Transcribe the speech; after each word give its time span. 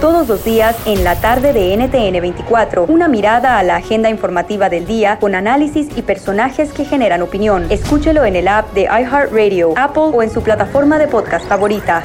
Todos 0.00 0.28
los 0.28 0.44
días 0.44 0.76
en 0.84 1.04
la 1.04 1.18
tarde 1.22 1.54
de 1.54 1.74
NTN 1.74 2.20
24, 2.20 2.84
una 2.84 3.08
mirada 3.08 3.58
a 3.58 3.62
la 3.62 3.76
agenda 3.76 4.10
informativa 4.10 4.68
del 4.68 4.86
día 4.86 5.18
con 5.18 5.34
análisis 5.34 5.88
y 5.96 6.02
personajes 6.02 6.70
que 6.72 6.84
generan 6.84 7.22
opinión. 7.22 7.66
Escúchelo 7.70 8.26
en 8.26 8.36
el 8.36 8.46
app 8.46 8.74
de 8.74 8.82
iHeartRadio, 8.82 9.72
Apple 9.74 10.10
o 10.12 10.22
en 10.22 10.30
su 10.30 10.42
plataforma 10.42 10.98
de 10.98 11.08
podcast 11.08 11.48
favorita. 11.48 12.04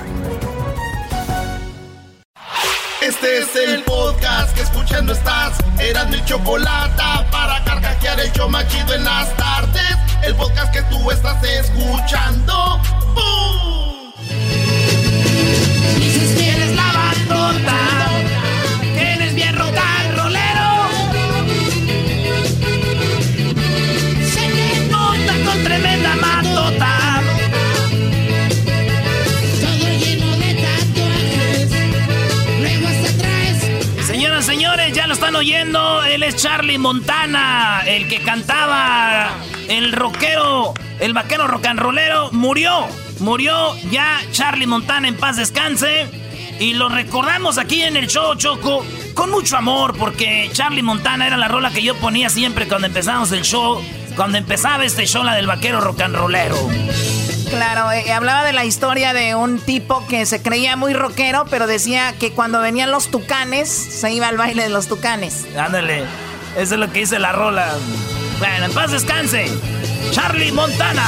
Este 3.01 3.39
es 3.39 3.55
el 3.57 3.83
podcast 3.83 4.55
que 4.55 4.61
escuchando 4.61 5.11
estás. 5.11 5.57
Eran 5.77 6.09
mi 6.11 6.23
chocolate 6.23 7.03
para 7.29 7.61
carcajear 7.65 8.21
el 8.21 8.31
show 8.31 8.47
machido 8.47 8.93
en 8.93 9.03
las 9.03 9.35
tardes. 9.35 9.97
El 10.23 10.33
podcast 10.35 10.73
que 10.73 10.81
tú 10.83 11.11
estás 11.11 11.43
escuchando. 11.43 12.79
¡Bum! 13.15 13.41
Están 35.21 35.35
oyendo. 35.35 36.03
Él 36.03 36.23
es 36.23 36.35
Charlie 36.35 36.79
Montana, 36.79 37.83
el 37.85 38.07
que 38.07 38.21
cantaba, 38.21 39.29
el 39.67 39.91
rockero, 39.91 40.73
el 40.99 41.13
vaquero 41.13 41.45
rollero, 41.45 42.31
murió. 42.31 42.87
Murió 43.19 43.75
ya 43.91 44.19
Charlie 44.31 44.65
Montana 44.65 45.07
en 45.07 45.15
paz 45.15 45.37
descanse. 45.37 46.09
Y 46.59 46.73
lo 46.73 46.89
recordamos 46.89 47.59
aquí 47.59 47.83
en 47.83 47.97
el 47.97 48.07
show 48.07 48.33
Choco 48.33 48.83
con 49.13 49.29
mucho 49.29 49.57
amor 49.57 49.95
porque 49.95 50.49
Charlie 50.53 50.81
Montana 50.81 51.27
era 51.27 51.37
la 51.37 51.47
rola 51.47 51.69
que 51.69 51.83
yo 51.83 51.93
ponía 51.97 52.31
siempre 52.31 52.67
cuando 52.67 52.87
empezábamos 52.87 53.31
el 53.31 53.43
show. 53.43 53.79
Cuando 54.15 54.39
empezaba 54.39 54.85
este 54.85 55.05
show, 55.05 55.23
la 55.23 55.35
del 55.35 55.45
vaquero 55.45 55.81
rollero. 55.81 56.57
Claro, 57.51 57.91
eh, 57.91 58.09
hablaba 58.13 58.45
de 58.45 58.53
la 58.53 58.63
historia 58.63 59.13
de 59.13 59.35
un 59.35 59.59
tipo 59.59 60.07
que 60.07 60.25
se 60.25 60.41
creía 60.41 60.77
muy 60.77 60.93
rockero, 60.93 61.45
pero 61.49 61.67
decía 61.67 62.15
que 62.17 62.31
cuando 62.31 62.61
venían 62.61 62.91
los 62.91 63.11
tucanes, 63.11 63.67
se 63.67 64.09
iba 64.13 64.29
al 64.29 64.37
baile 64.37 64.63
de 64.63 64.69
los 64.69 64.87
tucanes. 64.87 65.45
Ándale, 65.57 66.05
eso 66.55 66.73
es 66.75 66.79
lo 66.79 66.89
que 66.91 66.99
dice 66.99 67.19
la 67.19 67.33
rola. 67.33 67.73
Bueno, 68.39 68.65
en 68.65 68.71
paz 68.71 68.91
descanse. 68.91 69.47
Charlie 70.11 70.53
Montana. 70.53 71.05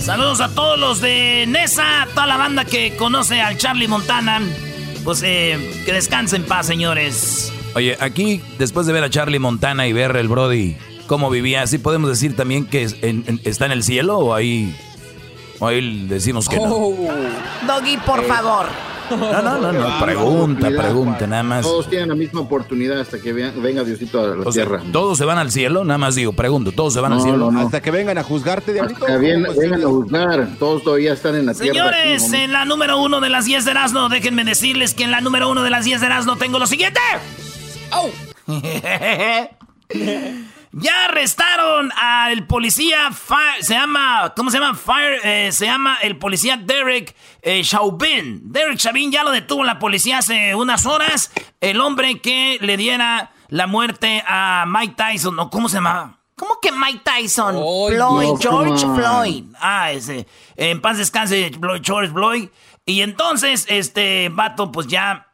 Saludos 0.00 0.40
a 0.40 0.48
todos 0.48 0.78
los 0.78 1.00
de 1.00 1.44
Nesa, 1.46 2.08
toda 2.14 2.26
la 2.26 2.36
banda 2.36 2.64
que 2.64 2.96
conoce 2.96 3.40
al 3.40 3.56
Charlie 3.58 3.86
Montana. 3.86 4.42
Pues 5.04 5.22
eh, 5.22 5.82
que 5.86 5.92
descansen 5.92 6.42
en 6.42 6.48
paz, 6.48 6.66
señores. 6.66 7.52
Oye, 7.76 7.96
aquí, 8.00 8.42
después 8.58 8.86
de 8.86 8.92
ver 8.92 9.04
a 9.04 9.10
Charlie 9.10 9.38
Montana 9.38 9.86
y 9.86 9.92
ver 9.92 10.16
el 10.16 10.26
Brody 10.26 10.76
cómo 11.06 11.30
vivía, 11.30 11.66
¿sí 11.66 11.78
podemos 11.78 12.08
decir 12.10 12.36
también 12.36 12.66
que 12.66 12.82
es- 12.84 12.96
en- 13.02 13.24
en- 13.26 13.40
está 13.44 13.66
en 13.66 13.72
el 13.72 13.82
cielo 13.82 14.18
o 14.18 14.34
ahí, 14.34 14.74
o 15.60 15.66
ahí 15.66 16.06
decimos 16.08 16.48
que 16.48 16.56
no? 16.56 16.68
Doggy, 17.66 17.96
por 18.06 18.24
favor. 18.26 18.66
No, 19.10 19.42
no, 19.42 19.58
no, 19.60 19.70
no, 19.70 20.00
pregunta, 20.02 20.68
pregunta, 20.68 21.26
nada 21.26 21.42
más. 21.42 21.60
Todos 21.62 21.90
tienen 21.90 22.08
la 22.08 22.14
misma 22.14 22.40
oportunidad 22.40 22.98
hasta 23.00 23.20
que 23.20 23.34
venga 23.34 23.84
Diosito 23.84 24.18
a 24.18 24.28
la 24.34 24.48
O 24.48 24.50
sea, 24.50 24.64
tierra. 24.64 24.82
¿todos 24.92 25.18
se 25.18 25.26
van 25.26 25.36
al 25.36 25.50
cielo? 25.52 25.84
Nada 25.84 25.98
más 25.98 26.14
digo, 26.14 26.32
pregunto, 26.32 26.72
¿todos 26.72 26.94
se 26.94 27.00
van 27.00 27.12
al 27.12 27.20
cielo? 27.20 27.36
no, 27.36 27.50
no. 27.50 27.60
Hasta 27.60 27.82
que 27.82 27.90
vengan 27.90 28.16
a 28.16 28.22
juzgarte, 28.22 28.72
diablito. 28.72 29.04
Hasta 29.04 29.18
bien- 29.18 29.42
¿Cómo 29.44 29.52
es 29.52 29.58
vengan 29.58 29.82
a 29.82 29.86
juzgar. 29.88 30.48
Todos 30.58 30.82
todavía 30.84 31.12
están 31.12 31.34
en 31.34 31.44
la 31.44 31.52
tierra. 31.52 31.74
Señores, 31.74 32.22
aquí, 32.22 32.30
¿no? 32.32 32.38
en 32.44 32.52
la 32.52 32.64
número 32.64 32.98
uno 32.98 33.20
de 33.20 33.28
las 33.28 33.44
10 33.44 33.66
de 33.66 33.72
Erasmo, 33.72 34.08
déjenme 34.08 34.42
decirles 34.42 34.94
que 34.94 35.04
en 35.04 35.10
la 35.10 35.20
número 35.20 35.50
uno 35.50 35.62
de 35.62 35.68
las 35.70 35.84
10 35.84 36.00
de 36.00 36.06
Erasmo 36.06 36.36
tengo 36.36 36.58
lo 36.58 36.66
siguiente. 36.66 36.98
ya 40.76 41.04
arrestaron 41.06 41.92
al 41.96 42.46
policía, 42.46 43.10
Fi- 43.12 43.62
se 43.62 43.74
llama, 43.74 44.32
¿cómo 44.36 44.50
se 44.50 44.58
llama? 44.58 44.74
Fire, 44.74 45.20
eh, 45.22 45.52
se 45.52 45.66
llama 45.66 45.98
el 46.02 46.16
policía 46.18 46.56
Derek 46.56 47.14
eh, 47.42 47.62
Chauvin. 47.62 48.40
Derek 48.52 48.78
Chauvin 48.78 49.10
ya 49.12 49.22
lo 49.24 49.30
detuvo 49.30 49.64
la 49.64 49.78
policía 49.78 50.18
hace 50.18 50.54
unas 50.54 50.86
horas. 50.86 51.30
El 51.60 51.80
hombre 51.80 52.20
que 52.20 52.58
le 52.60 52.76
diera 52.76 53.30
la 53.48 53.66
muerte 53.66 54.22
a 54.26 54.64
Mike 54.66 54.94
Tyson, 54.96 55.38
¿o 55.38 55.50
cómo 55.50 55.68
se 55.68 55.76
llama? 55.76 56.18
¿Cómo 56.36 56.58
que 56.60 56.72
Mike 56.72 57.02
Tyson? 57.04 57.54
Floyd, 57.54 57.96
no, 57.96 58.36
George. 58.36 58.84
Floyd. 58.86 59.44
Ah, 59.60 59.92
ese. 59.92 60.26
En 60.56 60.80
paz 60.80 60.98
descanse 60.98 61.52
George 61.82 62.10
Floyd. 62.10 62.48
Y 62.84 63.02
entonces, 63.02 63.66
este 63.68 64.28
vato, 64.32 64.72
pues 64.72 64.88
ya 64.88 65.28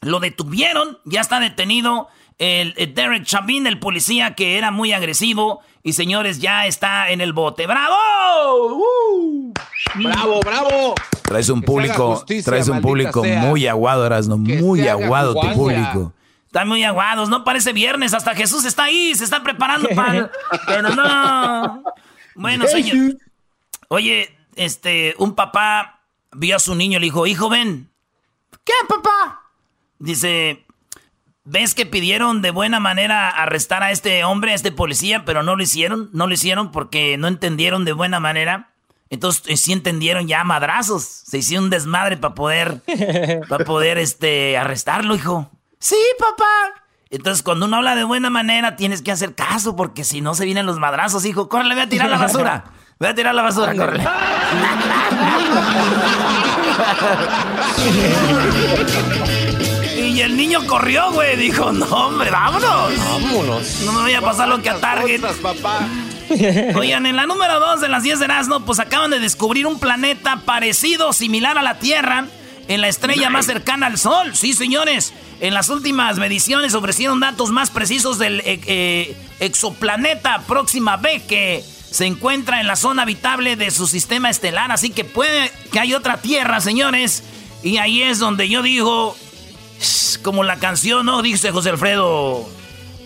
lo 0.00 0.18
detuvieron. 0.18 0.98
Ya 1.04 1.20
está 1.20 1.38
detenido 1.38 2.08
el, 2.42 2.74
el 2.76 2.92
Derek 2.92 3.22
Chauvin, 3.22 3.68
el 3.68 3.78
policía 3.78 4.34
que 4.34 4.58
era 4.58 4.72
muy 4.72 4.92
agresivo. 4.92 5.60
Y 5.84 5.92
señores, 5.92 6.40
ya 6.40 6.66
está 6.66 7.10
en 7.10 7.20
el 7.20 7.32
bote. 7.32 7.68
¡Bravo! 7.68 8.78
¡Uh! 8.78 9.52
¡Bravo, 9.94 10.40
bravo! 10.40 10.94
Traes 11.22 11.48
un 11.48 11.60
Que 11.60 11.66
público, 11.66 12.16
justicia, 12.16 12.44
traes 12.44 12.66
un 12.66 12.80
público 12.80 13.22
sea. 13.22 13.42
muy 13.42 13.68
aguado, 13.68 14.04
Erasno, 14.04 14.38
muy 14.38 14.88
aguado 14.88 15.34
tu 15.34 15.52
público. 15.52 16.12
Están 16.46 16.66
muy 16.66 16.82
aguados, 16.82 17.28
no 17.28 17.44
parece 17.44 17.72
viernes, 17.72 18.12
hasta 18.12 18.34
Jesús 18.34 18.64
está 18.64 18.84
ahí, 18.84 19.14
se 19.14 19.24
está 19.24 19.42
preparando 19.42 19.88
para... 19.94 20.30
Pero 20.66 20.90
no. 20.90 21.84
Bueno, 22.34 22.66
señor. 22.66 23.16
Oye, 23.86 24.36
este, 24.56 25.14
un 25.18 25.34
papá 25.36 26.00
vio 26.32 26.56
a 26.56 26.58
su 26.58 26.74
niño 26.74 26.98
y 26.98 27.00
le 27.00 27.04
dijo, 27.06 27.26
hijo, 27.26 27.48
ven. 27.48 27.88
¿Qué, 28.64 28.72
papá? 28.88 29.42
Dice, 29.98 30.64
¿ves 31.44 31.74
que 31.74 31.86
pidieron 31.86 32.42
de 32.42 32.50
buena 32.50 32.80
manera 32.80 33.28
arrestar 33.28 33.82
a 33.82 33.90
este 33.90 34.24
hombre, 34.24 34.52
a 34.52 34.54
este 34.54 34.72
policía, 34.72 35.24
pero 35.24 35.42
no 35.42 35.56
lo 35.56 35.62
hicieron? 35.62 36.10
No 36.12 36.26
lo 36.26 36.34
hicieron 36.34 36.70
porque 36.70 37.16
no 37.18 37.28
entendieron 37.28 37.84
de 37.84 37.92
buena 37.92 38.20
manera. 38.20 38.70
Entonces 39.10 39.42
eh, 39.46 39.56
sí 39.56 39.72
entendieron 39.72 40.26
ya 40.26 40.42
madrazos. 40.44 41.02
Se 41.02 41.38
hicieron 41.38 41.64
un 41.64 41.70
desmadre 41.70 42.16
para 42.16 42.34
poder, 42.34 42.82
para 43.48 43.64
poder, 43.64 43.98
este, 43.98 44.56
arrestarlo, 44.56 45.14
hijo. 45.14 45.50
Sí, 45.78 45.98
papá. 46.18 46.82
Entonces, 47.10 47.42
cuando 47.42 47.66
uno 47.66 47.76
habla 47.76 47.94
de 47.94 48.04
buena 48.04 48.30
manera, 48.30 48.74
tienes 48.76 49.02
que 49.02 49.12
hacer 49.12 49.34
caso, 49.34 49.76
porque 49.76 50.02
si 50.02 50.22
no 50.22 50.34
se 50.34 50.46
vienen 50.46 50.64
los 50.64 50.78
madrazos, 50.78 51.26
hijo. 51.26 51.50
Córrele, 51.50 51.74
voy 51.74 51.82
a 51.82 51.88
tirar 51.90 52.08
la 52.08 52.16
basura. 52.18 52.64
Voy 52.98 53.08
a 53.08 53.14
tirar 53.14 53.34
la 53.34 53.42
basura, 53.42 53.74
córrele. 53.74 54.08
Y 60.22 60.24
el 60.24 60.36
niño 60.36 60.64
corrió, 60.68 61.10
güey. 61.10 61.36
Dijo, 61.36 61.72
no, 61.72 61.84
hombre, 61.84 62.30
vámonos. 62.30 62.96
Vámonos. 62.96 63.80
No 63.80 63.92
me 63.92 64.02
voy 64.02 64.14
a 64.14 64.20
pasar 64.20 64.48
lo 64.48 64.62
que 64.62 64.70
a 64.70 64.78
Target. 64.78 65.20
Papá. 65.42 65.80
Oigan, 66.76 67.06
en 67.06 67.16
la 67.16 67.26
número 67.26 67.58
2 67.58 67.80
de 67.80 67.88
las 67.88 68.04
10 68.04 68.20
de 68.20 68.26
Erasmo, 68.26 68.60
pues 68.64 68.78
acaban 68.78 69.10
de 69.10 69.18
descubrir 69.18 69.66
un 69.66 69.80
planeta 69.80 70.42
parecido, 70.44 71.12
similar 71.12 71.58
a 71.58 71.62
la 71.62 71.80
Tierra, 71.80 72.26
en 72.68 72.80
la 72.80 72.86
estrella 72.86 73.30
más 73.30 73.46
cercana 73.46 73.88
al 73.88 73.98
Sol. 73.98 74.36
Sí, 74.36 74.52
señores. 74.52 75.12
En 75.40 75.54
las 75.54 75.70
últimas 75.70 76.18
mediciones 76.18 76.74
ofrecieron 76.74 77.18
datos 77.18 77.50
más 77.50 77.70
precisos 77.70 78.20
del 78.20 78.42
eh, 78.42 78.60
eh, 78.66 79.16
exoplaneta 79.40 80.42
Próxima 80.46 80.98
B 80.98 81.20
que 81.26 81.64
se 81.90 82.06
encuentra 82.06 82.60
en 82.60 82.68
la 82.68 82.76
zona 82.76 83.02
habitable 83.02 83.56
de 83.56 83.72
su 83.72 83.88
sistema 83.88 84.30
estelar. 84.30 84.70
Así 84.70 84.90
que 84.90 85.02
puede 85.02 85.50
que 85.72 85.80
hay 85.80 85.94
otra 85.94 86.18
Tierra, 86.18 86.60
señores. 86.60 87.24
Y 87.64 87.78
ahí 87.78 88.02
es 88.02 88.20
donde 88.20 88.48
yo 88.48 88.62
digo, 88.62 89.16
como 90.22 90.44
la 90.44 90.58
canción, 90.58 91.06
¿no? 91.06 91.22
Dice 91.22 91.50
José 91.50 91.70
Alfredo. 91.70 92.48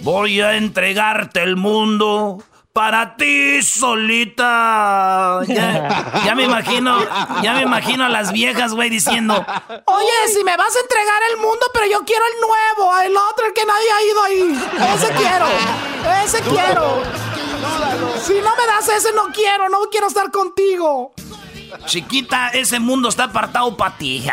Voy 0.02 0.40
a 0.40 0.56
entregarte 0.56 1.42
el 1.42 1.56
mundo 1.56 2.42
para 2.76 3.16
ti 3.16 3.62
solita. 3.62 5.40
Ya, 5.46 6.34
me 6.34 6.44
imagino, 6.44 6.98
ya 7.42 7.54
me 7.54 7.62
imagino 7.62 8.04
a 8.04 8.10
las 8.10 8.32
viejas, 8.32 8.74
güey, 8.74 8.90
diciendo, 8.90 9.34
Oye, 9.86 10.34
si 10.34 10.44
me 10.44 10.54
vas 10.58 10.76
a 10.76 10.80
entregar 10.80 11.22
el 11.30 11.38
mundo, 11.38 11.66
pero 11.72 11.86
yo 11.86 12.04
quiero 12.04 12.22
el 12.26 12.40
nuevo, 12.40 12.98
el 13.00 13.16
otro, 13.16 13.46
el 13.46 13.52
que 13.54 13.64
nadie 13.64 13.90
ha 13.90 14.02
ido 14.04 14.22
ahí. 14.22 14.60
Ese 14.94 15.08
quiero, 15.14 15.46
ese 16.22 16.40
quiero. 16.42 17.02
Si 18.22 18.34
no 18.34 18.54
me 18.56 18.66
das 18.66 18.88
ese, 18.90 19.12
no 19.14 19.32
quiero, 19.32 19.70
no 19.70 19.78
quiero 19.90 20.08
estar 20.08 20.30
contigo. 20.30 21.12
Chiquita, 21.86 22.48
ese 22.48 22.80
mundo 22.80 23.08
está 23.08 23.24
apartado 23.24 23.76
para 23.76 23.96
ti. 23.96 24.24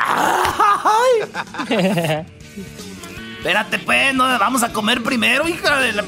Espérate, 3.38 3.80
pues, 3.80 4.14
no, 4.14 4.24
vamos 4.24 4.64
a 4.64 4.72
comer 4.72 5.04
primero, 5.04 5.48
hija 5.48 5.80
de 5.80 5.92
la... 5.92 6.06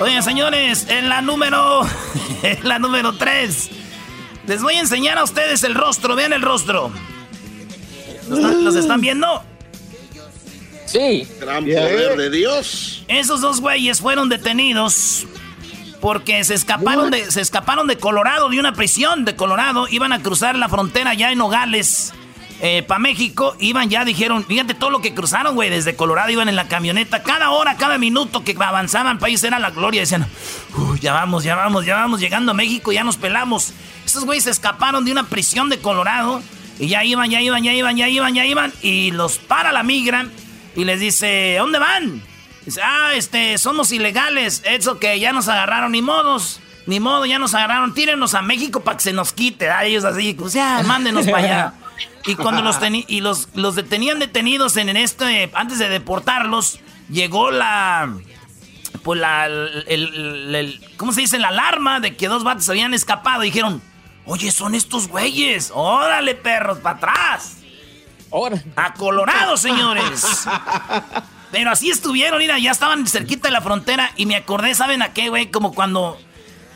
Oye, 0.00 0.22
señores, 0.22 0.86
en 0.88 1.08
la 1.08 1.20
número... 1.22 1.86
en 2.42 2.68
la 2.68 2.78
número 2.78 3.16
3. 3.16 3.70
Les 4.46 4.62
voy 4.62 4.74
a 4.74 4.80
enseñar 4.80 5.18
a 5.18 5.24
ustedes 5.24 5.64
el 5.64 5.74
rostro. 5.74 6.14
Vean 6.14 6.32
el 6.32 6.42
rostro. 6.42 6.92
¿Los 8.28 8.76
están, 8.76 9.00
viendo? 9.00 9.42
Sí. 10.86 11.26
Gran 11.40 11.64
poder 11.64 12.16
de 12.16 12.30
Dios. 12.30 13.04
Esos 13.08 13.40
dos 13.40 13.60
güeyes 13.60 14.00
fueron 14.00 14.28
detenidos 14.28 15.26
porque 16.00 16.42
se 16.44 16.54
escaparon 16.54 17.10
de, 17.10 17.30
se 17.30 17.40
escaparon 17.40 17.86
de 17.86 17.98
Colorado, 17.98 18.48
de 18.48 18.60
una 18.60 18.72
prisión 18.72 19.24
de 19.24 19.36
Colorado. 19.36 19.88
Iban 19.88 20.12
a 20.12 20.22
cruzar 20.22 20.56
la 20.56 20.68
frontera 20.68 21.14
ya 21.14 21.32
en 21.32 21.38
Nogales 21.38 22.12
eh, 22.60 22.82
para 22.82 22.98
México, 22.98 23.54
iban 23.60 23.88
ya, 23.88 24.04
dijeron, 24.04 24.44
fíjate 24.44 24.74
todo 24.74 24.90
lo 24.90 25.00
que 25.00 25.14
cruzaron, 25.14 25.54
güey, 25.54 25.70
desde 25.70 25.94
Colorado 25.94 26.30
iban 26.30 26.48
en 26.48 26.56
la 26.56 26.66
camioneta, 26.66 27.22
cada 27.22 27.50
hora, 27.50 27.76
cada 27.76 27.98
minuto 27.98 28.42
que 28.42 28.56
avanzaban, 28.58 29.20
país 29.20 29.44
era 29.44 29.60
la 29.60 29.70
gloria, 29.70 30.00
decían, 30.00 30.26
ya 31.00 31.12
vamos, 31.12 31.44
ya 31.44 31.54
vamos, 31.54 31.86
ya 31.86 31.94
vamos, 31.94 32.18
llegando 32.18 32.50
a 32.50 32.54
México, 32.54 32.90
ya 32.90 33.04
nos 33.04 33.16
pelamos. 33.16 33.74
Esos 34.04 34.24
güeyes 34.24 34.44
se 34.44 34.50
escaparon 34.50 35.04
de 35.04 35.12
una 35.12 35.28
prisión 35.28 35.68
de 35.68 35.78
Colorado 35.78 36.42
y 36.80 36.88
ya 36.88 37.04
iban, 37.04 37.30
ya 37.30 37.40
iban, 37.40 37.62
ya 37.62 37.72
iban, 37.72 37.96
ya 37.96 38.08
iban, 38.08 38.34
ya 38.34 38.44
iban, 38.44 38.72
y 38.82 39.12
los 39.12 39.38
para 39.38 39.70
la 39.70 39.84
migra 39.84 40.26
y 40.74 40.84
les 40.84 40.98
dice, 40.98 41.56
¿dónde 41.58 41.78
van? 41.78 42.22
Dice, 42.64 42.80
ah, 42.82 43.12
este, 43.14 43.56
somos 43.58 43.92
ilegales, 43.92 44.62
eso 44.64 44.98
que 44.98 45.18
ya 45.18 45.32
nos 45.32 45.48
agarraron, 45.48 45.92
ni 45.92 46.02
modos. 46.02 46.60
Ni 46.86 47.00
modo, 47.00 47.26
ya 47.26 47.38
nos 47.38 47.54
agarraron, 47.54 47.92
tírenos 47.92 48.34
a 48.34 48.40
México 48.40 48.80
para 48.80 48.96
que 48.96 49.04
se 49.04 49.12
nos 49.12 49.34
quite. 49.34 49.70
A 49.70 49.84
ellos 49.84 50.04
así, 50.04 50.32
pues 50.32 50.54
ya, 50.54 50.82
mándenos 50.86 51.26
para 51.26 51.38
allá. 51.38 51.74
Y 52.24 52.34
cuando 52.34 52.62
los, 52.62 52.78
y 53.06 53.20
los, 53.20 53.48
los 53.54 53.74
detenían 53.74 54.18
detenidos 54.18 54.76
en, 54.76 54.96
este, 54.96 55.50
antes 55.54 55.78
de 55.78 55.88
deportarlos, 55.88 56.80
llegó 57.10 57.50
la, 57.50 58.14
pues 59.02 59.20
la, 59.20 59.46
el, 59.46 60.80
¿cómo 60.96 61.12
se 61.12 61.22
dice? 61.22 61.38
La 61.38 61.48
alarma 61.48 62.00
de 62.00 62.16
que 62.16 62.28
dos 62.28 62.44
vatos 62.44 62.68
habían 62.70 62.94
escapado. 62.94 63.44
Y 63.44 63.48
dijeron, 63.48 63.82
oye, 64.24 64.50
son 64.50 64.74
estos 64.74 65.08
güeyes. 65.08 65.70
Órale, 65.74 66.34
perros, 66.34 66.78
para 66.78 66.96
atrás. 66.96 67.58
A 68.76 68.94
Colorado, 68.94 69.56
señores. 69.56 70.46
Pero 71.50 71.70
así 71.70 71.90
estuvieron, 71.90 72.38
mira, 72.38 72.58
ya 72.58 72.70
estaban 72.70 73.06
cerquita 73.06 73.48
de 73.48 73.52
la 73.52 73.60
frontera 73.60 74.12
y 74.16 74.26
me 74.26 74.36
acordé, 74.36 74.74
¿saben 74.74 75.02
a 75.02 75.12
qué, 75.12 75.28
güey? 75.28 75.50
Como 75.50 75.74
cuando 75.74 76.18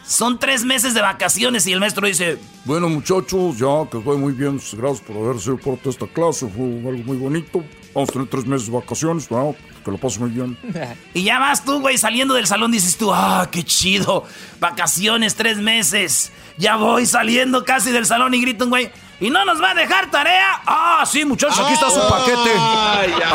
son 0.06 0.38
tres 0.38 0.64
meses 0.64 0.94
de 0.94 1.00
vacaciones 1.00 1.66
y 1.66 1.72
el 1.72 1.80
maestro 1.80 2.06
dice... 2.06 2.38
Bueno 2.64 2.88
muchachos, 2.88 3.58
ya 3.58 3.88
que 3.90 4.00
fue 4.00 4.16
muy 4.16 4.32
bien, 4.32 4.60
gracias 4.72 5.00
por 5.00 5.16
haber 5.16 5.40
sido 5.40 5.58
parte 5.58 5.90
esta 5.90 6.06
clase, 6.06 6.48
fue 6.48 6.64
algo 6.64 7.04
muy 7.04 7.16
bonito. 7.16 7.64
Vamos 7.94 8.08
a 8.10 8.12
tener 8.12 8.28
tres 8.28 8.46
meses 8.46 8.66
de 8.68 8.72
vacaciones, 8.72 9.28
bueno, 9.28 9.54
que 9.84 9.90
lo 9.90 9.98
paso 9.98 10.20
muy 10.20 10.30
bien. 10.30 10.56
y 11.14 11.24
ya 11.24 11.38
vas 11.38 11.64
tú, 11.64 11.80
güey, 11.80 11.98
saliendo 11.98 12.34
del 12.34 12.46
salón, 12.46 12.72
dices 12.72 12.96
tú, 12.96 13.12
ah, 13.12 13.48
qué 13.50 13.64
chido, 13.64 14.24
vacaciones, 14.60 15.34
tres 15.34 15.58
meses. 15.58 16.32
Ya 16.56 16.76
voy 16.76 17.06
saliendo 17.06 17.64
casi 17.64 17.90
del 17.90 18.06
salón 18.06 18.34
y 18.34 18.40
grito 18.40 18.68
güey, 18.68 18.90
¿y 19.22 19.30
no 19.30 19.44
nos 19.44 19.62
va 19.62 19.70
a 19.70 19.74
dejar 19.74 20.10
tarea? 20.10 20.60
Ah, 20.66 21.04
sí, 21.06 21.24
muchachos, 21.24 21.60
aquí 21.60 21.72
está 21.72 21.90
su 21.90 22.00
paquete. 22.08 22.52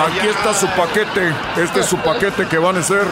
aquí 0.05 0.27
está 0.27 0.53
su 0.53 0.67
paquete, 0.67 1.33
este 1.57 1.79
es 1.79 1.85
su 1.87 1.97
paquete 1.97 2.47
que 2.47 2.57
van 2.57 2.77
a 2.77 2.83
ser 2.83 3.07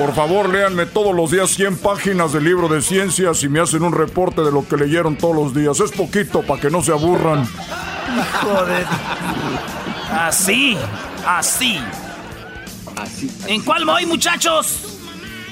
por 0.00 0.14
favor, 0.14 0.48
léanme 0.48 0.86
todos 0.86 1.14
los 1.14 1.30
días 1.30 1.50
100 1.50 1.76
páginas 1.76 2.32
del 2.32 2.44
libro 2.44 2.68
de 2.68 2.80
ciencias 2.80 3.42
y 3.42 3.50
me 3.50 3.60
hacen 3.60 3.82
un 3.82 3.92
reporte 3.92 4.40
de 4.40 4.50
lo 4.50 4.66
que 4.66 4.78
leyeron 4.78 5.14
todos 5.14 5.36
los 5.36 5.54
días. 5.54 5.78
Es 5.78 5.92
poquito 5.92 6.40
para 6.40 6.58
que 6.58 6.70
no 6.70 6.82
se 6.82 6.90
aburran. 6.90 7.46
Joder. 8.40 8.86
Así, 10.10 10.78
así. 11.26 11.78
Así. 12.96 13.30
¿En 13.46 13.60
cuál 13.60 13.84
voy, 13.84 14.06
muchachos? 14.06 14.98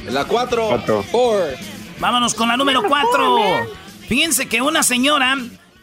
En 0.06 0.14
la 0.14 0.24
4. 0.24 0.82
Vámonos 2.00 2.34
con 2.34 2.48
la 2.48 2.56
número 2.56 2.82
4. 2.88 3.66
Fíjense 4.08 4.48
que 4.48 4.62
una 4.62 4.82
señora 4.82 5.36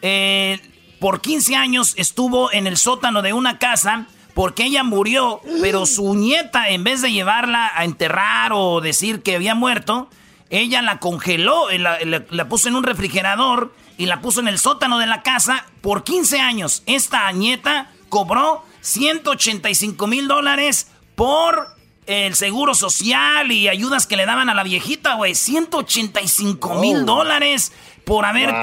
eh, 0.07 0.61
por 0.99 1.19
15 1.19 1.55
años 1.55 1.95
estuvo 1.97 2.53
en 2.53 2.67
el 2.67 2.77
sótano 2.77 3.23
de 3.23 3.33
una 3.33 3.57
casa 3.57 4.05
porque 4.35 4.65
ella 4.65 4.83
murió, 4.83 5.41
pero 5.61 5.87
su 5.87 6.13
nieta, 6.13 6.69
en 6.69 6.83
vez 6.83 7.01
de 7.01 7.11
llevarla 7.11 7.71
a 7.73 7.85
enterrar 7.85 8.51
o 8.53 8.81
decir 8.81 9.23
que 9.23 9.35
había 9.35 9.55
muerto, 9.55 10.07
ella 10.51 10.83
la 10.83 10.99
congeló, 10.99 11.71
eh, 11.71 11.79
la, 11.79 12.49
puso 12.49 12.67
en 12.67 12.75
un 12.75 12.83
refrigerador 12.83 13.73
y 13.97 14.05
la 14.05 14.21
puso 14.21 14.41
en 14.41 14.47
el 14.47 14.59
sótano 14.59 14.99
de 14.99 15.07
la 15.07 15.23
casa 15.23 15.65
por 15.81 16.03
15 16.03 16.39
años. 16.39 16.83
Esta 16.85 17.31
nieta 17.31 17.89
cobró 18.09 18.63
185 18.81 20.05
mil 20.05 20.27
dólares 20.27 20.91
por 21.15 21.75
el 22.05 22.35
seguro 22.35 22.75
social 22.75 23.51
y 23.51 23.69
ayudas 23.69 24.05
que 24.05 24.17
le 24.17 24.27
daban 24.27 24.51
a 24.51 24.53
la 24.53 24.61
viejita, 24.61 25.15
güey. 25.15 25.33
185 25.33 26.75
mil 26.75 27.05
dólares 27.05 27.71
por 28.05 28.25
haber... 28.25 28.53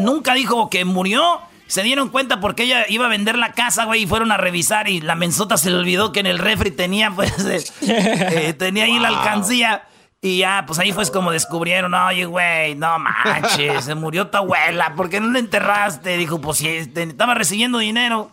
Nunca 0.00 0.34
dijo 0.34 0.70
que 0.70 0.84
murió 0.84 1.40
se 1.70 1.84
dieron 1.84 2.08
cuenta 2.08 2.40
porque 2.40 2.64
ella 2.64 2.84
iba 2.88 3.06
a 3.06 3.08
vender 3.08 3.38
la 3.38 3.52
casa, 3.52 3.84
güey, 3.84 4.02
y 4.02 4.06
fueron 4.08 4.32
a 4.32 4.36
revisar 4.36 4.88
y 4.88 5.00
la 5.00 5.14
mensota 5.14 5.56
se 5.56 5.70
le 5.70 5.76
olvidó 5.76 6.10
que 6.10 6.18
en 6.18 6.26
el 6.26 6.40
refri 6.40 6.72
tenía, 6.72 7.10
pues, 7.14 7.32
eh, 7.46 7.62
eh, 7.82 8.52
tenía 8.54 8.84
ahí 8.84 8.98
la 8.98 9.08
alcancía. 9.08 9.84
Y 10.20 10.38
ya, 10.38 10.64
pues 10.66 10.80
ahí 10.80 10.90
fue 10.92 11.08
como 11.12 11.30
descubrieron, 11.30 11.94
oye, 11.94 12.24
güey, 12.24 12.74
no 12.74 12.98
manches, 12.98 13.84
se 13.84 13.94
murió 13.94 14.26
tu 14.26 14.36
abuela, 14.36 14.94
¿por 14.96 15.08
qué 15.08 15.20
no 15.20 15.30
la 15.30 15.38
enterraste? 15.38 16.16
Dijo, 16.16 16.40
pues 16.40 16.58
sí, 16.58 16.68
este, 16.68 17.04
estaba 17.04 17.34
recibiendo 17.34 17.78
dinero. 17.78 18.30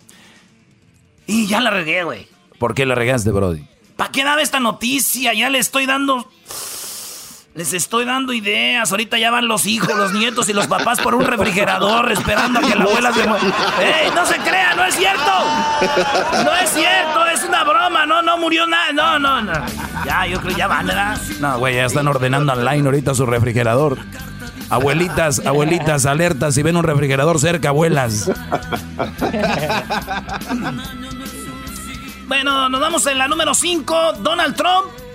Y 1.27 1.45
ya 1.45 1.61
la 1.61 1.69
regué, 1.69 2.03
güey. 2.03 2.27
¿Por 2.57 2.73
qué 2.73 2.87
la 2.87 2.95
regaste, 2.95 3.29
Brody? 3.29 3.67
¿Para 3.95 4.11
qué 4.11 4.23
daba 4.23 4.41
esta 4.41 4.59
noticia? 4.59 5.33
Ya 5.33 5.49
le 5.51 5.59
estoy 5.59 5.85
dando 5.85 6.27
les 7.57 7.73
estoy 7.73 8.05
dando 8.05 8.33
ideas. 8.33 8.91
Ahorita 8.91 9.17
ya 9.17 9.31
van 9.31 9.47
los 9.47 9.65
hijos, 9.65 9.89
los 9.97 10.13
nietos 10.13 10.47
y 10.47 10.53
los 10.53 10.67
papás 10.67 10.99
por 10.99 11.15
un 11.15 11.25
refrigerador 11.25 12.11
esperando 12.11 12.59
a 12.59 12.61
que 12.61 12.75
la 12.75 12.83
abuela 12.83 13.11
se 13.11 13.27
muera. 13.27 13.45
¡Ey! 13.81 14.11
No 14.13 14.25
se 14.27 14.37
crea, 14.37 14.75
no 14.75 14.85
es 14.85 14.95
cierto. 14.95 15.31
No 16.45 16.53
es 16.53 16.69
cierto, 16.69 17.25
es 17.25 17.43
una 17.43 17.63
broma. 17.63 18.05
No, 18.05 18.21
no 18.21 18.37
murió 18.37 18.67
nada. 18.67 18.91
No, 18.93 19.17
no, 19.17 19.41
no. 19.41 19.53
Ya, 20.05 20.27
yo 20.27 20.39
creo 20.39 20.53
que 20.53 20.59
ya 20.59 20.67
van, 20.67 20.85
¿verdad? 20.85 21.19
No, 21.39 21.57
güey, 21.57 21.77
ya 21.77 21.85
están 21.85 22.07
ordenando 22.07 22.53
online 22.53 22.85
ahorita 22.85 23.15
su 23.15 23.25
refrigerador. 23.25 23.97
Abuelitas, 24.69 25.43
abuelitas, 25.43 26.05
alertas. 26.05 26.53
Si 26.53 26.61
ven 26.61 26.77
un 26.77 26.83
refrigerador 26.83 27.39
cerca, 27.39 27.69
abuelas. 27.69 28.29
Bueno, 32.27 32.69
nos 32.69 32.79
vamos 32.79 33.07
en 33.07 33.17
la 33.17 33.27
número 33.27 33.55
5. 33.55 34.13
Donald 34.19 34.55
Trump 34.55 35.06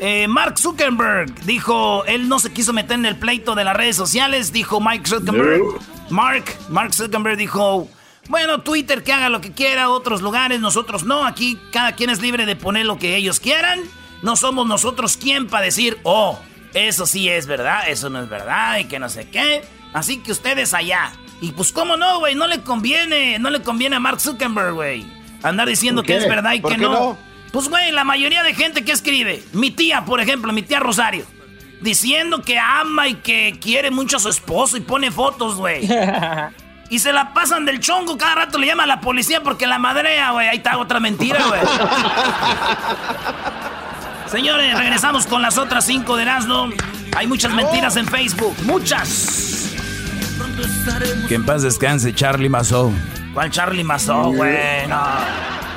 eh, 0.00 0.28
Mark 0.28 0.58
Zuckerberg 0.58 1.34
dijo, 1.44 2.04
él 2.06 2.28
no 2.28 2.38
se 2.38 2.52
quiso 2.52 2.72
meter 2.72 2.98
en 2.98 3.06
el 3.06 3.16
pleito 3.16 3.54
de 3.54 3.64
las 3.64 3.76
redes 3.76 3.96
sociales, 3.96 4.52
dijo 4.52 4.80
Mike 4.80 5.08
Zuckerberg. 5.08 5.62
Mark, 6.10 6.44
Mark 6.68 6.94
Zuckerberg 6.94 7.36
dijo, 7.36 7.88
bueno, 8.28 8.62
Twitter 8.62 9.02
que 9.02 9.12
haga 9.12 9.28
lo 9.28 9.40
que 9.40 9.52
quiera, 9.52 9.90
otros 9.90 10.22
lugares, 10.22 10.60
nosotros 10.60 11.04
no, 11.04 11.24
aquí 11.24 11.58
cada 11.72 11.92
quien 11.92 12.10
es 12.10 12.20
libre 12.20 12.46
de 12.46 12.56
poner 12.56 12.86
lo 12.86 12.98
que 12.98 13.16
ellos 13.16 13.40
quieran. 13.40 13.80
No 14.22 14.36
somos 14.36 14.66
nosotros 14.66 15.16
quien 15.16 15.46
para 15.48 15.66
decir, 15.66 15.98
oh, 16.02 16.38
eso 16.72 17.06
sí 17.06 17.28
es 17.28 17.46
verdad, 17.46 17.88
eso 17.88 18.08
no 18.10 18.22
es 18.22 18.28
verdad 18.28 18.78
y 18.78 18.84
que 18.84 18.98
no 18.98 19.08
sé 19.08 19.28
qué. 19.28 19.64
Así 19.92 20.18
que 20.18 20.32
ustedes 20.32 20.74
allá. 20.74 21.12
Y 21.40 21.52
pues 21.52 21.72
cómo 21.72 21.96
no, 21.96 22.20
güey, 22.20 22.34
no 22.34 22.46
le 22.46 22.62
conviene, 22.62 23.38
no 23.38 23.50
le 23.50 23.62
conviene 23.62 23.96
a 23.96 24.00
Mark 24.00 24.20
Zuckerberg, 24.20 24.72
güey. 24.72 25.06
Andar 25.42 25.68
diciendo 25.68 26.02
que 26.02 26.16
es 26.16 26.26
verdad 26.26 26.54
y 26.54 26.62
que 26.62 26.78
no? 26.78 27.18
Pues, 27.54 27.68
güey, 27.68 27.92
la 27.92 28.02
mayoría 28.02 28.42
de 28.42 28.52
gente 28.52 28.84
que 28.84 28.90
escribe, 28.90 29.40
mi 29.52 29.70
tía, 29.70 30.04
por 30.04 30.20
ejemplo, 30.20 30.52
mi 30.52 30.62
tía 30.62 30.80
Rosario, 30.80 31.24
diciendo 31.80 32.42
que 32.42 32.58
ama 32.58 33.06
y 33.06 33.14
que 33.14 33.60
quiere 33.62 33.92
mucho 33.92 34.16
a 34.16 34.20
su 34.20 34.28
esposo 34.28 34.76
y 34.76 34.80
pone 34.80 35.12
fotos, 35.12 35.54
güey. 35.54 35.88
Y 36.90 36.98
se 36.98 37.12
la 37.12 37.32
pasan 37.32 37.64
del 37.64 37.80
chongo, 37.80 38.18
cada 38.18 38.34
rato 38.34 38.58
le 38.58 38.66
llama 38.66 38.82
a 38.82 38.86
la 38.86 39.00
policía 39.00 39.42
porque 39.42 39.66
la 39.66 39.78
madrea, 39.78 40.32
güey. 40.32 40.48
Ahí 40.48 40.58
está 40.58 40.76
otra 40.76 41.00
mentira, 41.00 41.42
güey. 41.46 41.60
Señores, 44.26 44.78
regresamos 44.78 45.26
con 45.26 45.40
las 45.40 45.56
otras 45.56 45.86
cinco 45.86 46.16
de 46.16 46.22
Erasmo. 46.22 46.68
Hay 47.16 47.26
muchas 47.26 47.52
mentiras 47.52 47.96
en 47.96 48.06
Facebook, 48.06 48.54
muchas. 48.64 49.72
Que 51.26 51.36
en 51.36 51.46
paz 51.46 51.62
descanse 51.62 52.14
Charlie 52.14 52.50
Mazo. 52.50 52.92
¿Cuál 53.32 53.50
Charlie 53.50 53.82
Mazo, 53.82 54.32
güey? 54.32 54.86
No. 54.86 55.02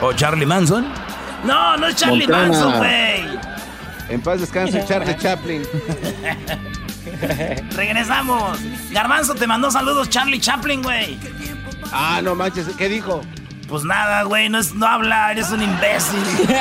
¿O 0.02 0.14
Charlie 0.14 0.46
Manson? 0.46 1.07
No, 1.48 1.78
no 1.78 1.88
es 1.88 1.96
Charlie 1.96 2.28
Manson, 2.28 2.78
güey. 2.78 3.40
En 4.10 4.22
paz 4.22 4.42
descanse 4.42 4.84
Charlie 4.86 5.16
Chaplin. 5.18 5.64
Regresamos. 7.72 8.60
Garbanzo 8.92 9.34
te 9.34 9.48
mandó 9.48 9.72
saludos 9.72 10.10
Charlie 10.10 10.42
Chaplin, 10.42 10.84
güey. 10.84 11.18
Ah, 11.94 12.20
no 12.22 12.36
manches, 12.36 12.68
¿qué 12.78 12.90
dijo? 12.90 13.22
Pues 13.70 13.84
nada, 13.84 14.24
güey, 14.24 14.50
no, 14.50 14.60
es, 14.60 14.74
no 14.74 14.88
habla, 14.88 15.32
eres 15.32 15.50
un 15.52 15.62
imbécil. 15.62 16.20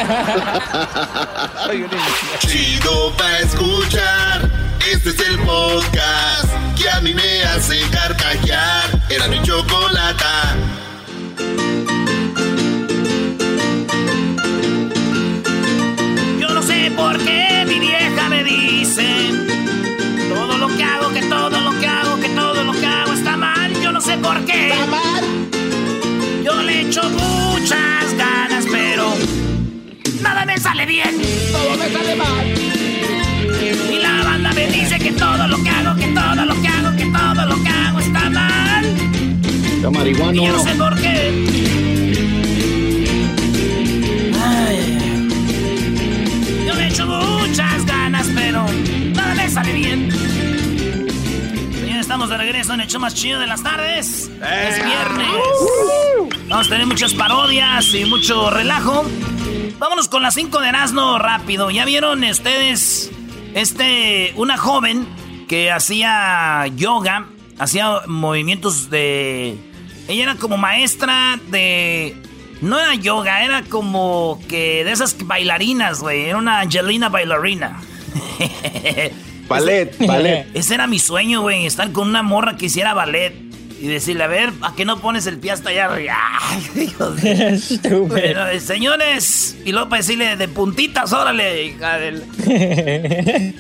Chido 2.39 3.13
pa' 3.17 3.39
escuchar. 3.39 4.51
Este 4.93 5.11
es 5.11 5.29
el 5.29 5.39
podcast 5.41 6.49
que 6.77 6.89
a 6.91 7.01
mí 7.01 7.15
me 7.15 7.45
hace 7.45 7.81
carcajear. 7.91 9.01
Era 9.09 9.29
mi 9.29 9.41
chocolate 9.43 10.17
chocolata. 10.17 10.57
No 17.07 17.13
sé 17.13 17.19
por 17.19 17.25
qué 17.25 17.65
mi 17.69 17.79
vieja 17.79 18.29
me 18.29 18.43
dice 18.43 19.07
todo 20.29 20.59
lo 20.59 20.69
que 20.77 20.83
hago, 20.83 21.13
que 21.13 21.21
todo 21.23 21.61
lo 21.61 21.79
que 21.79 21.87
hago, 21.87 22.21
que 22.21 22.29
todo 22.31 22.65
lo 22.65 22.73
que 22.73 22.87
hago 22.87 23.13
está 23.13 23.37
mal. 23.37 23.73
Yo 23.81 23.93
no 23.93 24.01
sé 24.01 24.17
por 24.19 24.45
qué. 24.45 24.71
Está 24.71 24.87
mal. 24.87 25.25
Yo 26.45 26.63
le 26.63 26.81
echo 26.83 27.03
muchas 27.11 28.13
ganas, 28.17 28.65
pero 28.71 29.15
nada 30.21 30.45
me 30.47 30.59
sale 30.59 30.87
bien. 30.87 31.21
Todo 31.53 31.77
me 31.77 31.89
sale 31.91 32.17
mal. 32.17 32.47
Y 33.93 33.99
la 33.99 34.25
banda 34.25 34.53
me 34.53 34.67
dice 34.69 34.99
que 34.99 35.13
todo 35.13 35.47
lo 35.47 35.63
que 35.63 35.71
hago, 35.71 35.95
que 35.97 36.09
todo 36.09 36.45
lo 36.45 36.61
que 36.61 36.69
hago, 36.69 36.97
que 36.97 37.05
todo 37.05 37.47
lo 37.47 37.63
que 37.63 37.69
hago 37.69 38.01
está 38.01 38.31
mal. 38.31 38.85
Está 39.77 39.91
marihuano. 39.91 40.33
Y 40.33 40.47
yo 40.47 40.53
no 40.53 40.63
sé 40.63 40.75
por 40.75 40.95
qué. 40.97 41.86
Muchas 47.49 47.87
ganas, 47.87 48.29
pero 48.35 48.67
nada 49.15 49.35
me 49.35 49.49
sale 49.49 49.73
bien. 49.73 50.09
Estamos 52.01 52.29
de 52.29 52.37
regreso 52.37 52.75
en 52.75 52.81
el 52.81 52.89
show 52.89 53.01
más 53.01 53.15
chido 53.15 53.39
de 53.41 53.47
las 53.47 53.63
tardes. 53.63 54.31
Es 54.43 54.85
viernes. 54.85 55.29
Vamos 56.49 56.67
a 56.67 56.71
tener 56.71 56.87
muchas 56.87 57.15
parodias 57.15 57.95
y 57.95 58.05
mucho 58.05 58.51
relajo. 58.51 59.05
Vámonos 59.79 60.09
con 60.09 60.23
las 60.23 60.35
5 60.35 60.61
de 60.61 60.69
Erasmo 60.69 61.19
rápido. 61.19 61.71
¿Ya 61.71 61.85
vieron 61.85 62.25
ustedes 62.25 63.11
este 63.55 64.33
una 64.37 64.57
joven 64.57 65.07
que 65.49 65.71
hacía 65.71 66.67
yoga, 66.75 67.29
hacía 67.59 68.03
movimientos 68.07 68.91
de 68.91 69.59
ella 70.09 70.23
era 70.23 70.35
como 70.37 70.57
maestra 70.57 71.39
de 71.51 72.17
no 72.61 72.79
era 72.79 72.95
yoga, 72.95 73.45
era 73.45 73.63
como 73.63 74.39
que 74.49 74.85
de 74.85 74.93
esas 74.93 75.17
bailarinas, 75.27 76.01
güey, 76.01 76.27
era 76.27 76.39
una 76.39 76.61
Angelina 76.61 77.09
bailarina. 77.09 77.81
Ballet, 79.49 79.97
ballet. 80.07 80.47
Ese 80.55 80.75
era 80.75 80.87
mi 80.87 80.99
sueño, 80.99 81.43
güey, 81.43 81.67
estar 81.67 81.93
con 81.93 82.09
una 82.09 82.23
morra 82.23 82.57
que 82.57 82.67
hiciera 82.67 82.95
ballet. 82.95 83.33
Y 83.79 83.89
decirle, 83.89 84.25
a 84.25 84.27
ver, 84.27 84.55
¿a 84.63 84.75
qué 84.75 84.87
no 84.87 85.01
pones 85.01 85.27
el 85.27 85.39
pie 85.39 85.53
hasta 85.53 85.69
allá 85.69 85.85
arriba? 85.93 86.17
Bueno, 88.09 88.47
eh, 88.47 88.59
señores, 88.59 89.55
y 89.67 89.73
luego 89.73 89.91
para 89.91 90.01
decirle 90.01 90.37
de 90.37 90.49
puntitas, 90.49 91.13
órale, 91.13 91.67
hija 91.67 91.99
del... 91.99 92.25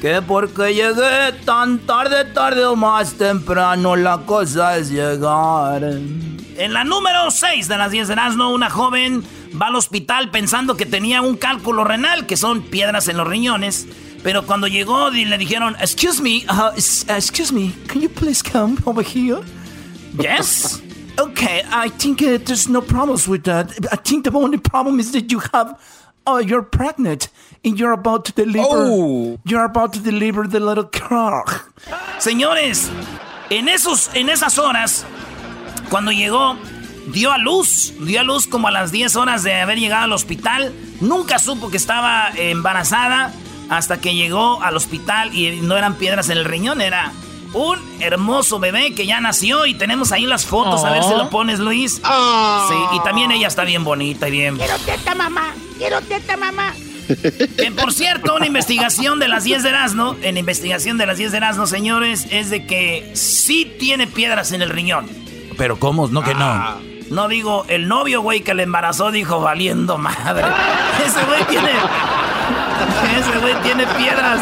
Que 0.00 0.22
porque 0.26 0.74
llegué 0.74 1.32
tan 1.44 1.80
tarde, 1.80 2.24
tarde 2.24 2.64
o 2.64 2.74
más 2.74 3.12
temprano, 3.14 3.94
la 3.94 4.22
cosa 4.24 4.78
es 4.78 4.88
llegar. 4.90 5.82
En 6.58 6.72
la 6.72 6.84
número 6.84 7.30
6 7.30 7.68
de 7.68 7.76
las 7.76 7.90
10 7.90 8.08
de 8.08 8.12
Erasmo, 8.14 8.50
una 8.50 8.70
joven 8.70 9.22
va 9.60 9.66
al 9.66 9.74
hospital 9.74 10.30
pensando 10.30 10.76
que 10.76 10.86
tenía 10.86 11.20
un 11.20 11.36
cálculo 11.36 11.84
renal, 11.84 12.26
que 12.26 12.36
son 12.36 12.62
piedras 12.62 13.08
en 13.08 13.18
los 13.18 13.28
riñones. 13.28 13.86
Pero 14.22 14.46
cuando 14.46 14.66
llegó 14.66 15.12
y 15.12 15.26
le 15.26 15.36
dijeron, 15.36 15.76
excuse 15.80 16.22
me, 16.22 16.44
uh, 16.48 16.74
excuse 16.74 17.52
me, 17.52 17.72
can 17.86 18.00
you 18.00 18.08
please 18.08 18.42
come 18.42 18.76
over 18.86 19.04
here? 19.04 19.40
Yes. 20.18 20.82
Okay, 21.18 21.62
I 21.72 21.88
think 21.88 22.20
uh, 22.20 22.36
there's 22.44 22.68
no 22.68 22.82
problems 22.82 23.26
with 23.26 23.44
that. 23.44 23.70
I 23.90 23.96
think 23.96 24.24
the 24.24 24.36
only 24.36 24.58
problem 24.58 25.00
is 25.00 25.12
that 25.12 25.32
you 25.32 25.40
have, 25.54 25.80
oh, 26.26 26.36
you're 26.36 26.62
pregnant 26.62 27.28
and 27.64 27.78
you're 27.78 27.92
about 27.92 28.26
to 28.26 28.32
deliver. 28.32 28.68
Oh. 28.68 29.38
You're 29.46 29.64
about 29.64 29.94
to 29.94 29.98
deliver 29.98 30.46
the 30.46 30.60
little 30.60 30.84
car. 30.84 31.46
Señores, 32.18 32.90
en 33.48 33.66
esos, 33.68 34.10
en 34.14 34.28
esas 34.28 34.58
horas, 34.58 35.06
cuando 35.90 36.12
llegó, 36.12 36.56
dio 37.08 37.32
a 37.32 37.38
luz, 37.38 37.94
dio 38.00 38.20
a 38.20 38.24
luz 38.24 38.46
como 38.46 38.68
a 38.68 38.70
las 38.70 38.92
10 38.92 39.16
horas 39.16 39.42
de 39.42 39.60
haber 39.60 39.78
llegado 39.78 40.04
al 40.04 40.12
hospital. 40.12 40.72
Nunca 41.00 41.38
supo 41.38 41.70
que 41.70 41.76
estaba 41.76 42.30
embarazada 42.36 43.32
hasta 43.68 44.00
que 44.00 44.14
llegó 44.14 44.62
al 44.62 44.76
hospital 44.76 45.34
y 45.34 45.60
no 45.60 45.76
eran 45.76 45.94
piedras 45.94 46.28
en 46.28 46.38
el 46.38 46.44
riñón, 46.44 46.80
era 46.80 47.12
un 47.52 47.78
hermoso 48.00 48.58
bebé 48.58 48.94
que 48.94 49.06
ya 49.06 49.20
nació 49.20 49.66
y 49.66 49.74
tenemos 49.74 50.12
ahí 50.12 50.26
las 50.26 50.44
fotos, 50.44 50.84
a 50.84 50.90
ver 50.90 51.02
si 51.02 51.10
lo 51.10 51.30
pones, 51.30 51.58
Luis. 51.58 51.94
Sí, 51.94 52.74
y 52.92 53.02
también 53.02 53.30
ella 53.32 53.48
está 53.48 53.64
bien 53.64 53.82
bonita 53.82 54.28
y 54.28 54.30
bien. 54.30 54.56
Quiero 54.56 54.76
teta, 54.78 55.14
mamá. 55.14 55.54
Quiero 55.78 56.00
teta, 56.02 56.36
mamá. 56.36 56.74
Que 57.06 57.70
por 57.70 57.92
cierto, 57.92 58.34
una 58.34 58.46
investigación 58.46 59.18
de 59.20 59.28
las 59.28 59.44
10 59.44 59.62
de 59.62 59.68
Erasmo, 59.68 60.16
en 60.22 60.36
investigación 60.36 60.98
de 60.98 61.06
las 61.06 61.18
10 61.18 61.30
de 61.32 61.36
Erasmo, 61.38 61.66
señores, 61.66 62.26
es 62.30 62.50
de 62.50 62.66
que 62.66 63.10
sí 63.14 63.72
tiene 63.78 64.06
piedras 64.06 64.52
en 64.52 64.60
el 64.60 64.70
riñón. 64.70 65.08
Pero 65.56 65.78
¿cómo? 65.78 66.08
No 66.08 66.22
que 66.22 66.34
no. 66.34 66.80
No 67.10 67.28
digo, 67.28 67.64
el 67.68 67.88
novio, 67.88 68.20
güey, 68.20 68.40
que 68.40 68.54
le 68.54 68.64
embarazó 68.64 69.10
dijo 69.10 69.40
valiendo 69.40 69.96
madre. 69.96 70.44
Ese 71.06 71.24
güey 71.24 71.44
tiene. 71.44 71.70
Ese 73.18 73.38
güey 73.38 73.54
tiene 73.62 73.86
piedras. 73.86 74.40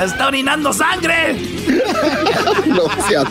Está 0.00 0.28
orinando 0.28 0.72
sangre. 0.72 1.34
no 2.66 2.82
seas. 3.06 3.26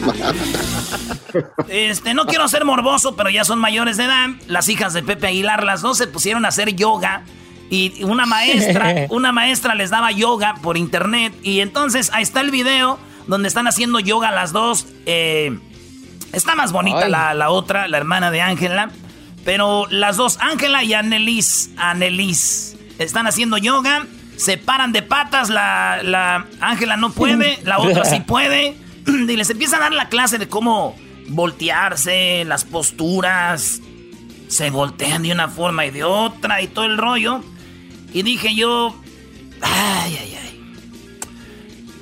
Este, 1.67 2.13
no 2.13 2.25
quiero 2.25 2.47
ser 2.47 2.65
morboso, 2.65 3.15
pero 3.15 3.29
ya 3.29 3.43
son 3.43 3.59
mayores 3.59 3.97
de 3.97 4.03
edad. 4.05 4.29
Las 4.47 4.69
hijas 4.69 4.93
de 4.93 5.01
Pepe 5.01 5.27
Aguilar, 5.27 5.63
las 5.63 5.81
dos 5.81 5.97
se 5.97 6.07
pusieron 6.07 6.45
a 6.45 6.49
hacer 6.49 6.75
yoga. 6.75 7.23
Y 7.71 8.03
una 8.03 8.25
maestra, 8.25 9.05
una 9.09 9.31
maestra 9.31 9.75
les 9.75 9.89
daba 9.89 10.11
yoga 10.11 10.55
por 10.61 10.77
internet. 10.77 11.33
Y 11.43 11.61
entonces 11.61 12.11
ahí 12.13 12.23
está 12.23 12.41
el 12.41 12.51
video 12.51 12.99
donde 13.27 13.47
están 13.47 13.67
haciendo 13.67 13.99
yoga 13.99 14.31
las 14.31 14.51
dos. 14.51 14.87
Eh, 15.05 15.57
está 16.33 16.55
más 16.55 16.71
bonita 16.71 17.07
la, 17.07 17.33
la 17.33 17.49
otra, 17.49 17.87
la 17.87 17.97
hermana 17.97 18.31
de 18.31 18.41
Ángela. 18.41 18.89
Pero 19.45 19.87
las 19.89 20.17
dos, 20.17 20.37
Ángela 20.41 20.83
y 20.83 20.93
Annelies, 20.93 21.71
Annelies, 21.77 22.75
están 22.97 23.27
haciendo 23.27 23.57
yoga. 23.57 24.05
Se 24.37 24.57
paran 24.57 24.91
de 24.91 25.01
patas. 25.01 25.49
La 25.49 26.01
la 26.03 26.45
Ángela 26.61 26.97
no 26.97 27.11
puede, 27.11 27.59
la 27.63 27.79
otra 27.79 28.05
sí 28.05 28.19
puede. 28.27 28.75
Y 29.07 29.35
les 29.35 29.49
empieza 29.49 29.77
a 29.77 29.79
dar 29.79 29.93
la 29.93 30.09
clase 30.09 30.37
de 30.37 30.47
cómo 30.47 30.95
voltearse, 31.29 32.43
las 32.45 32.63
posturas. 32.65 33.81
Se 34.47 34.69
voltean 34.71 35.23
de 35.23 35.31
una 35.31 35.47
forma 35.47 35.85
y 35.85 35.91
de 35.91 36.03
otra 36.03 36.61
y 36.61 36.67
todo 36.67 36.85
el 36.85 36.97
rollo. 36.97 37.43
Y 38.13 38.23
dije 38.23 38.55
yo, 38.55 38.95
ay, 39.61 40.17
ay, 40.19 40.37
ay. 40.41 40.48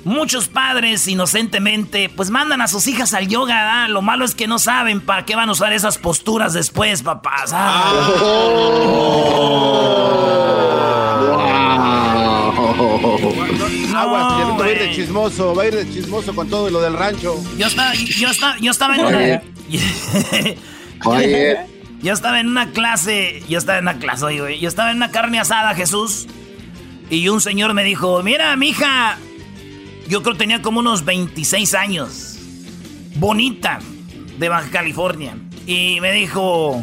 Muchos 0.08 0.48
padres 0.48 1.06
inocentemente 1.06 2.08
pues 2.08 2.30
mandan 2.30 2.62
a 2.62 2.66
sus 2.66 2.86
hijas 2.86 3.12
al 3.12 3.28
yoga. 3.28 3.54
¿verdad? 3.56 3.88
Lo 3.90 4.00
malo 4.00 4.24
es 4.24 4.34
que 4.34 4.46
no 4.46 4.58
saben 4.58 5.02
para 5.02 5.26
qué 5.26 5.36
van 5.36 5.50
a 5.50 5.52
usar 5.52 5.74
esas 5.74 5.98
posturas 5.98 6.54
después, 6.54 7.02
papás. 7.02 7.50
Ah. 7.52 7.92
Aguas, 13.94 14.32
que 14.32 14.44
va 14.44 14.64
a 14.64 14.70
ir 14.70 14.78
de 14.78 14.92
chismoso, 14.94 15.54
va 15.54 15.64
a 15.64 15.66
ir 15.66 15.74
de 15.74 15.90
chismoso 15.90 16.34
con 16.34 16.48
todo 16.48 16.70
lo 16.70 16.80
del 16.80 16.94
rancho. 16.94 17.36
Yo 17.58 17.66
estaba, 17.66 17.92
yo 17.92 18.30
estaba, 18.30 18.56
yo 18.60 18.70
estaba 18.70 18.96
en 18.96 19.04
una... 19.04 19.42
Oye. 21.04 21.58
Yo 22.00 22.14
estaba 22.14 22.40
en 22.40 22.48
una 22.48 22.70
clase, 22.70 23.42
yo 23.46 23.58
estaba 23.58 23.76
en 23.76 23.84
una 23.84 23.98
clase, 23.98 24.24
oye, 24.24 24.40
güey. 24.40 24.58
Yo 24.58 24.68
estaba 24.68 24.90
en 24.90 24.96
una 24.96 25.10
carne 25.10 25.38
asada, 25.38 25.74
Jesús. 25.74 26.28
Y 27.10 27.28
un 27.28 27.42
señor 27.42 27.74
me 27.74 27.84
dijo, 27.84 28.22
mira, 28.22 28.56
mija, 28.56 29.18
yo 30.08 30.22
creo 30.22 30.32
que 30.34 30.38
tenía 30.40 30.62
como 30.62 30.80
unos 30.80 31.04
26 31.04 31.74
años. 31.74 32.36
Bonita, 33.16 33.78
de 34.38 34.48
Baja 34.48 34.70
California. 34.70 35.36
Y 35.66 36.00
me 36.00 36.12
dijo... 36.12 36.82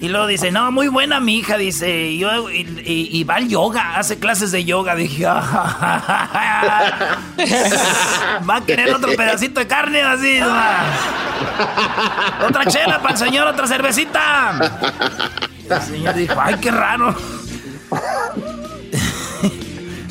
Y 0.00 0.08
luego 0.08 0.26
dice, 0.26 0.50
no, 0.50 0.70
muy 0.72 0.88
buena 0.88 1.18
mi 1.20 1.36
hija, 1.38 1.56
dice, 1.56 2.08
y, 2.08 2.18
yo- 2.18 2.50
y, 2.50 3.24
va 3.24 3.36
al 3.36 3.48
yoga, 3.48 3.96
hace 3.96 4.18
clases 4.18 4.50
de 4.52 4.62
yoga. 4.64 4.94
Dije, 4.96 5.24
va 5.24 7.16
a 8.56 8.60
querer 8.66 8.92
otro 8.94 9.14
pedacito 9.16 9.60
de 9.60 9.66
carne 9.66 10.02
así. 10.02 10.40
Otra 12.46 12.66
chela 12.66 13.00
para 13.00 13.12
el 13.14 13.18
señor, 13.18 13.46
otra 13.46 13.66
cervecita. 13.66 14.58
El 15.70 15.80
señor 15.80 16.14
dijo, 16.14 16.34
ay, 16.38 16.56
qué 16.60 16.70
raro. 16.70 17.14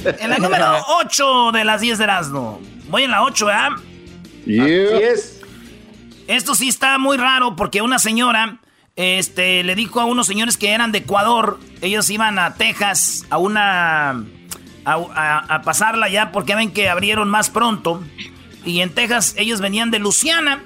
En 0.05 0.29
la 0.29 0.37
número 0.37 0.65
8 0.99 1.51
de 1.53 1.63
las 1.65 1.81
10 1.81 1.97
de 1.97 2.03
Erasmo. 2.03 2.61
Voy 2.89 3.03
en 3.03 3.11
la 3.11 3.23
8, 3.23 3.45
¿verdad? 3.45 3.69
Yeah. 4.45 4.97
es. 4.99 5.41
Esto 6.27 6.55
sí 6.55 6.67
está 6.69 6.97
muy 6.97 7.17
raro 7.17 7.55
porque 7.55 7.81
una 7.81 7.99
señora 7.99 8.57
este, 8.95 9.63
le 9.63 9.75
dijo 9.75 9.99
a 9.99 10.05
unos 10.05 10.27
señores 10.27 10.57
que 10.57 10.69
eran 10.69 10.91
de 10.91 10.99
Ecuador, 10.99 11.59
ellos 11.81 12.09
iban 12.09 12.39
a 12.39 12.53
Texas 12.55 13.25
a 13.29 13.37
una... 13.37 14.09
a, 14.11 14.23
a- 14.85 15.39
a 15.55 15.61
pasarla 15.63 16.09
ya 16.09 16.31
porque 16.31 16.55
ven 16.55 16.71
que 16.71 16.89
abrieron 16.89 17.29
más 17.29 17.49
pronto. 17.49 18.03
Y 18.65 18.79
en 18.81 18.93
Texas 18.93 19.35
ellos 19.37 19.59
venían 19.59 19.91
de 19.91 19.99
Luciana, 19.99 20.63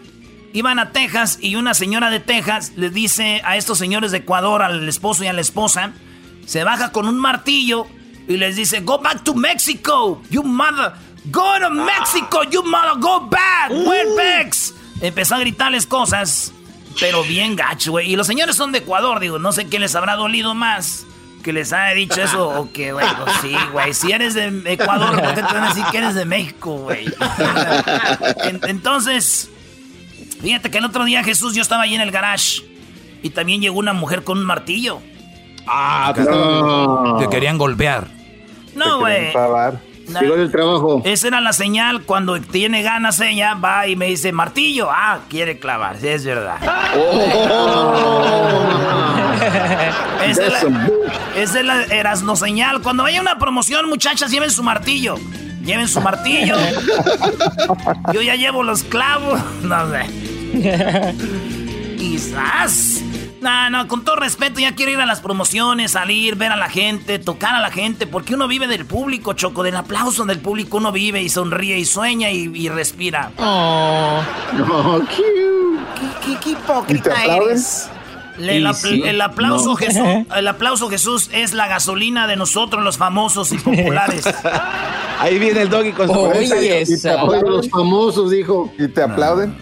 iban 0.54 0.78
a 0.80 0.92
Texas 0.92 1.40
y 1.42 1.56
una 1.56 1.74
señora 1.74 2.10
de 2.12 2.20
Texas 2.20 2.74
les 2.76 2.94
dice 2.94 3.42
a 3.44 3.58
estos 3.58 3.78
señores 3.80 4.12
de 4.12 4.20
Ecuador, 4.20 4.62
al 4.62 4.88
esposo 4.88 5.24
y 5.24 5.28
a 5.28 5.34
la 5.34 5.42
esposa, 5.42 5.92
se 6.46 6.64
baja 6.64 6.92
con 6.92 7.08
un 7.08 7.18
martillo 7.18 7.88
y 8.28 8.38
les 8.38 8.56
dice, 8.56 8.82
go 8.82 9.00
back 9.00 9.24
to 9.24 9.34
Mexico, 9.34 10.22
you 10.30 10.44
mother, 10.44 10.94
go 11.32 11.60
to 11.60 11.70
Mexico, 11.70 12.44
you 12.44 12.62
mother, 12.64 13.00
go 13.00 13.22
back, 13.30 13.70
where 13.72 14.10
bags. 14.16 14.74
Empezó 15.02 15.36
a 15.36 15.40
gritarles 15.40 15.86
cosas 15.86 16.52
Pero 17.00 17.24
bien 17.24 17.56
gacho, 17.56 17.92
güey. 17.92 18.12
Y 18.12 18.16
los 18.16 18.26
señores 18.28 18.56
son 18.56 18.72
de 18.72 18.80
Ecuador, 18.80 19.20
digo, 19.20 19.38
no 19.40 19.52
sé 19.52 19.68
qué 19.68 19.78
les 19.80 19.96
habrá 19.96 20.16
dolido 20.16 20.56
más. 20.56 21.06
Que 21.44 21.54
les 21.54 21.72
haya 21.72 21.94
dicho 21.96 22.22
eso 22.22 22.50
o 22.50 22.72
que, 22.74 22.92
güey, 22.92 23.06
pues 23.24 23.36
sí, 23.42 23.56
güey. 23.72 23.94
Si 23.94 24.12
eres 24.12 24.34
de 24.34 24.48
Ecuador, 24.66 25.12
¿por 25.22 25.30
qué 25.36 25.42
te 25.44 25.54
van 25.54 25.64
a 25.64 25.68
decir 25.70 25.86
que 25.92 25.98
eres 26.00 26.16
de 26.16 26.26
México, 26.26 26.72
güey? 26.78 27.06
En- 28.44 28.60
Entonces, 28.68 29.50
fíjate 30.42 30.70
que 30.72 30.80
el 30.80 30.86
otro 30.86 31.06
día 31.06 31.24
Jesús, 31.24 31.54
yo 31.56 31.62
estaba 31.62 31.84
ahí 31.84 31.96
en 31.96 32.02
el 32.02 32.12
garage 32.12 32.64
y 33.22 33.30
también 33.30 33.62
llegó 33.62 33.78
una 33.80 33.94
mujer 33.94 34.24
con 34.24 34.40
un 34.40 34.46
martillo. 34.46 35.00
Ah, 35.68 36.12
te, 36.16 36.24
te 37.24 37.30
querían 37.30 37.58
golpear. 37.58 38.08
No, 38.78 39.00
güey. 39.00 39.34
No. 40.08 40.22
Llegó 40.22 40.38
del 40.38 40.52
trabajo. 40.52 41.02
Esa 41.04 41.28
era 41.28 41.42
la 41.42 41.52
señal 41.52 42.04
cuando 42.04 42.40
tiene 42.40 42.82
ganas 42.82 43.20
ella, 43.20 43.56
va 43.56 43.88
y 43.88 43.98
me 43.98 44.06
dice, 44.06 44.32
martillo, 44.32 44.88
ah, 44.90 45.20
quiere 45.30 45.60
clavar, 45.60 45.98
sí, 46.00 46.08
es 46.08 46.24
verdad. 46.24 46.56
Esa 50.26 50.46
es 50.46 50.52
la, 50.52 50.60
esa 51.36 51.60
es 51.60 51.66
la 51.66 51.84
Erasno 51.84 52.36
señal. 52.36 52.82
Cuando 52.82 53.06
haya 53.06 53.22
una 53.22 53.38
promoción, 53.38 53.88
muchachas, 53.88 54.32
lleven 54.32 54.50
su 54.52 54.64
martillo. 54.64 55.16
Lleven 55.64 55.88
su 55.88 56.02
martillo. 56.02 56.56
Yo 58.14 58.22
ya 58.22 58.36
llevo 58.36 58.64
los 58.64 58.84
clavos. 58.84 59.40
No 59.64 59.90
sé. 59.92 60.06
Quizás. 61.98 63.02
No, 63.42 63.70
no, 63.70 63.88
con 63.88 64.04
todo 64.04 64.16
respeto, 64.16 64.60
ya 64.60 64.74
quiero 64.76 64.92
ir 64.94 65.00
a 65.00 65.06
las 65.06 65.20
promociones, 65.22 65.92
salir, 65.92 66.36
ver 66.36 66.52
a 66.52 66.56
la 66.56 66.70
gente, 66.70 67.20
tocar 67.20 67.56
a 67.56 67.60
la 67.62 67.70
gente, 67.72 68.08
porque 68.08 68.34
uno 68.36 68.48
vive 68.48 68.68
del 68.68 68.86
público, 68.86 69.34
Choco, 69.34 69.62
del 69.64 69.76
aplauso 69.76 70.26
del 70.26 70.40
público, 70.40 70.78
uno 70.78 70.92
vive 70.92 71.22
y 71.22 71.30
sonríe 71.30 71.78
y 71.78 71.86
sueña 71.86 72.32
y, 72.32 72.52
y 72.56 72.70
respira. 72.70 73.32
Oh, 73.38 74.22
cute. 74.52 75.08
¿Qué, 75.96 76.28
qué, 76.34 76.40
qué 76.44 76.50
hipócrita 76.52 77.26
eres? 77.26 77.90
El, 78.40 78.62
Y 78.62 78.66
apl- 78.66 78.74
sí. 78.76 79.02
el 79.04 79.20
aplauso 79.22 79.70
No. 79.70 79.76
Jesús, 79.76 80.04
el 80.36 80.48
aplauso 80.48 80.90
Jesús 80.90 81.30
es 81.34 81.54
la 81.54 81.68
gasolina 81.68 82.28
de 82.28 82.36
nosotros 82.36 82.84
los 82.84 82.98
famosos 82.98 83.52
y 83.52 83.58
populares. 83.58 84.26
Ahí 85.20 85.40
viene 85.40 85.64
el 85.64 85.70
doggy 85.70 85.92
con 85.94 86.08
su 86.08 86.14
Oye, 86.14 86.84
Y 86.88 87.02
te 87.02 87.10
aplauden 87.12 87.52
los 87.52 87.70
famosos, 87.70 88.30
dijo. 88.30 88.72
¿Y 88.78 88.88
te 88.88 89.02
aplauden? 89.02 89.56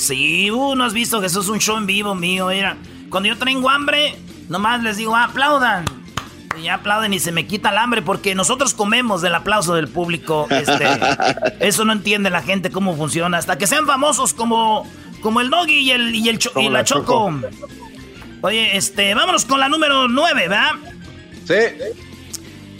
Sí, 0.00 0.50
uh, 0.50 0.74
no 0.74 0.84
has 0.84 0.94
visto 0.94 1.20
Jesús 1.20 1.48
un 1.50 1.58
show 1.58 1.76
en 1.76 1.84
vivo 1.86 2.14
mío, 2.14 2.46
mira. 2.46 2.78
Cuando 3.10 3.28
yo 3.28 3.36
tengo 3.36 3.68
hambre, 3.68 4.16
nomás 4.48 4.82
les 4.82 4.96
digo, 4.96 5.14
"Ah, 5.14 5.24
aplaudan. 5.24 5.84
Y 6.58 6.62
ya 6.64 6.74
aplauden 6.76 7.12
y 7.12 7.20
se 7.20 7.32
me 7.32 7.46
quita 7.46 7.68
el 7.68 7.76
hambre 7.76 8.00
porque 8.00 8.34
nosotros 8.34 8.72
comemos 8.72 9.20
del 9.20 9.34
aplauso 9.34 9.74
del 9.74 9.88
público. 9.88 10.46
Este, 10.50 10.86
eso 11.60 11.84
no 11.84 11.92
entiende 11.92 12.30
la 12.30 12.40
gente 12.42 12.70
cómo 12.70 12.96
funciona. 12.96 13.36
Hasta 13.36 13.58
que 13.58 13.66
sean 13.66 13.86
famosos 13.86 14.32
como, 14.32 14.86
como 15.20 15.42
el 15.42 15.50
Doggy 15.50 15.74
y, 15.80 15.90
el, 15.90 16.14
y, 16.14 16.28
el 16.30 16.38
Cho- 16.38 16.58
y 16.58 16.70
la 16.70 16.82
Choco. 16.82 17.32
Oye, 18.40 18.76
este, 18.78 19.14
vámonos 19.14 19.44
con 19.44 19.60
la 19.60 19.68
número 19.68 20.08
9, 20.08 20.48
¿verdad? 20.48 20.72
Sí. 21.46 21.54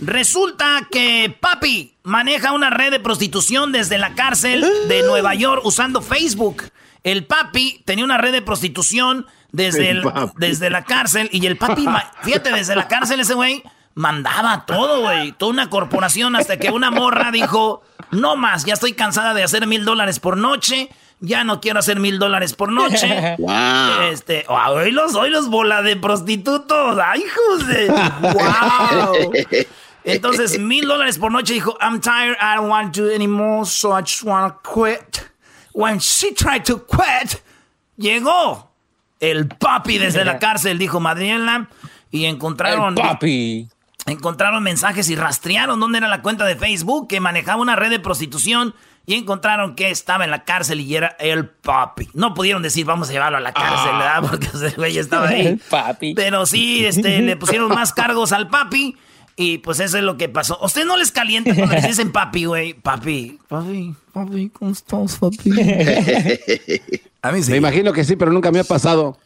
Resulta 0.01 0.89
que 0.91 1.35
Papi 1.39 1.93
maneja 2.03 2.53
una 2.53 2.71
red 2.71 2.91
de 2.91 2.99
prostitución 3.01 3.73
desde 3.73 3.99
la 3.99 4.15
cárcel 4.15 4.65
de 4.89 5.03
Nueva 5.03 5.35
York 5.35 5.61
usando 5.65 6.01
Facebook. 6.01 6.65
El 7.05 7.25
Papi 7.27 7.83
tenía 7.85 8.05
una 8.05 8.19
red 8.19 8.33
de 8.33 8.43
prostitución 8.43 9.27
desde, 9.53 9.91
El 9.91 9.99
el- 9.99 10.03
Papi. 10.03 10.33
desde 10.37 10.71
la 10.71 10.85
cárcel 10.85 11.29
y 11.33 11.45
el 11.47 11.57
Papi, 11.57 11.87
fíjate, 12.23 12.51
desde 12.53 12.77
la 12.77 12.89
cárcel 12.89 13.21
ese 13.21 13.35
güey 13.35 13.63
mandaba 13.95 14.65
todo, 14.67 15.01
güey. 15.03 15.33
Toda 15.33 15.51
una 15.53 15.71
corporación 15.71 16.37
hasta 16.37 16.59
que 16.59 16.71
una 16.71 16.91
morra 16.91 17.31
dijo, 17.31 17.83
no 18.11 18.37
más, 18.37 18.65
ya 18.65 18.75
estoy 18.75 18.93
cansada 18.93 19.35
de 19.35 19.43
hacer 19.43 19.67
mil 19.67 19.85
dólares 19.85 20.21
por 20.21 20.37
noche. 20.37 20.89
Ya 21.23 21.45
no 21.45 21.61
quiero 21.61 21.81
hacer 21.81 22.01
mil 22.01 22.19
dólares 22.19 22.55
por 22.55 22.73
noche. 22.73 23.37
Wow. 23.39 24.03
Este, 24.11 24.47
hoy 24.49 24.91
los, 24.91 25.15
hoy 25.15 25.29
los 25.29 25.49
bola 25.49 25.83
de 25.83 25.97
prostitutos. 25.97 26.99
Ay, 27.05 27.23
de. 27.69 27.89
¡Wow! 27.89 29.33
Entonces, 30.05 30.59
mil 30.59 30.87
dólares 30.89 31.19
por 31.19 31.31
noche 31.31 31.53
dijo, 31.55 31.77
I'm 31.81 32.01
tired, 32.01 32.37
I 32.41 32.57
don't 32.57 32.71
want 32.71 32.95
to 32.95 33.03
do 33.05 33.15
anymore, 33.15 33.67
so 33.67 33.91
I 33.97 34.01
just 34.01 34.23
want 34.23 34.55
to 34.55 34.61
quit. 34.63 35.30
When 35.81 35.99
she 35.99 36.35
tried 36.35 36.65
to 36.65 36.85
quit, 36.87 37.43
llegó 37.97 38.71
el 39.19 39.49
papi 39.49 39.97
desde 39.97 40.27
la 40.27 40.39
cárcel, 40.39 40.79
dijo 40.79 41.01
Madriela, 41.01 41.71
y 42.11 42.27
encontraron... 42.27 42.99
El 42.99 43.03
papi. 43.03 43.69
Encontraron 44.05 44.63
mensajes 44.63 45.09
y 45.09 45.17
rastrearon 45.17 45.81
dónde 45.81 45.97
era 45.99 46.09
la 46.09 46.21
cuenta 46.21 46.45
de 46.45 46.57
Facebook 46.57 47.09
que 47.09 47.21
manejaba 47.21 47.63
una 47.63 47.77
red 47.77 47.89
de 47.89 47.99
prostitución 47.99 48.75
y 49.07 49.15
encontraron 49.15 49.75
que 49.75 49.91
estaba 49.91 50.25
en 50.25 50.31
la 50.31 50.45
cárcel 50.45 50.81
y 50.81 50.97
era 50.97 51.17
el 51.19 51.49
papi. 51.49 52.11
No 52.13 52.35
pudieron 52.35 52.63
decir 52.63 52.85
vamos 52.85 53.09
a 53.09 53.13
llevarlo 53.13 53.39
a 53.39 53.41
la 53.41 53.53
cárcel, 53.53 53.93
¿verdad? 53.93 54.23
Porque 54.31 54.49
ese 54.49 54.77
güey 54.77 54.99
estaba 54.99 55.29
ahí. 55.29 55.47
El 55.47 55.59
papi. 55.59 56.15
Pero 56.15 56.45
sí, 56.45 56.85
este, 56.85 57.23
le 57.23 57.37
pusieron 57.37 57.71
más 57.71 57.95
cargos 57.95 58.33
al 58.33 58.49
papi 58.49 58.97
y 59.43 59.57
pues 59.59 59.81
eso 59.81 59.97
es 59.97 60.05
lo 60.05 60.17
que 60.19 60.29
pasó. 60.29 60.61
¿A 60.63 60.67
usted 60.67 60.85
no 60.85 60.97
les 60.99 61.11
calienta 61.11 61.55
cuando 61.55 61.75
les 61.75 61.87
dicen 61.87 62.13
papi, 62.13 62.45
güey? 62.45 62.75
Papi, 62.75 63.39
papi, 63.49 63.95
papi, 64.13 64.51
¿cómo 64.51 64.71
estás, 64.73 65.17
papi? 65.17 65.51
A 67.23 67.33
mí 67.33 67.43
sí. 67.43 67.51
Me 67.53 67.57
imagino 67.57 67.93
que 67.95 68.05
sí, 68.05 68.17
pero 68.17 68.33
nunca 68.33 68.51
me 68.53 68.61
ha 68.61 68.65
pasado. 68.65 69.19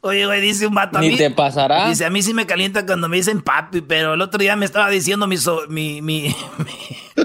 Oye, 0.00 0.26
güey, 0.26 0.40
dice 0.40 0.66
un 0.66 0.74
vato 0.74 0.98
a 0.98 1.00
Ni 1.00 1.10
mí. 1.10 1.16
te 1.16 1.30
pasará. 1.30 1.88
Dice, 1.88 2.04
a 2.04 2.10
mí 2.10 2.22
sí 2.22 2.34
me 2.34 2.46
calienta 2.46 2.84
cuando 2.86 3.08
me 3.08 3.16
dicen 3.16 3.40
papi, 3.42 3.80
pero 3.82 4.14
el 4.14 4.20
otro 4.20 4.38
día 4.38 4.54
me 4.56 4.64
estaba 4.64 4.88
diciendo 4.90 5.26
mi... 5.26 5.36
so- 5.36 5.66
mi, 5.68 6.02
mi, 6.02 6.34
mi- 6.58 6.74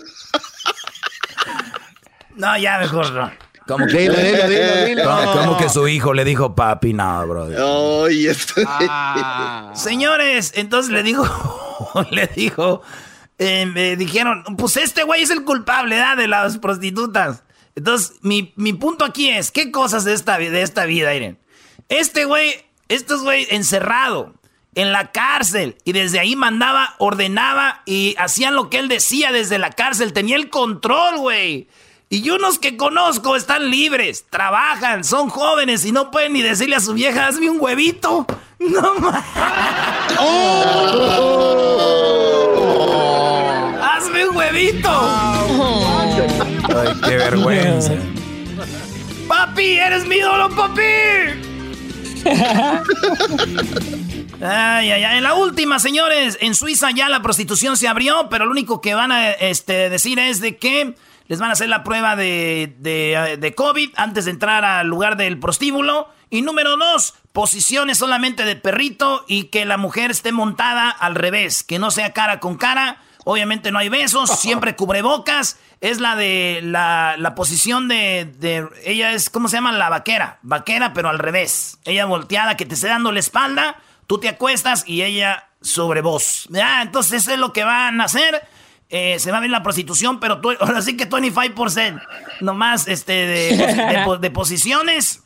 No, 2.35 2.57
ya 2.57 2.79
mejor 2.79 3.11
no. 3.11 3.31
Como 3.71 3.85
que, 3.87 3.97
Dilo, 3.99 4.15
dilo, 4.15 4.47
dilo, 4.49 4.85
dilo. 4.85 5.03
como, 5.03 5.31
como 5.33 5.57
que 5.57 5.69
su 5.69 5.87
hijo 5.87 6.13
le 6.13 6.25
dijo 6.25 6.55
papi, 6.55 6.93
no, 6.93 7.27
brother. 7.27 7.57
Esto- 8.29 8.61
Señores, 9.75 10.53
entonces 10.55 10.91
le 10.91 11.03
dijo, 11.03 11.25
le 12.11 12.27
dijo, 12.27 12.81
eh, 13.37 13.65
me 13.65 13.95
dijeron, 13.95 14.43
pues 14.57 14.77
este 14.77 15.03
güey 15.03 15.21
es 15.23 15.29
el 15.29 15.43
culpable 15.43 15.95
¿verdad? 15.95 16.17
de 16.17 16.27
las 16.27 16.57
prostitutas. 16.57 17.43
Entonces, 17.75 18.13
mi, 18.21 18.53
mi 18.57 18.73
punto 18.73 19.05
aquí 19.05 19.29
es, 19.29 19.51
¿qué 19.51 19.71
cosas 19.71 20.03
de 20.03 20.13
esta, 20.13 20.37
de 20.37 20.61
esta 20.61 20.85
vida, 20.85 21.13
Irene? 21.15 21.37
Este 21.89 22.25
güey, 22.25 22.53
estos 22.89 23.23
güey 23.23 23.47
encerrado 23.49 24.33
en 24.75 24.91
la 24.91 25.11
cárcel 25.11 25.77
y 25.85 25.93
desde 25.93 26.19
ahí 26.19 26.35
mandaba, 26.35 26.95
ordenaba 26.97 27.81
y 27.85 28.15
hacían 28.17 28.55
lo 28.55 28.69
que 28.69 28.79
él 28.79 28.87
decía 28.89 29.31
desde 29.31 29.57
la 29.57 29.69
cárcel, 29.71 30.13
tenía 30.13 30.35
el 30.35 30.49
control, 30.49 31.17
güey. 31.17 31.67
Y 32.13 32.29
unos 32.29 32.59
que 32.59 32.75
conozco 32.75 33.37
están 33.37 33.69
libres, 33.71 34.25
trabajan, 34.29 35.05
son 35.05 35.29
jóvenes 35.29 35.85
y 35.85 35.93
no 35.93 36.11
pueden 36.11 36.33
ni 36.33 36.41
decirle 36.41 36.75
a 36.75 36.81
su 36.81 36.93
vieja, 36.93 37.27
hazme 37.27 37.49
un 37.49 37.57
huevito. 37.59 38.27
No 38.59 38.93
más. 38.99 39.23
Hazme 43.81 44.27
un 44.27 44.35
huevito. 44.35 44.89
Ay, 46.69 46.93
qué 47.07 47.17
vergüenza. 47.17 47.93
Papi, 49.27 49.79
eres 49.79 50.05
mi 50.05 50.17
ídolo, 50.17 50.49
papi. 50.49 50.81
Ay, 54.41 54.91
ay, 54.91 55.03
ay. 55.03 55.17
En 55.17 55.23
la 55.23 55.33
última, 55.33 55.79
señores, 55.79 56.37
en 56.39 56.53
Suiza 56.53 56.91
ya 56.91 57.09
la 57.09 57.23
prostitución 57.23 57.77
se 57.77 57.87
abrió, 57.87 58.27
pero 58.29 58.45
lo 58.45 58.51
único 58.51 58.79
que 58.79 58.93
van 58.93 59.11
a 59.11 59.31
este, 59.31 59.89
decir 59.89 60.19
es 60.19 60.39
de 60.39 60.57
que 60.57 60.95
les 61.31 61.39
van 61.39 61.49
a 61.49 61.53
hacer 61.53 61.69
la 61.69 61.81
prueba 61.85 62.17
de, 62.17 62.75
de, 62.79 63.13
eh, 63.13 63.37
de 63.37 63.55
COVID 63.55 63.91
antes 63.95 64.25
de 64.25 64.31
entrar 64.31 64.65
al 64.65 64.87
lugar 64.87 65.15
del 65.15 65.39
prostíbulo. 65.39 66.09
Y 66.29 66.41
número 66.41 66.75
dos, 66.75 67.13
posiciones 67.31 67.97
solamente 67.99 68.43
de 68.43 68.57
perrito 68.57 69.23
y 69.29 69.45
que 69.45 69.63
la 69.63 69.77
mujer 69.77 70.11
esté 70.11 70.33
montada 70.33 70.89
al 70.89 71.15
revés, 71.15 71.63
que 71.63 71.79
no 71.79 71.89
sea 71.89 72.11
cara 72.11 72.41
con 72.41 72.57
cara. 72.57 72.97
Obviamente 73.23 73.71
no 73.71 73.79
hay 73.79 73.87
besos, 73.87 74.29
siempre 74.41 74.75
cubrebocas. 74.75 75.57
Es 75.79 76.01
la 76.01 76.17
de 76.17 76.59
la, 76.63 77.15
la 77.17 77.33
posición 77.33 77.87
de, 77.87 78.29
de- 78.37 78.67
Ella 78.83 79.13
es, 79.13 79.29
¿cómo 79.29 79.47
se 79.47 79.55
llama? 79.55 79.71
La 79.71 79.87
vaquera. 79.87 80.37
Vaquera, 80.41 80.91
pero 80.91 81.07
al 81.07 81.17
revés. 81.17 81.77
Ella 81.85 82.03
volteada, 82.07 82.57
que 82.57 82.65
te 82.65 82.73
esté 82.75 82.87
dando 82.89 83.13
la 83.13 83.21
espalda. 83.21 83.77
Tú 84.05 84.17
te 84.19 84.27
acuestas 84.27 84.83
y 84.85 85.03
ella 85.03 85.47
sobre 85.61 86.01
vos. 86.01 86.49
Ah, 86.61 86.81
entonces 86.81 87.21
eso 87.23 87.31
es 87.31 87.39
lo 87.39 87.53
que 87.53 87.63
van 87.63 88.01
a 88.01 88.03
hacer. 88.03 88.45
Eh, 88.93 89.19
se 89.19 89.31
va 89.31 89.37
a 89.37 89.41
ver 89.41 89.49
la 89.49 89.63
prostitución, 89.63 90.19
pero 90.19 90.41
tú, 90.41 90.51
ahora 90.59 90.81
sí 90.81 90.97
que 90.97 91.09
25%. 91.09 92.01
Nomás 92.41 92.87
este, 92.89 93.13
de, 93.13 93.57
de 93.57 94.01
po- 94.05 94.17
de 94.17 94.29
posiciones. 94.31 95.23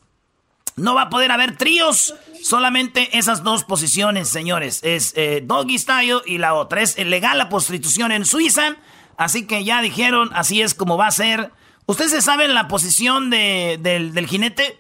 No 0.78 0.93
va 0.93 1.04
a 1.04 1.10
poder 1.10 1.32
haber 1.32 1.56
tríos, 1.58 2.13
solamente 2.43 3.17
esas 3.17 3.43
dos 3.43 3.63
posiciones, 3.63 4.28
señores. 4.30 4.82
Es 4.84 5.13
eh, 5.15 5.41
doggy 5.43 5.80
style 5.80 6.21
y 6.25 6.38
la 6.38 6.54
otra. 6.54 6.82
Es 6.82 6.97
legal 6.97 7.38
la 7.38 7.47
prostitución 7.49 8.12
en 8.12 8.25
Suiza, 8.25 8.75
así 9.17 9.47
que 9.47 9.63
ya 9.63 9.82
dijeron, 9.82 10.30
así 10.34 10.62
es 10.62 10.73
como 10.75 10.97
va 10.97 11.08
a 11.08 11.12
ser. 11.12 11.51
¿Ustedes 11.88 12.12
se 12.12 12.21
saben 12.21 12.54
la 12.54 12.67
posición 12.67 13.30
de- 13.30 13.80
del, 13.82 14.13
del 14.13 14.28
jinete? 14.28 14.80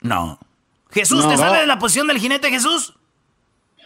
No. 0.00 0.38
Jesús, 0.92 1.24
No, 1.24 1.30
¿te 1.30 1.36
no. 1.36 1.40
sabes 1.42 1.66
la 1.66 1.78
posición 1.78 2.06
del 2.08 2.18
jinete, 2.18 2.50
Jesús? 2.50 2.94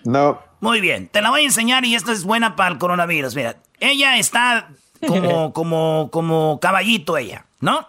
No. 0.05 0.41
Muy 0.61 0.81
bien, 0.81 1.09
te 1.09 1.23
la 1.23 1.31
voy 1.31 1.41
a 1.43 1.45
enseñar 1.45 1.85
y 1.85 1.95
esta 1.95 2.13
es 2.13 2.25
buena 2.25 2.57
para 2.57 2.71
el 2.73 2.79
coronavirus. 2.79 3.35
Mira, 3.35 3.57
ella 3.81 4.19
está 4.19 4.69
como, 5.07 5.53
como, 5.55 6.09
como 6.13 6.59
caballito 6.61 7.17
ella, 7.19 7.47
¿no? 7.61 7.87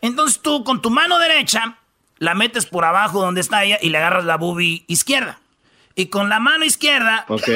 Entonces 0.00 0.40
tú 0.42 0.64
con 0.64 0.82
tu 0.82 0.90
mano 0.90 1.18
derecha 1.18 1.78
la 2.18 2.34
metes 2.34 2.66
por 2.66 2.84
abajo 2.84 3.20
donde 3.20 3.40
está 3.40 3.64
ella 3.64 3.78
y 3.80 3.90
le 3.90 3.98
agarras 3.98 4.24
la 4.24 4.36
boobie 4.36 4.84
izquierda. 4.88 5.38
Y 5.94 6.06
con 6.06 6.28
la 6.28 6.40
mano 6.40 6.64
izquierda, 6.64 7.24
Ok. 7.28 7.48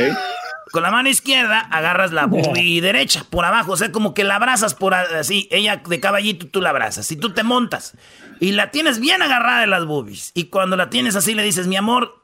con 0.73 0.83
la 0.83 0.91
mano 0.91 1.09
izquierda 1.09 1.61
agarras 1.71 2.13
la 2.13 2.27
boobie 2.27 2.81
derecha 2.83 3.25
por 3.31 3.45
abajo. 3.45 3.73
O 3.73 3.77
sea, 3.77 3.93
como 3.93 4.13
que 4.13 4.25
la 4.25 4.37
abrazas 4.37 4.75
por 4.75 4.95
así. 4.95 5.49
Ella 5.51 5.83
de 5.87 6.01
caballito, 6.01 6.47
tú 6.49 6.61
la 6.61 6.71
abrazas. 6.71 7.11
Y 7.13 7.17
tú 7.17 7.33
te 7.33 7.43
montas. 7.45 7.95
Y 8.41 8.53
la 8.53 8.71
tienes 8.71 9.01
bien 9.01 9.23
agarrada 9.23 9.61
de 9.61 9.67
las 9.69 9.87
boobies. 9.87 10.33
Y 10.35 10.45
cuando 10.45 10.77
la 10.77 10.91
tienes 10.91 11.17
así, 11.17 11.35
le 11.35 11.43
dices, 11.43 11.67
mi 11.67 11.77
amor, 11.77 12.21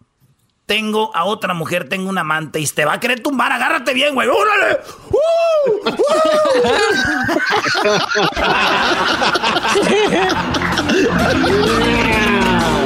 tengo 0.66 1.14
a 1.14 1.24
otra 1.24 1.54
mujer, 1.54 1.88
tengo 1.88 2.08
una 2.08 2.20
amante 2.22 2.60
y 2.60 2.66
te 2.66 2.84
va 2.84 2.94
a 2.94 3.00
querer 3.00 3.20
tumbar. 3.20 3.52
Agárrate 3.52 3.94
bien, 3.94 4.14
güey. 4.14 4.28
¡Órale! 4.28 4.80
¡Uh! 5.10 5.18
¡Uh! 5.88 5.96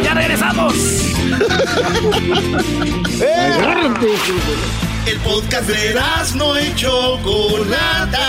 ¡Ya 0.03 0.15
regresamos! 0.15 0.75
El 5.07 5.19
podcast 5.21 5.69
de 5.69 5.95
no 6.35 6.61
y 6.61 6.75
Chocolata. 6.75 8.29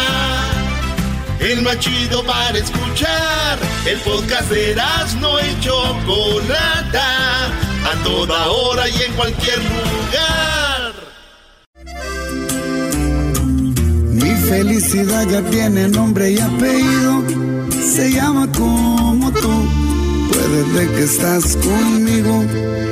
El 1.40 1.62
más 1.62 1.80
chido 1.80 2.24
para 2.24 2.58
escuchar. 2.58 3.60
El 3.86 4.00
podcast 4.00 4.50
de 4.50 4.76
no 5.20 5.40
y 5.40 5.60
Chocolata. 5.60 7.52
A 7.90 8.04
toda 8.04 8.48
hora 8.48 8.90
y 8.90 9.02
en 9.02 9.14
cualquier 9.14 9.60
lugar. 9.60 10.94
Mi 14.12 14.36
felicidad 14.50 15.26
ya 15.30 15.42
tiene 15.44 15.88
nombre 15.88 16.32
y 16.32 16.40
apellido. 16.40 17.24
Se 17.72 18.12
llama 18.12 18.52
como 18.52 19.32
tú. 19.32 19.70
Puedes 20.34 20.74
ver 20.74 20.88
que 20.98 21.04
estás 21.04 21.56
conmigo. 21.56 22.44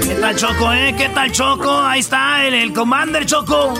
¿Qué 0.01 0.15
tal, 0.21 0.35
Choco, 0.37 0.71
eh? 0.71 0.95
¿Qué 0.97 1.09
tal, 1.09 1.29
Choco? 1.33 1.77
Ahí 1.77 1.99
está 1.99 2.45
el, 2.45 2.53
el 2.53 2.71
Commander, 2.71 3.25
Choco. 3.25 3.73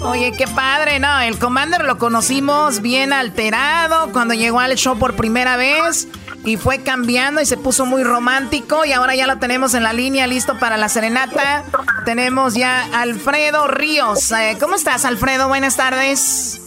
Oye, 0.00 0.32
qué 0.32 0.46
padre, 0.46 0.98
¿no? 0.98 1.20
El 1.20 1.38
Commander 1.38 1.84
lo 1.84 1.98
conocimos 1.98 2.80
bien 2.80 3.12
alterado 3.12 4.12
cuando 4.12 4.32
llegó 4.32 4.60
al 4.60 4.76
show 4.76 4.98
por 4.98 5.14
primera 5.14 5.58
vez 5.58 6.08
y 6.46 6.56
fue 6.56 6.78
cambiando 6.82 7.40
y 7.42 7.46
se 7.46 7.56
puso 7.56 7.84
muy 7.84 8.04
romántico 8.04 8.84
y 8.84 8.92
ahora 8.92 9.14
ya 9.16 9.26
lo 9.26 9.38
tenemos 9.38 9.74
en 9.74 9.82
la 9.82 9.92
línea 9.92 10.26
listo 10.26 10.58
para 10.58 10.76
la 10.76 10.88
serenata. 10.88 11.64
Tenemos 12.04 12.54
ya 12.54 12.84
a 12.94 13.02
Alfredo 13.02 13.66
Ríos. 13.66 14.30
Eh, 14.32 14.56
¿Cómo 14.60 14.76
estás, 14.76 15.04
Alfredo? 15.04 15.48
Buenas 15.48 15.76
tardes. 15.76 16.62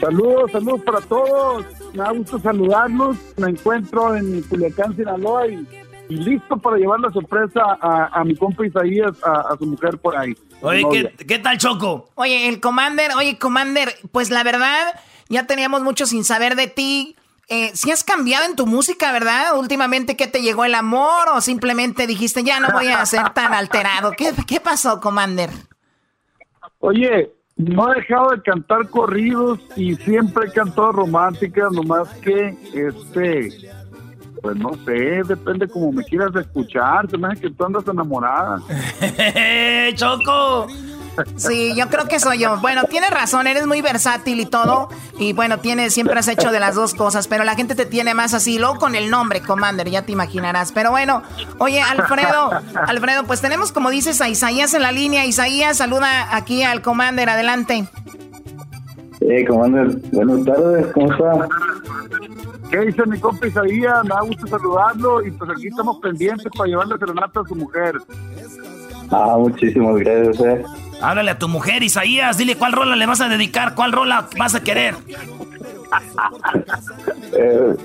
Saludos, 0.00 0.50
saludos 0.50 0.80
para 0.84 1.00
todos. 1.02 1.64
Me 1.94 2.02
da 2.02 2.10
gusto 2.10 2.40
saludarlos. 2.40 3.16
Me 3.36 3.50
encuentro 3.50 4.16
en 4.16 4.42
Culiacán, 4.42 4.96
Sinaloa 4.96 5.46
y, 5.46 5.66
y 6.08 6.16
listo 6.16 6.56
para 6.56 6.76
llevar 6.78 6.98
la 6.98 7.10
sorpresa 7.10 7.60
a, 7.80 8.08
a 8.12 8.24
mi 8.24 8.34
compa 8.34 8.66
Isaías, 8.66 9.12
a, 9.24 9.52
a 9.52 9.56
su 9.56 9.66
mujer 9.66 9.98
por 9.98 10.16
ahí. 10.16 10.34
Oye, 10.62 10.80
Su 10.80 10.86
novia. 10.88 11.12
¿qué, 11.16 11.26
qué 11.26 11.38
tal, 11.38 11.58
Choco? 11.58 12.10
Oye, 12.16 12.48
el 12.48 12.58
Commander, 12.58 13.12
oye, 13.16 13.38
Commander, 13.38 13.94
pues 14.10 14.30
la 14.30 14.42
verdad, 14.42 14.88
ya 15.28 15.46
teníamos 15.46 15.82
mucho 15.82 16.06
sin 16.06 16.24
saber 16.24 16.56
de 16.56 16.66
ti. 16.66 17.14
Eh, 17.48 17.70
si 17.74 17.90
has 17.90 18.04
cambiado 18.04 18.46
en 18.46 18.56
tu 18.56 18.66
música, 18.66 19.12
¿verdad? 19.12 19.58
Últimamente, 19.58 20.16
¿qué 20.16 20.26
te 20.26 20.42
llegó 20.42 20.64
el 20.64 20.74
amor 20.74 21.28
o 21.34 21.40
simplemente 21.40 22.06
dijiste, 22.06 22.44
ya 22.44 22.60
no 22.60 22.68
voy 22.72 22.88
a 22.88 23.04
ser 23.04 23.30
tan 23.30 23.52
alterado? 23.52 24.12
¿Qué, 24.12 24.32
qué 24.46 24.60
pasó, 24.60 25.00
Commander? 25.00 25.50
Oye, 26.78 27.30
no 27.56 27.92
he 27.92 27.96
dejado 27.96 28.30
de 28.30 28.42
cantar 28.42 28.88
corridos 28.88 29.60
y 29.76 29.94
siempre 29.96 30.48
he 30.48 30.52
cantado 30.52 30.92
románticas, 30.92 31.70
nomás 31.72 32.08
que, 32.14 32.56
este, 32.74 33.70
pues 34.40 34.56
no 34.56 34.72
sé, 34.84 35.22
depende 35.26 35.68
como 35.68 35.92
me 35.92 36.04
quieras 36.04 36.34
escuchar. 36.34 37.08
Se 37.10 37.18
me 37.18 37.28
hace 37.28 37.42
que 37.42 37.50
tú 37.50 37.64
andas 37.64 37.86
enamorada. 37.86 38.60
¡Choco! 39.94 40.66
Sí, 41.36 41.74
yo 41.76 41.88
creo 41.88 42.06
que 42.06 42.20
soy 42.20 42.38
yo. 42.38 42.58
Bueno, 42.60 42.84
tienes 42.84 43.10
razón, 43.10 43.46
eres 43.46 43.66
muy 43.66 43.82
versátil 43.82 44.40
y 44.40 44.46
todo. 44.46 44.88
Y 45.18 45.32
bueno, 45.32 45.58
tienes, 45.58 45.94
siempre 45.94 46.18
has 46.18 46.28
hecho 46.28 46.50
de 46.50 46.60
las 46.60 46.74
dos 46.74 46.94
cosas, 46.94 47.28
pero 47.28 47.44
la 47.44 47.54
gente 47.54 47.74
te 47.74 47.86
tiene 47.86 48.14
más 48.14 48.34
así, 48.34 48.58
luego 48.58 48.76
con 48.78 48.94
el 48.94 49.10
nombre, 49.10 49.40
Commander, 49.40 49.88
ya 49.88 50.02
te 50.02 50.12
imaginarás. 50.12 50.72
Pero 50.72 50.90
bueno, 50.90 51.22
oye, 51.58 51.80
Alfredo, 51.80 52.50
Alfredo, 52.86 53.24
pues 53.24 53.40
tenemos, 53.40 53.72
como 53.72 53.90
dices, 53.90 54.20
a 54.20 54.28
Isaías 54.28 54.74
en 54.74 54.82
la 54.82 54.92
línea. 54.92 55.24
Isaías, 55.24 55.76
saluda 55.76 56.34
aquí 56.34 56.62
al 56.62 56.82
Commander, 56.82 57.28
adelante. 57.28 57.86
Eh, 59.20 59.44
Commander, 59.46 59.96
buenas 60.12 60.44
tardes, 60.44 60.86
¿cómo 60.92 61.12
está? 61.12 61.48
¿Qué 62.70 62.78
dice 62.80 63.04
mi 63.06 63.20
compa 63.20 63.46
Isaías? 63.46 64.02
Me 64.02 64.08
da 64.08 64.22
gusto 64.22 64.46
saludarlo 64.46 65.26
y 65.26 65.30
pues 65.32 65.50
aquí 65.50 65.68
estamos 65.68 65.98
pendientes 65.98 66.46
para 66.56 66.68
llevarle 66.68 66.96
serenata 66.98 67.40
a 67.40 67.44
su 67.44 67.54
mujer. 67.54 67.98
Ah, 69.10 69.36
muchísimas 69.38 69.96
gracias, 69.96 70.40
eh. 70.40 70.64
Háblale 71.02 71.30
a 71.32 71.38
tu 71.38 71.48
mujer, 71.48 71.82
Isaías. 71.82 72.38
Dile 72.38 72.56
cuál 72.56 72.72
rola 72.72 72.96
le 72.96 73.06
vas 73.06 73.20
a 73.20 73.28
dedicar, 73.28 73.74
cuál 73.74 73.92
rola 73.92 74.28
vas 74.38 74.54
a 74.54 74.62
querer. 74.62 74.94
Eh, 77.34 77.76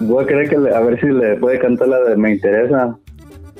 voy 0.00 0.24
a 0.24 0.26
querer 0.26 0.48
que 0.48 0.56
le- 0.58 0.74
a 0.74 0.80
ver 0.80 0.98
si 1.00 1.06
le 1.06 1.36
puede 1.36 1.58
cantar 1.58 1.88
la 1.88 1.98
de 2.00 2.16
Me 2.16 2.32
Interesa. 2.34 2.96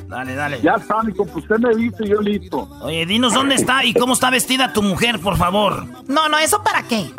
Dale, 0.08 0.34
dale. 0.34 0.60
Ya 0.62 0.74
está, 0.74 1.02
mi 1.02 1.12
compa, 1.12 1.38
usted 1.38 1.56
me 1.58 1.74
dice, 1.74 2.06
yo 2.06 2.20
listo. 2.20 2.68
Oye, 2.82 3.04
dinos 3.06 3.34
dónde 3.34 3.54
está 3.56 3.84
y 3.84 3.92
cómo 3.92 4.12
está 4.12 4.30
vestida 4.30 4.72
tu 4.72 4.82
mujer, 4.82 5.18
por 5.20 5.36
favor. 5.36 5.84
No, 6.08 6.28
no, 6.28 6.38
¿eso 6.38 6.62
para 6.62 6.82
qué? 6.84 7.06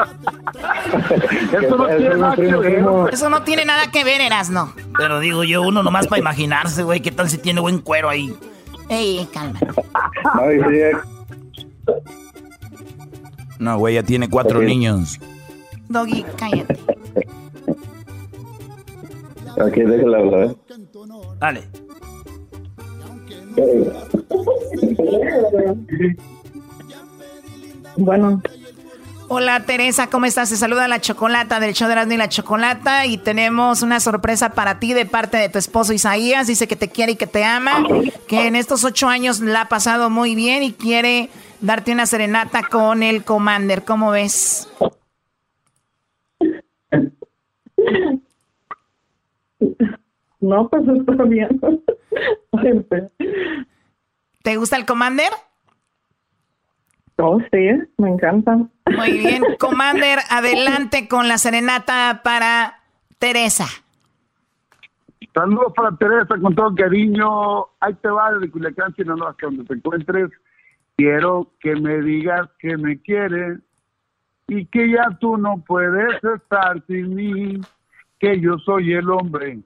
Eso 1.62 1.76
no 1.78 1.88
tiene 1.88 2.16
nada 2.16 2.36
que 2.36 2.42
ver. 2.56 2.86
Eso 3.12 3.30
no 3.30 3.42
tiene 3.44 3.66
nada 3.66 3.92
que 3.92 4.04
ver, 4.04 4.22
Erasno. 4.22 4.74
Pero 4.98 5.20
digo 5.20 5.44
yo, 5.44 5.62
uno 5.64 5.84
nomás 5.84 6.08
para 6.08 6.20
imaginarse, 6.20 6.84
güey, 6.84 7.02
qué 7.02 7.12
tal 7.12 7.30
si 7.30 7.38
tiene 7.38 7.60
buen 7.60 7.80
cuero 7.80 8.10
ahí. 8.10 8.34
Ey, 8.90 9.28
calma. 9.34 9.60
No, 10.36 10.52
y 10.54 10.60
sí, 10.60 10.80
eh, 10.80 10.92
No, 13.60 13.78
güey, 13.80 13.96
ya 13.96 14.04
tiene 14.04 14.30
cuatro 14.30 14.62
niños. 14.62 15.20
Doggy, 15.90 16.24
cállate. 16.38 16.78
ok, 19.56 19.74
déjala 19.74 20.18
hablar, 20.20 20.44
eh. 20.52 20.56
Dale. 21.40 21.68
Bueno. 27.98 28.42
Hola 29.30 29.66
Teresa, 29.66 30.10
¿cómo 30.10 30.26
estás? 30.26 30.50
Te 30.50 30.56
saluda 30.56 30.88
la 30.88 31.02
Chocolata 31.02 31.60
del 31.60 31.74
show 31.74 31.88
de 31.88 31.94
Erasmo 31.94 32.14
y 32.14 32.18
la 32.18 32.30
Chocolata 32.30 33.06
y 33.06 33.18
tenemos 33.18 33.82
una 33.82 34.00
sorpresa 34.00 34.52
para 34.52 34.80
ti 34.80 34.94
de 34.94 35.06
parte 35.06 35.36
de 35.36 35.50
tu 35.50 35.58
esposo 35.58 35.92
Isaías. 35.92 36.48
Dice 36.48 36.66
que 36.66 36.78
te 36.78 36.88
quiere 36.88 37.12
y 37.12 37.16
que 37.18 37.28
te 37.28 37.44
ama, 37.44 37.84
que 38.30 38.48
en 38.48 38.56
estos 38.56 38.86
ocho 38.86 39.10
años 39.10 39.42
la 39.42 39.64
ha 39.64 39.68
pasado 39.68 40.10
muy 40.10 40.34
bien 40.34 40.64
y 40.64 40.72
quiere 40.72 41.30
darte 41.60 41.92
una 41.92 42.06
serenata 42.06 42.64
con 42.72 43.04
el 43.04 43.26
Commander. 43.26 43.84
¿Cómo 43.84 44.12
ves? 44.12 44.70
No, 50.40 50.70
pues 50.70 50.84
está 50.88 51.24
bien. 51.26 51.60
¿Te 54.42 54.56
gusta 54.56 54.78
el 54.78 54.86
Commander? 54.86 55.34
Oh, 57.18 57.40
sí, 57.52 57.70
me 57.98 58.10
encanta. 58.10 58.56
Muy 58.56 59.18
bien, 59.18 59.44
Commander, 59.60 60.20
adelante 60.30 61.08
con 61.08 61.28
la 61.28 61.38
serenata 61.38 62.22
para 62.24 62.80
Teresa. 63.18 63.66
Saludos 65.34 65.74
para 65.76 65.96
Teresa 65.98 66.36
con 66.40 66.54
todo 66.56 66.74
cariño. 66.76 67.66
Ahí 67.80 67.94
te 68.02 68.10
va 68.10 68.32
desde 68.34 68.52
Culiacán, 68.52 68.96
Sinaloa, 68.96 69.32
hasta 69.32 69.48
donde 69.48 69.66
te 69.66 69.74
encuentres. 69.74 70.30
Quiero 70.96 71.52
que 71.60 71.76
me 71.76 72.02
digas 72.02 72.50
que 72.60 72.78
me 72.78 73.00
quieres 73.00 73.60
y 74.48 74.66
que 74.66 74.92
ya 74.92 75.16
tú 75.20 75.38
no 75.38 75.64
puedes 75.68 76.24
estar 76.24 76.84
sin 76.88 77.14
mí, 77.14 77.62
que 78.20 78.40
yo 78.40 78.58
soy 78.60 78.94
el 78.94 79.10
hombre 79.10 79.60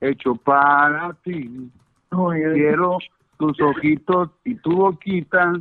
hecho 0.00 0.36
para 0.36 1.14
ti. 1.24 1.70
Quiero 2.10 2.98
tus 3.38 3.60
ojitos 3.60 4.30
y 4.44 4.54
tu 4.56 4.70
boquita. 4.70 5.54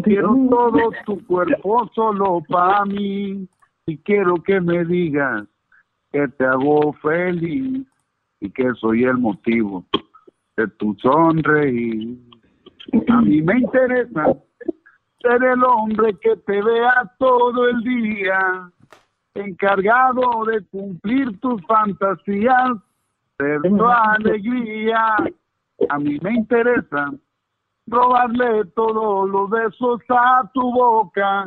Quiero 0.00 0.34
todo 0.48 0.90
tu 1.04 1.26
cuerpo 1.26 1.90
solo 1.94 2.42
para 2.48 2.84
mí. 2.86 3.46
Y 3.86 3.98
quiero 3.98 4.36
que 4.36 4.60
me 4.60 4.84
digas 4.84 5.44
que 6.12 6.28
te 6.28 6.44
hago 6.46 6.92
feliz 6.94 7.86
y 8.40 8.50
que 8.50 8.72
soy 8.80 9.04
el 9.04 9.18
motivo 9.18 9.84
de 10.56 10.68
tu 10.68 10.94
sonreír. 10.94 12.16
A 13.08 13.20
mí 13.20 13.42
me 13.42 13.58
interesa 13.58 14.34
ser 15.20 15.42
el 15.42 15.62
hombre 15.64 16.16
que 16.20 16.36
te 16.36 16.62
vea 16.62 17.10
todo 17.18 17.68
el 17.68 17.80
día, 17.82 18.70
encargado 19.34 20.44
de 20.46 20.64
cumplir 20.66 21.38
tus 21.40 21.62
fantasías, 21.66 22.72
ser 23.38 23.62
tu 23.62 23.86
alegría. 23.86 25.16
A 25.88 25.98
mí 25.98 26.18
me 26.22 26.34
interesa 26.34 27.12
robarle 27.92 28.64
todos 28.74 29.28
los 29.28 29.50
besos 29.50 30.00
a 30.08 30.50
tu 30.52 30.72
boca, 30.72 31.44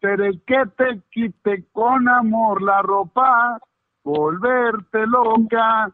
ser 0.00 0.20
el 0.22 0.42
que 0.44 0.62
te 0.76 1.02
quite 1.10 1.66
con 1.72 2.08
amor 2.08 2.62
la 2.62 2.82
ropa, 2.82 3.60
volverte 4.02 5.06
loca. 5.06 5.92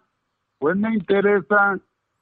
pues 0.59 0.76
me 0.76 0.94
interesa 0.94 1.79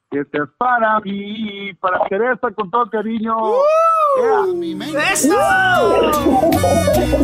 que 0.09 0.25
seas 0.25 0.49
para 0.57 0.99
mí, 1.01 1.73
para 1.75 2.05
Teresa 2.09 2.51
con 2.51 2.69
todo 2.71 2.89
cariño. 2.89 3.35
Yeah. 4.17 5.11
¡Eso! 5.11 5.35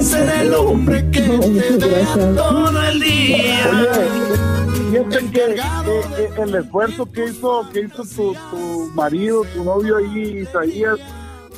Seré 0.02 0.42
el 0.42 0.54
hombre 0.54 1.10
que 1.10 1.22
te 1.22 1.88
vea 1.88 2.36
todo 2.36 2.82
el 2.84 3.00
día. 3.00 4.51
Fíjate 4.92 5.20
que, 5.32 5.56
que- 5.56 6.34
que 6.36 6.42
el 6.42 6.56
esfuerzo 6.56 7.06
que 7.12 7.26
hizo, 7.26 7.66
que 7.72 7.80
hizo 7.82 8.04
tu, 8.04 8.34
tu 8.52 8.92
marido, 8.94 9.44
tu 9.54 9.64
novio 9.64 9.98
ahí, 9.98 10.40
Isaías, 10.40 10.98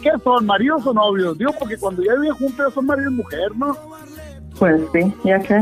¿qué 0.02 0.12
son, 0.24 0.46
maridos 0.46 0.86
o 0.86 0.94
novios? 0.94 1.38
Digo, 1.38 1.52
porque 1.58 1.78
cuando 1.78 2.04
ya 2.04 2.14
viven 2.16 2.36
juntos 2.36 2.66
ya 2.68 2.74
son 2.74 2.86
marido 2.86 3.10
y 3.10 3.14
mujer, 3.16 3.56
¿no? 3.56 3.76
Pues 4.60 4.82
sí, 4.94 5.14
ya 5.24 5.40
que. 5.40 5.62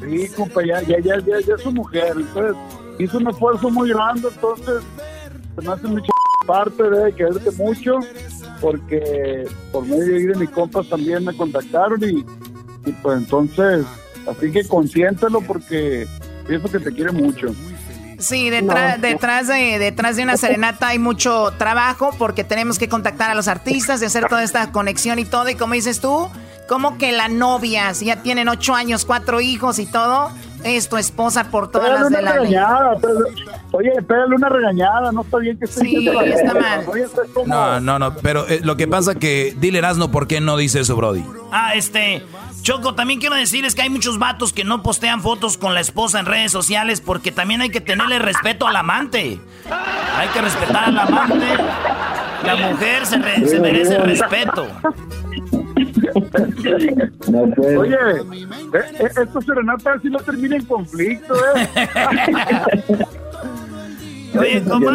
Sí, 0.00 0.28
compa, 0.36 0.64
ya, 0.64 0.80
ya, 0.82 0.98
ya, 1.00 1.18
ya, 1.18 1.40
ya 1.40 1.54
es 1.54 1.60
su 1.62 1.70
mujer. 1.72 2.12
Entonces, 2.16 2.56
hizo 2.98 3.18
un 3.18 3.28
esfuerzo 3.28 3.68
muy 3.68 3.90
grande, 3.90 4.28
entonces 4.32 4.82
se 5.54 5.62
me 5.66 5.72
hace 5.72 5.86
mucha 5.88 6.12
parte 6.46 6.82
de 6.88 7.12
quererte 7.14 7.50
mucho, 7.52 7.98
porque 8.60 9.46
por 9.72 9.84
medio 9.86 10.16
ahí 10.16 10.22
de 10.26 10.34
mis 10.36 10.50
compas 10.50 10.88
también 10.88 11.24
me 11.24 11.36
contactaron 11.36 12.02
y, 12.02 12.24
y 12.88 12.92
pues 13.02 13.18
entonces, 13.18 13.84
así 14.30 14.50
que 14.52 14.66
consiéntelo 14.66 15.40
porque 15.42 16.06
pienso 16.46 16.68
que 16.70 16.78
te 16.80 16.92
quiere 16.92 17.12
mucho. 17.12 17.48
Sí, 18.18 18.50
detrás, 18.50 18.96
No. 18.98 19.02
detrás, 19.06 19.46
de, 19.46 19.78
detrás 19.78 20.16
de 20.16 20.24
una 20.24 20.36
serenata 20.36 20.88
hay 20.88 20.98
mucho 20.98 21.52
trabajo 21.56 22.10
porque 22.18 22.42
tenemos 22.42 22.78
que 22.78 22.88
contactar 22.88 23.30
a 23.30 23.34
los 23.36 23.46
artistas, 23.46 24.00
de 24.00 24.06
hacer 24.06 24.26
toda 24.26 24.42
esta 24.42 24.72
conexión 24.72 25.20
y 25.20 25.24
todo. 25.24 25.48
Y 25.48 25.54
como 25.54 25.74
dices 25.74 26.00
tú, 26.00 26.28
como 26.68 26.98
que 26.98 27.12
la 27.12 27.28
novia, 27.28 27.94
si 27.94 28.06
ya 28.06 28.16
tienen 28.22 28.48
ocho 28.48 28.74
años, 28.74 29.04
cuatro 29.04 29.40
hijos 29.40 29.78
y 29.78 29.86
todo, 29.86 30.30
es 30.64 30.88
tu 30.88 30.96
esposa 30.96 31.44
por 31.52 31.70
todas 31.70 31.90
Pégale 31.90 32.00
las 32.00 32.10
de 32.10 32.22
la 32.22 32.30
ley. 32.40 32.46
regañada, 32.48 32.94
pégale- 32.96 33.44
oye, 33.70 33.90
pégale 34.02 34.34
una 34.34 34.48
regañada, 34.48 35.12
no 35.12 35.20
está 35.22 35.38
bien 35.38 35.56
que 35.56 35.66
esté 35.66 35.80
Sí, 35.82 36.08
está 36.08 36.54
mal. 36.54 36.84
oye, 36.88 37.02
está 37.04 37.22
como- 37.32 37.46
No, 37.46 37.78
no, 37.80 38.00
no, 38.00 38.16
pero 38.16 38.48
eh, 38.48 38.58
lo 38.64 38.76
que 38.76 38.88
pasa 38.88 39.14
que 39.14 39.54
dile 39.60 39.78
Erasno 39.78 40.10
por 40.10 40.26
qué 40.26 40.40
no 40.40 40.56
dice 40.56 40.80
eso, 40.80 40.96
Brody. 40.96 41.24
Ah, 41.52 41.74
este. 41.76 42.24
Choco, 42.62 42.94
también 42.94 43.18
quiero 43.20 43.34
decirles 43.34 43.74
que 43.74 43.82
hay 43.82 43.90
muchos 43.90 44.18
vatos 44.18 44.52
que 44.52 44.62
no 44.64 44.82
postean 44.82 45.22
fotos 45.22 45.56
con 45.56 45.72
la 45.74 45.80
esposa 45.80 46.20
en 46.20 46.26
redes 46.26 46.52
sociales 46.52 47.00
porque 47.00 47.32
también 47.32 47.62
hay 47.62 47.70
que 47.70 47.80
tenerle 47.80 48.18
respeto 48.18 48.66
al 48.66 48.76
amante. 48.76 49.40
Hay 50.16 50.28
que 50.28 50.40
respetar 50.42 50.84
al 50.84 50.98
amante. 50.98 51.46
La 52.44 52.56
mujer 52.56 53.06
se, 53.06 53.18
re- 53.18 53.46
se 53.48 53.58
merece 53.60 53.98
respeto. 53.98 54.66
Oye, 57.78 57.94
eh, 57.94 58.78
eh, 59.00 59.08
esta 59.22 59.40
serenata 59.40 59.98
sí 60.02 60.08
no 60.10 60.18
termina 60.18 60.56
en 60.56 60.64
conflicto, 60.66 61.34
¿eh? 61.34 61.88
Oye, 64.38 64.62
¿cómo? 64.68 64.88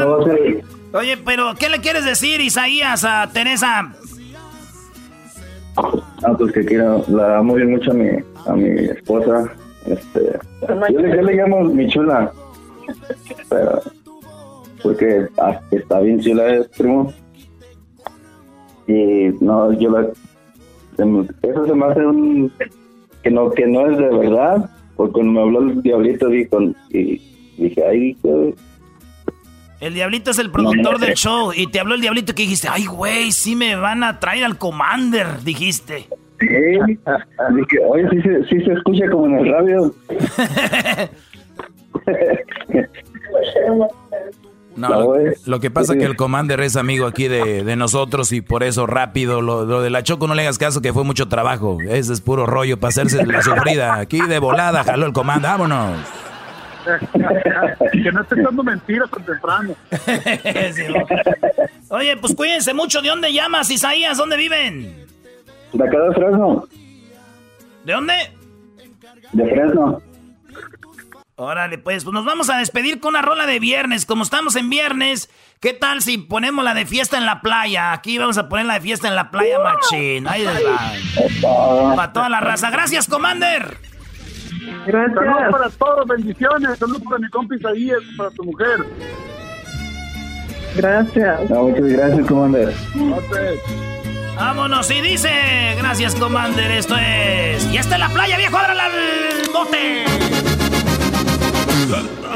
Oye, 0.94 1.18
pero 1.18 1.56
¿qué 1.56 1.70
le 1.70 1.80
quieres 1.82 2.06
decir, 2.06 2.40
Isaías, 2.40 3.04
a 3.04 3.28
Teresa? 3.34 3.94
Ah, 5.76 6.36
pues 6.38 6.52
que 6.54 6.66
quiero, 6.66 7.04
la 7.08 7.40
amo 7.40 7.56
bien 7.56 7.72
mucho 7.72 7.92
a 7.92 7.94
mi, 7.96 8.10
a 8.46 8.54
mi 8.54 8.70
esposa. 8.86 9.52
Este, 9.86 10.40
yo, 10.90 11.00
le, 11.00 11.16
yo 11.16 11.22
le 11.22 11.34
llamo 11.36 11.64
mi 11.64 11.88
chula. 11.88 12.32
Pero, 13.50 13.82
porque 14.82 15.28
ah, 15.40 15.60
está 15.72 16.00
bien 16.00 16.20
chula, 16.20 16.56
es 16.56 16.68
primo. 16.70 17.12
Y 18.88 19.30
no, 19.42 19.72
yo 19.74 19.90
la. 19.90 20.10
Eso 21.42 21.66
se 21.66 21.74
me 21.74 21.86
hace 21.86 22.06
un. 22.06 22.52
Que 23.24 23.32
no, 23.32 23.50
que 23.52 23.66
no 23.66 23.88
es 23.88 23.98
de 23.98 24.10
verdad. 24.10 24.70
Porque 24.96 25.14
cuando 25.14 25.32
me 25.32 25.42
habló 25.42 25.60
el 25.62 25.82
diablito, 25.82 26.28
dijo, 26.28 26.60
y 26.90 27.20
dije, 27.58 27.84
ay, 27.84 28.18
El 29.84 29.94
diablito 29.94 30.32
es 30.32 30.40
el 30.40 30.50
productor 30.50 30.98
del 31.00 31.14
show 31.16 31.52
y 31.54 31.68
te 31.68 31.80
habló 31.80 31.96
el 31.96 32.02
diablito 32.02 32.34
que 32.34 32.44
dijiste, 32.44 32.68
ay, 32.72 32.86
güey, 32.86 33.32
sí 33.34 33.56
me 33.56 33.76
van 33.76 34.04
a 34.04 34.20
traer 34.20 34.46
al 34.46 34.58
Commander, 34.58 35.42
dijiste. 35.44 36.08
Sí, 36.40 36.48
dije, 36.48 37.78
oye, 37.86 38.08
sí, 38.12 38.22
se- 38.22 38.44
sí 38.46 38.66
se 38.66 38.72
escucha 38.74 39.10
como 39.12 39.26
en 39.28 39.40
el 39.46 39.52
radio. 39.52 39.94
No, 44.76 44.90
lo, 44.90 45.16
lo 45.46 45.60
que 45.60 45.70
pasa 45.70 45.94
es 45.94 46.00
que 46.00 46.06
el 46.06 46.16
Commander 46.16 46.60
es 46.62 46.76
amigo 46.78 47.06
aquí 47.06 47.28
de, 47.28 47.64
de 47.64 47.76
nosotros 47.76 48.32
y 48.32 48.42
por 48.42 48.64
eso 48.64 48.88
rápido, 48.88 49.40
lo, 49.42 49.66
lo 49.66 49.82
de 49.84 49.92
la 49.92 50.02
Choco 50.02 50.28
no 50.28 50.34
le 50.34 50.42
hagas 50.42 50.58
caso 50.58 50.82
que 50.82 50.92
fue 50.92 51.04
mucho 51.04 51.28
trabajo. 51.28 51.78
Ese 51.88 52.12
es 52.12 52.22
puro 52.22 52.48
rollo 52.48 52.80
para 52.80 52.90
hacerse 52.90 53.24
la 53.24 53.44
sufrida. 53.44 53.96
Aquí 54.00 54.20
de 54.22 54.40
volada 54.40 54.84
jaló 54.84 55.06
el 55.06 55.14
Commander, 55.14 55.52
vámonos. 55.52 56.00
que 57.92 58.12
no 58.12 58.22
esté 58.22 58.42
dando 58.42 58.64
mentiras 58.64 59.10
tan 59.10 59.24
temprano. 59.26 59.76
Oye, 61.90 62.18
pues 62.18 62.36
cuídense 62.36 62.74
mucho. 62.74 63.02
¿De 63.02 63.10
dónde 63.10 63.32
llamas, 63.32 63.70
Isaías? 63.70 64.18
¿Dónde 64.18 64.38
viven? 64.38 65.06
De 65.74 65.84
acá 65.84 66.00
de 66.00 66.14
Fresno, 66.14 66.68
¿De 67.84 67.94
dónde? 67.94 68.14
de 69.32 69.50
Fresno. 69.50 70.02
Órale, 71.36 71.80
pues, 71.80 72.04
pues 72.04 72.14
nos 72.14 72.26
vamos 72.26 72.50
a 72.52 72.58
despedir 72.58 73.00
con 73.00 73.10
una 73.10 73.24
rola 73.24 73.48
de 73.48 73.60
viernes. 73.60 74.06
Como 74.06 74.24
estamos 74.24 74.56
en 74.56 74.70
viernes, 74.70 75.32
¿qué 75.60 75.74
tal 75.74 76.04
si 76.04 76.20
ponemos 76.20 76.64
la 76.64 76.76
de 76.76 76.86
fiesta 76.86 77.18
en 77.18 77.26
la 77.26 77.42
playa? 77.42 77.92
Aquí 77.92 78.20
vamos 78.20 78.38
a 78.38 78.48
poner 78.48 78.68
la 78.68 78.76
de 78.76 78.82
fiesta 78.82 79.08
en 79.08 79.16
la 79.16 79.32
playa, 79.32 79.58
machín. 79.60 80.28
Ahí 80.28 80.46
va. 80.46 81.96
Para 81.96 82.14
toda 82.14 82.30
la 82.30 82.40
raza. 82.40 82.70
Gracias, 82.70 83.08
Commander. 83.08 83.78
Saludos 84.86 85.44
para 85.52 85.70
todos, 85.70 86.08
bendiciones. 86.08 86.78
Saludos 86.78 87.02
para 87.04 87.20
mi 87.20 87.30
compa 87.30 87.56
Isaías, 87.56 88.00
para 88.18 88.30
tu 88.32 88.44
mujer. 88.44 88.86
Gracias. 90.76 91.50
No, 91.50 91.64
muchas 91.64 91.86
gracias, 91.86 92.28
Commander. 92.28 92.74
Vámonos 94.36 94.90
y 94.90 95.02
dice, 95.02 95.30
gracias 95.78 96.16
Commander, 96.16 96.72
esto 96.72 96.96
es... 96.98 97.66
¡Y 97.72 97.78
está 97.78 97.96
en 97.96 98.02
la 98.02 98.10
playa, 98.10 98.36
viejo! 98.36 98.58
¡Ábrala 98.58 98.86
al 98.86 98.92
bote! 99.54 100.06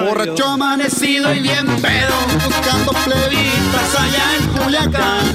Borracho 0.05 0.45
amanecido 0.45 1.33
y 1.33 1.39
bien 1.39 1.65
pedo, 1.81 2.13
buscando 2.45 2.91
plebitas 3.03 3.95
allá 3.99 4.36
en 4.38 4.47
Culiacán. 4.49 5.25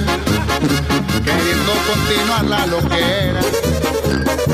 Queriendo 1.25 1.73
continuar 1.85 2.45
la 2.45 2.65
loquera, 2.67 3.41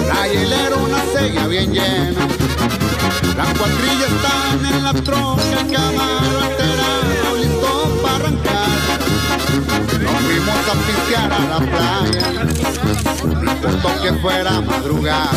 la 0.07 0.27
hielera 0.27 0.75
una 0.75 1.03
sella 1.13 1.47
bien 1.47 1.71
llena. 1.73 2.28
Las 3.39 3.57
cuatrillas 3.57 4.11
están 4.11 4.65
en 4.65 4.83
la 4.83 4.91
troca, 4.91 5.41
el 5.43 5.71
camaro 5.71 6.39
alterado, 6.43 7.37
listo 7.37 7.99
para 8.03 8.15
arrancar. 8.15 8.67
Nos 10.01 10.17
fuimos 10.23 10.61
a 10.67 10.73
pistear 10.85 11.31
a 11.31 11.39
la 11.47 11.59
playa, 11.59 12.27
no 13.41 13.51
importó 13.53 14.01
que 14.01 14.11
fuera 14.15 14.59
madrugada. 14.59 15.31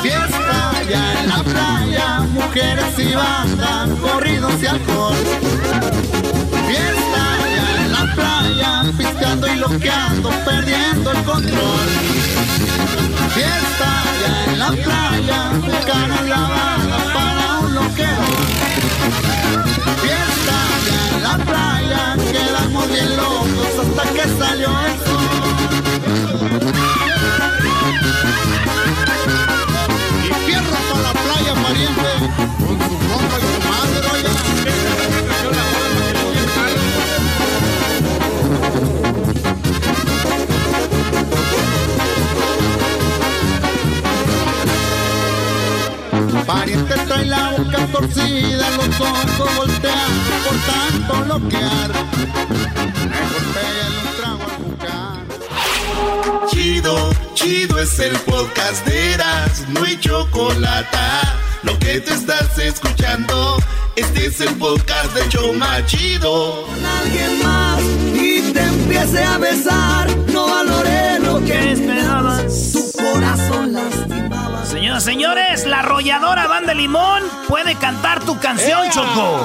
Fiesta 0.00 0.70
allá 0.70 1.20
en 1.20 1.28
la 1.28 1.42
playa, 1.42 2.20
mujeres 2.20 2.98
y 2.98 3.14
banda, 3.14 3.86
corridos 4.00 4.54
y 4.62 4.66
alcohol. 4.68 5.16
Fiesta 6.66 7.34
allá 7.44 7.84
en 7.84 7.92
la 7.92 8.14
playa, 8.14 8.70
piscando 8.96 9.48
y 9.48 9.56
loqueando, 9.56 10.30
perdiendo 10.46 11.10
el 11.12 11.24
control. 11.24 12.77
Fiesta 13.34 13.88
allá 14.10 14.32
en 14.46 14.58
la 14.58 14.70
playa, 14.70 15.40
caras 15.86 16.26
lavadas 16.26 17.02
para 17.14 17.58
un 17.60 17.74
loquero. 17.74 18.26
Fiesta 20.02 20.56
allá 20.76 21.00
en 21.12 21.22
la 21.22 21.34
playa, 21.44 22.02
quedamos 22.32 22.84
bien 22.88 23.10
locos 23.16 23.72
hasta 23.82 24.04
que 24.12 24.24
salió 24.38 24.70
el. 24.86 24.98
Pariente 46.88 47.06
trae 47.06 47.24
la 47.26 47.50
boca 47.50 47.86
torcida, 47.92 48.70
los 48.70 49.00
ojos 49.00 49.56
voltean 49.56 50.10
por 50.44 50.56
tanto 50.66 51.24
loquear. 51.26 51.92
Pégale 53.54 53.98
un 54.00 54.16
trago 54.16 54.46
al. 56.40 56.48
Chido, 56.48 57.10
chido 57.34 57.78
es 57.78 57.98
el 57.98 58.16
podcast 58.20 58.86
de 58.86 59.14
Eras, 59.14 59.64
no 59.68 59.84
hay 59.84 59.98
chocolate. 59.98 60.98
Lo 61.62 61.78
que 61.78 62.00
te 62.00 62.14
estás 62.14 62.58
escuchando, 62.58 63.58
este 63.96 64.26
es 64.26 64.40
el 64.40 64.54
podcast 64.54 65.12
de 65.14 65.28
Choma 65.28 65.84
Chido. 65.86 66.66
alguien 67.02 67.42
más 67.42 68.07
empiece 68.88 69.22
a 69.22 69.36
besar, 69.36 70.16
no 70.32 70.46
haré 70.54 71.18
lo 71.20 71.44
que 71.44 71.72
esperabas. 71.72 72.72
Tu 72.72 72.92
corazón 72.92 73.74
lastimaba. 73.74 74.64
Señoras, 74.64 75.04
señores, 75.04 75.66
la 75.66 75.80
arrolladora 75.80 76.46
Banda 76.46 76.72
Limón 76.72 77.22
puede 77.48 77.74
cantar 77.74 78.24
tu 78.24 78.38
canción, 78.38 78.88
Choco. 78.90 79.44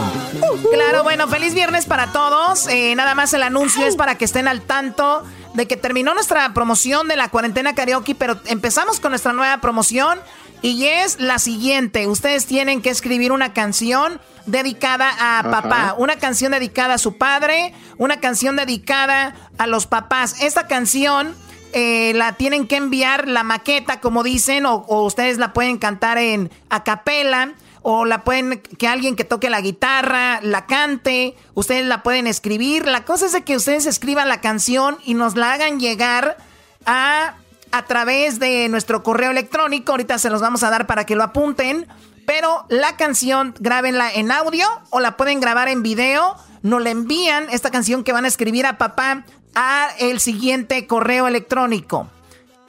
Claro, 0.72 1.04
bueno, 1.04 1.28
feliz 1.28 1.54
viernes 1.54 1.86
para 1.86 2.14
todos. 2.14 2.68
Eh, 2.68 2.96
nada 2.96 3.16
más 3.16 3.34
el 3.34 3.44
anuncio 3.44 3.86
es 3.86 3.98
para 3.98 4.18
que 4.18 4.26
estén 4.26 4.48
al 4.48 4.62
tanto 4.62 5.26
de 5.54 5.68
que 5.68 5.76
terminó 5.76 6.14
nuestra 6.14 6.54
promoción 6.54 7.10
de 7.10 7.18
la 7.18 7.28
cuarentena 7.28 7.76
karaoke, 7.76 8.16
pero 8.16 8.40
empezamos 8.46 9.02
con 9.02 9.12
nuestra 9.12 9.34
nueva 9.34 9.58
promoción 9.60 10.20
y 10.64 10.86
es 10.86 11.20
la 11.20 11.38
siguiente. 11.40 12.08
Ustedes 12.08 12.46
tienen 12.48 12.82
que 12.82 12.90
escribir 12.90 13.34
una 13.34 13.54
canción 13.54 14.20
dedicada 14.46 15.12
a 15.20 15.44
papá, 15.44 15.94
una 15.98 16.16
canción 16.16 16.54
dedicada 16.54 16.96
a 16.96 16.98
su 16.98 17.18
padre, 17.18 17.74
una 17.98 18.22
canción 18.22 18.56
dedicada 18.56 19.36
a 19.58 19.68
los 19.68 19.88
papás. 19.88 20.42
Esta 20.42 20.66
canción 20.68 21.36
eh, 21.74 22.14
la 22.16 22.34
tienen 22.34 22.66
que 22.66 22.78
enviar 22.78 23.28
la 23.28 23.44
maqueta, 23.44 24.00
como 24.00 24.24
dicen, 24.24 24.66
o, 24.66 24.76
o 24.88 25.04
ustedes 25.04 25.38
la 25.38 25.52
pueden 25.52 25.78
cantar 25.78 26.18
en 26.18 26.50
a 26.70 26.84
capela 26.84 27.54
o 27.82 28.06
la 28.06 28.24
pueden, 28.24 28.62
que 28.62 28.88
alguien 28.88 29.18
que 29.18 29.26
toque 29.26 29.50
la 29.50 29.60
guitarra 29.60 30.40
la 30.42 30.66
cante, 30.66 31.36
ustedes 31.56 31.86
la 31.86 32.04
pueden 32.04 32.26
escribir. 32.26 32.88
La 32.88 33.04
cosa 33.04 33.26
es 33.26 33.34
de 33.34 33.44
que 33.44 33.58
ustedes 33.58 33.86
escriban 33.86 34.30
la 34.30 34.40
canción 34.40 34.98
y 35.04 35.14
nos 35.14 35.36
la 35.36 35.52
hagan 35.52 35.82
llegar 35.82 36.38
a, 36.86 37.36
a 37.74 37.86
través 37.86 38.38
de 38.38 38.70
nuestro 38.70 39.02
correo 39.02 39.32
electrónico. 39.32 39.92
Ahorita 39.92 40.20
se 40.20 40.30
los 40.30 40.42
vamos 40.42 40.62
a 40.64 40.70
dar 40.70 40.86
para 40.86 41.06
que 41.06 41.16
lo 41.16 41.24
apunten. 41.24 41.88
Pero 42.28 42.66
la 42.70 42.96
canción, 42.96 43.56
grábenla 43.60 44.14
en 44.14 44.32
audio 44.32 44.68
o 44.92 45.00
la 45.00 45.18
pueden 45.18 45.40
grabar 45.40 45.68
en 45.68 45.82
video. 45.82 46.38
Nos 46.62 46.84
la 46.84 46.92
envían, 46.92 47.48
esta 47.50 47.72
canción 47.72 48.04
que 48.04 48.14
van 48.14 48.26
a 48.26 48.28
escribir 48.28 48.68
a 48.68 48.78
papá, 48.78 49.26
a 49.56 49.90
el 49.98 50.20
siguiente 50.20 50.86
correo 50.86 51.28
electrónico. 51.28 52.08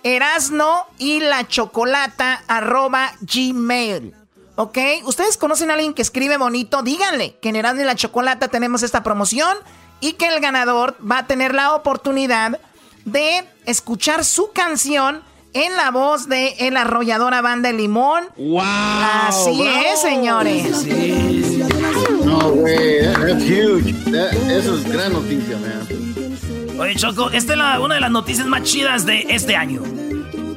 Erasno 0.03 0.87
y 0.99 1.21
la 1.21 1.47
chocolata 1.47 2.43
arroba 2.49 3.13
gmail. 3.21 4.15
¿Ok? 4.57 4.79
¿Ustedes 5.05 5.37
conocen 5.37 5.71
a 5.71 5.75
alguien 5.75 5.93
que 5.93 6.03
escribe 6.03 6.39
bonito? 6.39 6.83
Díganle 6.83 7.37
que 7.41 7.51
en 7.51 7.57
Erasmo 7.57 7.83
y 7.83 7.85
la 7.85 7.95
Chocolata 7.95 8.49
tenemos 8.49 8.83
esta 8.83 9.03
promoción 9.03 9.55
y 10.01 10.15
que 10.15 10.29
el 10.29 10.41
ganador 10.41 10.97
va 11.01 11.19
a 11.19 11.27
tener 11.27 11.55
la 11.55 11.75
oportunidad 11.75 12.59
de 13.05 13.45
escuchar 13.67 14.25
su 14.25 14.51
canción 14.53 15.23
en 15.53 15.77
la 15.77 15.91
voz 15.91 16.29
de 16.29 16.55
el 16.59 16.77
arrolladora 16.77 17.41
banda 17.43 17.71
de 17.71 17.79
Limón. 17.79 18.25
¡Wow! 18.37 18.61
Así 18.63 19.63
es, 19.63 20.01
señores. 20.01 20.85
No, 22.25 22.51
güey, 22.51 23.03
that's 23.13 23.45
huge. 23.45 23.93
That- 24.11 24.33
eso 24.51 24.75
es 24.77 24.85
gran 24.91 25.13
noticia, 25.13 25.57
man. 25.59 26.81
Oye, 26.81 26.97
Choco, 26.97 27.31
esta 27.31 27.53
es 27.53 27.59
la- 27.59 27.81
una 27.81 27.95
de 27.95 28.01
las 28.01 28.11
noticias 28.11 28.47
más 28.49 28.63
chidas 28.65 29.07
de 29.07 29.27
este 29.29 29.55
año. 29.55 29.81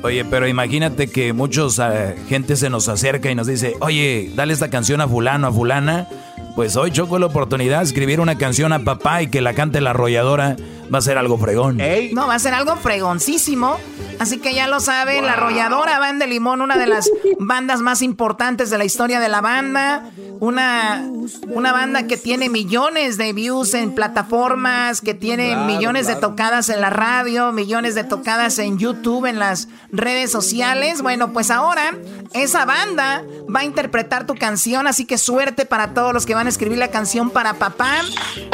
Oye, 0.04 0.26
pero 0.26 0.48
imagínate 0.48 1.10
que 1.10 1.34
muchos 1.34 1.80
eh, 1.80 2.16
gente 2.30 2.56
se 2.56 2.70
nos 2.70 2.88
acerca 2.88 3.30
y 3.30 3.36
nos 3.36 3.48
dice, 3.48 3.76
oye, 3.82 4.32
dale 4.36 4.54
esta 4.54 4.70
canción 4.70 5.02
a 5.02 5.08
fulano, 5.08 5.48
a 5.48 5.52
fulana. 5.52 6.08
Pues 6.56 6.76
hoy 6.76 6.92
Choco 6.92 7.20
la 7.20 7.28
oportunidad 7.28 7.80
de 7.80 7.84
escribir 7.86 8.20
una 8.20 8.36
canción 8.38 8.74
a 8.74 8.80
papá 8.80 9.22
y 9.22 9.28
que 9.28 9.42
la 9.42 9.54
cante 9.54 9.80
la 9.82 9.92
arrolladora. 9.92 10.56
Va 10.94 11.00
a 11.00 11.02
ser 11.02 11.18
algo 11.18 11.38
fregón. 11.38 11.80
No, 12.14 12.28
va 12.28 12.36
a 12.36 12.40
ser 12.40 12.54
algo 12.54 12.76
fregoncísimo. 12.78 13.78
Así 14.20 14.40
que 14.40 14.56
ya 14.56 14.68
lo 14.68 14.80
saben, 14.80 15.26
la 15.26 15.34
arrolladora 15.34 16.00
Banda 16.00 16.26
de 16.26 16.32
Limón, 16.32 16.62
una 16.62 16.76
de 16.78 16.88
las 16.88 17.10
bandas 17.40 17.82
más 17.82 18.02
importantes 18.02 18.70
de 18.70 18.78
la 18.78 18.86
historia 18.86 19.20
de 19.20 19.30
la 19.30 19.42
banda. 19.42 20.10
Una, 20.40 21.04
una 21.48 21.72
banda 21.72 22.04
que 22.08 22.16
tiene 22.16 22.48
millones 22.50 23.18
de 23.18 23.34
views 23.34 23.74
en 23.74 23.94
plataformas, 23.94 25.02
que 25.02 25.14
tiene 25.14 25.48
Claro, 25.50 25.66
millones 25.66 26.08
de 26.08 26.16
tocadas 26.16 26.70
en 26.70 26.80
la 26.82 26.90
radio, 26.90 27.52
millones 27.52 27.96
de 27.96 28.04
tocadas 28.04 28.60
en 28.60 28.78
YouTube, 28.78 29.26
en 29.26 29.40
las 29.40 29.68
redes 29.92 30.32
sociales. 30.32 31.02
Bueno, 31.02 31.34
pues 31.34 31.50
ahora 31.52 31.96
esa 32.34 32.66
banda 32.66 33.24
va 33.54 33.62
a 33.62 33.66
interpretar 33.66 34.26
tu 34.28 34.36
canción, 34.36 34.86
así 34.88 35.06
que 35.06 35.18
suerte 35.18 35.66
para 35.66 35.94
todos 35.94 36.14
los 36.14 36.26
que 36.26 36.36
van 36.36 36.46
a 36.46 36.50
escribir 36.50 36.78
la 36.78 36.90
canción 36.90 37.30
para 37.32 37.56
papá. 37.56 37.96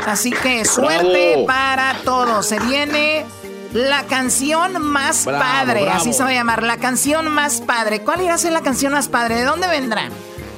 Así 0.06 0.32
que 0.32 0.64
suerte 0.66 1.32
Bravo. 1.34 1.46
para 1.48 1.96
todos. 2.06 2.23
Se 2.42 2.58
viene 2.60 3.26
la 3.74 4.04
canción 4.04 4.82
más 4.82 5.26
Bravo, 5.26 5.44
padre, 5.44 5.82
bravo. 5.84 6.00
así 6.00 6.14
se 6.14 6.24
va 6.24 6.30
a 6.30 6.34
llamar, 6.34 6.64
la 6.64 6.78
canción 6.78 7.30
más 7.34 7.60
padre. 7.60 8.00
¿Cuál 8.02 8.22
irá 8.22 8.36
a 8.36 8.38
ser 8.38 8.54
la 8.54 8.62
canción 8.62 8.94
más 8.94 9.10
padre? 9.10 9.36
¿De 9.36 9.44
dónde 9.44 9.68
vendrá? 9.68 10.10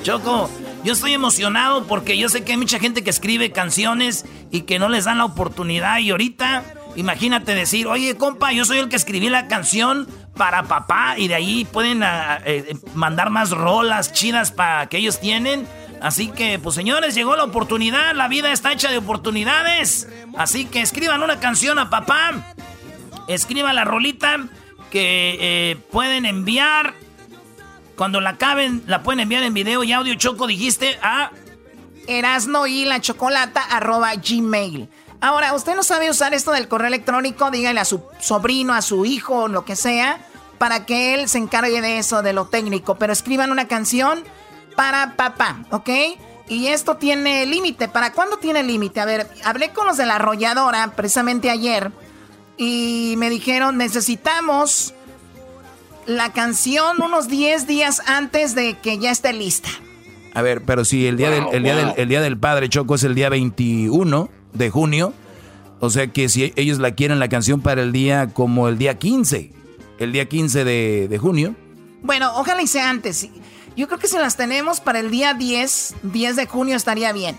Choco, 0.04 0.48
yo 0.84 0.94
estoy 0.94 1.14
emocionado 1.14 1.86
porque 1.86 2.20
yo 2.20 2.30
sé 2.30 2.44
que 2.44 2.52
hay 2.52 2.58
mucha 2.60 2.78
gente 2.78 3.04
que 3.04 3.10
escribe 3.10 3.52
canciones 3.52 4.26
y 4.52 4.62
que 4.62 4.78
no 4.78 4.90
les 4.90 5.06
dan 5.06 5.18
la 5.18 5.26
oportunidad. 5.26 5.98
Y 6.00 6.12
ahorita, 6.12 6.64
imagínate 6.96 7.56
decir, 7.56 7.88
oye, 7.88 8.16
compa, 8.16 8.52
yo 8.52 8.64
soy 8.64 8.78
el 8.78 8.88
que 8.88 8.96
escribí 8.96 9.30
la 9.30 9.48
canción 9.48 10.08
para 10.38 10.64
papá. 10.64 11.16
Y 11.18 11.28
de 11.28 11.36
ahí 11.36 11.66
pueden 11.66 12.04
ah, 12.04 12.40
eh, 12.46 12.78
mandar 12.94 13.32
más 13.32 13.50
rolas 13.50 14.14
chidas 14.14 14.52
para 14.52 14.86
que 14.88 14.98
ellos 14.98 15.20
tienen. 15.20 15.68
Así 16.02 16.30
que, 16.30 16.60
pues 16.60 16.76
señores, 16.76 17.16
llegó 17.16 17.36
la 17.36 17.44
oportunidad. 17.44 18.16
La 18.16 18.28
vida 18.28 18.52
está 18.52 18.72
hecha 18.72 18.90
de 18.90 18.98
oportunidades. 18.98 20.08
Así 20.38 20.66
que 20.66 20.82
escriban 20.82 21.24
una 21.24 21.40
canción 21.40 21.80
a 21.80 21.90
papá. 21.90 22.54
Escriban 23.28 23.76
la 23.76 23.86
rolita 23.86 24.48
que 24.92 25.38
eh, 25.40 25.78
pueden 25.92 26.26
enviar 26.26 26.94
cuando 27.96 28.22
la 28.22 28.32
acaben, 28.32 28.84
la 28.88 29.04
pueden 29.04 29.22
enviar 29.22 29.44
en 29.44 29.54
video 29.54 29.84
y 29.84 29.94
audio 29.94 30.16
choco, 30.16 30.48
dijiste 30.48 31.00
a... 31.02 31.32
Erasno 32.08 32.68
y 32.68 32.86
la 32.86 33.02
chocolata 33.02 33.62
arroba. 33.62 34.12
Ahora, 35.22 35.54
usted 35.54 35.76
no 35.76 35.82
sabe 35.82 36.10
usar 36.10 36.34
esto 36.34 36.52
del 36.52 36.68
correo 36.68 36.88
electrónico, 36.88 37.50
dígale 37.50 37.80
a 37.80 37.86
su 37.86 38.04
sobrino, 38.20 38.74
a 38.74 38.84
su 38.84 39.06
hijo, 39.06 39.48
lo 39.48 39.66
que 39.66 39.76
sea, 39.76 40.20
para 40.60 40.86
que 40.86 41.16
él 41.16 41.28
se 41.28 41.40
encargue 41.40 41.82
de 41.82 41.98
eso, 41.98 42.22
de 42.22 42.34
lo 42.34 42.46
técnico. 42.46 42.96
Pero 42.96 43.12
escriban 43.12 43.52
una 43.52 43.68
canción 43.68 44.24
para 44.76 45.16
papá, 45.16 45.66
¿ok? 45.72 45.90
Y 46.48 46.68
esto 46.68 46.98
tiene 46.98 47.46
límite. 47.46 47.88
¿Para 47.88 48.12
cuándo 48.12 48.38
tiene 48.38 48.64
límite? 48.64 49.00
A 49.00 49.06
ver, 49.06 49.28
hablé 49.44 49.70
con 49.70 49.88
los 49.88 49.98
de 49.98 50.06
la 50.06 50.16
arrolladora 50.16 50.92
precisamente 50.96 51.50
ayer 51.50 51.92
y 52.58 53.16
me 53.18 53.30
dijeron, 53.30 53.78
necesitamos 53.78 54.94
la 56.06 56.32
canción 56.32 57.02
unos 57.02 57.28
10 57.28 57.68
días 57.68 58.02
antes 58.06 58.54
de 58.54 58.78
que 58.78 59.00
ya 59.00 59.12
esté 59.12 59.34
lista. 59.34 59.70
A 60.34 60.42
ver, 60.42 60.64
pero 60.64 60.86
si 60.86 61.08
el 61.08 61.18
día, 61.18 61.32
del, 61.32 61.46
el, 61.52 61.64
día 61.64 61.76
del, 61.76 61.94
el 61.98 62.10
día 62.10 62.22
del 62.22 62.38
padre, 62.38 62.70
Choco, 62.70 62.96
es 62.96 63.04
el 63.04 63.16
día 63.16 63.30
21 63.30 64.30
de 64.54 64.70
junio, 64.70 65.14
o 65.80 65.90
sea 65.90 66.08
que 66.08 66.30
si 66.30 66.54
ellos 66.56 66.80
la 66.80 66.92
quieren 66.92 67.20
la 67.20 67.30
canción 67.30 67.62
para 67.62 67.82
el 67.82 67.92
día 67.92 68.28
como 68.34 68.68
el 68.68 68.78
día 68.78 69.00
15, 69.00 69.52
el 69.98 70.12
día 70.12 70.28
15 70.28 70.64
de, 70.64 71.08
de 71.08 71.18
junio. 71.18 71.56
Bueno, 72.04 72.32
ojalá 72.36 72.62
y 72.62 72.68
sea 72.68 72.90
antes. 72.90 73.30
Yo 73.76 73.88
creo 73.88 74.00
que 74.00 74.08
si 74.08 74.18
las 74.18 74.38
tenemos 74.38 74.80
para 74.80 75.00
el 75.00 75.12
día 75.12 75.34
10, 75.34 75.96
10 76.04 76.36
de 76.36 76.46
junio 76.48 76.76
estaría 76.76 77.12
bien. 77.14 77.38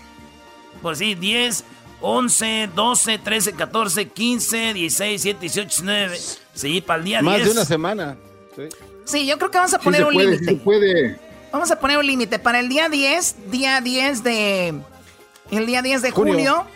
Pues 0.81 0.99
sí, 0.99 1.15
10, 1.15 1.63
11, 2.01 2.69
12, 2.75 3.17
13, 3.19 3.53
14, 3.53 4.07
15, 4.09 4.73
16, 4.73 5.23
17, 5.23 5.39
18, 5.41 5.67
19. 5.83 6.19
Sí, 6.53 6.81
para 6.81 6.99
el 6.99 7.05
día 7.05 7.21
Más 7.21 7.35
10. 7.37 7.45
de 7.47 7.51
una 7.53 7.65
semana. 7.65 8.17
Sí. 8.55 8.63
Sí, 9.05 9.25
yo 9.25 9.37
creo 9.37 9.49
que 9.49 9.57
vamos 9.57 9.73
a 9.73 9.77
Sí 9.79 9.83
poner 9.83 10.01
se 10.01 10.07
un 10.07 10.13
puede, 10.13 10.25
sí 10.25 10.31
límite. 10.33 10.51
se 10.53 10.63
puede. 10.63 11.19
Vamos 11.51 11.71
a 11.71 11.79
poner 11.79 11.97
un 11.97 12.05
límite. 12.05 12.39
Para 12.39 12.59
el 12.59 12.69
día 12.69 12.89
10, 12.89 13.35
día 13.49 13.81
10 13.81 14.23
de. 14.23 14.75
El 15.49 15.65
día 15.65 15.81
10 15.81 16.01
de 16.01 16.11
Junio. 16.11 16.33
junio. 16.33 16.67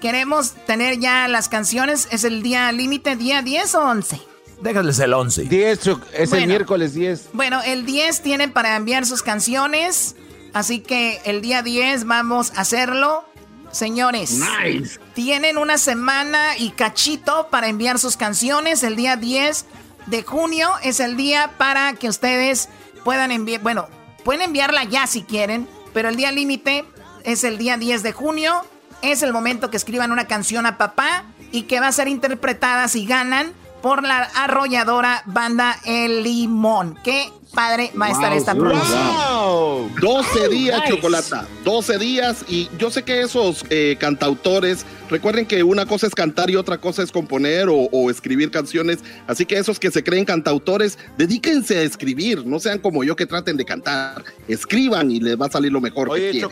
Queremos 0.00 0.52
tener 0.66 0.98
ya 0.98 1.26
las 1.28 1.48
canciones. 1.48 2.08
¿Es 2.10 2.24
el 2.24 2.42
día 2.42 2.70
límite, 2.72 3.16
día 3.16 3.42
10 3.42 3.74
o 3.74 3.80
11? 3.84 4.20
Déjales 4.60 4.98
el 4.98 5.12
11. 5.14 5.44
10, 5.44 5.80
Choc- 5.80 6.02
es 6.12 6.30
Bueno. 6.30 6.42
el 6.44 6.48
miércoles 6.48 6.94
10. 6.94 7.28
Bueno, 7.32 7.60
el 7.64 7.86
10 7.86 8.20
tienen 8.22 8.52
para 8.52 8.76
enviar 8.76 9.06
sus 9.06 9.22
canciones. 9.22 10.16
Así 10.52 10.80
que 10.80 11.20
el 11.24 11.40
día 11.40 11.62
10 11.62 12.04
vamos 12.04 12.52
a 12.56 12.62
hacerlo. 12.62 13.24
Señores, 13.72 14.32
Nice. 14.64 14.98
tienen 15.14 15.56
una 15.56 15.78
semana 15.78 16.58
y 16.58 16.70
cachito 16.70 17.48
para 17.50 17.68
enviar 17.68 17.98
sus 18.00 18.16
canciones. 18.16 18.82
El 18.82 18.96
día 18.96 19.16
10 19.16 19.64
de 20.06 20.22
junio 20.24 20.68
es 20.82 20.98
el 20.98 21.16
día 21.16 21.52
para 21.56 21.92
que 21.94 22.08
ustedes 22.08 22.68
puedan 23.04 23.30
enviar, 23.30 23.60
bueno, 23.62 23.88
pueden 24.24 24.42
enviarla 24.42 24.82
ya 24.84 25.06
si 25.06 25.22
quieren, 25.22 25.68
pero 25.94 26.08
el 26.08 26.16
día 26.16 26.32
límite 26.32 26.84
es 27.22 27.44
el 27.44 27.58
día 27.58 27.76
10 27.76 28.02
de 28.02 28.12
junio. 28.12 28.60
Es 29.02 29.22
el 29.22 29.32
momento 29.32 29.70
que 29.70 29.76
escriban 29.76 30.10
una 30.10 30.26
canción 30.26 30.66
a 30.66 30.76
papá 30.76 31.24
y 31.52 31.62
que 31.62 31.78
va 31.80 31.86
a 31.86 31.92
ser 31.92 32.08
interpretada 32.08 32.88
si 32.88 33.06
ganan 33.06 33.52
por 33.82 34.02
la 34.02 34.22
arrolladora 34.34 35.22
banda 35.26 35.76
El 35.84 36.22
Limón. 36.22 36.98
Qué 37.02 37.30
padre 37.54 37.90
va 38.00 38.06
a 38.06 38.10
estar 38.10 38.30
Wow, 38.30 38.38
esta 38.38 38.54
wow. 38.54 38.62
promoción. 38.62 39.94
12 40.00 40.48
días, 40.48 40.80
Nice. 40.80 40.94
Chocolata. 40.94 41.46
12 41.64 41.98
días. 41.98 42.44
Y 42.48 42.68
yo 42.78 42.90
sé 42.90 43.02
que 43.02 43.20
esos 43.22 43.64
eh, 43.70 43.96
cantautores, 43.98 44.84
recuerden 45.08 45.46
que 45.46 45.62
una 45.62 45.86
cosa 45.86 46.06
es 46.06 46.14
cantar 46.14 46.50
y 46.50 46.56
otra 46.56 46.78
cosa 46.78 47.02
es 47.02 47.10
componer 47.10 47.68
o, 47.68 47.88
o 47.90 48.10
escribir 48.10 48.50
canciones. 48.50 49.00
Así 49.26 49.46
que 49.46 49.56
esos 49.58 49.78
que 49.80 49.90
se 49.90 50.04
creen 50.04 50.24
cantautores, 50.24 50.98
dedíquense 51.18 51.78
a 51.78 51.82
escribir. 51.82 52.46
No 52.46 52.60
sean 52.60 52.78
como 52.78 53.02
yo 53.04 53.16
que 53.16 53.26
traten 53.26 53.56
de 53.56 53.64
cantar. 53.64 54.24
Escriban 54.48 55.10
y 55.10 55.20
les 55.20 55.40
va 55.40 55.46
a 55.46 55.50
salir 55.50 55.72
lo 55.72 55.80
mejor 55.80 56.08
que 56.08 56.12
Oye, 56.14 56.30
quieren. 56.32 56.50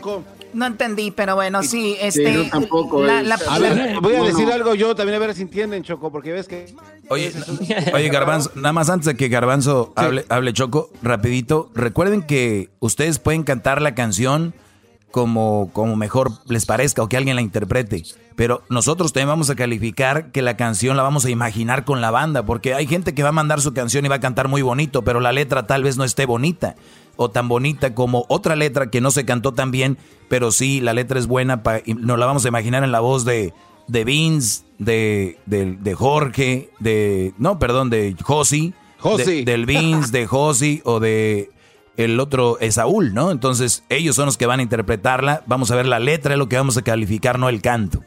No 0.53 0.65
entendí, 0.65 1.11
pero 1.11 1.35
bueno, 1.35 1.61
sí, 1.63 1.95
este... 2.01 2.33
yo 2.33 2.49
tampoco, 2.49 3.03
la- 3.03 3.21
eh. 3.21 3.23
la- 3.23 3.39
A 3.49 3.59
ver, 3.59 3.99
voy 4.01 4.15
a 4.15 4.23
decir 4.23 4.51
algo 4.51 4.73
yo 4.75 4.95
también 4.95 5.15
a 5.15 5.19
ver 5.25 5.35
si 5.35 5.43
entienden, 5.43 5.83
Choco, 5.83 6.11
porque 6.11 6.31
ves 6.31 6.47
que... 6.47 6.73
Oye, 7.09 7.31
oye, 7.93 8.09
Garbanzo, 8.09 8.51
nada 8.55 8.73
más 8.73 8.89
antes 8.89 9.05
de 9.05 9.15
que 9.15 9.29
Garbanzo 9.29 9.93
hable, 9.95 10.25
hable 10.29 10.53
Choco, 10.53 10.89
rapidito, 11.03 11.69
recuerden 11.75 12.23
que 12.23 12.69
ustedes 12.79 13.19
pueden 13.19 13.43
cantar 13.43 13.81
la 13.81 13.93
canción 13.95 14.53
como, 15.11 15.69
como 15.73 15.95
mejor 15.95 16.31
les 16.47 16.65
parezca 16.65 17.01
o 17.01 17.09
que 17.09 17.17
alguien 17.17 17.35
la 17.35 17.41
interprete, 17.41 18.03
pero 18.35 18.61
nosotros 18.69 19.11
también 19.11 19.29
vamos 19.29 19.49
a 19.49 19.55
calificar 19.55 20.31
que 20.31 20.41
la 20.43 20.55
canción 20.55 20.95
la 20.95 21.03
vamos 21.03 21.25
a 21.25 21.29
imaginar 21.31 21.83
con 21.83 21.99
la 21.99 22.11
banda, 22.11 22.43
porque 22.45 22.73
hay 22.75 22.85
gente 22.87 23.13
que 23.15 23.23
va 23.23 23.29
a 23.29 23.33
mandar 23.33 23.59
su 23.59 23.73
canción 23.73 24.05
y 24.05 24.07
va 24.07 24.15
a 24.15 24.19
cantar 24.19 24.47
muy 24.47 24.61
bonito, 24.61 25.03
pero 25.03 25.19
la 25.19 25.31
letra 25.31 25.65
tal 25.67 25.83
vez 25.83 25.97
no 25.97 26.03
esté 26.03 26.25
bonita 26.25 26.75
o 27.21 27.29
tan 27.29 27.49
bonita 27.49 27.93
como 27.93 28.25
otra 28.29 28.55
letra 28.55 28.89
que 28.89 29.01
no 29.01 29.11
se 29.11 29.25
cantó 29.25 29.53
tan 29.53 29.71
bien, 29.71 29.97
pero 30.29 30.51
sí, 30.53 30.79
la 30.79 30.93
letra 30.93 31.19
es 31.19 31.27
buena, 31.27 31.63
pa- 31.63 31.81
y 31.85 31.93
nos 31.93 32.17
la 32.17 32.25
vamos 32.25 32.45
a 32.45 32.47
imaginar 32.47 32.83
en 32.85 32.93
la 32.93 33.01
voz 33.01 33.25
de, 33.25 33.53
de 33.87 34.03
Vince, 34.05 34.63
de, 34.77 35.37
de, 35.45 35.75
de 35.81 35.93
Jorge, 35.95 36.69
de, 36.79 37.33
no, 37.37 37.59
perdón, 37.59 37.89
de 37.89 38.15
Josi, 38.23 38.73
Josi. 38.99 39.43
de- 39.43 39.51
del 39.51 39.65
Vince, 39.65 40.11
de 40.11 40.25
Josi 40.27 40.81
o 40.85 40.99
de 41.01 41.49
el 41.97 42.17
otro 42.21 42.57
Esaúl, 42.61 43.13
¿no? 43.13 43.31
Entonces 43.31 43.83
ellos 43.89 44.15
son 44.15 44.27
los 44.27 44.37
que 44.37 44.45
van 44.45 44.61
a 44.61 44.63
interpretarla, 44.63 45.43
vamos 45.45 45.71
a 45.71 45.75
ver 45.75 45.85
la 45.87 45.99
letra, 45.99 46.35
es 46.35 46.37
lo 46.39 46.47
que 46.47 46.55
vamos 46.55 46.77
a 46.77 46.81
calificar, 46.81 47.37
no 47.37 47.49
el 47.49 47.61
canto. 47.61 48.01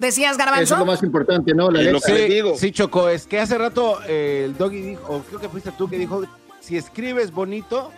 ¿Decías, 0.00 0.32
Eso 0.32 0.40
es 0.40 0.46
Garbanzo? 0.46 0.76
lo 0.78 0.86
más 0.86 1.02
importante, 1.04 1.54
¿no? 1.54 1.70
La 1.70 1.80
Es 1.80 1.86
lo 1.86 1.92
letra. 1.94 2.14
que- 2.14 2.26
Sí, 2.26 2.32
digo. 2.34 2.54
sí, 2.56 2.72
Choco, 2.72 3.08
es 3.08 3.26
que 3.26 3.38
hace 3.38 3.56
rato 3.58 3.98
eh, 4.08 4.42
el 4.46 4.56
Doggy 4.56 4.80
dijo, 4.80 5.02
o 5.08 5.20
creo 5.22 5.38
que 5.40 5.48
fuiste 5.48 5.70
tú 5.78 5.88
que 5.88 5.98
dijo, 5.98 6.22
si 6.60 6.76
escribes 6.76 7.30
bonito, 7.32 7.90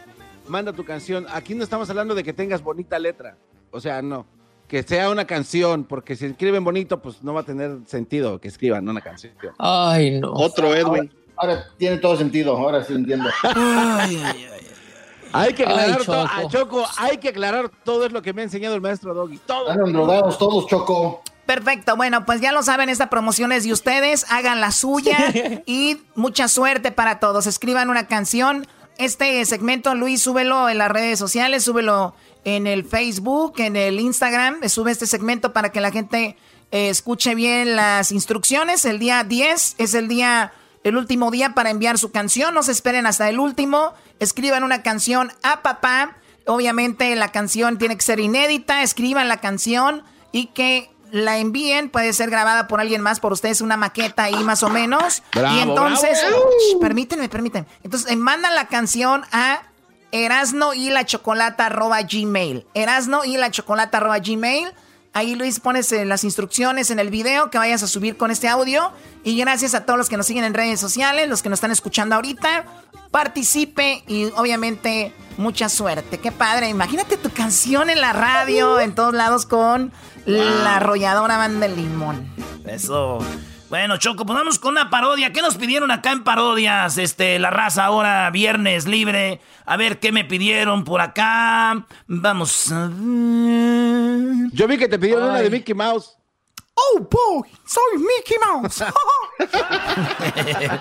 manda 0.48 0.72
tu 0.72 0.84
canción. 0.84 1.26
Aquí 1.32 1.54
no 1.54 1.62
estamos 1.64 1.88
hablando 1.90 2.14
de 2.14 2.22
que 2.22 2.32
tengas 2.32 2.62
bonita 2.62 2.98
letra, 2.98 3.36
o 3.70 3.80
sea, 3.80 4.02
no. 4.02 4.26
Que 4.68 4.82
sea 4.84 5.10
una 5.10 5.26
canción, 5.26 5.82
porque 5.84 6.14
si 6.14 6.26
escriben 6.26 6.62
bonito, 6.62 7.02
pues 7.02 7.22
no 7.24 7.34
va 7.34 7.40
a 7.40 7.44
tener 7.44 7.78
sentido 7.86 8.40
que 8.40 8.46
escriban 8.48 8.88
una 8.88 9.00
canción. 9.00 9.32
Ay, 9.58 10.20
no. 10.20 10.32
Otro 10.32 10.74
Edwin. 10.74 11.12
Ahora 11.36 11.64
tiene 11.76 11.96
todo 11.96 12.16
sentido, 12.16 12.56
ahora 12.56 12.84
sí 12.84 12.92
entiendo. 12.92 13.28
Hay 15.32 15.54
que 15.54 15.64
Ay, 15.64 15.92
aclarar 15.92 16.04
todo, 16.04 16.24
Choco. 16.24 16.30
ah, 16.32 16.42
Choco, 16.48 16.84
hay 16.98 17.16
que 17.18 17.28
aclarar 17.28 17.70
todo 17.84 18.04
es 18.06 18.12
lo 18.12 18.20
que 18.20 18.32
me 18.32 18.42
ha 18.42 18.44
enseñado 18.44 18.74
el 18.74 18.80
maestro 18.80 19.14
Doggy. 19.14 19.38
Todo. 19.38 19.70
Están 19.70 19.92
drogados 19.92 20.38
todos, 20.38 20.66
Choco. 20.66 21.22
Perfecto, 21.46 21.96
bueno, 21.96 22.24
pues 22.26 22.40
ya 22.40 22.52
lo 22.52 22.62
saben, 22.62 22.88
esta 22.88 23.10
promoción 23.10 23.50
es 23.50 23.64
de 23.64 23.72
ustedes, 23.72 24.24
hagan 24.30 24.60
la 24.60 24.70
suya 24.70 25.16
y 25.66 26.00
mucha 26.14 26.46
suerte 26.48 26.92
para 26.92 27.18
todos. 27.20 27.46
Escriban 27.46 27.90
una 27.90 28.06
canción. 28.06 28.66
Este 29.00 29.42
segmento, 29.46 29.94
Luis, 29.94 30.20
súbelo 30.20 30.68
en 30.68 30.76
las 30.76 30.90
redes 30.90 31.18
sociales, 31.18 31.64
súbelo 31.64 32.14
en 32.44 32.66
el 32.66 32.84
Facebook, 32.84 33.54
en 33.56 33.74
el 33.74 33.98
Instagram, 33.98 34.68
sube 34.68 34.90
este 34.90 35.06
segmento 35.06 35.54
para 35.54 35.72
que 35.72 35.80
la 35.80 35.90
gente 35.90 36.36
eh, 36.70 36.90
escuche 36.90 37.34
bien 37.34 37.76
las 37.76 38.12
instrucciones. 38.12 38.84
El 38.84 38.98
día 38.98 39.24
10 39.24 39.76
es 39.78 39.94
el 39.94 40.06
día, 40.06 40.52
el 40.84 40.98
último 40.98 41.30
día 41.30 41.54
para 41.54 41.70
enviar 41.70 41.96
su 41.96 42.10
canción. 42.10 42.52
No 42.52 42.62
se 42.62 42.72
esperen 42.72 43.06
hasta 43.06 43.26
el 43.30 43.40
último. 43.40 43.94
Escriban 44.18 44.64
una 44.64 44.82
canción 44.82 45.32
a 45.42 45.62
papá. 45.62 46.18
Obviamente 46.44 47.16
la 47.16 47.32
canción 47.32 47.78
tiene 47.78 47.96
que 47.96 48.02
ser 48.02 48.20
inédita. 48.20 48.82
Escriban 48.82 49.28
la 49.28 49.38
canción 49.38 50.02
y 50.30 50.48
que 50.48 50.90
la 51.12 51.38
envíen. 51.38 51.90
Puede 51.90 52.12
ser 52.12 52.30
grabada 52.30 52.68
por 52.68 52.80
alguien 52.80 53.00
más, 53.00 53.20
por 53.20 53.32
ustedes, 53.32 53.60
una 53.60 53.76
maqueta 53.76 54.24
ahí 54.24 54.42
más 54.44 54.62
o 54.62 54.68
menos. 54.68 55.22
Bravo, 55.32 55.56
y 55.56 55.60
entonces. 55.60 56.18
Shh, 56.18 56.78
permítanme, 56.80 57.28
permítanme. 57.28 57.66
Entonces, 57.82 58.10
eh, 58.10 58.16
mandan 58.16 58.54
la 58.54 58.66
canción 58.66 59.24
a 59.32 59.62
erasno 60.12 60.74
y 60.74 60.90
la 60.90 61.04
chocolata 61.04 61.66
arroba 61.66 62.02
gmail. 62.02 62.66
Erasno 62.74 63.24
y 63.24 63.36
la 63.36 63.50
chocolata 63.50 63.98
arroba 63.98 64.18
gmail. 64.18 64.72
Ahí 65.12 65.34
Luis 65.34 65.58
pones 65.58 65.90
las 65.92 66.22
instrucciones 66.22 66.90
en 66.90 67.00
el 67.00 67.10
video 67.10 67.50
que 67.50 67.58
vayas 67.58 67.82
a 67.82 67.88
subir 67.88 68.16
con 68.16 68.30
este 68.30 68.48
audio. 68.48 68.92
Y 69.24 69.36
gracias 69.36 69.74
a 69.74 69.84
todos 69.84 69.98
los 69.98 70.08
que 70.08 70.16
nos 70.16 70.26
siguen 70.26 70.44
en 70.44 70.54
redes 70.54 70.78
sociales, 70.78 71.28
los 71.28 71.42
que 71.42 71.48
nos 71.48 71.56
están 71.56 71.72
escuchando 71.72 72.14
ahorita. 72.14 72.64
Participe 73.10 74.04
y 74.06 74.26
obviamente 74.36 75.12
mucha 75.36 75.68
suerte. 75.68 76.18
Qué 76.18 76.30
padre. 76.30 76.68
Imagínate 76.68 77.16
tu 77.16 77.30
canción 77.30 77.90
en 77.90 78.00
la 78.00 78.12
radio, 78.12 78.78
en 78.78 78.94
todos 78.94 79.12
lados 79.12 79.46
con 79.46 79.92
la 80.26 80.76
arrolladora 80.76 81.36
banda 81.38 81.66
del 81.66 81.76
limón. 81.76 82.28
Eso. 82.64 83.18
Bueno, 83.70 83.96
Choco, 83.98 84.26
pues 84.26 84.36
vamos 84.36 84.58
con 84.58 84.72
una 84.72 84.90
parodia. 84.90 85.32
¿Qué 85.32 85.40
nos 85.42 85.56
pidieron 85.56 85.92
acá 85.92 86.10
en 86.10 86.24
parodias? 86.24 86.98
Este, 86.98 87.38
la 87.38 87.50
raza 87.50 87.84
ahora, 87.84 88.28
viernes 88.30 88.86
libre. 88.86 89.40
A 89.64 89.76
ver 89.76 90.00
qué 90.00 90.10
me 90.10 90.24
pidieron 90.24 90.82
por 90.84 91.00
acá. 91.00 91.86
Vamos 92.08 92.72
a 92.72 92.88
ver. 92.88 94.50
Yo 94.52 94.66
vi 94.66 94.76
que 94.76 94.88
te 94.88 94.98
pidieron 94.98 95.22
una 95.30 95.38
de 95.40 95.50
Mickey 95.50 95.74
Mouse. 95.74 96.16
Oh 96.74 96.98
boy, 97.10 97.48
soy 97.64 97.98
Mickey 97.98 98.36
Mouse. 98.44 98.82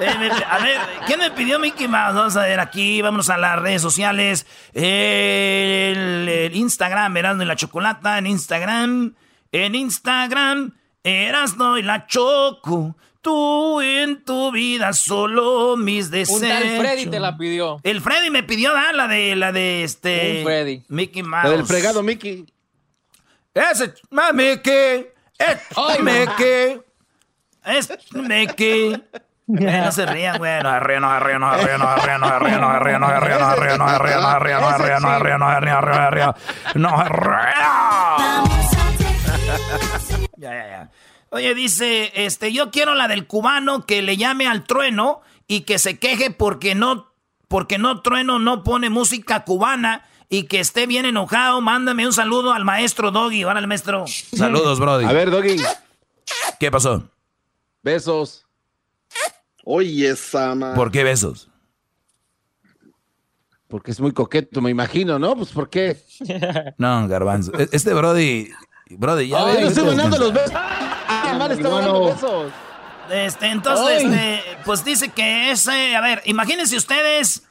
Eh, 0.00 0.12
me- 0.18 0.26
a 0.28 0.58
ver, 0.58 0.80
¿quién 1.06 1.20
me 1.20 1.30
pidió 1.30 1.60
Mickey 1.60 1.86
Mouse? 1.86 2.16
Vamos 2.16 2.36
a 2.36 2.42
ver 2.42 2.58
aquí, 2.58 3.00
vámonos 3.00 3.30
a 3.30 3.38
las 3.38 3.56
redes 3.60 3.80
sociales. 3.80 4.44
El, 4.72 6.28
el 6.28 6.56
Instagram, 6.56 7.16
Erasno 7.16 7.44
y 7.44 7.46
la 7.46 7.54
Chocolata, 7.54 8.18
en 8.18 8.26
Instagram. 8.26 9.14
En 9.52 9.74
Instagram, 9.76 10.74
Erasno 11.04 11.78
y 11.78 11.82
la 11.82 12.06
Choco. 12.06 12.96
Tú 13.20 13.80
en 13.80 14.24
tu 14.24 14.52
vida 14.52 14.92
solo 14.92 15.76
mis 15.76 16.10
deseos. 16.10 16.42
Un 16.42 16.48
tal 16.48 16.78
Freddy 16.78 17.06
te 17.06 17.20
la 17.20 17.36
pidió. 17.36 17.80
El 17.82 18.00
Freddy 18.00 18.30
me 18.30 18.42
pidió 18.42 18.74
dar 18.74 18.94
la 18.94 19.06
de 19.06 19.36
la 19.36 19.52
de 19.52 19.84
este. 19.84 20.38
Un 20.40 20.44
Freddy. 20.44 20.82
Mickey 20.88 21.22
Mouse. 21.22 21.44
La 21.44 21.50
del 21.50 21.64
fregado 21.64 22.02
Mickey. 22.02 22.44
Ese 23.54 23.94
ma, 24.10 24.32
Mickey. 24.32 25.06
Es 25.38 25.58
Ay, 25.76 25.98
no. 25.98 26.04
Mickey. 26.04 26.80
Es 27.64 27.88
Mickey. 28.12 28.92
Eh, 29.46 29.82
no 29.84 29.92
se 29.92 30.06
rían, 30.06 30.38
güey. 30.38 30.62
No 30.62 30.72
se 30.72 30.80
rían, 30.80 31.02
no 31.02 31.18
se 31.18 31.20
rían, 31.20 31.40
no 31.40 31.54
se 31.54 31.66
rían, 31.66 31.80
no 31.80 31.96
se 31.96 32.06
rían, 32.06 32.20
no 32.20 32.30
se 32.30 32.40
rían, 32.40 33.00
no 33.00 33.10
se 33.10 33.18
rían, 33.20 33.38
no 33.38 33.50
se 33.50 33.60
rían, 33.60 33.78
no 33.78 33.90
se 33.90 33.98
rían, 34.00 34.20
no 34.20 34.30
se 34.30 34.38
rían, 34.38 34.38
no 34.38 34.38
se 34.38 34.38
rían, 34.38 34.60
no 34.60 34.72
se 34.72 34.78
rían, 34.78 35.02
no 35.02 35.10
se 35.10 35.18
rían, 35.18 35.40
no 35.40 35.50
se 35.50 35.60
rían, 35.60 35.80
no 35.80 35.90
se 35.92 36.10
rían, 36.10 36.34
no 36.74 36.90
se 36.96 37.08
rían. 37.08 38.73
Ya, 40.36 40.50
ya, 40.52 40.66
ya. 40.68 40.90
Oye, 41.30 41.54
dice, 41.54 42.12
este, 42.14 42.52
yo 42.52 42.70
quiero 42.70 42.94
la 42.94 43.08
del 43.08 43.26
cubano 43.26 43.86
que 43.86 44.02
le 44.02 44.16
llame 44.16 44.46
al 44.46 44.64
trueno 44.64 45.20
y 45.48 45.62
que 45.62 45.78
se 45.78 45.98
queje 45.98 46.30
porque 46.30 46.74
no, 46.74 47.12
porque 47.48 47.78
no 47.78 48.02
trueno 48.02 48.38
no 48.38 48.62
pone 48.62 48.88
música 48.90 49.44
cubana 49.44 50.06
y 50.28 50.44
que 50.44 50.60
esté 50.60 50.86
bien 50.86 51.06
enojado. 51.06 51.60
Mándame 51.60 52.06
un 52.06 52.12
saludo 52.12 52.52
al 52.52 52.64
maestro 52.64 53.10
Doggy. 53.10 53.42
Ahora 53.42 53.60
el 53.60 53.66
maestro. 53.66 54.04
Saludos, 54.06 54.78
Brody. 54.80 55.04
A 55.06 55.12
ver, 55.12 55.30
Doggy, 55.30 55.56
¿Qué 56.60 56.70
pasó? 56.70 57.10
besos. 57.82 58.46
Oye, 59.64 60.08
esa 60.10 60.54
ma- 60.54 60.74
¿Por 60.74 60.90
qué 60.90 61.04
besos? 61.04 61.48
Porque 63.68 63.90
es 63.90 64.00
muy 64.00 64.12
coqueto, 64.12 64.60
me 64.60 64.70
imagino, 64.70 65.18
¿no? 65.18 65.34
Pues 65.36 65.50
¿por 65.50 65.68
qué? 65.68 66.00
No, 66.78 67.08
garbanzo. 67.08 67.52
E- 67.58 67.68
Este 67.72 67.92
Brody, 67.92 68.50
Brody, 68.98 69.28
ya 69.28 69.40
no 69.40 69.48
estoy 69.48 69.84
descansar. 69.86 70.20
los 70.20 70.32
besos. 70.32 70.52
Ah, 70.54 71.36
mal 71.38 71.52
está 71.52 71.68
mandando 71.68 72.04
besos. 72.06 72.52
Este, 73.10 73.46
entonces, 73.46 74.02
este, 74.02 74.42
pues 74.64 74.84
dice 74.84 75.10
que 75.10 75.50
ese, 75.50 75.94
a 75.94 76.00
ver, 76.00 76.22
imagínense 76.24 76.76
ustedes, 76.76 77.42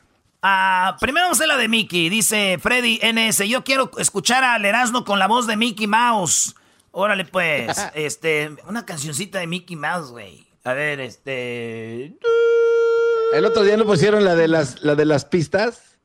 ah, 0.42 0.98
primero 1.00 1.26
vamos 1.26 1.40
a 1.40 1.44
hacer 1.44 1.48
la 1.48 1.58
de 1.58 1.68
Mickey, 1.68 2.10
dice 2.10 2.58
Freddy 2.62 3.00
NS, 3.04 3.48
yo 3.48 3.64
quiero 3.64 3.92
escuchar 3.98 4.44
al 4.44 4.66
Erasmo 4.66 5.06
con 5.06 5.20
la 5.20 5.28
voz 5.28 5.48
de 5.48 5.58
Mickey 5.58 5.88
Mouse. 5.88 6.56
Órale 6.92 7.26
pues, 7.26 7.78
este, 7.94 8.56
una 8.68 8.86
cancioncita 8.86 9.40
de 9.40 9.48
Mickey 9.48 9.76
Mouse, 9.76 10.12
güey. 10.12 10.48
A 10.64 10.74
ver, 10.74 11.02
este, 11.02 12.18
El 13.34 13.46
otro 13.46 13.64
día 13.64 13.76
no 13.78 13.86
pusieron 13.86 14.24
la 14.24 14.36
de 14.36 14.48
las, 14.48 14.82
la 14.82 14.96
de 14.96 15.06
las 15.06 15.26
pistas. 15.26 15.98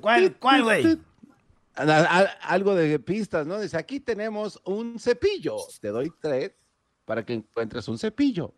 ¿cuál, 0.00 0.36
cuál, 0.38 0.62
güey? 0.62 0.98
A- 1.76 1.82
a- 1.82 2.22
Algo 2.52 2.74
de 2.74 2.98
pistas, 2.98 3.46
¿no? 3.46 3.60
Dice, 3.60 3.76
aquí 3.76 4.00
tenemos 4.00 4.60
un 4.64 4.98
cepillo. 4.98 5.56
Te 5.80 5.88
doy 5.88 6.12
tres 6.20 6.52
para 7.04 7.24
que 7.24 7.34
encuentres 7.34 7.86
un 7.88 7.98
cepillo. 7.98 8.52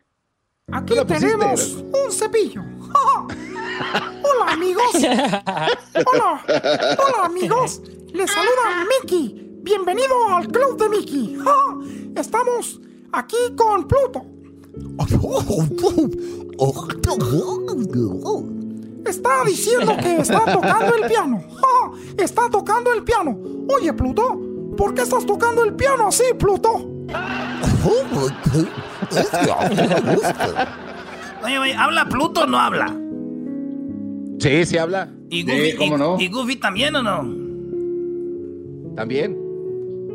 Aquí 0.71 0.93
¿Tú 0.93 0.95
la 0.95 1.05
pusiste, 1.05 1.27
tenemos 1.27 1.71
un 1.75 2.11
cepillo. 2.11 2.61
Hola 4.23 4.51
amigos. 4.51 4.85
Hola. 4.93 6.45
Hola 6.47 7.25
amigos. 7.25 7.81
Les 8.13 8.31
saluda 8.31 8.85
Mickey. 9.01 9.59
Bienvenido 9.61 10.27
al 10.29 10.47
club 10.47 10.77
de 10.77 10.89
Mickey. 10.89 11.37
Estamos 12.15 12.79
aquí 13.11 13.37
con 13.57 13.87
Pluto. 13.87 14.25
Está 19.05 19.43
diciendo 19.45 19.95
que 20.01 20.17
está 20.17 20.45
tocando 20.45 20.95
el 20.95 21.07
piano. 21.07 21.43
Está 22.17 22.49
tocando 22.49 22.93
el 22.93 23.03
piano. 23.03 23.37
Oye, 23.67 23.91
Pluto, 23.93 24.39
¿por 24.77 24.93
qué 24.93 25.01
estás 25.01 25.25
tocando 25.25 25.63
el 25.63 25.73
piano 25.75 26.07
así, 26.07 26.23
Pluto? 26.37 26.89
Oye, 31.43 31.59
oye, 31.59 31.73
¿habla 31.75 32.05
Pluto 32.05 32.43
o 32.43 32.45
no 32.45 32.57
habla? 32.59 32.95
Sí, 34.39 34.65
sí 34.65 34.77
habla. 34.77 35.09
¿Y 35.29 35.43
Sí, 35.43 35.51
Goofy, 35.51 35.75
¿cómo 35.77 35.95
y- 35.95 35.99
no? 35.99 36.17
y 36.19 36.27
Goofy 36.29 36.55
también 36.57 36.95
o 36.95 37.03
no? 37.03 37.17
También. 38.95 39.37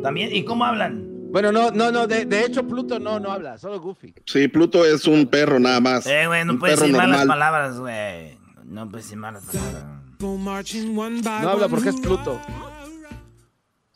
¿También? 0.01 0.33
¿Y 0.35 0.43
cómo 0.45 0.65
hablan? 0.65 1.05
Bueno, 1.31 1.51
no, 1.51 1.69
no, 1.71 1.91
no, 1.91 2.07
de, 2.07 2.25
de 2.25 2.45
hecho 2.45 2.67
Pluto 2.67 2.99
no, 2.99 3.19
no 3.19 3.31
habla, 3.31 3.57
solo 3.59 3.79
Goofy. 3.79 4.15
Sí, 4.25 4.47
Pluto 4.47 4.83
es 4.85 5.05
un 5.05 5.27
perro 5.27 5.59
nada 5.59 5.79
más. 5.79 6.07
Eh, 6.07 6.25
güey, 6.25 6.43
no 6.45 6.53
Un 6.53 6.59
puedes 6.59 6.75
perro 6.77 6.87
decir 6.87 6.97
malas 6.97 7.19
normal. 7.19 7.27
palabras, 7.39 7.79
güey. 7.79 8.38
No 8.69 8.87
puedes 8.87 9.05
decir 9.07 9.17
malas 9.17 9.43
palabras. 9.45 9.83
No 10.19 11.49
habla 11.49 11.67
porque 11.67 11.89
es 11.89 11.99
Pluto. 11.99 12.39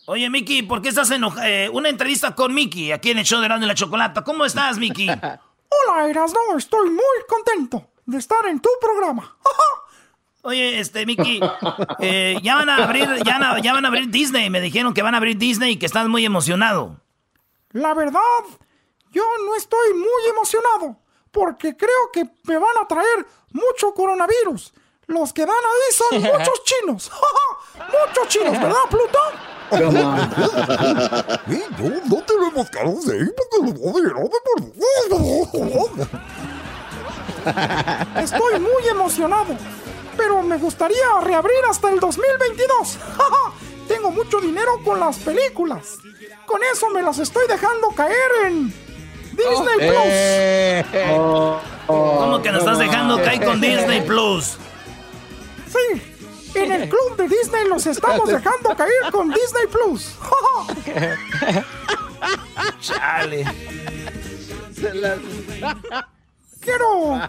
Oye, 0.07 0.29
Miki, 0.31 0.63
¿por 0.63 0.81
qué 0.81 0.89
estás 0.89 1.11
enojado? 1.11 1.71
una 1.73 1.89
entrevista 1.89 2.33
con 2.33 2.53
Miki 2.55 2.91
aquí 2.91 3.11
en 3.11 3.19
el 3.19 3.23
show 3.23 3.39
de 3.39 3.45
Erasmo 3.45 3.65
y 3.65 3.67
la 3.67 3.75
Chocolata. 3.75 4.23
¿Cómo 4.23 4.45
estás, 4.45 4.79
Miki? 4.79 5.07
Hola, 5.09 6.09
Erasno, 6.09 6.39
estoy 6.57 6.89
muy 6.89 6.99
contento 7.27 7.87
de 8.05 8.17
estar 8.17 8.45
en 8.47 8.59
tu 8.59 8.69
programa. 8.81 9.37
Oye, 10.41 10.79
este, 10.79 11.05
Miki, 11.05 11.39
eh, 11.99 12.39
ya 12.41 12.55
van 12.55 12.69
a 12.69 12.77
abrir, 12.83 13.07
ya 13.23 13.73
van 13.73 13.85
a 13.85 13.87
abrir 13.87 14.09
Disney. 14.09 14.49
Me 14.49 14.59
dijeron 14.59 14.95
que 14.95 15.03
van 15.03 15.13
a 15.13 15.17
abrir 15.17 15.37
Disney 15.37 15.73
y 15.73 15.77
que 15.77 15.85
estás 15.85 16.07
muy 16.07 16.25
emocionado. 16.25 16.99
La 17.71 17.93
verdad, 17.93 18.19
yo 19.11 19.23
no 19.45 19.55
estoy 19.55 19.93
muy 19.93 20.29
emocionado 20.31 21.02
porque 21.33 21.75
creo 21.75 22.11
que 22.13 22.29
me 22.43 22.57
van 22.57 22.77
a 22.81 22.87
traer 22.87 23.27
mucho 23.51 23.93
coronavirus. 23.93 24.73
Los 25.07 25.33
que 25.33 25.45
dan 25.45 25.55
ahí 25.55 25.91
son 25.91 26.21
muchos 26.37 26.63
chinos. 26.63 27.11
muchos 27.75 28.29
chinos, 28.29 28.53
¿verdad, 28.53 28.87
Pluto? 28.89 29.19
no 32.05 32.21
tenemos 32.21 32.69
caros 32.69 33.07
de 33.07 33.33
Estoy 38.21 38.59
muy 38.59 38.87
emocionado, 38.87 39.57
pero 40.15 40.43
me 40.43 40.57
gustaría 40.57 41.19
reabrir 41.21 41.65
hasta 41.67 41.89
el 41.89 41.99
2022. 41.99 42.99
Tengo 43.87 44.11
mucho 44.11 44.39
dinero 44.39 44.79
con 44.85 44.99
las 44.99 45.17
películas. 45.17 45.97
Con 46.45 46.61
eso 46.71 46.91
me 46.91 47.01
las 47.01 47.17
estoy 47.17 47.47
dejando 47.47 47.89
caer 47.95 48.29
en 48.45 48.71
Disney 49.35 49.77
Eh. 49.79 50.83
Plus. 50.91 51.61
¿Cómo 51.87 52.41
que 52.41 52.51
nos 52.51 52.59
estás 52.59 52.79
dejando 52.79 53.17
caer 53.21 53.43
con 53.43 53.59
Disney 53.61 54.01
Plus? 54.01 54.57
Sí, 55.67 56.01
en 56.55 56.71
el 56.71 56.89
club 56.89 57.17
de 57.17 57.27
Disney 57.27 57.67
los 57.67 57.85
estamos 57.87 58.27
dejando 58.29 58.75
caer 58.75 59.11
con 59.11 59.29
Disney 59.29 59.67
Plus. 59.71 60.15
Chale. 62.79 63.45
Quiero. 66.59 67.19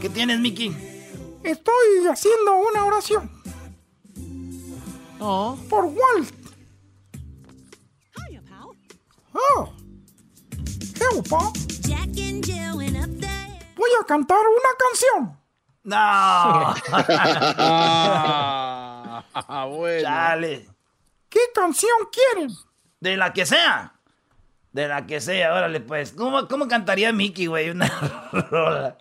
¿Qué 0.00 0.08
tienes, 0.08 0.38
Miki? 0.40 0.74
Estoy 1.42 2.06
haciendo 2.10 2.56
una 2.56 2.84
oración. 2.84 3.30
Por 5.18 5.84
Walt. 5.84 6.34
Oh. 9.34 9.72
Hey, 11.02 11.22
pa. 11.28 11.50
Voy 13.76 13.90
a 14.00 14.04
cantar 14.06 14.38
una 14.38 14.72
canción. 14.78 15.36
No. 15.84 15.96
Ah, 19.34 19.66
bueno. 19.68 20.02
Chale. 20.02 20.68
¿Qué 21.28 21.40
canción 21.54 21.90
quieren? 22.12 22.54
De 23.00 23.16
la 23.16 23.32
que 23.32 23.44
sea. 23.46 23.94
De 24.70 24.86
la 24.86 25.04
que 25.06 25.20
sea, 25.20 25.52
órale, 25.52 25.80
pues. 25.80 26.12
¿Cómo, 26.12 26.46
cómo 26.46 26.68
cantaría 26.68 27.12
Mickey, 27.12 27.46
güey? 27.46 27.70
Una 27.70 27.88
rola. 28.50 28.96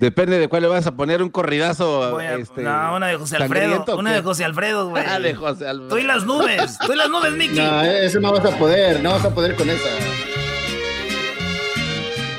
Depende 0.00 0.38
de 0.38 0.46
cuál 0.48 0.62
le 0.62 0.68
vas 0.68 0.86
a 0.86 0.92
poner 0.94 1.22
un 1.24 1.28
corridazo. 1.28 2.16
A- 2.16 2.34
este, 2.36 2.62
no, 2.62 2.94
una 2.94 3.08
de 3.08 3.16
José 3.16 3.36
Alfredo. 3.36 3.62
sangriento, 3.64 3.94
¿o 3.94 3.98
Una 3.98 4.12
de 4.12 4.22
José 4.22 4.44
Alfredo, 4.44 4.88
güey. 4.90 5.02
Ah, 5.04 5.18
de 5.18 5.34
José 5.34 5.66
Alfredo. 5.66 5.88
Tú 5.88 5.98
y 5.98 6.02
las 6.04 6.24
nubes. 6.24 6.78
Tú 6.78 6.92
y 6.92 6.96
las 6.96 7.10
nubes, 7.10 7.32
Mickey. 7.32 7.56
No, 7.58 7.82
eso 7.82 8.20
no 8.20 8.32
vas 8.32 8.44
a 8.44 8.56
poder, 8.56 9.02
no 9.02 9.10
vas 9.10 9.24
a 9.24 9.34
poder 9.34 9.56
con 9.56 9.68
esa. 9.68 9.88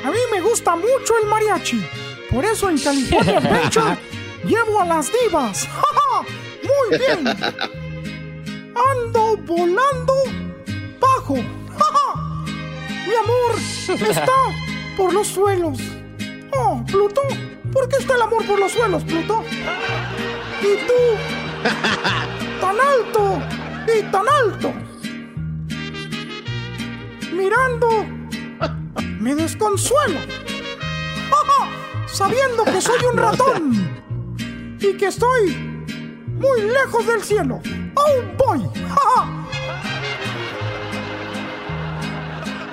A 0.04 0.10
mí 0.10 0.18
me 0.32 0.40
gusta 0.40 0.74
mucho 0.74 1.14
el 1.22 1.28
mariachi. 1.28 1.86
Por 2.30 2.44
eso 2.46 2.70
en 2.70 2.78
California 2.78 3.36
Adventure 3.44 3.98
llevo 4.46 4.80
a 4.80 4.86
las 4.86 5.10
divas. 5.12 5.68
¡Ja, 5.74 5.82
ja! 5.82 6.22
Muy 6.62 6.98
bien. 6.98 7.28
Ando 8.74 9.36
volando 9.36 10.14
bajo. 10.98 11.36
¡Ja, 11.76 11.84
ja! 11.84 12.44
Mi 13.06 13.14
amor 13.16 14.08
está 14.10 14.32
por 14.96 15.12
los 15.12 15.26
suelos. 15.26 15.78
Pluto, 16.86 17.22
¿por 17.72 17.88
qué 17.88 17.96
está 17.96 18.14
el 18.14 18.22
amor 18.22 18.46
por 18.46 18.58
los 18.58 18.72
suelos, 18.72 19.04
Pluto? 19.04 19.44
Y 20.62 20.86
tú, 20.86 20.94
tan 22.60 22.76
alto 22.80 23.42
y 23.86 24.02
tan 24.10 24.28
alto. 24.28 24.72
Mirando, 27.32 27.88
me 29.18 29.34
desconsuelo. 29.34 30.20
Sabiendo 32.12 32.64
que 32.64 32.80
soy 32.80 32.98
un 33.10 33.16
ratón 33.16 34.76
y 34.80 34.96
que 34.96 35.06
estoy 35.06 35.56
muy 36.26 36.60
lejos 36.62 37.06
del 37.06 37.22
cielo. 37.22 37.60
¡Oh, 37.94 38.22
boy! 38.36 38.68
¡Ja, 38.88 39.39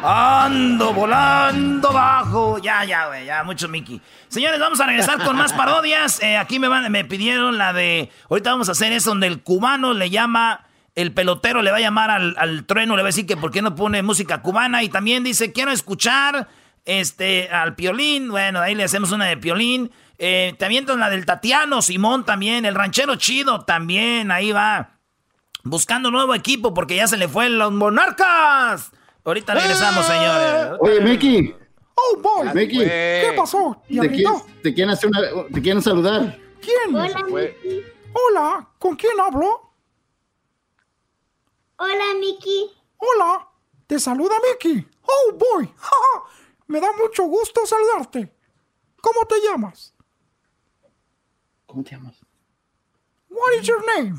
Ando 0.03 0.93
volando 0.93 1.91
bajo. 1.91 2.59
Ya, 2.59 2.85
ya, 2.85 3.07
güey, 3.07 3.25
ya, 3.25 3.43
mucho 3.43 3.67
Mickey. 3.67 3.99
Señores, 4.27 4.59
vamos 4.59 4.79
a 4.79 4.85
regresar 4.85 5.23
con 5.23 5.35
más 5.35 5.53
parodias. 5.53 6.21
Eh, 6.21 6.37
aquí 6.37 6.59
me, 6.59 6.67
van, 6.67 6.91
me 6.91 7.03
pidieron 7.05 7.57
la 7.57 7.73
de. 7.73 8.11
Ahorita 8.29 8.51
vamos 8.51 8.69
a 8.69 8.73
hacer 8.73 8.91
eso 8.91 9.09
donde 9.11 9.27
el 9.27 9.41
cubano 9.41 9.93
le 9.93 10.09
llama. 10.09 10.65
El 10.95 11.13
pelotero 11.13 11.61
le 11.61 11.71
va 11.71 11.77
a 11.77 11.81
llamar 11.81 12.09
al, 12.09 12.35
al 12.37 12.65
trueno, 12.65 12.95
le 12.95 13.03
va 13.03 13.07
a 13.07 13.13
decir 13.13 13.27
que 13.27 13.37
por 13.37 13.51
qué 13.51 13.61
no 13.61 13.75
pone 13.75 14.01
música 14.01 14.41
cubana. 14.41 14.83
Y 14.83 14.89
también 14.89 15.23
dice, 15.23 15.51
quiero 15.51 15.71
escuchar 15.71 16.47
este, 16.85 17.49
al 17.49 17.75
piolín. 17.75 18.29
Bueno, 18.29 18.59
ahí 18.59 18.75
le 18.75 18.83
hacemos 18.83 19.11
una 19.11 19.25
de 19.25 19.37
piolín. 19.37 19.91
Eh, 20.17 20.55
avientan 20.59 20.99
la 20.99 21.09
del 21.09 21.25
Tatiano, 21.25 21.81
Simón 21.81 22.25
también. 22.25 22.65
El 22.65 22.75
ranchero 22.75 23.15
chido 23.15 23.61
también, 23.61 24.31
ahí 24.31 24.51
va. 24.51 24.91
Buscando 25.63 26.09
nuevo 26.11 26.33
equipo 26.33 26.73
porque 26.73 26.95
ya 26.95 27.07
se 27.07 27.17
le 27.17 27.27
fue 27.27 27.49
los 27.49 27.71
monarcas. 27.71 28.91
Ahorita 29.27 29.53
regresamos, 29.55 30.05
señores. 30.05 30.77
Oye, 30.79 31.01
Mickey. 31.01 31.53
¡Oh, 31.95 32.17
boy! 32.21 32.47
Mickey. 32.53 32.79
¿Qué 32.79 33.33
pasó? 33.35 33.81
Te 33.85 33.95
diablito? 33.95 34.29
quieren, 34.29 34.61
te 34.61 34.73
quieren 34.73 34.89
hacer 34.91 35.09
una, 35.09 35.47
te 35.53 35.61
quieren 35.61 35.81
saludar. 35.81 36.39
¿Quién? 36.61 36.95
Hola, 36.95 37.23
Mickey. 37.23 37.85
Hola, 38.13 38.69
¿con 38.79 38.95
quién 38.95 39.19
hablo? 39.19 39.73
Hola, 41.77 42.05
Mickey. 42.21 42.71
Hola, 42.95 43.49
te 43.85 43.99
saluda 43.99 44.35
Mickey. 44.49 44.87
Oh, 45.01 45.33
boy. 45.33 45.73
Me 46.67 46.79
da 46.79 46.93
mucho 46.93 47.23
gusto 47.25 47.65
saludarte. 47.65 48.33
¿Cómo 49.01 49.25
te 49.25 49.35
llamas? 49.41 49.93
¿Cómo 51.65 51.83
te 51.83 51.91
llamas? 51.91 52.15
What 53.27 53.59
is 53.59 53.67
your 53.67 53.83
name? 53.93 54.17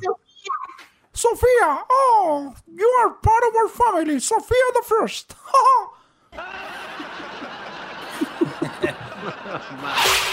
Sofía. 1.18 1.82
Oh, 1.90 2.54
you 2.68 2.88
are 3.00 3.10
part 3.10 3.42
of 3.48 3.56
our 3.56 3.68
family. 3.68 4.20
Sofía 4.20 4.72
the 4.74 4.82
first. 4.86 5.34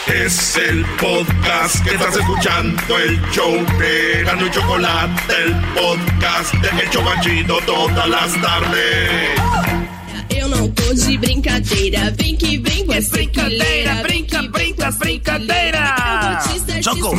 Es 0.07 0.55
el 0.57 0.85
podcast 0.97 1.83
que 1.83 1.95
estás 1.95 2.15
escuchando, 2.15 2.97
el 2.97 3.19
show 3.31 3.51
de 3.79 4.23
Gano 4.23 4.45
y 4.45 4.51
Chocolate, 4.51 5.33
el 5.43 5.55
podcast 5.73 6.53
de 6.53 6.83
El 6.83 6.89
Chobachito 6.91 7.57
todas 7.65 8.07
las 8.07 8.41
tardes. 8.41 9.84
Eu 10.29 10.47
não 10.47 10.69
tô 10.71 10.93
de 10.93 11.17
brincadeira, 11.17 12.11
vem 12.17 12.35
que 12.35 12.57
vem 12.57 12.85
brincadeira, 12.85 13.95
brinca, 14.03 14.41
brinca, 14.43 14.91
brincadeira. 14.91 16.39
Choco. 16.81 17.15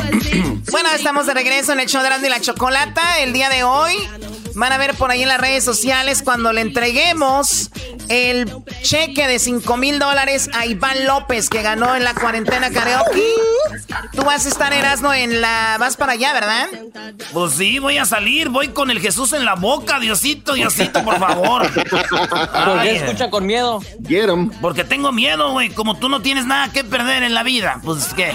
Bueno, 0.71 0.89
estamos 0.95 1.27
de 1.27 1.35
regreso 1.35 1.73
en 1.73 1.81
el 1.81 1.87
show 1.87 2.03
de 2.03 2.27
y 2.27 2.31
la 2.31 2.41
Chocolata. 2.41 3.21
El 3.21 3.33
día 3.33 3.49
de 3.49 3.65
hoy 3.65 3.95
van 4.57 4.73
a 4.73 4.79
ver 4.79 4.95
por 4.95 5.11
ahí 5.11 5.23
en 5.23 5.29
las 5.29 5.41
redes 5.41 5.65
sociales 5.65 6.23
cuando 6.23 6.53
le 6.53 6.63
entreguemos 6.63 7.71
el 8.09 8.51
cheque 8.83 9.29
de 9.29 9.39
5 9.39 9.77
mil 9.77 9.99
dólares 9.99 10.49
a 10.55 10.67
Iván 10.67 11.07
López 11.07 11.51
que 11.51 11.63
ganó 11.63 11.95
en 11.95 12.05
la 12.05 12.15
cuarentena 12.15 12.71
karaoke. 12.71 13.23
Tú 14.13 14.25
vas 14.25 14.47
a 14.47 14.49
estar 14.49 14.73
Erasmo 14.73 15.13
en 15.13 15.41
la... 15.41 15.77
Vas 15.79 15.97
para 15.97 16.13
allá, 16.13 16.33
¿verdad? 16.33 16.69
Pues 17.33 17.53
sí, 17.55 17.79
voy 17.79 17.99
a 17.99 18.07
salir, 18.07 18.49
voy 18.49 18.69
con 18.69 18.91
el 18.91 19.01
Jesús 19.01 19.33
en 19.35 19.45
la 19.45 19.55
boca, 19.55 20.01
Diosito, 20.01 20.55
Diosito, 20.55 21.05
por 21.05 21.19
favor. 21.19 21.71
¿Por 21.73 22.83
qué 22.83 22.97
escucha 22.97 23.29
con 23.29 23.45
miedo? 23.45 23.83
Porque 24.63 24.85
tengo 24.85 25.13
miedo, 25.13 25.53
güey. 25.53 25.69
Como 25.71 25.97
tú 25.97 26.09
no 26.09 26.23
tienes 26.23 26.47
nada 26.47 26.73
que 26.73 26.83
perder 26.83 27.23
en 27.23 27.35
la 27.35 27.43
vida, 27.43 27.81
pues 27.85 28.15
qué. 28.15 28.33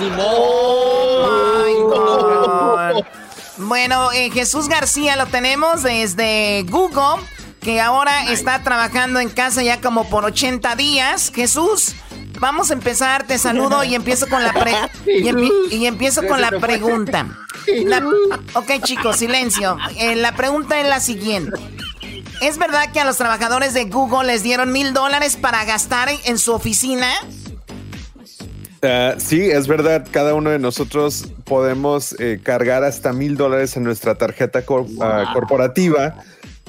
Ni 0.00 0.10
modo. 0.10 1.64
Ay, 1.64 1.74
no. 3.04 3.21
Bueno, 3.64 4.12
eh, 4.12 4.30
Jesús 4.30 4.68
García 4.68 5.16
lo 5.16 5.26
tenemos 5.26 5.82
desde 5.82 6.64
Google, 6.68 7.22
que 7.60 7.80
ahora 7.80 8.30
está 8.30 8.62
trabajando 8.62 9.20
en 9.20 9.28
casa 9.28 9.62
ya 9.62 9.80
como 9.80 10.08
por 10.08 10.24
80 10.24 10.74
días. 10.76 11.30
Jesús, 11.34 11.94
vamos 12.40 12.70
a 12.70 12.74
empezar, 12.74 13.26
te 13.26 13.38
saludo 13.38 13.84
y 13.84 13.94
empiezo 13.94 14.28
con 14.28 14.42
la 14.42 14.52
pre 14.52 14.74
y, 15.70 15.86
empiezo 15.86 16.26
con 16.26 16.40
la 16.40 16.50
pregunta. 16.50 17.26
ok, 18.54 18.70
chicos, 18.82 19.16
silencio. 19.16 19.78
Eh, 19.96 20.16
la 20.16 20.34
pregunta 20.34 20.80
es 20.80 20.88
la 20.88 21.00
siguiente. 21.00 21.60
¿Es 22.42 22.58
verdad 22.58 22.90
que 22.92 22.98
a 22.98 23.04
los 23.04 23.16
trabajadores 23.16 23.72
de 23.72 23.84
Google 23.84 24.26
les 24.26 24.42
dieron 24.42 24.72
mil 24.72 24.92
dólares 24.92 25.36
para 25.36 25.64
gastar 25.64 26.08
en, 26.24 26.38
su 26.38 26.52
oficina? 26.52 27.08
Uh, 28.82 29.18
sí, 29.18 29.40
es 29.48 29.68
verdad. 29.68 30.06
Cada 30.10 30.34
uno 30.34 30.50
de 30.50 30.58
nosotros 30.58 31.28
podemos 31.44 32.18
eh, 32.18 32.40
cargar 32.42 32.82
hasta 32.82 33.12
mil 33.12 33.36
dólares 33.36 33.76
en 33.76 33.84
nuestra 33.84 34.16
tarjeta 34.16 34.64
ah, 35.00 35.30
corporativa 35.32 36.16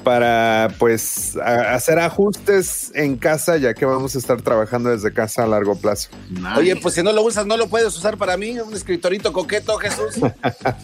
para 0.04 0.68
pues 0.78 1.36
hacer 1.36 1.98
ajustes 1.98 2.92
en 2.94 3.16
casa 3.16 3.56
ya 3.56 3.74
que 3.74 3.86
vamos 3.86 4.14
a 4.14 4.18
estar 4.18 4.40
trabajando 4.42 4.90
desde 4.90 5.12
casa 5.12 5.42
a 5.42 5.46
largo 5.48 5.74
plazo. 5.74 6.10
Oye, 6.56 6.76
pues 6.76 6.94
si 6.94 7.02
no 7.02 7.12
lo 7.12 7.22
usas, 7.22 7.46
no 7.46 7.56
lo 7.56 7.66
puedes 7.66 7.96
usar 7.96 8.16
para 8.16 8.36
mí, 8.36 8.60
un 8.60 8.74
escritorito 8.74 9.32
coqueto, 9.32 9.76
Jesús. 9.78 10.20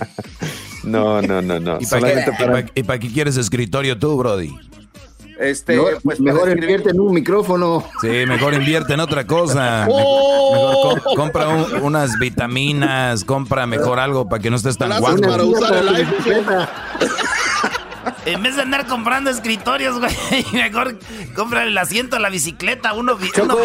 no, 0.83 1.23
no, 1.23 1.43
no, 1.43 1.61
no. 1.61 1.79
¿Y 1.81 2.83
para, 2.83 2.99
qué, 2.99 3.13
quieres 3.13 3.37
escritorio 3.37 3.97
tú, 3.99 4.17
Brody? 4.17 4.51
Este, 5.41 5.81
pues 6.05 6.21
mejor 6.21 6.51
invierte 6.51 6.91
en 6.91 7.01
un 7.01 7.15
micrófono. 7.15 7.83
Sí, 8.03 8.27
mejor 8.27 8.53
invierte 8.53 8.93
en 8.93 9.01
otra 9.01 9.27
cosa. 9.27 9.87
¡Oh! 9.91 10.95
Mejor 10.95 11.17
compra 11.17 11.49
unas 11.81 12.19
vitaminas, 12.19 13.25
compra 13.25 13.67
mejor 13.67 13.99
algo 14.01 14.29
para 14.29 14.43
que 14.43 14.51
no 14.51 14.57
estés 14.57 14.77
tan 14.77 15.01
guapo. 15.01 15.19
Para 15.23 15.43
usar 15.45 15.75
el 15.77 16.07
En 18.27 18.43
vez 18.43 18.57
de 18.57 18.63
andar 18.63 18.87
comprando 18.87 19.31
escritorios, 19.31 19.99
güey, 19.99 20.15
mejor 20.53 20.99
compra 21.35 21.65
el 21.65 21.77
asiento, 21.77 22.19
la 22.19 22.29
bicicleta, 22.29 22.93
uno, 22.93 23.19
Choco, 23.35 23.59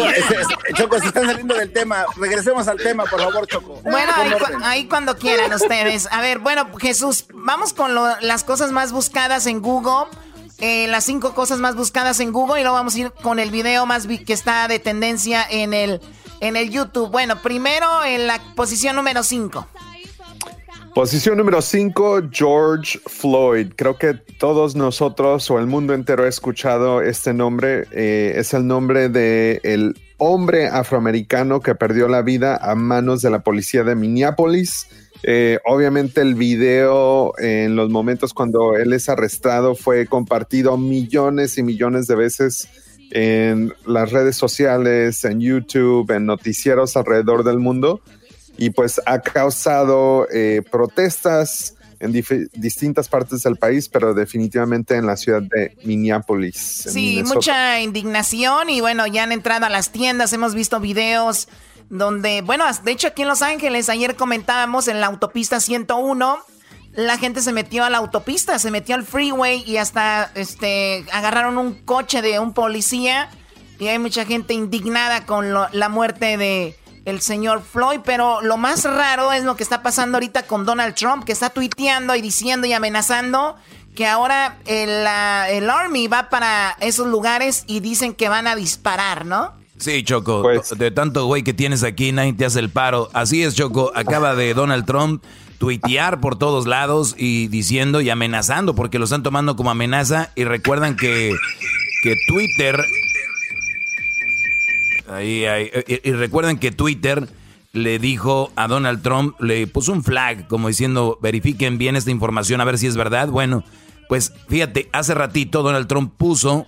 Choco, 0.74 0.98
si 0.98 1.08
están 1.08 1.26
saliendo 1.26 1.54
del 1.54 1.72
tema, 1.72 2.04
regresemos 2.16 2.66
al 2.68 2.78
tema, 2.78 3.04
por 3.04 3.20
favor, 3.20 3.46
Choco. 3.46 3.80
Bueno, 3.82 4.12
ahí, 4.64 4.86
cuando 4.86 5.16
quieran 5.18 5.52
ustedes. 5.52 6.08
A 6.10 6.22
ver, 6.22 6.38
bueno, 6.38 6.68
Jesús, 6.78 7.26
vamos 7.34 7.74
con 7.74 7.94
las 7.94 8.44
cosas 8.44 8.72
más 8.72 8.92
buscadas 8.92 9.46
en 9.46 9.60
Google. 9.60 10.06
Eh, 10.58 10.86
las 10.88 11.04
cinco 11.04 11.34
cosas 11.34 11.58
más 11.58 11.76
buscadas 11.76 12.18
en 12.20 12.32
Google 12.32 12.60
y 12.60 12.62
luego 12.62 12.76
vamos 12.76 12.94
a 12.94 12.98
ir 13.00 13.12
con 13.22 13.38
el 13.38 13.50
video 13.50 13.84
más 13.84 14.06
que 14.06 14.32
está 14.32 14.68
de 14.68 14.78
tendencia 14.78 15.44
en 15.48 15.74
el, 15.74 16.00
en 16.40 16.56
el 16.56 16.70
YouTube. 16.70 17.10
Bueno, 17.10 17.42
primero 17.42 17.86
en 18.04 18.26
la 18.26 18.40
posición 18.54 18.96
número 18.96 19.22
5. 19.22 19.66
Posición 20.96 21.36
número 21.36 21.60
5, 21.60 22.30
George 22.32 22.98
Floyd. 23.04 23.74
Creo 23.76 23.98
que 23.98 24.14
todos 24.14 24.76
nosotros 24.76 25.50
o 25.50 25.58
el 25.58 25.66
mundo 25.66 25.92
entero 25.92 26.24
ha 26.24 26.28
escuchado 26.28 27.02
este 27.02 27.34
nombre. 27.34 27.86
Eh, 27.90 28.32
es 28.36 28.54
el 28.54 28.66
nombre 28.66 29.10
de 29.10 29.60
el 29.62 29.94
hombre 30.16 30.68
afroamericano 30.68 31.60
que 31.60 31.74
perdió 31.74 32.08
la 32.08 32.22
vida 32.22 32.56
a 32.56 32.74
manos 32.74 33.20
de 33.20 33.28
la 33.28 33.40
policía 33.40 33.84
de 33.84 33.94
Minneapolis. 33.94 34.88
Eh, 35.22 35.58
obviamente 35.64 36.20
el 36.20 36.34
video 36.34 37.32
en 37.38 37.76
los 37.76 37.90
momentos 37.90 38.32
cuando 38.32 38.76
él 38.76 38.92
es 38.92 39.08
arrestado 39.08 39.74
fue 39.74 40.06
compartido 40.06 40.76
millones 40.76 41.58
y 41.58 41.62
millones 41.62 42.06
de 42.06 42.14
veces 42.14 42.68
en 43.10 43.72
las 43.86 44.10
redes 44.10 44.36
sociales, 44.36 45.24
en 45.24 45.40
YouTube, 45.40 46.10
en 46.10 46.26
noticieros 46.26 46.96
alrededor 46.96 47.44
del 47.44 47.58
mundo 47.58 48.00
y 48.58 48.70
pues 48.70 49.00
ha 49.06 49.20
causado 49.20 50.26
eh, 50.32 50.62
protestas 50.70 51.74
en 51.98 52.12
distintas 52.12 53.08
partes 53.08 53.42
del 53.42 53.56
país, 53.56 53.88
pero 53.88 54.12
definitivamente 54.12 54.96
en 54.96 55.06
la 55.06 55.16
ciudad 55.16 55.42
de 55.42 55.76
Minneapolis. 55.84 56.56
Sí, 56.56 57.22
mucha 57.24 57.80
indignación 57.80 58.68
y 58.68 58.80
bueno, 58.80 59.06
ya 59.06 59.22
han 59.22 59.32
entrado 59.32 59.66
a 59.66 59.70
las 59.70 59.92
tiendas, 59.92 60.32
hemos 60.32 60.54
visto 60.54 60.78
videos 60.78 61.48
donde, 61.88 62.42
bueno, 62.42 62.64
de 62.82 62.92
hecho 62.92 63.08
aquí 63.08 63.22
en 63.22 63.28
Los 63.28 63.42
Ángeles, 63.42 63.88
ayer 63.88 64.16
comentábamos 64.16 64.88
en 64.88 65.00
la 65.00 65.06
autopista 65.06 65.60
101, 65.60 66.38
la 66.94 67.18
gente 67.18 67.42
se 67.42 67.52
metió 67.52 67.84
a 67.84 67.90
la 67.90 67.98
autopista, 67.98 68.58
se 68.58 68.70
metió 68.70 68.94
al 68.94 69.04
freeway 69.04 69.62
y 69.66 69.76
hasta 69.76 70.30
este 70.34 71.04
agarraron 71.12 71.58
un 71.58 71.74
coche 71.74 72.22
de 72.22 72.38
un 72.38 72.54
policía 72.54 73.28
y 73.78 73.88
hay 73.88 73.98
mucha 73.98 74.24
gente 74.24 74.54
indignada 74.54 75.26
con 75.26 75.52
la 75.52 75.88
muerte 75.88 76.36
de 76.36 76.76
el 77.04 77.20
señor 77.20 77.62
Floyd, 77.62 78.00
pero 78.04 78.40
lo 78.42 78.56
más 78.56 78.84
raro 78.84 79.32
es 79.32 79.44
lo 79.44 79.56
que 79.56 79.62
está 79.62 79.82
pasando 79.82 80.16
ahorita 80.16 80.42
con 80.44 80.64
Donald 80.64 80.94
Trump, 80.94 81.24
que 81.24 81.32
está 81.32 81.50
tuiteando 81.50 82.16
y 82.16 82.20
diciendo 82.20 82.66
y 82.66 82.72
amenazando 82.72 83.56
que 83.94 84.06
ahora 84.06 84.58
el, 84.66 84.90
el 84.90 85.70
Army 85.70 86.08
va 86.08 86.28
para 86.30 86.76
esos 86.80 87.06
lugares 87.06 87.64
y 87.68 87.80
dicen 87.80 88.14
que 88.14 88.28
van 88.28 88.48
a 88.48 88.56
disparar, 88.56 89.24
¿no? 89.24 89.54
Sí, 89.78 90.02
Choco, 90.02 90.42
pues- 90.42 90.76
de 90.78 90.90
tanto 90.90 91.26
güey 91.26 91.42
que 91.42 91.52
tienes 91.52 91.82
aquí, 91.82 92.12
nadie 92.12 92.32
te 92.32 92.44
hace 92.44 92.60
el 92.60 92.70
paro. 92.70 93.10
Así 93.12 93.42
es, 93.42 93.54
Choco, 93.54 93.92
acaba 93.94 94.34
de 94.34 94.54
Donald 94.54 94.86
Trump 94.86 95.22
tuitear 95.58 96.20
por 96.20 96.36
todos 96.36 96.66
lados 96.66 97.14
y 97.18 97.48
diciendo 97.48 98.00
y 98.00 98.10
amenazando, 98.10 98.74
porque 98.74 98.98
lo 98.98 99.04
están 99.04 99.22
tomando 99.22 99.56
como 99.56 99.70
amenaza 99.70 100.30
y 100.34 100.44
recuerdan 100.44 100.96
que, 100.96 101.34
que 102.02 102.14
Twitter 102.28 102.84
Ahí, 105.08 105.44
ahí. 105.44 105.70
Y, 105.86 106.12
recuerden 106.12 106.58
que 106.58 106.72
Twitter 106.72 107.28
le 107.72 107.98
dijo 107.98 108.50
a 108.56 108.68
Donald 108.68 109.02
Trump, 109.02 109.40
le 109.40 109.66
puso 109.66 109.92
un 109.92 110.02
flag 110.02 110.48
como 110.48 110.68
diciendo, 110.68 111.18
verifiquen 111.22 111.78
bien 111.78 111.96
esta 111.96 112.10
información 112.10 112.60
a 112.60 112.64
ver 112.64 112.78
si 112.78 112.86
es 112.86 112.96
verdad. 112.96 113.28
Bueno, 113.28 113.64
pues 114.08 114.32
fíjate, 114.48 114.88
hace 114.92 115.14
ratito 115.14 115.62
Donald 115.62 115.86
Trump 115.86 116.12
puso 116.16 116.66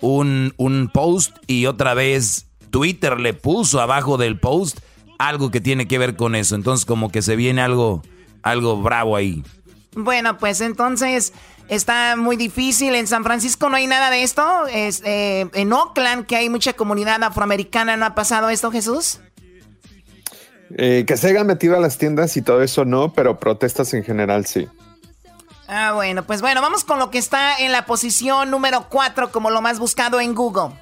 un, 0.00 0.52
un 0.56 0.90
post 0.92 1.36
y 1.46 1.66
otra 1.66 1.94
vez 1.94 2.47
Twitter 2.70 3.18
le 3.20 3.34
puso 3.34 3.80
abajo 3.80 4.16
del 4.16 4.38
post 4.38 4.78
algo 5.18 5.50
que 5.50 5.60
tiene 5.60 5.88
que 5.88 5.98
ver 5.98 6.16
con 6.16 6.34
eso. 6.34 6.54
Entonces 6.54 6.86
como 6.86 7.10
que 7.10 7.22
se 7.22 7.36
viene 7.36 7.60
algo, 7.60 8.02
algo 8.42 8.80
bravo 8.80 9.16
ahí. 9.16 9.42
Bueno, 9.94 10.38
pues 10.38 10.60
entonces 10.60 11.32
está 11.68 12.16
muy 12.16 12.36
difícil. 12.36 12.94
En 12.94 13.06
San 13.06 13.24
Francisco 13.24 13.68
no 13.68 13.76
hay 13.76 13.86
nada 13.86 14.10
de 14.10 14.22
esto. 14.22 14.66
Es, 14.68 15.02
eh, 15.04 15.48
en 15.54 15.72
Oakland, 15.72 16.26
que 16.26 16.36
hay 16.36 16.48
mucha 16.48 16.72
comunidad 16.74 17.22
afroamericana, 17.22 17.96
¿no 17.96 18.06
ha 18.06 18.14
pasado 18.14 18.48
esto, 18.48 18.70
Jesús? 18.70 19.20
Eh, 20.76 21.04
que 21.06 21.16
se 21.16 21.28
hayan 21.28 21.46
metido 21.46 21.76
a 21.76 21.80
las 21.80 21.96
tiendas 21.96 22.36
y 22.36 22.42
todo 22.42 22.62
eso 22.62 22.84
no, 22.84 23.12
pero 23.12 23.38
protestas 23.38 23.94
en 23.94 24.04
general 24.04 24.44
sí. 24.46 24.68
Ah, 25.66 25.92
bueno, 25.92 26.24
pues 26.24 26.40
bueno, 26.40 26.62
vamos 26.62 26.84
con 26.84 26.98
lo 26.98 27.10
que 27.10 27.18
está 27.18 27.58
en 27.58 27.72
la 27.72 27.84
posición 27.84 28.50
número 28.50 28.86
4 28.88 29.30
como 29.30 29.50
lo 29.50 29.60
más 29.60 29.78
buscado 29.78 30.20
en 30.20 30.34
Google. 30.34 30.74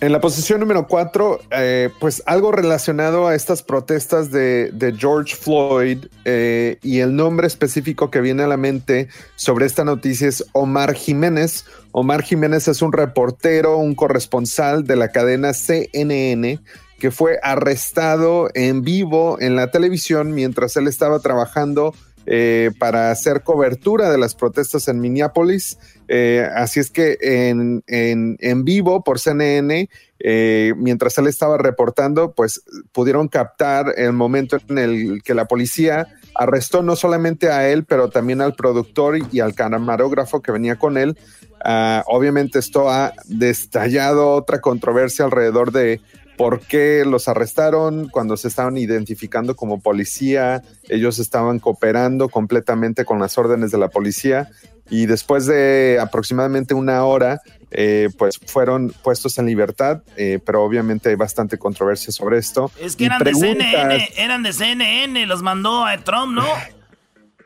En 0.00 0.12
la 0.12 0.20
posición 0.20 0.60
número 0.60 0.86
cuatro, 0.86 1.40
eh, 1.50 1.90
pues 1.98 2.22
algo 2.26 2.52
relacionado 2.52 3.26
a 3.26 3.34
estas 3.34 3.64
protestas 3.64 4.30
de, 4.30 4.94
George 4.96 5.34
Floyd 5.34 6.06
eh, 6.24 6.78
y 6.82 7.00
el 7.00 7.16
nombre 7.16 7.48
específico 7.48 8.08
que 8.08 8.20
viene 8.20 8.44
a 8.44 8.46
la 8.46 8.56
mente 8.56 9.08
sobre 9.34 9.66
esta 9.66 9.84
noticia 9.84 10.28
es 10.28 10.44
Omar 10.52 10.94
Jiménez. 10.94 11.64
Omar 11.90 12.22
Jiménez 12.22 12.68
es 12.68 12.80
un 12.80 12.92
reportero, 12.92 13.76
un 13.76 13.96
corresponsal 13.96 14.84
de 14.84 14.94
la 14.94 15.08
cadena 15.08 15.52
CNN 15.52 16.60
que 17.00 17.10
fue 17.10 17.40
arrestado 17.42 18.50
en 18.54 18.82
vivo 18.82 19.38
en 19.40 19.56
la 19.56 19.72
televisión 19.72 20.32
mientras 20.32 20.76
él 20.76 20.86
estaba 20.86 21.18
trabajando 21.18 21.92
eh, 22.30 22.72
para 22.78 23.10
hacer 23.10 23.42
cobertura 23.42 24.10
de 24.10 24.18
las 24.18 24.34
protestas 24.34 24.86
en 24.86 25.00
Minneapolis. 25.00 25.78
Eh, 26.08 26.48
así 26.54 26.80
es 26.80 26.90
que 26.90 27.18
en, 27.20 27.84
en, 27.86 28.64
vivo 28.64 29.04
por 29.04 29.20
CNN, 29.20 29.90
eh, 30.18 30.72
mientras 30.76 31.18
él 31.18 31.26
estaba 31.26 31.58
reportando, 31.58 32.32
pues 32.32 32.62
pudieron 32.92 33.28
captar 33.28 33.92
el 33.96 34.14
momento 34.14 34.58
en 34.68 34.78
el 34.78 35.22
que 35.22 35.34
la 35.34 35.46
policía 35.46 36.08
arrestó 36.34 36.82
no 36.82 36.96
solamente 36.96 37.50
a 37.50 37.68
él, 37.68 37.84
pero 37.84 38.08
también 38.08 38.40
al 38.40 38.54
productor 38.54 39.18
y 39.30 39.40
al 39.40 39.54
camarógrafo 39.54 40.40
que 40.40 40.52
venía 40.52 40.76
con 40.76 40.96
él. 40.96 41.18
Ah, 41.62 42.04
obviamente 42.06 42.58
esto 42.58 42.88
ha 42.88 43.12
destallado 43.26 44.30
otra 44.30 44.60
controversia 44.60 45.26
alrededor 45.26 45.72
de 45.72 46.00
por 46.38 46.60
qué 46.60 47.04
los 47.04 47.26
arrestaron 47.26 48.08
cuando 48.08 48.36
se 48.36 48.46
estaban 48.46 48.76
identificando 48.76 49.56
como 49.56 49.80
policía, 49.80 50.62
ellos 50.88 51.18
estaban 51.18 51.58
cooperando 51.58 52.28
completamente 52.28 53.04
con 53.04 53.18
las 53.18 53.36
órdenes 53.36 53.72
de 53.72 53.78
la 53.78 53.88
policía 53.88 54.48
y 54.90 55.06
después 55.06 55.46
de 55.46 55.98
aproximadamente 56.00 56.74
una 56.74 57.04
hora, 57.04 57.40
eh, 57.70 58.08
pues 58.16 58.38
fueron 58.46 58.94
puestos 59.02 59.38
en 59.38 59.46
libertad, 59.46 60.02
eh, 60.16 60.38
pero 60.44 60.62
obviamente 60.64 61.10
hay 61.10 61.16
bastante 61.16 61.58
controversia 61.58 62.12
sobre 62.12 62.38
esto. 62.38 62.70
Es 62.80 62.96
que 62.96 63.06
eran 63.06 63.22
de 63.22 63.34
CNN, 63.34 64.08
eran 64.16 64.42
de 64.42 64.52
CNN, 64.52 65.26
los 65.26 65.42
mandó 65.42 65.84
a 65.84 65.98
Trump, 65.98 66.32
¿no? 66.34 66.44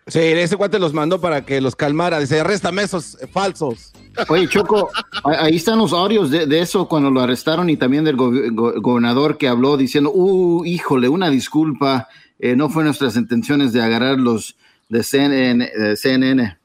Sí, 0.06 0.18
ese 0.18 0.56
cuate 0.56 0.78
los 0.78 0.92
mandó 0.92 1.20
para 1.20 1.44
que 1.44 1.60
los 1.60 1.76
calmara. 1.76 2.18
Dice, 2.18 2.40
arréstame 2.40 2.82
esos 2.82 3.18
falsos. 3.32 3.92
Oye, 4.28 4.48
Choco, 4.48 4.90
ahí 5.24 5.56
están 5.56 5.78
los 5.78 5.92
audios 5.92 6.30
de, 6.30 6.60
eso 6.60 6.88
cuando 6.88 7.10
lo 7.10 7.20
arrestaron 7.20 7.70
y 7.70 7.76
también 7.76 8.04
del 8.04 8.16
gobernador 8.16 9.38
que 9.38 9.48
habló 9.48 9.76
diciendo, 9.76 10.10
uh, 10.12 10.64
híjole, 10.64 11.08
una 11.08 11.30
disculpa, 11.30 12.08
eh, 12.38 12.56
no 12.56 12.68
fue 12.68 12.84
nuestras 12.84 13.16
intenciones 13.16 13.72
de 13.72 13.80
agarrar 13.80 14.18
los 14.18 14.56
de 14.88 15.02
CNN. 15.02 16.58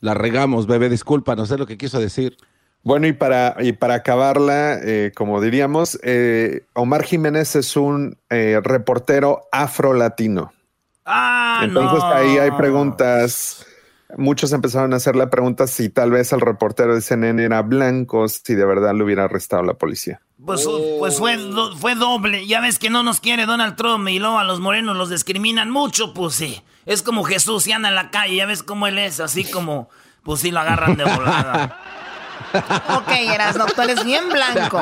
La 0.00 0.14
regamos, 0.14 0.66
bebé, 0.66 0.88
disculpa, 0.88 1.34
no 1.36 1.46
sé 1.46 1.58
lo 1.58 1.66
que 1.66 1.78
quiso 1.78 1.98
decir. 2.00 2.36
Bueno, 2.82 3.06
y 3.06 3.12
para, 3.12 3.56
y 3.58 3.72
para 3.72 3.94
acabarla, 3.94 4.78
eh, 4.82 5.12
como 5.14 5.40
diríamos, 5.40 5.98
eh, 6.02 6.64
Omar 6.74 7.02
Jiménez 7.02 7.56
es 7.56 7.76
un 7.76 8.16
eh, 8.30 8.60
reportero 8.62 9.42
afro-latino. 9.50 10.52
Ah, 11.04 11.62
Entonces 11.64 11.98
no. 11.98 12.06
ahí 12.06 12.38
hay 12.38 12.50
preguntas. 12.52 13.66
Muchos 14.16 14.52
empezaron 14.52 14.92
a 14.94 14.96
hacer 14.96 15.16
la 15.16 15.28
pregunta 15.28 15.66
si 15.66 15.90
tal 15.90 16.12
vez 16.12 16.32
el 16.32 16.40
reportero 16.40 16.94
de 16.94 17.00
CNN 17.00 17.42
era 17.42 17.62
blanco, 17.62 18.26
si 18.28 18.54
de 18.54 18.64
verdad 18.64 18.94
lo 18.94 19.04
hubiera 19.04 19.24
arrestado 19.24 19.62
la 19.64 19.74
policía. 19.74 20.22
Pues, 20.44 20.66
pues 20.98 21.18
fue, 21.18 21.36
fue 21.78 21.94
doble. 21.94 22.46
Ya 22.46 22.60
ves 22.60 22.78
que 22.78 22.90
no 22.90 23.02
nos 23.02 23.20
quiere 23.20 23.44
Donald 23.44 23.76
Trump 23.76 24.08
y 24.08 24.18
luego 24.18 24.38
a 24.38 24.44
los 24.44 24.60
morenos 24.60 24.96
los 24.96 25.10
discriminan 25.10 25.70
mucho, 25.70 26.14
pues 26.14 26.34
sí. 26.34 26.62
Es 26.88 27.02
como 27.02 27.22
Jesús, 27.22 27.64
si 27.64 27.72
anda 27.72 27.90
en 27.90 27.94
la 27.94 28.10
calle, 28.10 28.36
ya 28.36 28.46
ves 28.46 28.62
cómo 28.62 28.86
él 28.86 28.96
es, 28.96 29.20
así 29.20 29.44
como, 29.44 29.90
pues 30.22 30.40
sí 30.40 30.50
lo 30.50 30.60
agarran 30.60 30.96
de 30.96 31.04
volada. 31.04 31.78
Ok, 32.96 33.10
Erasno, 33.34 33.66
tú 33.66 33.82
eres 33.82 34.04
bien 34.04 34.22
blanco. 34.30 34.80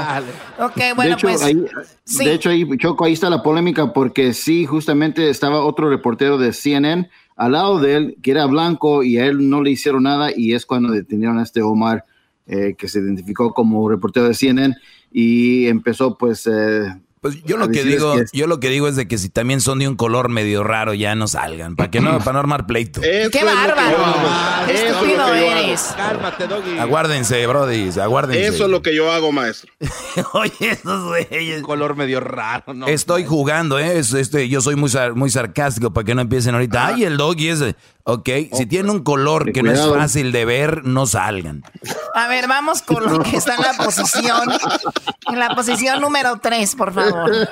Ok, 0.61 0.95
bueno, 0.95 1.03
de 1.03 1.13
hecho, 1.15 1.27
pues. 1.27 1.43
ahí, 1.43 1.65
sí. 2.05 2.25
de 2.25 2.35
hecho, 2.35 2.51
ahí, 2.51 2.65
Choco, 2.79 3.05
ahí 3.05 3.15
está 3.15 3.29
la 3.29 3.43
polémica 3.43 3.93
porque 3.93 4.35
sí, 4.35 4.67
justamente 4.67 5.31
estaba 5.31 5.65
otro 5.65 5.89
reportero 5.89 6.39
de 6.39 6.53
CNN 6.53 7.11
al 7.35 7.53
lado 7.53 7.81
de 7.81 7.97
él 7.97 8.19
que 8.23 8.31
era 8.31 8.47
blanco 8.47 9.03
y 9.03 9.19
a 9.19 9.27
él 9.27 9.49
no 9.49 9.63
le 9.63 9.71
hicieron 9.71 10.05
nada 10.05 10.31
y 10.37 10.53
es 10.53 10.65
cuando 10.65 10.93
detenieron 10.93 11.39
a 11.39 11.43
este 11.43 11.63
Omar 11.63 12.05
eh, 12.47 12.77
que 12.79 12.87
se 12.89 13.01
identificó 13.01 13.53
como 13.53 13.89
reportero 13.89 14.29
de 14.29 14.35
CNN 14.35 14.77
y 15.11 15.67
empezó 15.67 16.17
pues... 16.17 16.47
eh, 16.47 16.95
Pues 17.33 17.43
yo 17.45 17.57
lo 17.57 17.69
que 17.69 17.85
digo, 17.85 18.15
que- 18.17 18.25
yo 18.33 18.47
lo 18.47 18.61
que 18.61 18.69
digo 18.71 18.89
es 18.89 18.97
de 18.97 19.07
que 19.09 19.19
si 19.19 19.29
también 19.29 19.61
son 19.61 19.79
de 19.79 19.89
un 19.89 19.97
color 19.97 20.29
medio 20.29 20.65
raro, 20.65 20.95
ya 20.95 21.15
no 21.15 21.29
salgan. 21.29 21.77
Para 21.77 21.91
que 21.91 22.01
no, 22.01 22.19
para 22.19 22.33
no 22.35 22.39
armar 22.41 22.67
pleito. 22.67 23.01
¡Qué 23.01 23.31
bárbaro! 23.45 23.97
¡Qué 24.67 24.89
estúpido 24.89 25.35
eres! 25.35 25.95
Cálmate, 25.97 26.47
Doggy. 26.47 26.79
Aguárdense, 26.79 27.47
brody, 27.47 27.91
aguárdense. 28.01 28.47
Eso 28.47 28.65
es 28.65 28.71
lo 28.71 28.83
que 28.83 28.95
yo 28.95 29.11
hago, 29.13 29.33
maestro. 29.33 29.73
Oye, 30.33 30.53
esos 30.61 31.05
güeyes. 31.05 31.63
Color 31.63 31.97
medio 31.97 32.21
raro, 32.21 32.75
¿no? 32.75 32.87
Estoy 32.87 33.25
jugando, 33.25 33.79
¿eh? 33.79 33.99
Es- 33.99 34.13
este, 34.15 34.49
yo 34.49 34.61
soy 34.61 34.77
muy, 34.77 34.89
sar- 34.91 35.15
muy 35.15 35.31
sarcástico 35.31 35.93
para 35.93 36.05
que 36.05 36.15
no 36.15 36.21
empiecen 36.23 36.55
ahorita. 36.55 36.87
Ay, 36.89 37.05
el 37.05 37.17
doggy 37.17 37.49
es. 37.49 37.65
Ok, 38.09 38.29
si 38.53 38.67
tiene 38.67 38.89
un 38.93 39.03
color 39.03 39.51
que 39.53 39.65
no 39.65 39.73
es 39.73 39.81
fácil 39.81 40.31
de 40.31 40.45
ver, 40.45 40.85
no 40.85 41.09
salgan. 41.09 41.65
A 42.15 42.29
ver, 42.29 42.47
vamos 42.47 42.81
con 42.83 43.03
lo 43.03 43.19
que 43.19 43.37
está 43.37 43.57
en 43.57 43.63
la 43.63 43.73
posición. 43.73 44.49
En 45.29 45.41
la 45.41 45.57
posición 45.57 46.01
número 46.01 46.39
3, 46.41 46.77
por 46.77 46.95
favor. 46.95 47.33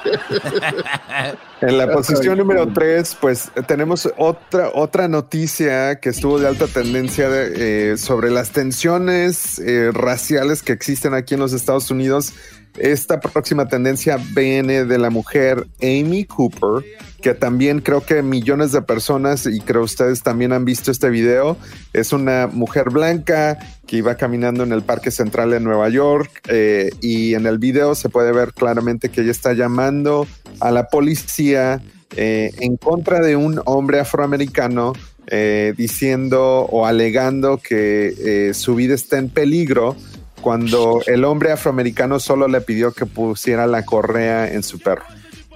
En 1.60 1.78
la 1.78 1.90
posición 1.90 2.36
número 2.36 2.68
3, 2.68 3.16
pues 3.20 3.50
tenemos 3.66 4.06
otra, 4.18 4.70
otra 4.74 5.08
noticia 5.08 5.98
que 5.98 6.10
estuvo 6.10 6.38
de 6.38 6.46
alta 6.46 6.66
tendencia 6.66 7.30
de, 7.30 7.92
eh, 7.92 7.96
sobre 7.96 8.30
las 8.30 8.50
tensiones 8.50 9.58
eh, 9.60 9.90
raciales 9.90 10.62
que 10.62 10.72
existen 10.72 11.14
aquí 11.14 11.34
en 11.34 11.40
los 11.40 11.54
Estados 11.54 11.90
Unidos. 11.90 12.34
Esta 12.78 13.20
próxima 13.20 13.68
tendencia 13.68 14.18
viene 14.34 14.84
de 14.84 14.98
la 14.98 15.08
mujer 15.08 15.64
Amy 15.80 16.24
Cooper, 16.24 16.84
que 17.22 17.32
también 17.32 17.80
creo 17.80 18.04
que 18.04 18.20
millones 18.22 18.72
de 18.72 18.82
personas, 18.82 19.46
y 19.46 19.60
creo 19.60 19.82
ustedes 19.82 20.24
también 20.24 20.52
han 20.52 20.64
visto 20.64 20.90
este 20.90 21.08
video, 21.08 21.56
es 21.92 22.12
una 22.12 22.48
mujer 22.48 22.90
blanca 22.90 23.58
que 23.86 23.98
iba 23.98 24.16
caminando 24.16 24.64
en 24.64 24.72
el 24.72 24.82
Parque 24.82 25.12
Central 25.12 25.50
de 25.50 25.60
Nueva 25.60 25.88
York 25.88 26.42
eh, 26.48 26.90
y 27.00 27.34
en 27.34 27.46
el 27.46 27.58
video 27.58 27.94
se 27.94 28.08
puede 28.08 28.32
ver 28.32 28.52
claramente 28.52 29.08
que 29.08 29.20
ella 29.20 29.30
está 29.30 29.52
llamando 29.52 30.26
a 30.58 30.72
la 30.72 30.88
policía 30.88 31.80
eh, 32.16 32.50
en 32.58 32.76
contra 32.76 33.20
de 33.20 33.36
un 33.36 33.60
hombre 33.66 34.00
afroamericano 34.00 34.94
eh, 35.28 35.74
diciendo 35.76 36.62
o 36.70 36.86
alegando 36.86 37.58
que 37.58 38.52
su 38.52 38.74
vida 38.74 38.94
está 38.94 39.18
en 39.18 39.28
peligro 39.28 39.96
cuando 40.44 41.00
el 41.06 41.24
hombre 41.24 41.52
afroamericano 41.52 42.20
solo 42.20 42.48
le 42.48 42.60
pidió 42.60 42.92
que 42.92 43.06
pusiera 43.06 43.66
la 43.66 43.86
correa 43.86 44.46
en 44.46 44.62
su 44.62 44.78
perro. 44.78 45.06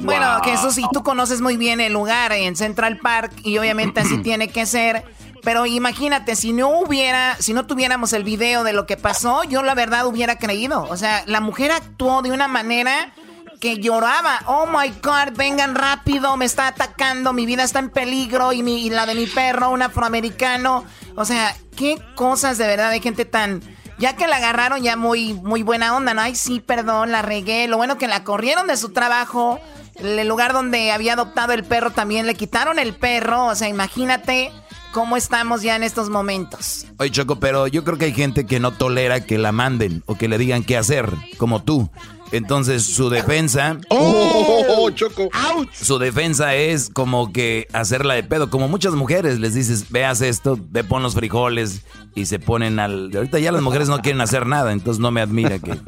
Bueno, 0.00 0.26
que 0.42 0.54
eso 0.54 0.70
sí, 0.70 0.82
tú 0.94 1.02
conoces 1.02 1.42
muy 1.42 1.58
bien 1.58 1.82
el 1.82 1.92
lugar 1.92 2.32
en 2.32 2.56
Central 2.56 2.96
Park 2.96 3.32
y 3.44 3.58
obviamente 3.58 4.00
así 4.00 4.16
tiene 4.22 4.48
que 4.48 4.64
ser. 4.64 5.04
Pero 5.42 5.66
imagínate, 5.66 6.36
si 6.36 6.54
no 6.54 6.70
hubiera, 6.80 7.36
si 7.38 7.52
no 7.52 7.66
tuviéramos 7.66 8.14
el 8.14 8.24
video 8.24 8.64
de 8.64 8.72
lo 8.72 8.86
que 8.86 8.96
pasó, 8.96 9.44
yo 9.44 9.62
la 9.62 9.74
verdad 9.74 10.06
hubiera 10.06 10.38
creído. 10.38 10.86
O 10.88 10.96
sea, 10.96 11.22
la 11.26 11.42
mujer 11.42 11.70
actuó 11.70 12.22
de 12.22 12.30
una 12.30 12.48
manera 12.48 13.12
que 13.60 13.76
lloraba. 13.76 14.40
Oh 14.46 14.66
my 14.66 14.88
God, 15.02 15.36
vengan 15.36 15.74
rápido, 15.74 16.34
me 16.38 16.46
está 16.46 16.68
atacando, 16.68 17.34
mi 17.34 17.44
vida 17.44 17.62
está 17.62 17.78
en 17.80 17.90
peligro 17.90 18.54
y, 18.54 18.62
mi, 18.62 18.86
y 18.86 18.88
la 18.88 19.04
de 19.04 19.14
mi 19.14 19.26
perro, 19.26 19.68
un 19.68 19.82
afroamericano. 19.82 20.84
O 21.14 21.26
sea, 21.26 21.54
qué 21.76 21.98
cosas 22.14 22.56
de 22.56 22.66
verdad 22.66 22.90
de 22.90 23.00
gente 23.00 23.26
tan. 23.26 23.60
Ya 23.98 24.14
que 24.14 24.26
la 24.26 24.36
agarraron 24.36 24.82
ya 24.82 24.96
muy, 24.96 25.34
muy 25.34 25.62
buena 25.62 25.96
onda, 25.96 26.14
¿no? 26.14 26.20
Ay, 26.20 26.36
sí, 26.36 26.60
perdón, 26.60 27.10
la 27.10 27.22
regué. 27.22 27.66
Lo 27.66 27.76
bueno 27.76 27.98
que 27.98 28.06
la 28.06 28.22
corrieron 28.22 28.68
de 28.68 28.76
su 28.76 28.90
trabajo. 28.90 29.60
El 29.96 30.28
lugar 30.28 30.52
donde 30.52 30.92
había 30.92 31.14
adoptado 31.14 31.52
el 31.52 31.64
perro 31.64 31.90
también 31.90 32.26
le 32.26 32.34
quitaron 32.34 32.78
el 32.78 32.94
perro. 32.94 33.46
O 33.46 33.54
sea, 33.56 33.68
imagínate 33.68 34.52
cómo 34.92 35.16
estamos 35.16 35.62
ya 35.62 35.74
en 35.76 35.82
estos 35.82 36.10
momentos. 36.10 36.86
Oye, 36.98 37.10
Choco, 37.10 37.40
pero 37.40 37.66
yo 37.66 37.84
creo 37.84 37.98
que 37.98 38.06
hay 38.06 38.14
gente 38.14 38.46
que 38.46 38.60
no 38.60 38.72
tolera 38.72 39.24
que 39.24 39.38
la 39.38 39.52
manden 39.52 40.02
o 40.06 40.16
que 40.16 40.28
le 40.28 40.38
digan 40.38 40.62
qué 40.62 40.76
hacer, 40.76 41.12
como 41.36 41.62
tú. 41.62 41.90
Entonces, 42.32 42.84
su 42.84 43.08
defensa. 43.10 43.78
¡Oh, 43.88 44.90
Choco! 44.90 45.28
Su 45.72 45.98
defensa 45.98 46.54
es 46.54 46.90
como 46.92 47.32
que 47.32 47.66
hacerla 47.72 48.14
de 48.14 48.22
pedo. 48.22 48.50
Como 48.50 48.68
muchas 48.68 48.94
mujeres 48.94 49.38
les 49.40 49.54
dices, 49.54 49.90
veas 49.90 50.20
esto, 50.20 50.58
ve 50.70 50.84
pon 50.84 51.02
los 51.02 51.14
frijoles 51.14 51.82
y 52.14 52.26
se 52.26 52.38
ponen 52.38 52.78
al. 52.78 53.10
Ahorita 53.14 53.38
ya 53.38 53.52
las 53.52 53.62
mujeres 53.62 53.88
no 53.88 54.00
quieren 54.00 54.20
hacer 54.20 54.46
nada, 54.46 54.72
entonces 54.72 55.00
no 55.00 55.10
me 55.10 55.20
admira 55.20 55.58
que. 55.58 55.78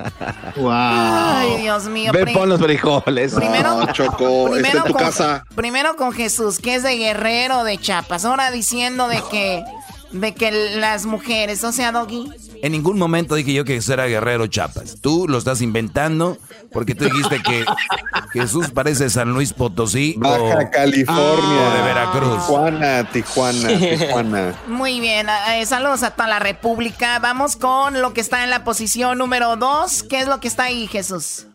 Ay, 0.71 1.59
Dios 1.63 1.85
mío. 1.87 2.13
Ve 2.13 2.27
pon 2.29 2.49
los 2.49 2.61
frijoles. 2.61 3.35
Primero- 3.35 3.81
No, 3.85 3.93
Choco, 3.93 4.47
está 4.49 4.53
Primero 4.55 4.79
en 4.79 4.85
tu 4.85 4.93
con, 4.93 5.03
casa. 5.03 5.45
primero 5.55 5.97
con 5.97 6.13
Jesús, 6.13 6.59
que 6.59 6.75
es 6.77 6.83
de 6.83 6.97
Guerrero, 6.97 7.65
de 7.65 7.79
Chiapas. 7.79 8.25
Ahora 8.25 8.51
diciendo 8.51 9.09
de 9.09 9.23
que, 9.31 9.63
de 10.13 10.35
que 10.35 10.51
las 10.77 11.07
mujeres, 11.07 11.63
o 11.65 11.73
sea, 11.73 11.93
Doggy. 11.93 12.31
En 12.63 12.73
ningún 12.73 12.99
momento 12.99 13.35
dije 13.35 13.53
yo 13.53 13.65
que 13.65 13.77
eso 13.77 13.93
era 13.93 14.07
Guerrero 14.07 14.47
Chapas. 14.47 14.99
Tú 15.01 15.27
lo 15.29 15.39
estás 15.39 15.63
inventando 15.63 16.39
porque 16.73 16.95
tú 16.95 17.05
dijiste 17.05 17.43
que 17.43 17.65
Jesús 18.33 18.71
parece 18.71 19.11
San 19.11 19.33
Luis 19.33 19.53
Potosí 19.53 20.17
o, 20.19 20.21
Baja 20.21 20.71
California, 20.71 21.69
o 21.69 21.75
de 21.75 21.83
Veracruz. 21.83 22.47
Tijuana, 22.47 23.11
Tijuana, 23.11 23.69
Tijuana. 23.79 24.55
Muy 24.67 25.01
bien, 25.01 25.27
eh, 25.53 25.65
saludos 25.67 26.03
a 26.03 26.11
toda 26.11 26.29
la 26.29 26.39
República. 26.39 27.19
Vamos 27.19 27.57
con 27.57 28.01
lo 28.01 28.13
que 28.13 28.21
está 28.21 28.45
en 28.45 28.51
la 28.51 28.65
posición 28.65 29.19
número 29.19 29.57
dos. 29.57 30.03
¿Qué 30.03 30.21
es 30.21 30.29
lo 30.29 30.41
que 30.41 30.49
está 30.49 30.65
ahí, 30.65 30.87
Jesús? 30.87 31.47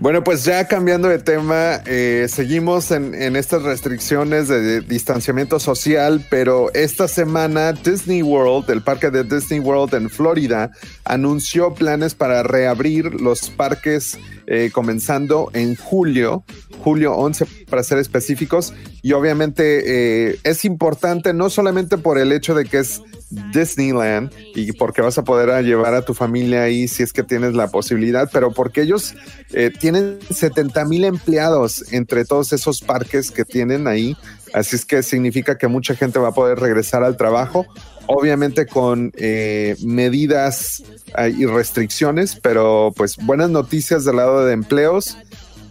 Bueno, 0.00 0.22
pues 0.22 0.44
ya 0.44 0.68
cambiando 0.68 1.08
de 1.08 1.18
tema, 1.18 1.82
eh, 1.84 2.26
seguimos 2.28 2.92
en, 2.92 3.14
estas 3.34 3.64
restricciones 3.64 4.46
de, 4.46 4.60
de 4.60 4.80
distanciamiento 4.80 5.58
social, 5.58 6.24
pero 6.30 6.72
esta 6.72 7.08
semana 7.08 7.72
Disney 7.72 8.22
World, 8.22 8.70
el 8.70 8.82
parque 8.82 9.10
de 9.10 9.24
Disney 9.24 9.58
World 9.58 9.94
en 9.94 10.08
Florida, 10.08 10.70
anunció 11.04 11.74
planes 11.74 12.14
para 12.14 12.44
reabrir 12.44 13.20
los 13.20 13.50
parques 13.50 14.18
eh, 14.50 14.70
comenzando 14.72 15.50
en 15.52 15.76
julio, 15.76 16.42
julio 16.78 17.14
11 17.14 17.44
para 17.68 17.82
ser 17.82 17.98
específicos, 17.98 18.72
y 19.02 19.12
obviamente 19.12 20.30
eh, 20.30 20.38
es 20.42 20.64
importante 20.64 21.34
no 21.34 21.50
solamente 21.50 21.98
por 21.98 22.18
el 22.18 22.32
hecho 22.32 22.54
de 22.54 22.64
que 22.64 22.78
es 22.78 23.02
Disneyland 23.30 24.32
y 24.54 24.72
porque 24.72 25.02
vas 25.02 25.18
a 25.18 25.24
poder 25.24 25.64
llevar 25.64 25.94
a 25.94 26.02
tu 26.02 26.14
familia 26.14 26.62
ahí 26.62 26.88
si 26.88 27.02
es 27.02 27.12
que 27.12 27.22
tienes 27.22 27.54
la 27.54 27.68
posibilidad, 27.68 28.28
pero 28.32 28.52
porque 28.52 28.82
ellos 28.82 29.14
eh, 29.52 29.70
tienen 29.70 30.18
70 30.30 30.84
mil 30.86 31.04
empleados 31.04 31.92
entre 31.92 32.24
todos 32.24 32.52
esos 32.52 32.80
parques 32.80 33.30
que 33.30 33.44
tienen 33.44 33.86
ahí, 33.86 34.16
así 34.54 34.76
es 34.76 34.84
que 34.84 35.02
significa 35.02 35.58
que 35.58 35.68
mucha 35.68 35.94
gente 35.94 36.18
va 36.18 36.28
a 36.28 36.32
poder 36.32 36.58
regresar 36.58 37.04
al 37.04 37.16
trabajo, 37.16 37.66
obviamente 38.06 38.66
con 38.66 39.12
eh, 39.16 39.76
medidas 39.84 40.82
eh, 41.16 41.34
y 41.36 41.46
restricciones, 41.46 42.36
pero 42.36 42.92
pues 42.96 43.16
buenas 43.16 43.50
noticias 43.50 44.04
del 44.04 44.16
lado 44.16 44.44
de 44.44 44.54
empleos. 44.54 45.16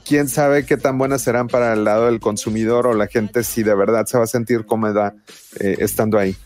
Quién 0.05 0.29
sabe 0.29 0.65
qué 0.65 0.77
tan 0.77 0.97
buenas 0.97 1.23
serán 1.23 1.49
para 1.49 1.73
el 1.73 1.83
lado 1.83 2.05
del 2.05 2.21
consumidor 2.21 2.87
o 2.87 2.93
la 2.93 3.07
gente 3.07 3.43
si 3.43 3.61
de 3.61 3.75
verdad 3.75 4.05
se 4.05 4.17
va 4.17 4.23
a 4.23 4.27
sentir 4.27 4.65
cómoda 4.65 5.15
eh, 5.59 5.75
estando 5.79 6.17
ahí. 6.17 6.37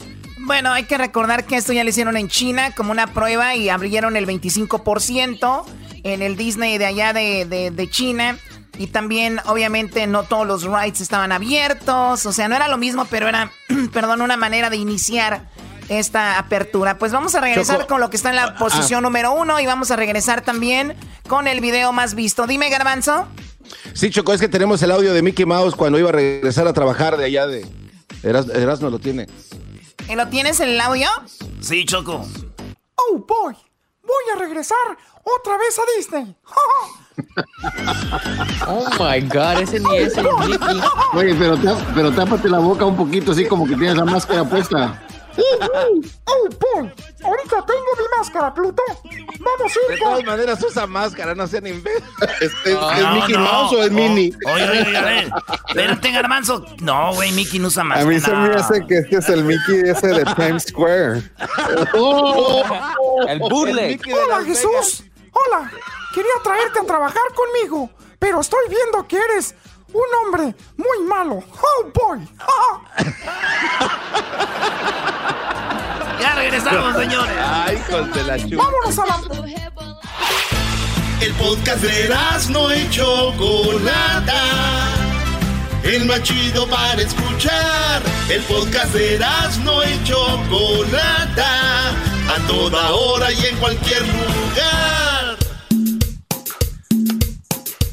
Bueno, 0.44 0.72
hay 0.72 0.84
que 0.84 0.98
recordar 0.98 1.46
que 1.46 1.56
esto 1.56 1.72
ya 1.74 1.84
lo 1.84 1.90
hicieron 1.90 2.18
en 2.18 2.28
China 2.28 2.72
como 2.76 2.92
una 2.92 3.08
prueba 3.08 3.56
y 3.56 3.70
abrieron 3.70 4.16
el 4.18 4.26
25% 4.28 5.64
en 6.04 6.22
el 6.22 6.36
Disney 6.36 6.78
de 6.78 6.86
allá 6.86 7.14
de, 7.14 7.46
de- 7.46 7.72
de 7.72 7.90
China. 7.90 8.38
Y 8.78 8.88
también, 8.88 9.40
obviamente, 9.46 10.08
no 10.08 10.24
todos 10.24 10.48
los 10.48 10.64
rides 10.64 11.02
estaban 11.02 11.32
abiertos. 11.32 12.26
O 12.26 12.34
sea, 12.34 12.48
no 12.48 12.56
era 12.56 12.68
lo 12.68 12.78
mismo, 12.78 13.06
pero 13.10 13.28
era, 13.28 13.52
perdón, 13.94 14.22
una 14.22 14.38
manera 14.38 14.70
de 14.70 14.78
iniciar 14.78 15.50
esta 15.90 16.40
apertura. 16.40 16.98
Pues 16.98 17.12
vamos 17.12 17.36
a 17.36 17.42
regresar 17.42 17.78
Choco. 17.82 17.88
con 17.90 18.00
lo 18.02 18.10
que 18.10 18.18
está 18.18 18.30
en 18.30 18.38
la 18.38 18.56
posición 18.56 19.04
número 19.04 19.34
uno 19.34 19.60
y 19.60 19.66
vamos 19.66 19.92
a 19.92 19.96
regresar 19.98 20.42
también 20.42 20.96
con 21.28 21.48
el 21.48 21.60
video 21.60 21.92
más 21.92 22.16
visto. 22.16 22.48
Dime, 22.48 22.70
Garbanzo. 22.70 23.28
Sí, 23.94 24.10
Choco, 24.10 24.34
es 24.34 24.40
que 24.42 24.48
tenemos 24.48 24.82
el 24.82 24.92
audio 24.92 25.14
de 25.14 25.22
Mickey 25.22 25.46
Mouse 25.46 25.76
cuando 25.76 26.00
iba 26.00 26.10
a 26.10 26.14
regresar 26.14 26.68
a 26.68 26.74
trabajar 26.74 27.18
de 27.18 27.26
allá 27.26 27.46
de... 27.46 27.66
Eras, 28.24 28.48
Erasmo 28.50 28.90
lo 28.90 29.00
tiene. 29.00 29.28
¿Lo 30.16 30.28
tienes 30.28 30.60
en 30.60 30.70
el 30.70 30.82
audio? 30.82 31.08
Sí, 31.62 31.86
Choco. 31.86 32.26
Oh 32.96 33.18
boy, 33.18 33.56
voy 34.04 34.24
a 34.36 34.40
regresar 34.40 34.78
otra 35.24 35.58
vez 35.58 35.80
a 35.80 35.82
Disney. 35.98 36.36
Oh 38.68 38.88
my 39.00 39.20
god, 39.28 39.62
ese 39.62 39.80
ni 39.80 39.98
es 39.98 40.18
el 40.18 40.26
Mickey. 40.48 40.82
Oye, 41.14 41.36
pero, 41.36 41.58
pero 41.94 42.12
tápate 42.12 42.50
la 42.50 42.60
boca 42.60 42.86
un 42.86 42.96
poquito 42.96 43.32
así 43.34 43.46
como 43.46 43.68
que 43.68 43.76
tienes 43.76 43.96
la 43.96 44.06
máscara 44.06 44.44
puesta. 44.44 45.00
¡Oh, 45.38 46.50
Paul! 46.50 46.94
Ahorita 47.24 47.66
tengo 47.66 47.86
mi 47.98 48.18
máscara, 48.18 48.54
Pluto. 48.54 48.82
Vamos 49.40 49.72
a 49.76 49.88
De 49.88 49.94
ir 49.94 50.00
todas 50.00 50.18
con... 50.18 50.26
maneras 50.26 50.64
usa 50.64 50.88
máscara, 50.88 51.36
no 51.36 51.48
sean 51.48 51.68
imbéciles. 51.68 52.04
¿Es, 52.42 52.52
es- 52.66 52.74
No, 52.74 52.92
es 52.92 53.08
Mickey 53.14 53.34
no. 53.36 53.40
Mouse 53.42 53.74
o 53.74 53.84
es 53.84 53.90
Oh, 53.90 53.94
Minnie? 53.94 54.34
Oye, 54.46 54.70
oye, 54.70 54.82
oye, 54.88 54.98
a 54.98 55.02
ver. 55.02 55.30
Espérate, 55.68 56.12
garbanzo. 56.12 56.66
No, 56.82 57.14
güey, 57.14 57.32
Mickey 57.32 57.60
no 57.60 57.68
usa 57.68 57.82
A 57.82 57.86
máscara. 57.86 58.10
mí 58.10 58.20
se 58.20 58.32
me 58.34 58.54
hace 58.56 58.86
que 58.88 58.98
este 59.00 59.18
es 59.18 59.30
el 59.30 59.44
Mickey 59.44 59.82
ese 59.86 60.08
de 60.08 60.26
Times 60.36 60.64
Square. 60.70 61.24
El 63.28 63.40
bootleg. 63.40 63.88
Mickey 63.92 64.14
de 64.14 64.20
Hola, 64.20 64.44
Jesús. 64.44 65.04
Hola. 65.32 65.72
Quería 66.14 66.32
traerte 66.44 66.80
a 66.80 66.84
trabajar 66.84 67.24
conmigo, 67.34 67.90
pero 68.20 68.42
estoy 68.42 68.60
viendo 68.70 69.08
que 69.08 69.18
eres 69.18 69.56
un 69.94 70.04
hombre 70.22 70.56
muy 70.78 71.08
malo. 71.08 71.44
¡Oh, 71.52 71.92
boy! 71.94 72.28
Ya 76.20 76.36
regresamos, 76.36 76.96
señores. 76.96 77.36
Ay, 77.40 77.76
hijos 77.78 78.14
de 78.14 78.24
la 78.24 78.38
chupa. 78.38 78.64
¡Vámonos 78.64 79.00
a 79.00 79.06
la... 79.06 79.22
El 81.22 81.34
podcast 81.34 81.84
de 81.84 82.10
no 82.50 82.76
y 82.76 82.90
Chocolata. 82.90 84.42
El 85.84 86.06
más 86.06 86.24
chido 86.24 86.68
para 86.68 87.02
escuchar. 87.02 88.02
El 88.30 88.42
podcast 88.44 88.94
de 88.94 89.20
no 89.64 89.84
y 89.84 90.04
Chocolata. 90.04 91.90
A 91.90 92.48
toda 92.48 92.92
hora 92.92 93.32
y 93.32 93.46
en 93.46 93.58
cualquier 93.58 94.02
lugar. 94.02 95.11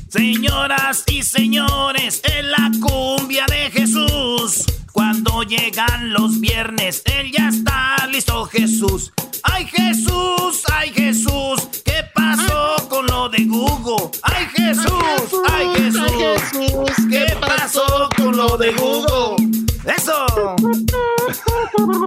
Señoras 0.08 1.04
y 1.06 1.22
señores, 1.22 2.22
en 2.24 2.50
la 2.50 2.70
cumbia 2.80 3.44
de 3.46 3.70
Jesús. 3.70 4.64
Cuando 4.90 5.42
llegan 5.42 6.14
los 6.14 6.40
viernes, 6.40 7.02
él 7.04 7.30
ya 7.30 7.48
está 7.48 8.06
listo, 8.06 8.46
Jesús. 8.46 9.12
¡Ay, 9.42 9.66
Jesús! 9.66 10.62
¡Ay, 10.72 10.92
Jesús! 10.94 11.68
¿Qué 11.84 12.04
pasó 12.14 12.88
con 12.88 13.06
lo 13.06 13.28
de 13.28 13.44
Google? 13.44 14.10
¡Ay, 14.22 14.46
Jesús! 14.46 15.42
¡Ay, 15.50 15.66
Jesús! 15.76 17.06
¿Qué 17.10 17.36
pasó 17.38 18.08
con 18.16 18.34
lo 18.34 18.56
de 18.56 18.72
Google? 18.72 19.46
¡Eso! 19.84 20.26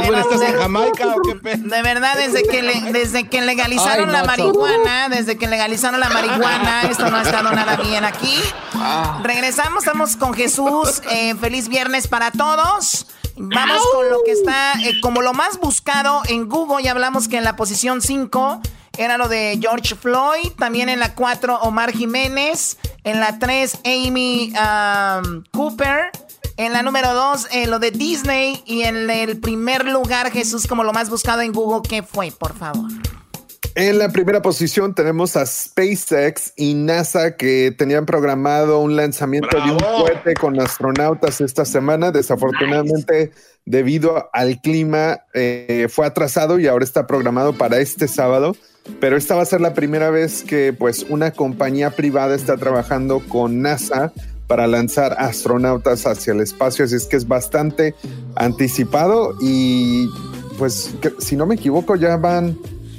¿Es 0.00 0.06
bueno, 0.06 0.22
estás 0.22 0.40
en 0.42 0.56
Jamaica 0.58 1.14
o 1.16 1.22
qué 1.22 1.34
pe? 1.42 1.56
De 1.56 1.82
verdad, 1.82 2.16
desde 2.16 2.42
que, 2.42 2.62
le- 2.62 2.92
desde 2.92 3.28
que 3.28 3.40
legalizaron 3.42 4.08
Ay, 4.08 4.12
la 4.12 4.24
marihuana, 4.24 5.08
desde 5.08 5.36
que 5.36 5.46
legalizaron 5.46 6.00
la 6.00 6.08
marihuana, 6.08 6.82
esto 6.90 7.10
no 7.10 7.16
ha 7.16 7.22
estado 7.22 7.50
nada 7.52 7.76
bien 7.76 8.04
aquí. 8.04 8.36
Regresamos, 9.22 9.84
estamos 9.84 10.16
con 10.16 10.34
Jesús. 10.34 11.02
eh, 11.10 11.34
feliz 11.36 11.68
viernes 11.68 12.08
para 12.08 12.30
todos. 12.30 13.06
Vamos 13.36 13.82
con 13.92 14.08
lo 14.10 14.18
que 14.24 14.32
está 14.32 14.74
eh, 14.84 15.00
como 15.00 15.20
lo 15.22 15.32
más 15.32 15.58
buscado 15.58 16.22
en 16.28 16.48
Google. 16.48 16.84
Ya 16.84 16.92
hablamos 16.92 17.26
que 17.28 17.36
en 17.38 17.44
la 17.44 17.56
posición 17.56 18.00
5 18.00 18.60
era 18.96 19.18
lo 19.18 19.28
de 19.28 19.58
George 19.60 19.94
Floyd. 19.96 20.52
También 20.58 20.88
en 20.88 21.00
la 21.00 21.14
4, 21.14 21.60
Omar 21.62 21.90
Jiménez. 21.92 22.76
En 23.02 23.18
la 23.20 23.38
3, 23.38 23.78
Amy 23.84 24.52
um, 24.54 25.42
Cooper. 25.52 26.10
En 26.56 26.72
la 26.72 26.82
número 26.82 27.12
2, 27.12 27.48
lo 27.66 27.78
de 27.80 27.90
Disney. 27.90 28.62
Y 28.64 28.82
en 28.82 29.10
el 29.10 29.40
primer 29.40 29.86
lugar, 29.86 30.30
Jesús, 30.30 30.66
como 30.66 30.84
lo 30.84 30.92
más 30.92 31.10
buscado 31.10 31.42
en 31.42 31.52
Google, 31.52 31.82
¿qué 31.88 32.02
fue, 32.02 32.30
por 32.30 32.54
favor? 32.54 32.88
En 33.76 33.98
la 33.98 34.08
primera 34.10 34.40
posición 34.40 34.94
tenemos 34.94 35.36
a 35.36 35.44
SpaceX 35.46 36.52
y 36.54 36.74
NASA 36.74 37.36
que 37.36 37.74
tenían 37.76 38.06
programado 38.06 38.78
un 38.78 38.94
lanzamiento 38.94 39.56
de 39.56 39.72
un 39.72 39.78
cohete 39.80 40.34
con 40.34 40.60
astronautas 40.60 41.40
esta 41.40 41.64
semana. 41.64 42.12
Desafortunadamente, 42.12 43.32
debido 43.64 44.30
al 44.32 44.60
clima, 44.60 45.22
eh, 45.34 45.88
fue 45.90 46.06
atrasado 46.06 46.60
y 46.60 46.68
ahora 46.68 46.84
está 46.84 47.08
programado 47.08 47.52
para 47.52 47.78
este 47.78 48.06
sábado. 48.06 48.54
Pero 49.00 49.16
esta 49.16 49.34
va 49.34 49.42
a 49.42 49.46
ser 49.46 49.60
la 49.60 49.74
primera 49.74 50.10
vez 50.10 50.44
que 50.44 50.72
pues 50.72 51.06
una 51.08 51.32
compañía 51.32 51.90
privada 51.90 52.36
está 52.36 52.56
trabajando 52.56 53.20
con 53.28 53.60
NASA 53.60 54.12
para 54.46 54.66
lanzar 54.66 55.14
astronautas 55.18 56.06
hacia 56.06 56.32
el 56.32 56.40
espacio. 56.40 56.84
Así 56.84 56.94
es 56.94 57.06
que 57.06 57.16
es 57.16 57.26
bastante 57.26 57.94
anticipado 58.36 59.34
y 59.40 60.08
pues 60.58 60.94
que- 61.00 61.12
si 61.18 61.36
no 61.36 61.46
me 61.46 61.54
equivoco 61.56 61.96
ya 61.96 62.16
van 62.16 62.56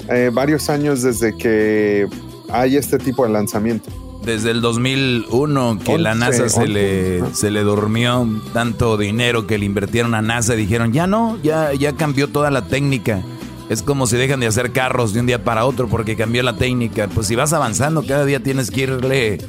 eh, 0.10 0.30
varios 0.34 0.70
años 0.70 1.02
desde 1.02 1.36
que 1.38 2.08
hay 2.50 2.76
este 2.78 2.98
tipo 2.98 3.26
de 3.26 3.32
lanzamiento. 3.32 3.90
Desde 4.24 4.52
el 4.52 4.62
2001 4.62 5.80
que 5.84 5.98
la 6.00 6.16
NASA 6.16 6.50
se 6.50 6.68
le, 6.68 7.24
se 7.34 7.52
le 7.52 7.62
durmió 7.62 8.28
tanto 8.54 8.98
dinero 8.98 9.46
que 9.48 9.58
le 9.58 9.66
invirtieron 9.66 10.16
a 10.16 10.22
NASA, 10.22 10.54
dijeron, 10.54 10.94
ya 10.94 11.06
no, 11.08 11.38
ya, 11.44 11.74
ya 11.74 11.94
cambió 11.94 12.28
toda 12.28 12.50
la 12.52 12.66
técnica. 12.68 13.22
Es 13.70 13.82
como 13.82 14.06
si 14.08 14.16
dejan 14.18 14.40
de 14.40 14.48
hacer 14.48 14.72
carros 14.72 15.14
de 15.14 15.20
un 15.22 15.26
día 15.28 15.44
para 15.44 15.66
otro 15.66 15.88
porque 15.88 16.16
cambió 16.16 16.44
la 16.44 16.56
técnica. 16.56 17.08
Pues 17.08 17.28
si 17.28 17.36
vas 17.36 17.52
avanzando, 17.54 18.04
cada 18.06 18.26
día 18.26 18.42
tienes 18.42 18.70
que 18.72 18.82
irle 18.82 19.40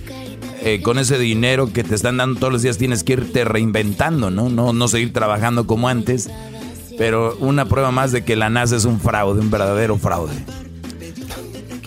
eh, 0.67 0.83
con 0.83 0.99
ese 0.99 1.19
dinero 1.19 1.73
que 1.73 1.85
te 1.85 1.95
están 1.95 2.17
dando 2.17 2.39
todos 2.41 2.53
los 2.53 2.63
días, 2.63 2.77
tienes 2.77 3.05
que 3.05 3.15
irte 3.15 3.45
reinventando, 3.45 4.31
¿no? 4.31 4.49
No, 4.49 4.73
no 4.73 4.89
seguir 4.89 5.13
trabajando 5.13 5.67
como 5.67 5.89
antes. 5.89 6.29
Pero 6.99 7.37
una 7.41 7.67
prueba 7.67 7.91
más 7.91 8.11
de 8.13 8.25
que 8.25 8.37
la 8.37 8.49
NASA 8.51 8.75
es 8.77 8.85
un 8.85 8.99
fraude, 9.01 9.41
un 9.41 9.51
verdadero 9.51 9.97
fraude. 9.99 10.33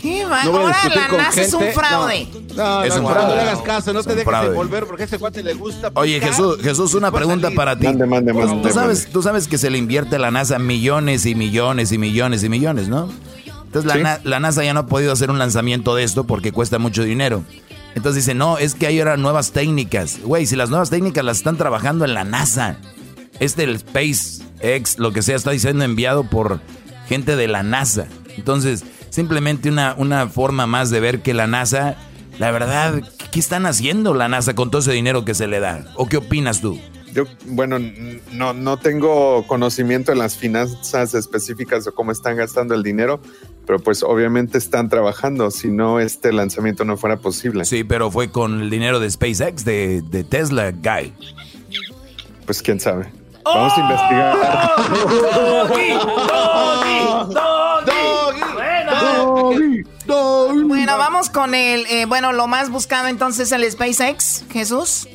¿Qué 0.02 0.24
va? 0.26 0.44
No 0.46 0.56
Ahora 0.58 0.78
la 0.96 1.08
NASA 1.18 1.42
es 1.42 1.54
un 1.54 1.60
gente. 1.60 1.74
fraude. 1.76 2.28
No, 2.56 2.84
Es 2.84 2.90
no, 2.96 3.02
un 3.02 3.04
no, 3.04 3.10
fraude. 3.10 3.28
no 3.30 3.36
le 3.36 3.42
hagas 3.42 3.62
caso, 3.62 3.92
no 3.94 4.00
Es 4.00 4.06
te 4.06 4.12
un 4.14 4.18
dejes 4.20 4.30
fraude. 4.30 4.50
envolver 4.50 4.86
porque 4.86 5.04
a 5.04 5.06
ese 5.06 5.20
cuate 5.20 5.44
le 5.44 5.54
gusta. 5.56 5.92
Oye, 5.96 6.16
picar. 6.16 6.30
Jesús, 6.30 6.58
Jesús, 6.62 6.94
una 6.94 7.12
pregunta 7.12 7.48
salir. 7.48 7.56
para 7.58 7.78
ti. 7.78 7.86
Mande, 7.88 8.06
mande, 8.06 8.32
Tú- 8.32 8.38
mande, 8.40 8.68
tú, 8.68 8.74
sabes, 8.74 9.00
mande. 9.00 9.12
tú 9.14 9.22
sabes 9.24 9.48
que 9.48 9.58
se 9.58 9.70
le 9.70 9.78
invierte 9.78 10.16
a 10.16 10.20
la 10.20 10.32
NASA 10.32 10.58
millones 10.60 11.26
y 11.26 11.36
millones 11.36 11.92
y 11.92 11.98
millones 11.98 12.44
y 12.44 12.50
millones, 12.50 12.88
¿no? 12.88 13.10
Entonces 13.66 13.86
la, 13.86 13.96
Sí. 13.96 14.02
Na- 14.04 14.20
la 14.24 14.40
NASA 14.40 14.64
ya 14.64 14.74
no 14.74 14.82
ha 14.82 14.86
podido 14.88 15.12
hacer 15.12 15.30
un 15.32 15.38
lanzamiento 15.38 15.96
de 15.96 16.04
esto 16.04 16.24
porque 16.24 16.52
cuesta 16.52 16.80
mucho 16.80 17.04
dinero. 17.04 17.44
Entonces 18.00 18.24
dice, 18.24 18.34
no, 18.34 18.58
es 18.58 18.76
que 18.76 18.88
hay 18.88 18.98
ahora 19.00 19.18
nuevas 19.18 19.52
técnicas. 19.52 20.20
Güey, 20.24 20.46
si 20.46 20.56
las 20.56 20.70
nuevas 20.70 20.90
técnicas 20.90 21.26
las 21.26 21.38
están 21.38 21.58
trabajando 21.58 22.06
en 22.06 22.14
la 22.14 22.24
NASA. 22.24 22.78
Este, 23.42 23.64
el 23.64 23.78
SpaceX, 23.78 24.98
lo 25.00 25.12
que 25.12 25.22
sea, 25.22 25.36
está 25.36 25.52
diciendo 25.52 25.84
enviado 25.84 26.24
por 26.24 26.62
gente 27.10 27.36
de 27.36 27.48
la 27.50 27.62
NASA. 27.64 28.08
Entonces, 28.38 28.86
simplemente 29.10 29.70
una, 29.70 29.96
una 29.98 30.28
forma 30.30 30.66
más 30.66 30.90
de 30.92 31.02
ver 31.02 31.22
que 31.22 31.34
la 31.34 31.48
NASA, 31.48 31.96
la 32.38 32.52
verdad, 32.52 32.96
¿qué- 33.02 33.26
¿qué 33.32 33.40
están 33.42 33.66
haciendo 33.66 34.14
la 34.14 34.30
NASA 34.30 34.56
con 34.56 34.72
todo 34.72 34.82
ese 34.82 34.94
dinero 34.94 35.26
que 35.26 35.34
se 35.36 35.48
le 35.48 35.60
da? 35.60 35.86
¿O 35.96 36.08
qué 36.08 36.18
opinas 36.18 36.62
tú? 36.62 36.80
Yo, 37.14 37.24
bueno, 37.48 37.80
no, 38.32 38.54
no 38.54 38.78
tengo 38.78 39.46
conocimiento 39.48 40.12
en 40.12 40.20
las 40.20 40.38
finanzas 40.38 41.14
específicas 41.14 41.86
de 41.86 41.92
cómo 41.92 42.12
están 42.12 42.38
gastando 42.38 42.76
el 42.76 42.84
dinero, 42.84 43.20
pero 43.66 43.80
pues 43.80 44.04
obviamente 44.04 44.58
están 44.58 44.90
trabajando, 44.90 45.50
si 45.52 45.70
no 45.70 46.00
este 46.00 46.32
lanzamiento 46.32 46.86
no 46.86 46.98
fuera 46.98 47.18
posible. 47.18 47.66
Sí, 47.66 47.84
pero 47.84 48.12
fue 48.12 48.32
con 48.32 48.62
el 48.62 48.70
dinero 48.70 49.00
de 49.00 49.10
SpaceX, 49.10 49.66
de, 49.66 50.02
de 50.04 50.24
Tesla, 50.24 50.72
Guy. 50.72 51.14
Pues 52.46 52.62
quién 52.62 52.80
sabe. 52.80 53.12
Vamos 53.44 53.74
a 53.76 53.82
investigar. 53.82 54.38
Bueno, 60.68 60.98
vamos 60.98 61.30
con 61.30 61.54
el, 61.54 61.86
eh, 61.88 62.06
bueno, 62.06 62.32
lo 62.34 62.48
más 62.48 62.70
buscado 62.70 63.08
entonces 63.08 63.52
el 63.52 63.70
SpaceX, 63.70 64.44
Jesús, 64.52 65.08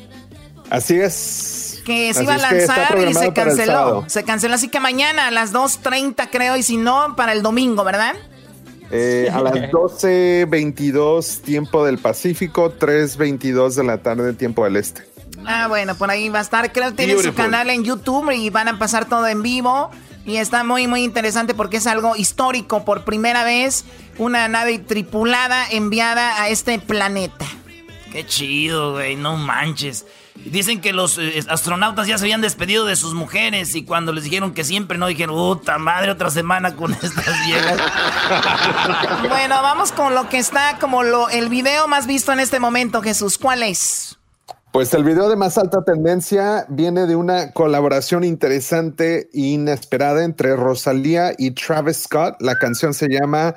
Así 0.69 0.99
es. 0.99 1.54
Que 1.85 2.13
se 2.13 2.19
Así 2.19 2.23
iba 2.23 2.33
a 2.33 2.37
lanzar 2.37 2.97
y 3.07 3.13
se 3.13 3.31
canceló. 3.31 4.03
Se 4.07 4.23
canceló, 4.23 4.55
así 4.55 4.67
que 4.67 4.81
mañana 4.81 5.27
a 5.27 5.31
las 5.31 5.53
2.30 5.53 6.29
creo, 6.29 6.57
y 6.57 6.63
si 6.63 6.75
no, 6.75 7.15
para 7.15 7.31
el 7.31 7.41
domingo, 7.41 7.85
¿verdad? 7.85 8.15
Eh, 8.91 9.29
a 9.33 9.41
las 9.41 9.53
12.22 9.53 11.41
tiempo 11.41 11.85
del 11.85 11.97
Pacífico, 11.97 12.73
3.22 12.77 13.75
de 13.75 13.83
la 13.83 13.99
tarde 13.99 14.33
tiempo 14.33 14.63
del 14.65 14.75
Este. 14.75 15.03
Ah, 15.45 15.67
bueno, 15.67 15.95
por 15.95 16.09
ahí 16.09 16.29
va 16.29 16.39
a 16.39 16.41
estar. 16.41 16.71
Creo 16.71 16.89
que 16.91 17.05
tiene 17.05 17.21
su 17.21 17.33
canal 17.33 17.69
en 17.69 17.83
YouTube 17.83 18.31
y 18.31 18.49
van 18.49 18.67
a 18.67 18.79
pasar 18.79 19.05
todo 19.05 19.27
en 19.27 19.41
vivo. 19.41 19.91
Y 20.25 20.37
está 20.37 20.63
muy, 20.63 20.87
muy 20.87 21.03
interesante 21.03 21.53
porque 21.53 21.77
es 21.77 21.87
algo 21.87 22.15
histórico. 22.15 22.83
Por 22.83 23.03
primera 23.03 23.43
vez, 23.43 23.85
una 24.17 24.47
nave 24.47 24.79
tripulada 24.79 25.67
enviada 25.69 26.41
a 26.41 26.49
este 26.49 26.79
planeta. 26.79 27.45
Qué 28.11 28.25
chido, 28.25 28.93
güey, 28.93 29.15
no 29.15 29.37
manches. 29.37 30.05
Dicen 30.35 30.81
que 30.81 30.93
los 30.93 31.17
eh, 31.17 31.43
astronautas 31.47 32.07
ya 32.07 32.17
se 32.17 32.25
habían 32.25 32.41
despedido 32.41 32.85
de 32.85 32.95
sus 32.95 33.13
mujeres 33.13 33.73
y 33.73 33.83
cuando 33.83 34.11
les 34.11 34.25
dijeron 34.25 34.53
que 34.53 34.63
siempre 34.63 34.97
no, 34.97 35.07
dijeron, 35.07 35.35
puta 35.35 35.77
madre, 35.77 36.11
otra 36.11 36.29
semana 36.29 36.75
con 36.75 36.93
estas 36.93 37.45
viejas. 37.45 37.79
Bueno, 39.29 39.61
vamos 39.61 39.91
con 39.91 40.13
lo 40.13 40.29
que 40.29 40.37
está 40.37 40.77
como 40.79 41.03
lo, 41.03 41.29
el 41.29 41.49
video 41.49 41.87
más 41.87 42.07
visto 42.07 42.31
en 42.31 42.39
este 42.39 42.59
momento, 42.59 43.01
Jesús. 43.01 43.37
¿Cuál 43.37 43.63
es? 43.63 44.17
Pues 44.75 44.93
el 44.93 45.05
video 45.05 45.29
de 45.29 45.37
más 45.37 45.57
alta 45.57 45.83
tendencia 45.85 46.65
viene 46.67 47.05
de 47.05 47.15
una 47.15 47.53
colaboración 47.53 48.25
interesante 48.25 49.29
e 49.33 49.39
inesperada 49.39 50.25
entre 50.25 50.53
Rosalía 50.57 51.31
y 51.37 51.51
Travis 51.51 52.03
Scott. 52.03 52.41
La 52.41 52.59
canción 52.59 52.93
se 52.93 53.07
llama 53.07 53.55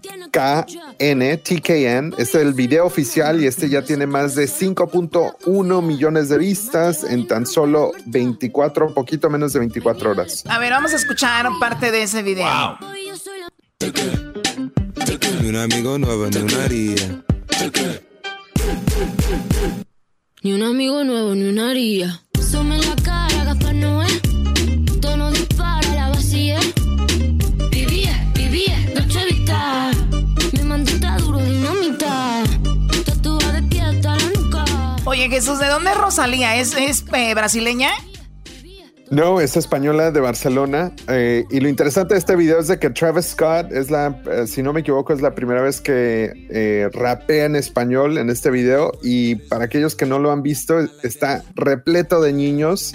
TKN, 0.00 1.38
TKN. 1.42 2.14
Este 2.18 2.22
es 2.22 2.34
el 2.34 2.52
video 2.52 2.86
oficial 2.86 3.42
y 3.42 3.46
este 3.46 3.68
ya 3.68 3.82
tiene 3.82 4.06
más 4.06 4.34
de 4.34 4.46
5.1 4.46 5.82
millones 5.82 6.28
de 6.28 6.38
vistas 6.38 7.04
en 7.04 7.26
tan 7.26 7.46
solo 7.46 7.92
24, 8.06 8.94
poquito 8.94 9.30
menos 9.30 9.52
de 9.52 9.60
24 9.60 10.10
horas. 10.10 10.44
A 10.48 10.58
ver, 10.58 10.72
vamos 10.72 10.92
a 10.92 10.96
escuchar 10.96 11.46
parte 11.60 11.90
de 11.90 12.02
ese 12.02 12.22
video. 12.22 12.78
Un 15.46 15.56
amigo 15.56 15.98
nuevo 15.98 16.28
no 16.30 16.40
una 16.40 16.64
haría. 16.64 17.24
Ni 20.42 20.52
un 20.52 20.62
amigo 20.62 21.04
nuevo, 21.04 21.34
ni 21.34 21.44
una 21.48 21.70
haría. 21.70 22.22
Some 22.40 22.76
en 22.76 22.80
la 22.88 22.96
cara, 22.96 23.44
Gaspar 23.44 23.74
Noé. 23.74 24.06
Tono 25.00 25.30
dispara, 25.30 25.94
la 25.94 26.08
vacía. 26.10 26.60
Me 30.52 30.64
mandita 30.64 31.16
duro, 31.18 31.38
dinamita. 31.38 32.42
Tatúa 33.04 33.52
de 33.52 33.62
pie 33.68 33.80
hasta 33.80 34.16
la 34.16 34.24
nuca. 34.36 34.64
Oye, 35.04 35.28
Jesús, 35.28 35.58
¿de 35.58 35.66
dónde 35.66 35.90
es 35.90 35.96
Rosalía? 35.98 36.56
¿Es, 36.56 36.74
es 36.76 37.04
eh, 37.12 37.34
brasileña? 37.34 37.90
No, 39.10 39.40
es 39.40 39.56
española 39.56 40.10
de 40.10 40.20
Barcelona. 40.20 40.92
eh, 41.08 41.44
y 41.50 41.60
lo 41.60 41.68
interesante 41.68 42.12
de 42.12 42.18
este 42.20 42.36
video 42.36 42.60
es 42.60 42.68
de 42.68 42.78
que 42.78 42.90
Travis 42.90 43.26
Scott 43.28 43.72
es 43.72 43.90
la, 43.90 44.20
eh, 44.30 44.46
si 44.46 44.62
no 44.62 44.74
me 44.74 44.80
equivoco, 44.80 45.14
es 45.14 45.22
la 45.22 45.34
primera 45.34 45.62
vez 45.62 45.80
que 45.80 46.30
eh, 46.50 46.90
rapea 46.92 47.46
en 47.46 47.56
español 47.56 48.18
en 48.18 48.28
este 48.28 48.50
video. 48.50 48.92
Y 49.02 49.36
para 49.36 49.64
aquellos 49.64 49.94
que 49.94 50.04
no 50.04 50.18
lo 50.18 50.30
han 50.30 50.42
visto, 50.42 50.78
está 51.02 51.42
repleto 51.54 52.20
de 52.20 52.34
niños 52.34 52.94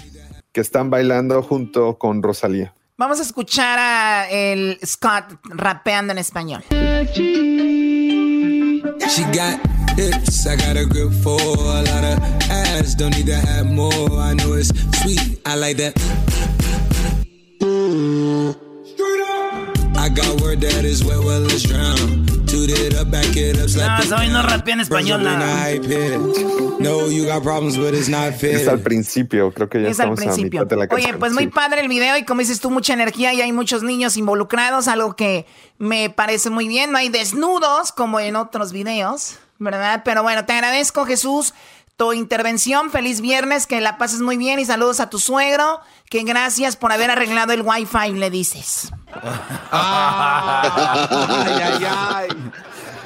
que 0.52 0.60
están 0.60 0.88
bailando 0.88 1.42
junto 1.42 1.98
con 1.98 2.22
Rosalía. 2.22 2.74
Vamos 2.96 3.18
a 3.18 3.22
escuchar 3.22 3.76
a 3.80 4.30
el 4.30 4.78
Scott 4.86 5.40
rapeando 5.46 6.12
en 6.12 6.18
español. 6.18 6.62
She 9.08 9.24
got 9.32 9.58
hips, 9.96 10.46
I 10.46 10.54
got 10.54 10.76
a 10.76 10.84
grip 10.84 11.12
for 11.20 11.40
a 11.40 11.82
lot 11.82 12.04
of 12.04 12.20
ass. 12.48 12.94
Don't 12.94 13.10
need 13.16 13.26
to 13.26 13.34
have 13.34 13.66
more. 13.66 14.20
I 14.20 14.34
know 14.34 14.52
it's 14.52 14.70
sweet, 15.02 15.40
I 15.44 15.56
like 15.56 15.76
that. 15.78 15.98
Straight 18.84 19.22
up. 19.28 19.96
I 19.96 20.08
got 20.08 20.40
word 20.40 20.60
that 20.60 20.84
is 20.84 21.02
wet, 21.04 21.18
well, 21.18 21.40
let's 21.40 21.64
drown. 21.64 22.33
No, 22.74 24.16
güey 24.16 24.28
no 24.30 24.42
rapea 24.42 24.74
en 24.74 24.80
español, 24.80 25.20
Virgin 25.20 25.38
nada. 25.38 25.56
high 25.62 25.80
pitch. 25.80 26.80
No, 26.80 27.08
you 27.10 27.24
got 27.24 27.42
problems, 27.42 27.76
but 27.76 27.94
it's 27.94 28.08
not 28.08 28.34
fair. 28.34 28.56
Es 28.56 28.68
al 28.68 28.80
principio, 28.80 29.52
creo 29.52 29.68
que 29.68 29.82
ya 29.82 29.88
Es 29.88 30.00
al 30.00 30.12
estamos 30.12 30.18
a 30.20 30.24
la 30.24 30.32
principio. 30.32 30.60
mitad 30.60 30.70
de 30.70 30.76
la 30.76 30.86
canción. 30.88 31.10
Oye, 31.10 31.18
pues 31.18 31.32
muy 31.32 31.46
padre 31.48 31.80
el 31.80 31.88
video 31.88 32.16
y 32.16 32.24
como 32.24 32.40
dices 32.40 32.60
tú, 32.60 32.70
mucha 32.70 32.92
energía 32.92 33.32
y 33.32 33.40
hay 33.40 33.52
muchos 33.52 33.82
niños 33.82 34.16
involucrados, 34.16 34.88
algo 34.88 35.14
que 35.16 35.46
me 35.78 36.10
parece 36.10 36.50
muy 36.50 36.68
bien. 36.68 36.90
No 36.92 36.98
hay 36.98 37.08
desnudos 37.08 37.92
como 37.92 38.20
en 38.20 38.36
otros 38.36 38.72
videos, 38.72 39.36
¿verdad? 39.58 40.02
Pero 40.04 40.22
bueno, 40.22 40.44
te 40.44 40.52
agradezco 40.52 41.04
Jesús 41.06 41.54
tu 41.96 42.12
intervención. 42.12 42.90
Feliz 42.90 43.20
viernes, 43.20 43.66
que 43.66 43.80
la 43.80 43.98
pases 43.98 44.20
muy 44.20 44.36
bien 44.36 44.58
y 44.58 44.64
saludos 44.64 45.00
a 45.00 45.10
tu 45.10 45.18
suegro. 45.18 45.80
Que 46.10 46.22
gracias 46.24 46.76
por 46.76 46.92
haber 46.92 47.10
arreglado 47.10 47.52
el 47.52 47.62
wifi, 47.62 48.12
le 48.12 48.30
dices. 48.30 48.90
Ay, 49.70 51.62
ay, 51.62 51.84
ay. 51.84 52.28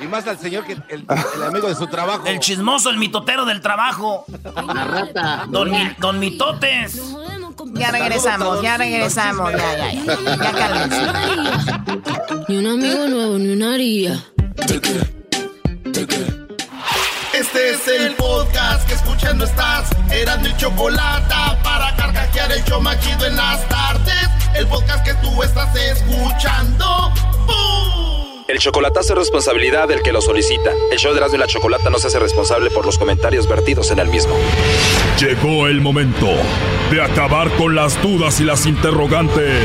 Y 0.03 0.07
más 0.07 0.27
al 0.29 0.39
señor 0.39 0.65
que 0.65 0.73
el, 0.75 0.83
el 0.89 1.43
amigo 1.43 1.69
de 1.69 1.75
su 1.75 1.87
trabajo. 1.89 2.25
El 2.27 2.39
chismoso, 2.39 2.89
el 2.91 2.99
mitotero 2.99 3.45
del 3.45 3.61
trabajo. 3.61 4.25
La 4.55 4.85
rata. 4.85 5.45
Don, 5.49 5.71
Mi- 5.71 5.95
don 5.99 6.19
Mitotes. 6.21 7.01
Ya 7.73 7.91
regresamos, 7.91 8.63
ya 8.63 8.77
regresamos, 8.77 9.51
ya, 9.53 9.77
ya, 9.77 9.93
ya. 9.93 10.37
Ya 10.37 10.53
cálmense. 10.53 11.07
Ni 12.49 12.57
un 12.59 12.67
amigo 12.67 13.09
nuevo, 13.09 13.39
ni 13.39 13.53
una 13.53 13.75
haría. 13.75 14.25
Este 17.39 17.71
es 17.71 17.87
el 17.87 18.17
podcast 18.17 18.85
que 18.89 18.95
escuchando 18.95 19.45
estás. 19.45 19.91
Eran 20.11 20.43
mi 20.43 20.57
chocolate 20.57 21.35
para 21.63 21.95
carcajear 21.95 22.51
el 22.51 22.65
show 22.65 22.81
más 22.81 22.99
chido 22.99 23.27
en 23.27 23.37
las 23.37 23.69
tardes. 23.69 24.29
El 24.57 24.67
podcast 24.67 25.05
que 25.05 25.15
tú 25.23 25.41
estás 25.45 25.73
escuchando. 25.77 27.13
¡Bum! 27.47 28.45
El 28.49 28.59
chocolatazo 28.59 29.13
es 29.13 29.19
responsabilidad 29.21 29.87
del 29.87 30.03
que 30.03 30.11
lo 30.11 30.21
solicita. 30.21 30.73
El 30.91 30.99
show 30.99 31.13
de 31.13 31.19
Erasmo 31.19 31.37
y 31.37 31.39
la 31.39 31.47
Chocolata 31.47 31.91
no 31.91 32.01
se 32.01 32.09
hace 32.09 32.19
responsable 32.19 32.71
por 32.71 32.85
los 32.85 32.99
comentarios 32.99 33.47
vertidos 33.47 33.93
en 33.93 34.01
el 34.01 34.09
mismo. 34.09 34.35
Llegó 35.21 35.69
el 35.69 35.81
momento 35.81 36.27
de 36.91 37.01
acabar 37.01 37.51
con 37.53 37.77
las 37.77 38.03
dudas 38.03 38.41
y 38.41 38.45
las 38.45 38.67
interrogantes. 38.67 39.65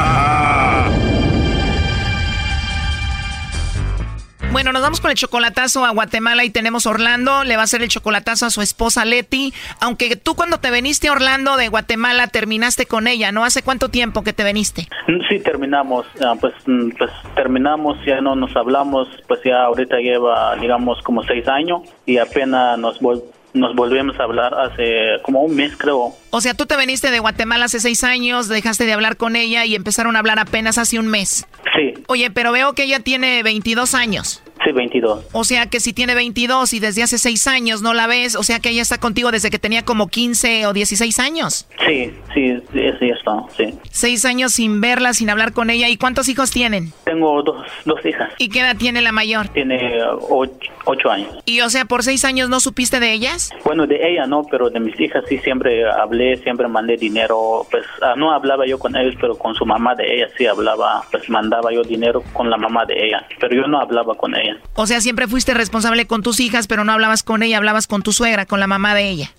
Bueno, 4.51 4.73
nos 4.73 4.81
vamos 4.81 4.99
con 4.99 5.11
el 5.11 5.17
chocolatazo 5.17 5.85
a 5.85 5.91
Guatemala 5.91 6.43
y 6.43 6.49
tenemos 6.49 6.85
Orlando. 6.85 7.45
Le 7.45 7.55
va 7.55 7.61
a 7.61 7.63
hacer 7.63 7.81
el 7.81 7.87
chocolatazo 7.87 8.45
a 8.45 8.49
su 8.49 8.61
esposa 8.61 9.05
Leti. 9.05 9.53
Aunque 9.79 10.17
tú 10.17 10.35
cuando 10.35 10.57
te 10.59 10.69
veniste 10.71 11.07
a 11.07 11.13
Orlando 11.13 11.55
de 11.55 11.69
Guatemala 11.69 12.27
terminaste 12.27 12.85
con 12.85 13.07
ella, 13.07 13.31
¿no? 13.31 13.45
¿Hace 13.45 13.63
cuánto 13.63 13.87
tiempo 13.89 14.23
que 14.23 14.33
te 14.33 14.43
veniste? 14.43 14.89
Sí, 15.29 15.39
terminamos, 15.39 16.05
pues, 16.41 16.53
mm, 16.65 16.89
pues 16.97 17.11
terminamos, 17.33 17.97
ya 18.05 18.19
no 18.19 18.35
nos 18.35 18.53
hablamos, 18.57 19.07
pues 19.27 19.39
ya 19.45 19.63
ahorita 19.63 19.97
lleva, 19.97 20.55
digamos, 20.57 21.01
como 21.01 21.23
seis 21.23 21.47
años 21.47 21.83
y 22.05 22.17
apenas 22.17 22.77
nos, 22.77 22.99
vol- 22.99 23.23
nos 23.53 23.73
volvimos 23.73 24.19
a 24.19 24.23
hablar 24.23 24.53
hace 24.53 25.21
como 25.23 25.43
un 25.43 25.55
mes, 25.55 25.77
creo. 25.77 26.13
O 26.29 26.41
sea, 26.41 26.53
tú 26.55 26.65
te 26.65 26.75
veniste 26.75 27.09
de 27.09 27.19
Guatemala 27.19 27.65
hace 27.65 27.79
seis 27.79 28.03
años, 28.03 28.49
dejaste 28.49 28.85
de 28.85 28.93
hablar 28.93 29.15
con 29.15 29.35
ella 29.37 29.65
y 29.65 29.75
empezaron 29.75 30.17
a 30.17 30.19
hablar 30.19 30.39
apenas 30.39 30.77
hace 30.77 30.99
un 30.99 31.07
mes. 31.07 31.45
Sí, 31.75 31.90
Oye, 32.11 32.29
pero 32.29 32.51
veo 32.51 32.73
que 32.73 32.83
ella 32.83 32.99
tiene 32.99 33.41
22 33.41 33.95
años. 33.95 34.41
Sí, 34.63 34.71
22. 34.71 35.27
O 35.31 35.43
sea 35.43 35.67
que 35.67 35.79
si 35.79 35.93
tiene 35.93 36.15
22 36.15 36.73
y 36.73 36.79
desde 36.79 37.03
hace 37.03 37.17
seis 37.17 37.47
años 37.47 37.81
no 37.81 37.93
la 37.93 38.07
ves, 38.07 38.35
o 38.35 38.43
sea 38.43 38.59
que 38.59 38.69
ella 38.69 38.81
está 38.81 38.99
contigo 38.99 39.31
desde 39.31 39.49
que 39.49 39.59
tenía 39.59 39.83
como 39.83 40.07
15 40.07 40.67
o 40.67 40.73
16 40.73 41.19
años. 41.19 41.67
Sí, 41.85 42.13
sí, 42.33 42.61
sí, 42.71 43.09
está, 43.09 43.43
sí. 43.57 43.73
Seis 43.89 44.25
años 44.25 44.53
sin 44.53 44.81
verla, 44.81 45.13
sin 45.13 45.29
hablar 45.29 45.53
con 45.53 45.69
ella. 45.69 45.89
¿Y 45.89 45.97
cuántos 45.97 46.29
hijos 46.29 46.51
tienen? 46.51 46.93
Tengo 47.03 47.41
dos, 47.43 47.65
dos 47.85 48.05
hijas, 48.05 48.31
¿Y 48.37 48.49
qué 48.49 48.59
edad 48.59 48.75
tiene 48.77 49.01
la 49.01 49.11
mayor? 49.11 49.47
tiene 49.49 50.01
ah, 50.01 50.15
ocho, 50.29 50.71
ocho 50.85 51.09
años. 51.09 51.37
Y 51.45 51.61
o 51.61 51.69
sea, 51.69 51.85
por 51.85 52.03
seis 52.03 52.25
años 52.25 52.49
no 52.49 52.59
supiste 52.59 52.99
de 52.99 53.13
ellas? 53.13 53.51
Bueno, 53.63 53.87
de 53.87 53.95
ella 54.07 54.25
no, 54.27 54.43
pero 54.43 54.69
de 54.69 54.79
mis 54.79 54.99
hijas 54.99 55.23
sí 55.27 55.37
siempre 55.39 55.89
hablé, 55.89 56.37
siempre 56.37 56.67
mandé 56.67 56.97
dinero, 56.97 57.65
pues 57.69 57.83
ah, 58.01 58.13
no 58.15 58.31
hablaba 58.31 58.65
yo 58.65 58.79
con 58.79 58.95
ellos, 58.95 59.15
pero 59.19 59.35
con 59.37 59.55
su 59.55 59.65
mamá 59.65 59.95
de 59.95 60.15
ella 60.15 60.27
sí 60.37 60.45
hablaba, 60.45 61.03
pues 61.11 61.29
mandaba 61.29 61.71
yo 61.73 61.83
dinero 61.83 62.23
con 62.33 62.49
la 62.49 62.57
mamá 62.57 62.85
de 62.85 63.05
ella, 63.05 63.25
pero 63.39 63.55
yo 63.55 63.67
no 63.67 63.79
hablaba 63.79 64.15
con 64.15 64.35
ella. 64.35 64.50
O 64.73 64.87
sea, 64.87 65.01
siempre 65.01 65.27
fuiste 65.27 65.53
responsable 65.53 66.07
con 66.07 66.23
tus 66.23 66.39
hijas, 66.39 66.67
pero 66.67 66.83
no 66.83 66.91
hablabas 66.91 67.23
con 67.23 67.43
ella, 67.43 67.57
hablabas 67.57 67.87
con 67.87 68.01
tu 68.01 68.13
suegra, 68.13 68.45
con 68.45 68.59
la 68.59 68.67
mamá 68.67 68.95
de 68.95 69.09
ella. 69.09 69.31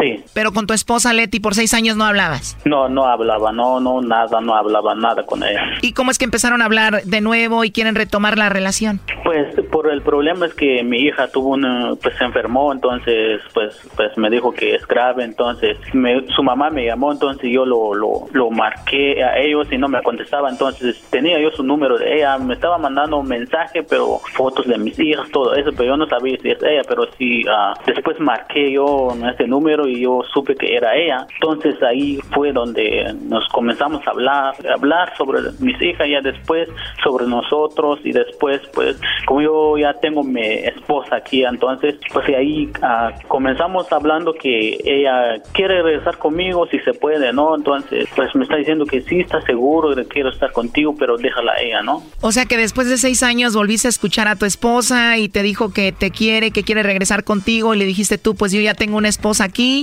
Sí. 0.00 0.24
Pero 0.34 0.52
con 0.52 0.66
tu 0.66 0.74
esposa 0.74 1.12
Leti 1.12 1.40
por 1.40 1.54
seis 1.54 1.74
años 1.74 1.96
no 1.96 2.04
hablabas. 2.04 2.56
No, 2.64 2.88
no 2.88 3.06
hablaba, 3.06 3.52
no, 3.52 3.80
no, 3.80 4.00
nada, 4.00 4.40
no 4.40 4.54
hablaba 4.54 4.94
nada 4.94 5.24
con 5.26 5.42
ella. 5.42 5.60
¿Y 5.82 5.92
cómo 5.92 6.10
es 6.10 6.18
que 6.18 6.24
empezaron 6.24 6.62
a 6.62 6.66
hablar 6.66 7.02
de 7.04 7.20
nuevo 7.20 7.64
y 7.64 7.70
quieren 7.70 7.94
retomar 7.94 8.38
la 8.38 8.48
relación? 8.48 9.00
Pues 9.24 9.54
por 9.70 9.90
el 9.90 10.02
problema 10.02 10.46
es 10.46 10.54
que 10.54 10.82
mi 10.84 10.98
hija 11.00 11.28
tuvo 11.28 11.50
una, 11.50 11.94
pues 12.02 12.16
se 12.16 12.24
enfermó, 12.24 12.72
entonces 12.72 13.40
pues 13.54 13.74
pues 13.96 14.16
me 14.16 14.30
dijo 14.30 14.52
que 14.52 14.74
es 14.74 14.86
grave, 14.86 15.24
entonces 15.24 15.76
me- 15.92 16.26
su 16.34 16.42
mamá 16.42 16.70
me 16.70 16.84
llamó, 16.86 17.12
entonces 17.12 17.50
yo 17.52 17.66
lo, 17.66 17.94
lo, 17.94 18.26
lo 18.32 18.50
marqué 18.50 19.22
a 19.24 19.38
ellos 19.38 19.66
y 19.72 19.78
no 19.78 19.88
me 19.88 20.00
contestaba, 20.02 20.48
entonces 20.48 21.02
tenía 21.10 21.38
yo 21.40 21.50
su 21.50 21.62
número 21.62 21.98
de 21.98 22.16
ella, 22.18 22.38
me 22.38 22.54
estaba 22.54 22.78
mandando 22.78 23.18
un 23.18 23.28
mensaje, 23.28 23.82
pero 23.82 24.20
fotos 24.34 24.66
de 24.66 24.78
mis 24.78 24.98
hijas, 25.00 25.28
todo 25.32 25.54
eso, 25.54 25.70
pero 25.76 25.90
yo 25.90 25.96
no 25.96 26.06
sabía 26.06 26.36
si 26.40 26.50
es 26.50 26.62
ella, 26.62 26.82
pero 26.88 27.06
sí, 27.18 27.42
ah, 27.50 27.74
después 27.86 28.18
marqué 28.20 28.72
yo 28.72 29.08
este 29.30 29.46
número 29.46 29.87
y 29.88 30.02
yo 30.02 30.22
supe 30.32 30.54
que 30.54 30.76
era 30.76 30.96
ella. 30.96 31.26
Entonces 31.34 31.82
ahí 31.82 32.18
fue 32.32 32.52
donde 32.52 33.14
nos 33.22 33.46
comenzamos 33.48 34.06
a 34.06 34.10
hablar, 34.10 34.54
hablar 34.68 35.16
sobre 35.16 35.40
mis 35.60 35.80
hijas 35.82 36.08
ya 36.08 36.20
después, 36.20 36.68
sobre 37.02 37.26
nosotros 37.26 38.00
y 38.04 38.12
después 38.12 38.60
pues 38.74 38.96
como 39.26 39.42
yo 39.42 39.78
ya 39.78 39.94
tengo 39.94 40.22
mi 40.22 40.40
esposa 40.42 41.16
aquí, 41.16 41.44
entonces 41.44 41.96
pues 42.12 42.28
ahí 42.28 42.70
ah, 42.82 43.12
comenzamos 43.28 43.90
hablando 43.92 44.34
que 44.34 44.78
ella 44.84 45.42
quiere 45.52 45.82
regresar 45.82 46.18
conmigo 46.18 46.66
si 46.70 46.78
se 46.80 46.94
puede, 46.94 47.32
¿no? 47.32 47.56
Entonces 47.56 48.08
pues 48.14 48.34
me 48.34 48.44
está 48.44 48.56
diciendo 48.56 48.84
que 48.86 49.02
sí 49.02 49.20
está 49.20 49.40
seguro 49.42 49.94
que 49.94 50.04
quiero 50.06 50.30
estar 50.30 50.52
contigo, 50.52 50.94
pero 50.98 51.16
déjala 51.16 51.54
ella, 51.60 51.82
¿no? 51.82 52.02
O 52.20 52.32
sea 52.32 52.46
que 52.46 52.56
después 52.56 52.88
de 52.88 52.96
seis 52.96 53.22
años 53.22 53.54
volviste 53.54 53.88
a 53.88 53.90
escuchar 53.90 54.28
a 54.28 54.36
tu 54.36 54.44
esposa 54.44 55.18
y 55.18 55.28
te 55.28 55.42
dijo 55.42 55.72
que 55.72 55.92
te 55.92 56.10
quiere, 56.10 56.50
que 56.50 56.62
quiere 56.62 56.82
regresar 56.82 57.24
contigo 57.24 57.74
y 57.74 57.78
le 57.78 57.84
dijiste 57.84 58.18
tú, 58.18 58.34
pues 58.34 58.52
yo 58.52 58.60
ya 58.60 58.74
tengo 58.74 58.96
una 58.96 59.08
esposa 59.08 59.44
aquí 59.44 59.77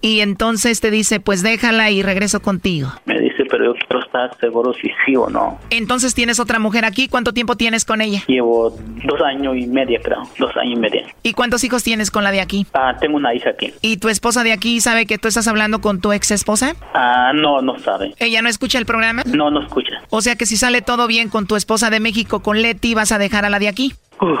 y 0.00 0.20
entonces 0.20 0.80
te 0.80 0.90
dice, 0.90 1.20
pues 1.20 1.42
déjala 1.42 1.90
y 1.90 2.02
regreso 2.02 2.40
contigo. 2.40 2.92
Me 3.06 3.18
dice, 3.20 3.44
pero 3.48 3.64
yo 3.66 3.74
quiero 3.74 4.04
estar 4.04 4.36
seguro 4.38 4.74
si 4.74 4.90
sí 5.06 5.16
o 5.16 5.28
no. 5.30 5.58
Entonces 5.70 6.14
tienes 6.14 6.40
otra 6.40 6.58
mujer 6.58 6.84
aquí, 6.84 7.08
¿cuánto 7.08 7.32
tiempo 7.32 7.56
tienes 7.56 7.84
con 7.84 8.00
ella? 8.00 8.22
Llevo 8.26 8.70
dos 9.04 9.20
años 9.22 9.56
y 9.56 9.66
medio, 9.66 10.00
creo, 10.02 10.22
dos 10.38 10.56
años 10.56 10.74
y 10.74 10.80
medio. 10.80 11.02
¿Y 11.22 11.32
cuántos 11.32 11.64
hijos 11.64 11.82
tienes 11.82 12.10
con 12.10 12.24
la 12.24 12.30
de 12.30 12.40
aquí? 12.40 12.66
Ah, 12.74 12.96
tengo 13.00 13.16
una 13.16 13.34
hija 13.34 13.50
aquí. 13.50 13.72
¿Y 13.80 13.96
tu 13.98 14.08
esposa 14.08 14.42
de 14.42 14.52
aquí 14.52 14.80
sabe 14.80 15.06
que 15.06 15.18
tú 15.18 15.28
estás 15.28 15.48
hablando 15.48 15.80
con 15.80 16.00
tu 16.00 16.12
ex 16.12 16.30
esposa? 16.30 16.74
Ah, 16.94 17.32
no, 17.34 17.62
no 17.62 17.78
sabe. 17.78 18.14
¿Ella 18.18 18.42
no 18.42 18.48
escucha 18.48 18.78
el 18.78 18.86
programa? 18.86 19.22
No, 19.26 19.50
no 19.50 19.62
escucha. 19.62 20.02
O 20.10 20.20
sea 20.20 20.36
que 20.36 20.46
si 20.46 20.56
sale 20.56 20.82
todo 20.82 21.06
bien 21.06 21.28
con 21.28 21.46
tu 21.46 21.56
esposa 21.56 21.90
de 21.90 22.00
México, 22.00 22.40
con 22.40 22.62
Leti, 22.62 22.94
vas 22.94 23.12
a 23.12 23.18
dejar 23.18 23.44
a 23.44 23.50
la 23.50 23.58
de 23.58 23.68
aquí. 23.68 23.94
Uy, 24.20 24.36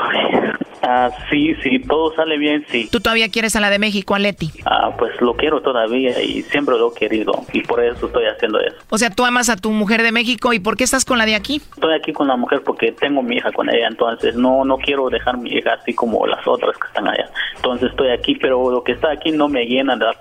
Ah, 0.82 1.10
sí, 1.30 1.54
sí, 1.62 1.78
todo 1.80 2.14
sale 2.14 2.38
bien, 2.38 2.64
sí. 2.70 2.88
¿Tú 2.90 3.00
todavía 3.00 3.28
quieres 3.30 3.56
a 3.56 3.60
la 3.60 3.70
de 3.70 3.78
México, 3.78 4.14
a 4.14 4.18
Leti? 4.18 4.50
Ah, 4.64 4.90
pues 4.98 5.20
lo 5.20 5.34
quiero 5.34 5.60
todavía 5.60 6.20
y 6.22 6.42
siempre 6.42 6.76
lo 6.76 6.92
he 6.92 6.98
querido 6.98 7.32
y 7.52 7.62
por 7.62 7.82
eso 7.82 8.06
estoy 8.06 8.24
haciendo 8.26 8.60
eso. 8.60 8.76
O 8.90 8.98
sea, 8.98 9.10
tú 9.10 9.24
amas 9.24 9.48
a 9.48 9.56
tu 9.56 9.70
mujer 9.70 10.02
de 10.02 10.12
México 10.12 10.52
y 10.52 10.58
¿por 10.58 10.76
qué 10.76 10.84
estás 10.84 11.04
con 11.04 11.18
la 11.18 11.26
de 11.26 11.34
aquí? 11.34 11.60
Estoy 11.74 11.94
aquí 11.94 12.12
con 12.12 12.28
la 12.28 12.36
mujer 12.36 12.62
porque 12.64 12.92
tengo 12.92 13.22
mi 13.22 13.36
hija 13.36 13.52
con 13.52 13.68
ella, 13.68 13.88
entonces 13.88 14.34
no 14.36 14.64
no 14.64 14.76
quiero 14.78 15.08
dejar 15.10 15.38
mi 15.38 15.50
hija 15.50 15.74
así 15.80 15.94
como 15.94 16.26
las 16.26 16.46
otras 16.46 16.76
que 16.78 16.86
están 16.86 17.08
allá. 17.08 17.28
Entonces 17.56 17.90
estoy 17.90 18.10
aquí, 18.10 18.34
pero 18.36 18.70
lo 18.70 18.82
que 18.82 18.92
está 18.92 19.10
aquí 19.10 19.30
no 19.32 19.48
me 19.48 19.64
llena 19.64 19.96
la, 19.96 20.16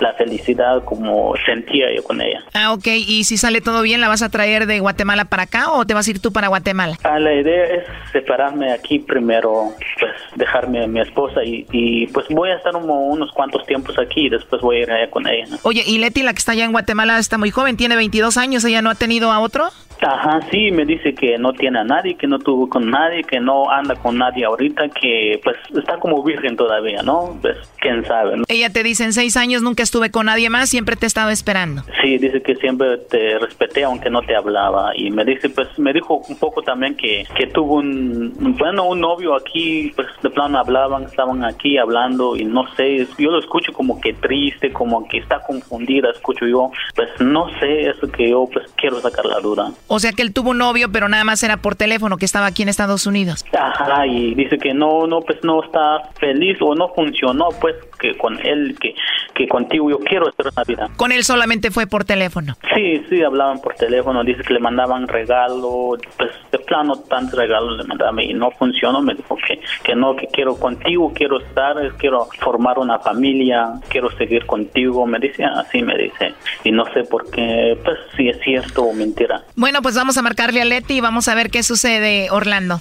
la 0.00 0.12
felicidad 0.14 0.84
como 0.84 1.34
sentía 1.46 1.86
yo 1.94 2.02
con 2.02 2.20
ella. 2.20 2.42
Ah, 2.54 2.72
ok. 2.72 2.86
¿Y 2.86 3.24
si 3.24 3.36
sale 3.36 3.60
todo 3.60 3.82
bien, 3.82 4.00
la 4.00 4.08
vas 4.08 4.22
a 4.22 4.28
traer 4.28 4.66
de 4.66 4.80
Guatemala 4.80 5.24
para 5.24 5.44
acá 5.44 5.72
o 5.72 5.86
te 5.86 5.94
vas 5.94 6.06
a 6.06 6.10
ir 6.10 6.20
tú 6.20 6.32
para 6.32 6.48
Guatemala? 6.48 6.96
Ah, 7.04 7.18
la 7.18 7.34
idea 7.34 7.64
es 7.64 7.84
separarme 8.12 8.72
aquí 8.72 8.98
primero, 8.98 9.72
pues 10.02 10.12
dejarme 10.36 10.82
a 10.82 10.86
mi 10.88 11.00
esposa 11.00 11.44
y, 11.44 11.64
y, 11.70 12.06
pues 12.08 12.26
voy 12.30 12.50
a 12.50 12.56
estar 12.56 12.74
uno- 12.74 12.94
unos 12.94 13.30
cuantos 13.32 13.64
tiempos 13.66 13.96
aquí 13.98 14.26
y 14.26 14.28
después 14.30 14.60
voy 14.60 14.76
a 14.76 14.80
ir 14.80 14.90
allá 14.90 15.08
con 15.10 15.26
ella. 15.28 15.46
Oye, 15.62 15.84
y 15.86 15.98
Leti, 15.98 16.22
la 16.22 16.32
que 16.32 16.38
está 16.38 16.52
allá 16.52 16.64
en 16.64 16.72
Guatemala, 16.72 17.18
está 17.18 17.38
muy 17.38 17.50
joven, 17.52 17.76
tiene 17.76 17.94
22 17.94 18.36
años, 18.36 18.64
¿ella 18.64 18.82
no 18.82 18.90
ha 18.90 18.94
tenido 18.96 19.30
a 19.30 19.38
otro? 19.38 19.68
Ajá, 20.02 20.40
sí, 20.50 20.70
me 20.72 20.84
dice 20.84 21.14
que 21.14 21.38
no 21.38 21.52
tiene 21.52 21.78
a 21.78 21.84
nadie, 21.84 22.16
que 22.16 22.26
no 22.26 22.38
tuvo 22.38 22.68
con 22.68 22.90
nadie, 22.90 23.22
que 23.22 23.38
no 23.38 23.70
anda 23.70 23.94
con 23.94 24.18
nadie 24.18 24.44
ahorita, 24.44 24.88
que 24.88 25.40
pues 25.44 25.56
está 25.76 25.98
como 25.98 26.22
virgen 26.24 26.56
todavía, 26.56 27.02
¿no? 27.02 27.38
Pues 27.40 27.56
quién 27.80 28.04
sabe, 28.04 28.36
¿no? 28.36 28.44
Ella 28.48 28.70
te 28.70 28.82
dice, 28.82 29.04
en 29.04 29.12
seis 29.12 29.36
años 29.36 29.62
nunca 29.62 29.82
estuve 29.82 30.10
con 30.10 30.26
nadie 30.26 30.50
más, 30.50 30.68
siempre 30.68 30.96
te 30.96 31.06
he 31.06 31.08
estado 31.08 31.30
esperando. 31.30 31.82
Sí, 32.02 32.18
dice 32.18 32.42
que 32.42 32.56
siempre 32.56 32.98
te 33.10 33.38
respeté 33.38 33.84
aunque 33.84 34.10
no 34.10 34.22
te 34.22 34.34
hablaba 34.34 34.92
y 34.96 35.10
me 35.10 35.24
dice, 35.24 35.48
pues 35.50 35.68
me 35.78 35.92
dijo 35.92 36.22
un 36.28 36.36
poco 36.36 36.62
también 36.62 36.96
que, 36.96 37.24
que 37.36 37.46
tuvo 37.46 37.76
un, 37.76 38.56
bueno, 38.58 38.84
un 38.84 39.00
novio 39.00 39.34
aquí, 39.34 39.92
pues 39.94 40.08
de 40.22 40.30
plano 40.30 40.58
hablaban, 40.58 41.04
estaban 41.04 41.44
aquí 41.44 41.78
hablando 41.78 42.36
y 42.36 42.44
no 42.44 42.66
sé, 42.74 43.06
yo 43.18 43.30
lo 43.30 43.38
escucho 43.38 43.72
como 43.72 44.00
que 44.00 44.12
triste, 44.14 44.72
como 44.72 45.06
que 45.08 45.18
está 45.18 45.42
confundida, 45.42 46.10
escucho 46.10 46.46
yo, 46.46 46.70
pues 46.94 47.08
no 47.20 47.48
sé, 47.60 47.88
eso 47.88 48.10
que 48.10 48.30
yo 48.30 48.48
pues 48.52 48.66
quiero 48.76 49.00
sacar 49.00 49.26
la 49.26 49.40
duda. 49.40 49.72
O 49.94 49.98
sea 49.98 50.12
que 50.12 50.22
él 50.22 50.32
tuvo 50.32 50.52
un 50.52 50.58
novio, 50.58 50.90
pero 50.90 51.06
nada 51.06 51.22
más 51.22 51.42
era 51.42 51.58
por 51.58 51.76
teléfono, 51.76 52.16
que 52.16 52.24
estaba 52.24 52.46
aquí 52.46 52.62
en 52.62 52.70
Estados 52.70 53.06
Unidos. 53.06 53.44
Ajá, 53.52 54.06
y 54.06 54.34
dice 54.34 54.56
que 54.56 54.72
no, 54.72 55.06
no, 55.06 55.20
pues 55.20 55.40
no 55.44 55.62
está 55.62 56.08
feliz 56.18 56.56
o 56.62 56.74
no 56.74 56.88
funcionó, 56.94 57.50
pues 57.60 57.74
que 58.02 58.18
con 58.18 58.44
él, 58.44 58.76
que, 58.80 58.94
que 59.34 59.46
contigo 59.46 59.88
yo 59.88 59.98
quiero 60.00 60.28
estar 60.28 60.46
en 60.46 60.52
la 60.56 60.64
vida. 60.64 60.90
Con 60.96 61.12
él 61.12 61.22
solamente 61.22 61.70
fue 61.70 61.86
por 61.86 62.04
teléfono. 62.04 62.56
Sí, 62.74 63.02
sí, 63.08 63.22
hablaban 63.22 63.60
por 63.60 63.74
teléfono, 63.74 64.24
dice 64.24 64.42
que 64.42 64.54
le 64.54 64.60
mandaban 64.60 65.06
regalo, 65.06 65.96
pues 66.18 66.32
de 66.50 66.58
plano 66.58 66.96
tantos 67.08 67.38
regalos 67.38 67.78
le 67.78 67.84
mandaban 67.84 68.18
y 68.20 68.34
no 68.34 68.50
funcionó, 68.50 69.00
me 69.00 69.14
dijo 69.14 69.36
que, 69.46 69.60
que 69.84 69.94
no, 69.94 70.16
que 70.16 70.26
quiero 70.26 70.56
contigo, 70.56 71.12
quiero 71.14 71.40
estar, 71.40 71.76
quiero 71.96 72.26
formar 72.40 72.78
una 72.78 72.98
familia, 72.98 73.74
quiero 73.88 74.10
seguir 74.18 74.44
contigo, 74.46 75.06
me 75.06 75.20
dice, 75.20 75.44
así 75.44 75.82
me 75.82 75.96
dice, 75.96 76.34
y 76.64 76.72
no 76.72 76.84
sé 76.92 77.04
por 77.04 77.30
qué, 77.30 77.78
pues 77.84 77.98
si 78.16 78.28
es 78.28 78.38
cierto 78.40 78.82
o 78.82 78.92
mentira. 78.92 79.42
Bueno, 79.54 79.80
pues 79.80 79.94
vamos 79.94 80.18
a 80.18 80.22
marcarle 80.22 80.60
a 80.60 80.64
Leti 80.64 80.94
y 80.94 81.00
vamos 81.00 81.28
a 81.28 81.34
ver 81.34 81.50
qué 81.50 81.62
sucede, 81.62 82.28
Orlando. 82.30 82.80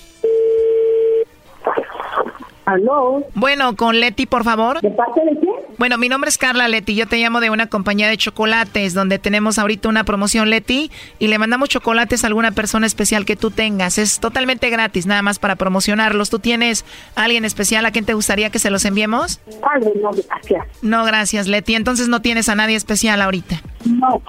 ¿Aló? 2.66 3.26
Bueno, 3.34 3.76
con 3.76 3.99
Leti, 3.99 4.26
por 4.26 4.43
favor. 4.43 4.82
¿De 4.82 4.91
parte 4.91 5.22
de 5.26 5.39
quién? 5.39 5.53
Bueno, 5.78 5.97
mi 5.97 6.09
nombre 6.09 6.30
es 6.30 6.38
Carla 6.38 6.68
Leti. 6.68 6.95
Yo 6.95 7.07
te 7.07 7.18
llamo 7.18 7.39
de 7.39 7.49
una 7.49 7.68
compañía 7.68 8.07
de 8.07 8.18
chocolates 8.18 8.93
donde 8.93 9.18
tenemos 9.18 9.57
ahorita 9.57 9.89
una 9.89 10.03
promoción 10.03 10.49
Leti 10.49 10.91
y 11.18 11.28
le 11.28 11.39
mandamos 11.39 11.70
chocolates 11.70 12.24
a 12.24 12.28
alguna 12.28 12.51
persona 12.51 12.86
especial 12.86 13.26
que 13.26 13.36
tú 13.36 13.49
tengas. 13.49 13.97
Es 13.97 14.20
totalmente 14.20 14.70
gratis, 14.70 15.07
nada 15.07 15.24
más 15.24 15.39
para 15.39 15.55
promocionarlos. 15.55 16.30
¿Tú 16.30 16.39
tienes 16.39 16.86
a 17.16 17.24
alguien 17.24 17.45
especial 17.45 17.86
a 17.86 17.91
quien 17.91 18.05
te 18.05 18.14
gustaría 18.14 18.51
que 18.51 18.59
se 18.59 18.70
los 18.70 18.86
enviemos? 18.86 19.39
Padre, 19.59 19.91
no, 20.01 20.12
gracias. 20.12 20.68
No, 20.84 21.03
gracias, 21.03 21.47
Leti. 21.47 21.74
Entonces 21.74 22.09
no 22.09 22.22
tienes 22.22 22.47
a 22.47 22.55
nadie 22.55 22.76
especial 22.76 23.22
ahorita. 23.22 23.62
No, 23.86 24.22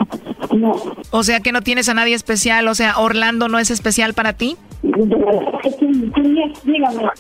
no. 0.56 0.72
O 1.10 1.22
sea 1.22 1.40
que 1.40 1.52
no 1.52 1.60
tienes 1.60 1.90
a 1.90 1.94
nadie 1.94 2.14
especial. 2.14 2.66
O 2.68 2.74
sea, 2.74 2.98
Orlando 2.98 3.48
no 3.48 3.58
es 3.58 3.70
especial 3.70 4.14
para 4.14 4.32
ti. 4.32 4.56
Dígame 4.82 5.32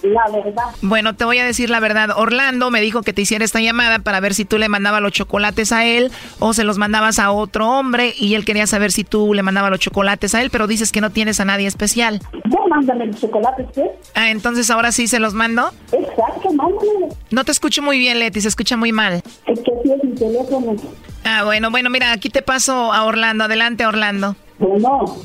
la 0.02 0.28
verdad. 0.30 0.64
Bueno, 1.02 1.16
te 1.16 1.24
voy 1.24 1.38
a 1.38 1.44
decir 1.44 1.68
la 1.68 1.80
verdad. 1.80 2.10
Orlando 2.14 2.70
me 2.70 2.80
dijo 2.80 3.02
que 3.02 3.12
te 3.12 3.22
hiciera 3.22 3.44
esta 3.44 3.60
llamada 3.60 3.98
para 3.98 4.20
ver 4.20 4.34
si 4.34 4.44
tú 4.44 4.56
le 4.56 4.68
mandabas 4.68 5.02
los 5.02 5.10
chocolates 5.10 5.72
a 5.72 5.84
él 5.84 6.12
o 6.38 6.54
se 6.54 6.62
los 6.62 6.78
mandabas 6.78 7.18
a 7.18 7.32
otro 7.32 7.68
hombre 7.68 8.14
y 8.16 8.36
él 8.36 8.44
quería 8.44 8.68
saber 8.68 8.92
si 8.92 9.02
tú 9.02 9.34
le 9.34 9.42
mandabas 9.42 9.72
los 9.72 9.80
chocolates 9.80 10.32
a 10.36 10.42
él, 10.42 10.50
pero 10.50 10.68
dices 10.68 10.92
que 10.92 11.00
no 11.00 11.10
tienes 11.10 11.40
a 11.40 11.44
nadie 11.44 11.66
especial. 11.66 12.20
Ya 12.44 12.58
mándame 12.70 13.06
los 13.06 13.20
chocolates, 13.20 13.66
¿qué? 13.74 13.90
Ah, 14.14 14.30
entonces 14.30 14.70
ahora 14.70 14.92
sí 14.92 15.08
se 15.08 15.18
los 15.18 15.34
mando. 15.34 15.72
Exacto, 15.90 16.52
mándame. 16.52 17.08
No 17.32 17.42
te 17.42 17.50
escucho 17.50 17.82
muy 17.82 17.98
bien, 17.98 18.20
Leti, 18.20 18.40
se 18.40 18.46
escucha 18.46 18.76
muy 18.76 18.92
mal. 18.92 19.24
Es 19.48 19.58
que 19.58 19.72
sí 19.82 19.90
es 19.90 20.04
mi 20.04 20.14
teléfono. 20.14 20.76
Ah, 21.24 21.42
bueno, 21.42 21.72
bueno, 21.72 21.90
mira, 21.90 22.12
aquí 22.12 22.30
te 22.30 22.42
paso 22.42 22.92
a 22.92 23.02
Orlando. 23.02 23.42
Adelante, 23.42 23.84
Orlando. 23.86 24.36
Bueno. 24.60 25.16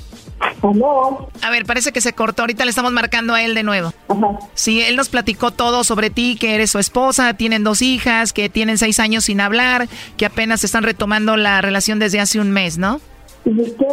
A 1.42 1.50
ver, 1.50 1.66
parece 1.66 1.92
que 1.92 2.02
se 2.02 2.14
cortó. 2.14 2.44
Ahorita 2.44 2.64
le 2.66 2.70
estamos 2.70 2.92
marcando 2.92 3.34
a 3.34 3.42
él 3.42 3.56
de 3.56 3.64
nuevo. 3.64 3.94
Ajá. 4.08 4.40
Sí, 4.54 4.82
él 4.82 4.96
nos 4.96 5.10
platicó 5.10 5.52
todo 5.52 5.84
sobre 5.84 6.10
ti, 6.10 6.38
que 6.40 6.56
eres 6.56 6.72
su 6.72 6.80
esposa, 6.80 7.34
tienen 7.36 7.64
dos 7.64 7.82
hijas, 7.82 8.34
que 8.34 8.50
tienen 8.50 8.78
seis 8.78 9.00
años 9.00 9.26
sin 9.26 9.42
hablar, 9.42 9.88
que 10.18 10.26
apenas 10.26 10.64
están 10.64 10.84
retomando 10.84 11.38
la 11.38 11.62
relación 11.62 12.00
desde 12.00 12.20
hace 12.20 12.40
un 12.40 12.52
mes, 12.52 12.78
¿no? 12.78 13.00
¿Y 13.46 13.62
usted 13.62 13.86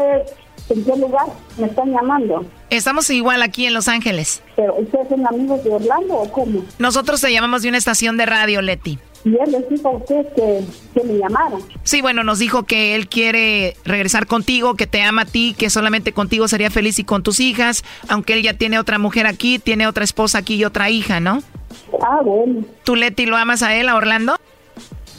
en 0.70 0.84
qué 0.84 0.96
lugar 0.96 1.26
me 1.58 1.66
están 1.66 1.92
llamando? 1.92 2.44
Estamos 2.70 3.08
igual 3.10 3.42
aquí 3.42 3.66
en 3.66 3.74
Los 3.74 3.88
Ángeles. 3.88 4.42
¿Pero 4.56 4.74
ustedes 4.76 5.08
son 5.08 5.26
amigos 5.26 5.62
de 5.62 5.70
Orlando 5.70 6.14
o 6.14 6.32
cómo? 6.32 6.64
Nosotros 6.78 7.20
te 7.20 7.32
llamamos 7.32 7.62
de 7.62 7.68
una 7.68 7.78
estación 7.78 8.16
de 8.16 8.26
radio, 8.26 8.62
Leti. 8.62 8.98
Y 9.24 9.30
él 9.30 9.52
les 9.52 9.68
dijo 9.70 9.88
a 9.88 9.96
usted 9.96 10.26
que, 10.34 10.64
que 10.92 11.06
me 11.06 11.18
llamara. 11.18 11.56
Sí, 11.82 12.02
bueno, 12.02 12.24
nos 12.24 12.38
dijo 12.38 12.64
que 12.64 12.94
él 12.94 13.08
quiere 13.08 13.76
regresar 13.84 14.26
contigo, 14.26 14.74
que 14.74 14.86
te 14.86 15.00
ama 15.02 15.22
a 15.22 15.26
ti, 15.26 15.54
que 15.56 15.70
solamente 15.70 16.12
contigo 16.12 16.46
sería 16.46 16.70
feliz 16.70 16.98
y 16.98 17.04
con 17.04 17.22
tus 17.22 17.40
hijas, 17.40 17.84
aunque 18.08 18.34
él 18.34 18.42
ya 18.42 18.54
tiene 18.54 18.78
otra 18.78 18.98
mujer 18.98 19.26
aquí, 19.26 19.58
tiene 19.58 19.86
otra 19.86 20.04
esposa 20.04 20.38
aquí 20.38 20.56
y 20.56 20.64
otra 20.64 20.90
hija, 20.90 21.20
¿no? 21.20 21.42
Ah, 22.02 22.20
bueno. 22.22 22.64
¿Tú, 22.84 22.96
Leti, 22.96 23.24
lo 23.24 23.36
amas 23.36 23.62
a 23.62 23.74
él, 23.74 23.88
a 23.88 23.96
Orlando? 23.96 24.36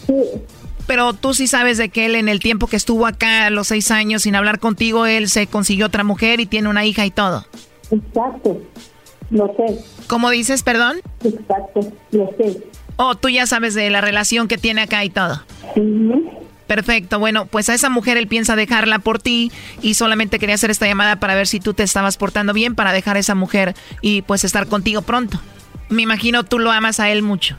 Sí. 0.05 0.13
Pero 0.87 1.13
tú 1.13 1.33
sí 1.33 1.47
sabes 1.47 1.79
de 1.79 1.89
que 1.89 2.05
él 2.05 2.13
en 2.13 2.29
el 2.29 2.39
tiempo 2.39 2.67
que 2.67 2.75
estuvo 2.75 3.07
acá, 3.07 3.47
a 3.47 3.49
los 3.49 3.67
seis 3.67 3.89
años 3.89 4.21
sin 4.21 4.35
hablar 4.35 4.59
contigo, 4.59 5.07
él 5.07 5.29
se 5.29 5.47
consiguió 5.47 5.87
otra 5.87 6.03
mujer 6.03 6.39
y 6.39 6.45
tiene 6.45 6.69
una 6.69 6.85
hija 6.85 7.05
y 7.05 7.11
todo. 7.11 7.45
Exacto. 7.89 8.61
Lo 9.31 9.47
sé. 9.55 9.79
¿Cómo 10.07 10.29
dices, 10.29 10.61
perdón? 10.61 10.97
Exacto. 11.23 11.79
Lo 12.11 12.29
sé. 12.37 12.61
Oh, 12.97 13.15
tú 13.15 13.29
ya 13.29 13.45
sabes 13.45 13.73
de 13.73 13.89
la 13.89 14.01
relación 14.01 14.47
que 14.47 14.57
tiene 14.57 14.81
acá 14.81 15.03
y 15.03 15.09
todo. 15.09 15.41
Perfecto, 16.67 17.19
bueno, 17.19 17.45
pues 17.45 17.69
a 17.69 17.75
esa 17.75 17.89
mujer 17.89 18.17
él 18.17 18.27
piensa 18.27 18.55
dejarla 18.55 18.99
por 18.99 19.19
ti 19.19 19.51
y 19.81 19.93
solamente 19.93 20.39
quería 20.39 20.55
hacer 20.55 20.71
esta 20.71 20.87
llamada 20.87 21.17
para 21.17 21.35
ver 21.35 21.45
si 21.45 21.59
tú 21.59 21.73
te 21.73 21.83
estabas 21.83 22.17
portando 22.17 22.53
bien 22.53 22.73
para 22.73 22.91
dejar 22.91 23.17
a 23.17 23.19
esa 23.19 23.35
mujer 23.35 23.75
y 24.01 24.23
pues 24.23 24.43
estar 24.43 24.67
contigo 24.67 25.03
pronto. 25.03 25.39
Me 25.89 26.01
imagino 26.01 26.43
tú 26.43 26.57
lo 26.57 26.71
amas 26.71 26.99
a 26.99 27.09
él 27.09 27.21
mucho. 27.21 27.55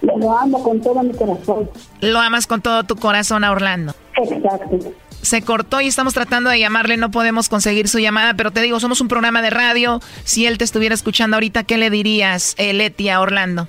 Lo 0.00 0.38
amo 0.38 0.62
con 0.62 0.80
todo 0.80 1.02
mi 1.02 1.12
corazón. 1.12 1.70
Lo 2.00 2.18
amas 2.20 2.46
con 2.46 2.62
todo 2.62 2.84
tu 2.84 2.96
corazón 2.96 3.44
a 3.44 3.52
Orlando. 3.52 3.94
Exacto. 4.16 4.94
Se 5.20 5.42
cortó 5.42 5.82
y 5.82 5.88
estamos 5.88 6.14
tratando 6.14 6.48
de 6.48 6.58
llamarle, 6.58 6.96
no 6.96 7.10
podemos 7.10 7.50
conseguir 7.50 7.88
su 7.88 7.98
llamada, 7.98 8.32
pero 8.32 8.52
te 8.52 8.62
digo, 8.62 8.80
somos 8.80 9.02
un 9.02 9.08
programa 9.08 9.42
de 9.42 9.50
radio. 9.50 10.00
Si 10.24 10.46
él 10.46 10.56
te 10.56 10.64
estuviera 10.64 10.94
escuchando 10.94 11.36
ahorita, 11.36 11.64
¿qué 11.64 11.76
le 11.76 11.90
dirías, 11.90 12.54
eh, 12.56 12.72
Leti, 12.72 13.10
a 13.10 13.20
Orlando? 13.20 13.68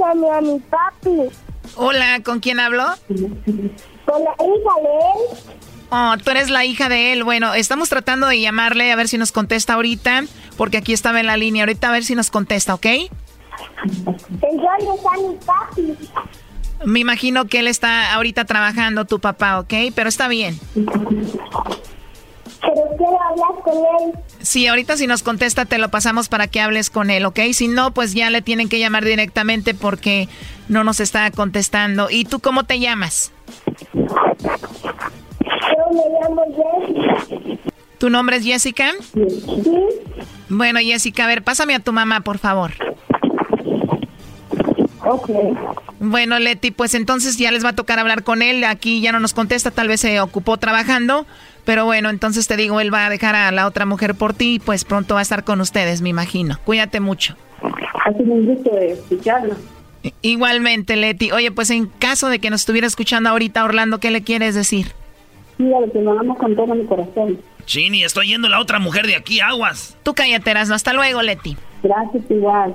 Extraño 0.00 0.32
a 0.32 0.40
mi 0.40 0.58
papi. 0.60 1.30
Hola, 1.76 2.20
¿con 2.22 2.40
quién 2.40 2.60
hablo? 2.60 2.84
Con 3.08 4.24
la 4.24 4.34
hija 4.38 4.74
de 4.82 4.88
él. 4.88 5.54
Oh, 5.90 6.14
tú 6.22 6.30
eres 6.30 6.50
la 6.50 6.64
hija 6.64 6.88
de 6.88 7.12
él. 7.12 7.24
Bueno, 7.24 7.54
estamos 7.54 7.88
tratando 7.88 8.26
de 8.26 8.40
llamarle 8.40 8.92
a 8.92 8.96
ver 8.96 9.08
si 9.08 9.18
nos 9.18 9.32
contesta 9.32 9.74
ahorita, 9.74 10.24
porque 10.56 10.78
aquí 10.78 10.92
estaba 10.92 11.20
en 11.20 11.26
la 11.26 11.36
línea. 11.36 11.64
Ahorita 11.64 11.88
a 11.88 11.92
ver 11.92 12.04
si 12.04 12.14
nos 12.14 12.30
contesta, 12.30 12.74
¿ok? 12.74 12.86
¿En 12.86 13.10
dónde 14.04 14.94
está 14.96 15.10
mi 15.16 15.36
papi? 15.44 15.96
Me 16.84 17.00
imagino 17.00 17.46
que 17.46 17.58
él 17.58 17.66
está 17.66 18.14
ahorita 18.14 18.44
trabajando, 18.46 19.04
tu 19.04 19.20
papá, 19.20 19.60
¿ok? 19.60 19.74
Pero 19.94 20.08
está 20.08 20.28
bien. 20.28 20.58
Quiero 23.00 23.18
hablar 23.22 23.62
con 23.64 23.72
él. 23.72 24.12
Sí, 24.42 24.66
ahorita 24.66 24.98
si 24.98 25.06
nos 25.06 25.22
contesta 25.22 25.64
te 25.64 25.78
lo 25.78 25.90
pasamos 25.90 26.28
para 26.28 26.48
que 26.48 26.60
hables 26.60 26.90
con 26.90 27.08
él, 27.08 27.24
¿ok? 27.24 27.40
Si 27.54 27.66
no, 27.66 27.94
pues 27.94 28.12
ya 28.12 28.28
le 28.28 28.42
tienen 28.42 28.68
que 28.68 28.78
llamar 28.78 29.06
directamente 29.06 29.72
porque 29.72 30.28
no 30.68 30.84
nos 30.84 31.00
está 31.00 31.30
contestando. 31.30 32.10
¿Y 32.10 32.26
tú 32.26 32.40
cómo 32.40 32.64
te 32.64 32.78
llamas? 32.78 33.32
Yo 33.94 34.02
me 35.92 36.02
llamo 36.20 36.44
Jessica. 36.84 37.48
¿Tu 37.96 38.10
nombre 38.10 38.36
es 38.36 38.44
Jessica? 38.44 38.92
Sí. 39.14 39.80
Bueno, 40.50 40.78
Jessica, 40.80 41.24
a 41.24 41.26
ver, 41.26 41.42
pásame 41.42 41.74
a 41.74 41.80
tu 41.80 41.94
mamá, 41.94 42.20
por 42.20 42.36
favor. 42.36 42.72
Ok. 45.06 45.30
Bueno, 46.00 46.38
Leti, 46.38 46.70
pues 46.70 46.92
entonces 46.92 47.38
ya 47.38 47.50
les 47.50 47.64
va 47.64 47.70
a 47.70 47.74
tocar 47.74 47.98
hablar 47.98 48.24
con 48.24 48.42
él. 48.42 48.62
Aquí 48.64 49.00
ya 49.00 49.10
no 49.12 49.20
nos 49.20 49.32
contesta, 49.32 49.70
tal 49.70 49.88
vez 49.88 50.02
se 50.02 50.20
ocupó 50.20 50.58
trabajando. 50.58 51.26
Pero 51.64 51.84
bueno, 51.84 52.10
entonces 52.10 52.46
te 52.46 52.56
digo, 52.56 52.80
él 52.80 52.92
va 52.92 53.06
a 53.06 53.10
dejar 53.10 53.36
a 53.36 53.50
la 53.52 53.66
otra 53.66 53.86
mujer 53.86 54.14
por 54.14 54.34
ti 54.34 54.54
y 54.54 54.58
pues 54.58 54.84
pronto 54.84 55.14
va 55.14 55.20
a 55.20 55.22
estar 55.22 55.44
con 55.44 55.60
ustedes, 55.60 56.02
me 56.02 56.08
imagino. 56.08 56.58
Cuídate 56.64 57.00
mucho. 57.00 57.36
Ha 57.62 58.12
sido 58.12 58.32
un 58.32 58.46
gusto 58.46 58.74
de 58.74 58.92
escucharlo. 58.92 59.54
Igualmente, 60.22 60.96
Leti. 60.96 61.30
Oye, 61.32 61.50
pues 61.52 61.70
en 61.70 61.86
caso 61.86 62.28
de 62.28 62.38
que 62.38 62.50
nos 62.50 62.62
estuviera 62.62 62.86
escuchando 62.86 63.28
ahorita, 63.28 63.64
Orlando, 63.64 64.00
¿qué 64.00 64.10
le 64.10 64.22
quieres 64.22 64.54
decir? 64.54 64.92
Mira, 65.58 65.78
que 65.92 65.98
me 65.98 66.10
amo 66.10 66.36
con 66.36 66.56
todo 66.56 66.74
mi 66.74 66.86
corazón. 66.86 67.38
Chini, 67.66 68.02
estoy 68.02 68.28
yendo 68.28 68.48
la 68.48 68.60
otra 68.60 68.78
mujer 68.78 69.06
de 69.06 69.16
aquí, 69.16 69.40
aguas. 69.40 69.96
Tú 70.02 70.14
cállate, 70.14 70.50
Erasmo. 70.50 70.74
Hasta 70.74 70.94
luego, 70.94 71.20
Leti. 71.20 71.56
Gracias, 71.82 72.24
igual. 72.30 72.74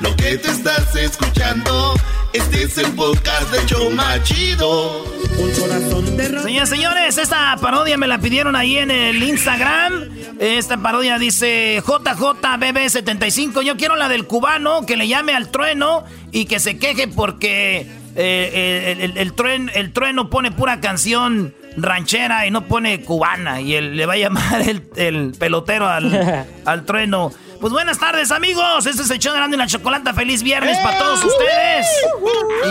Lo 0.00 0.14
que 0.16 0.36
te 0.36 0.50
estás 0.50 0.94
escuchando, 0.96 1.94
este 2.32 2.64
es 2.64 2.76
el 2.78 2.92
podcast 2.92 3.50
de 3.50 3.64
Choma 3.66 4.22
Chido. 4.22 5.04
Un 5.38 5.50
corazón 5.52 6.16
de 6.16 6.26
Señores, 6.40 6.68
señores, 6.68 7.18
esta 7.18 7.56
parodia 7.60 7.96
me 7.96 8.06
la 8.06 8.18
pidieron 8.18 8.56
ahí 8.56 8.76
en 8.78 8.90
el 8.90 9.22
Instagram. 9.22 10.10
Esta 10.38 10.76
parodia 10.76 11.18
dice 11.18 11.82
JJBB75. 11.84 13.62
Yo 13.62 13.76
quiero 13.76 13.96
la 13.96 14.08
del 14.08 14.26
cubano 14.26 14.84
que 14.84 14.96
le 14.96 15.08
llame 15.08 15.32
al 15.34 15.50
trueno 15.50 16.04
y 16.30 16.44
que 16.44 16.60
se 16.60 16.78
queje 16.78 17.08
porque 17.08 17.86
eh, 18.16 18.92
el, 18.98 19.00
el- 19.12 19.16
el 19.18 19.34
truen- 19.34 19.70
el 19.74 19.92
trueno 19.92 20.28
pone 20.28 20.50
pura 20.52 20.80
canción 20.80 21.54
ranchera 21.78 22.46
y 22.46 22.50
no 22.50 22.66
pone 22.66 23.00
cubana. 23.02 23.60
Y 23.62 23.74
él, 23.74 23.96
le 23.96 24.04
va 24.06 24.12
a 24.14 24.18
llamar 24.18 24.60
el, 24.68 24.82
el 24.96 25.32
pelotero 25.38 25.88
al, 25.88 26.46
al 26.66 26.84
trueno. 26.84 27.32
Pues 27.60 27.72
buenas 27.72 27.98
tardes, 27.98 28.30
amigos. 28.30 28.86
Este 28.86 29.02
es 29.02 29.10
el 29.10 29.18
show 29.18 29.34
de 29.34 29.54
y 29.54 29.56
la 29.56 29.66
Chocolata. 29.66 30.12
Feliz 30.12 30.42
viernes 30.42 30.78
para 30.78 30.98
todos 30.98 31.24
ustedes. 31.24 31.86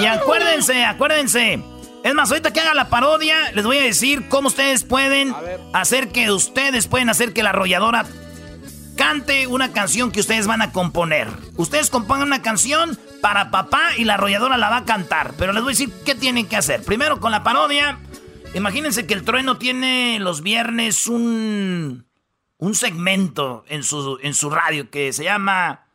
Y 0.01 0.05
acuérdense, 0.05 0.85
acuérdense. 0.85 1.63
Es 2.03 2.13
más, 2.13 2.29
ahorita 2.29 2.53
que 2.53 2.59
haga 2.59 2.73
la 2.73 2.89
parodia, 2.89 3.51
les 3.53 3.65
voy 3.65 3.77
a 3.79 3.83
decir 3.83 4.27
cómo 4.29 4.47
ustedes 4.47 4.83
pueden 4.83 5.33
hacer 5.73 6.09
que 6.09 6.31
ustedes 6.31 6.87
pueden 6.87 7.09
hacer 7.09 7.33
que 7.33 7.41
la 7.41 7.49
arrolladora 7.49 8.05
cante 8.95 9.47
una 9.47 9.71
canción 9.71 10.11
que 10.11 10.19
ustedes 10.19 10.45
van 10.45 10.61
a 10.61 10.71
componer. 10.71 11.27
Ustedes 11.57 11.89
compongan 11.89 12.27
una 12.27 12.41
canción 12.41 12.97
para 13.21 13.49
papá 13.51 13.81
y 13.97 14.03
la 14.03 14.13
arrolladora 14.15 14.57
la 14.57 14.69
va 14.69 14.77
a 14.77 14.85
cantar. 14.85 15.33
Pero 15.37 15.51
les 15.51 15.63
voy 15.63 15.71
a 15.71 15.75
decir 15.75 15.91
qué 16.05 16.15
tienen 16.15 16.47
que 16.47 16.57
hacer. 16.57 16.83
Primero 16.83 17.19
con 17.19 17.31
la 17.31 17.43
parodia. 17.43 17.99
Imagínense 18.53 19.05
que 19.05 19.13
el 19.13 19.23
trueno 19.23 19.57
tiene 19.57 20.17
los 20.19 20.41
viernes 20.41 21.07
un, 21.07 22.05
un 22.57 22.75
segmento 22.75 23.65
en 23.67 23.83
su, 23.83 24.17
en 24.21 24.33
su 24.33 24.49
radio 24.49 24.89
que 24.89 25.13
se 25.13 25.23
llama 25.23 25.85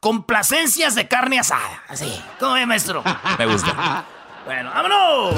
Complacencias 0.00 0.94
de 0.94 1.08
carne 1.08 1.40
asada. 1.40 1.82
Así. 1.88 2.12
¿Cómo 2.38 2.54
ve, 2.54 2.66
maestro? 2.66 3.02
Me 3.38 3.46
gusta. 3.46 4.04
Bueno, 4.44 4.70
vámonos. 4.70 5.34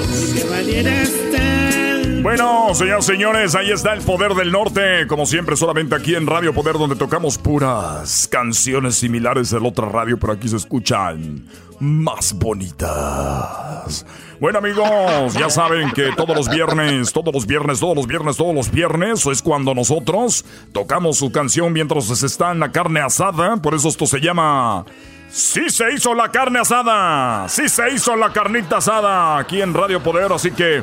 Bueno, 2.21 2.75
señoras 2.75 3.03
y 3.03 3.07
señores, 3.07 3.55
ahí 3.55 3.71
está 3.71 3.93
el 3.93 4.01
poder 4.03 4.35
del 4.35 4.51
norte. 4.51 5.07
Como 5.07 5.25
siempre, 5.25 5.55
solamente 5.55 5.95
aquí 5.95 6.13
en 6.13 6.27
Radio 6.27 6.53
Poder, 6.53 6.77
donde 6.77 6.95
tocamos 6.95 7.39
puras 7.39 8.27
canciones 8.31 8.95
similares 8.95 9.49
de 9.49 9.59
la 9.59 9.67
otra 9.67 9.89
radio, 9.89 10.19
pero 10.19 10.33
aquí 10.33 10.47
se 10.47 10.57
escuchan 10.57 11.47
más 11.79 12.33
bonitas. 12.33 14.05
Bueno, 14.41 14.57
amigos, 14.57 15.35
ya 15.35 15.51
saben 15.51 15.91
que 15.91 16.13
todos 16.17 16.35
los 16.35 16.49
viernes, 16.49 17.13
todos 17.13 17.31
los 17.31 17.45
viernes, 17.45 17.79
todos 17.79 17.95
los 17.95 18.07
viernes, 18.07 18.37
todos 18.37 18.55
los 18.55 18.71
viernes 18.71 19.23
es 19.27 19.39
cuando 19.39 19.75
nosotros 19.75 20.43
tocamos 20.73 21.19
su 21.19 21.31
canción 21.31 21.71
mientras 21.71 22.05
se 22.05 22.25
está 22.25 22.51
en 22.51 22.59
la 22.59 22.71
carne 22.71 23.01
asada. 23.01 23.57
Por 23.57 23.75
eso 23.75 23.89
esto 23.89 24.07
se 24.07 24.19
llama. 24.19 24.83
Sí 25.29 25.69
se 25.69 25.93
hizo 25.93 26.15
la 26.15 26.31
carne 26.31 26.57
asada. 26.57 27.47
Sí 27.49 27.69
se 27.69 27.91
hizo 27.91 28.15
la 28.15 28.33
carnita 28.33 28.77
asada 28.77 29.37
aquí 29.37 29.61
en 29.61 29.75
Radio 29.75 30.01
Poder. 30.01 30.33
Así 30.33 30.49
que 30.49 30.81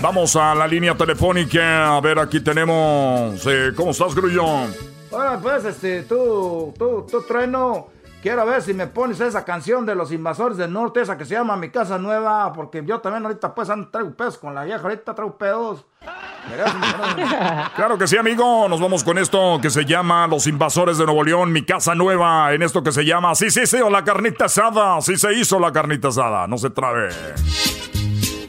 vamos 0.00 0.36
a 0.36 0.54
la 0.54 0.68
línea 0.68 0.94
telefónica. 0.96 1.96
A 1.96 2.00
ver, 2.00 2.16
aquí 2.20 2.38
tenemos. 2.38 3.44
eh, 3.44 3.72
¿Cómo 3.74 3.90
estás, 3.90 4.14
Grullón? 4.14 4.72
Ahora 5.10 5.36
pues, 5.42 5.64
este, 5.64 6.04
tú, 6.04 6.72
tú, 6.78 7.04
tú, 7.10 7.22
trueno. 7.26 7.88
Quiero 8.22 8.44
ver 8.44 8.60
si 8.60 8.74
me 8.74 8.86
pones 8.86 9.18
esa 9.20 9.46
canción 9.46 9.86
de 9.86 9.94
los 9.94 10.12
invasores 10.12 10.58
del 10.58 10.70
norte, 10.70 11.00
esa 11.00 11.16
que 11.16 11.24
se 11.24 11.32
llama 11.34 11.56
Mi 11.56 11.70
Casa 11.70 11.96
Nueva, 11.98 12.52
porque 12.52 12.84
yo 12.84 13.00
también 13.00 13.24
ahorita 13.24 13.54
pues 13.54 13.70
ando- 13.70 13.90
traigo 13.90 14.10
pedos 14.14 14.36
con 14.36 14.54
la 14.54 14.64
vieja, 14.64 14.82
ahorita 14.82 15.14
traigo 15.14 15.36
pedos. 15.38 15.86
Claro 17.76 17.98
que 17.98 18.06
sí, 18.06 18.16
amigo. 18.16 18.66
Nos 18.68 18.80
vamos 18.80 19.04
con 19.04 19.18
esto 19.18 19.58
que 19.60 19.68
se 19.70 19.84
llama 19.84 20.26
Los 20.26 20.46
Invasores 20.46 20.96
de 20.98 21.04
Nuevo 21.04 21.22
León, 21.22 21.52
mi 21.52 21.64
casa 21.64 21.94
nueva. 21.94 22.52
En 22.54 22.62
esto 22.62 22.82
que 22.82 22.92
se 22.92 23.04
llama 23.04 23.34
Sí, 23.34 23.50
sí, 23.50 23.66
sí, 23.66 23.76
o 23.76 23.90
la 23.90 24.02
carnita 24.04 24.46
asada. 24.46 25.00
Sí 25.02 25.16
se 25.16 25.32
hizo 25.34 25.58
la 25.60 25.70
carnita 25.72 26.08
asada. 26.08 26.46
No 26.46 26.56
se 26.58 26.70
trabe. 26.70 27.08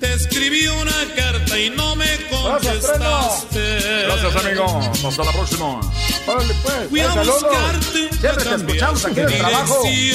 Te 0.02 0.14
escribí 0.16 0.68
una 0.68 0.92
carta 1.16 1.60
y 1.60 1.70
no 1.70 1.96
me 1.96 2.08
contestaste. 2.28 4.04
Gracias, 4.08 4.36
amigo. 4.36 4.80
Hasta 5.08 5.24
la 5.24 5.32
próxima. 5.32 5.80
Órale, 6.26 6.56
pues. 6.64 6.90
Fui 6.90 7.00
a 7.02 7.14
buscarte 7.14 8.10
Siempre 8.20 8.44
te 8.44 8.56
escuchamos 8.56 9.06
aquí 9.06 9.20
en 9.20 9.30
el 9.30 9.38
trabajo. 9.38 9.82
Sí, 9.84 10.12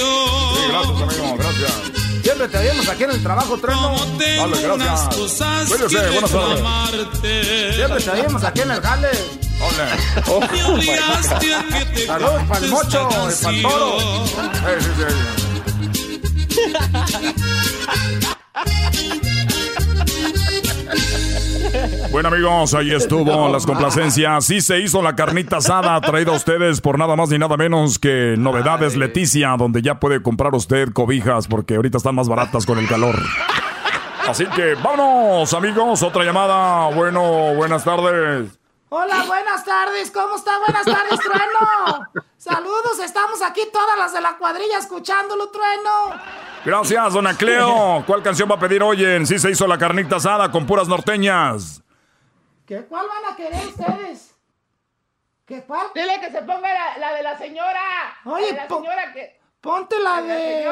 gracias, 0.69 1.03
amigo. 1.03 1.37
Gracias. 1.39 1.73
Siempre 2.21 2.49
te 2.49 2.59
vemos 2.59 2.89
aquí 2.89 3.05
en 3.05 3.11
el 3.13 3.23
trabajo, 3.23 3.59
trueno. 3.59 3.97
Dale, 4.19 4.61
gracias. 4.61 5.09
Cuídese, 5.69 6.11
buenas 6.11 6.33
tardes. 6.33 7.77
Siempre 7.77 8.03
te 8.03 8.11
vemos 8.11 8.43
aquí 8.43 8.61
en 8.63 8.71
el 8.73 8.81
jale. 8.81 9.11
Hola. 9.61 9.97
Te 11.39 12.07
Saludos 12.07 12.43
para 12.49 12.65
el 12.65 12.71
mocho, 12.73 13.09
esta 13.29 13.51
el 13.51 13.63
pantoro. 13.63 13.99
Eh, 14.67 14.79
sí, 14.81 14.91
sí. 16.51 16.75
Bueno 22.11 22.29
amigos, 22.29 22.73
ahí 22.75 22.93
estuvo 22.93 23.49
las 23.49 23.67
complacencias. 23.67 24.45
Sí 24.45 24.61
se 24.61 24.79
hizo 24.81 25.03
la 25.03 25.15
carnita 25.15 25.59
asada 25.59 26.01
traída 26.01 26.33
a 26.33 26.37
ustedes 26.37 26.81
por 26.81 26.99
nada 26.99 27.17
más 27.17 27.29
ni 27.31 27.39
nada 27.39 27.57
menos 27.57 27.99
que 27.99 28.37
Novedades 28.39 28.97
Leticia, 28.97 29.55
donde 29.59 29.83
ya 29.83 30.01
puede 30.01 30.23
comprar 30.23 30.55
usted 30.55 30.93
cobijas 30.93 31.47
porque 31.47 31.75
ahorita 31.77 31.99
están 31.99 32.15
más 32.15 32.29
baratas 32.29 32.65
con 32.65 32.79
el 32.79 32.89
calor. 32.89 33.17
Así 34.27 34.47
que 34.47 34.75
vámonos 34.77 35.53
amigos, 35.53 36.03
otra 36.03 36.25
llamada. 36.25 36.95
Bueno, 36.95 37.55
buenas 37.55 37.85
tardes. 37.85 38.59
Hola, 38.89 39.25
buenas 39.27 39.65
tardes. 39.65 40.11
¿Cómo 40.13 40.37
está? 40.37 40.59
Buenas 40.59 40.85
tardes, 40.85 41.21
Trueno. 41.21 42.09
Saludos, 42.39 43.01
estamos 43.05 43.43
aquí 43.43 43.63
todas 43.73 43.99
las 43.99 44.13
de 44.13 44.21
la 44.21 44.37
cuadrilla 44.39 44.79
escuchándolo, 44.79 45.49
Trueno. 45.49 46.21
Gracias, 46.65 47.13
dona 47.13 47.37
Cleo. 47.37 48.05
¿Cuál 48.07 48.23
canción 48.23 48.49
va 48.51 48.55
a 48.55 48.61
pedir 48.61 48.83
hoy 48.83 49.05
en 49.05 49.27
Sí 49.27 49.39
se 49.39 49.51
hizo 49.51 49.67
la 49.67 49.77
carnita 49.77 50.17
asada 50.17 50.51
con 50.51 50.67
puras 50.67 50.89
norteñas? 50.89 51.83
¿Qué, 52.67 52.85
¿Cuál 52.87 53.07
van 53.09 53.33
a 53.33 53.37
querer 53.37 53.67
ustedes? 53.67 54.35
¿Qué 55.47 55.63
cuál? 55.63 55.87
Dile 55.95 56.21
que 56.21 56.31
se 56.31 56.43
ponga 56.43 56.69
la, 56.75 56.99
la 56.99 57.13
de 57.15 57.23
la 57.23 57.39
señora. 57.39 57.81
Oye, 58.25 58.53
la 58.53 58.67
po- 58.67 58.79
señora 58.79 59.13
que. 59.13 59.39
Ponte 59.61 59.99
la 60.01 60.21
de. 60.23 60.67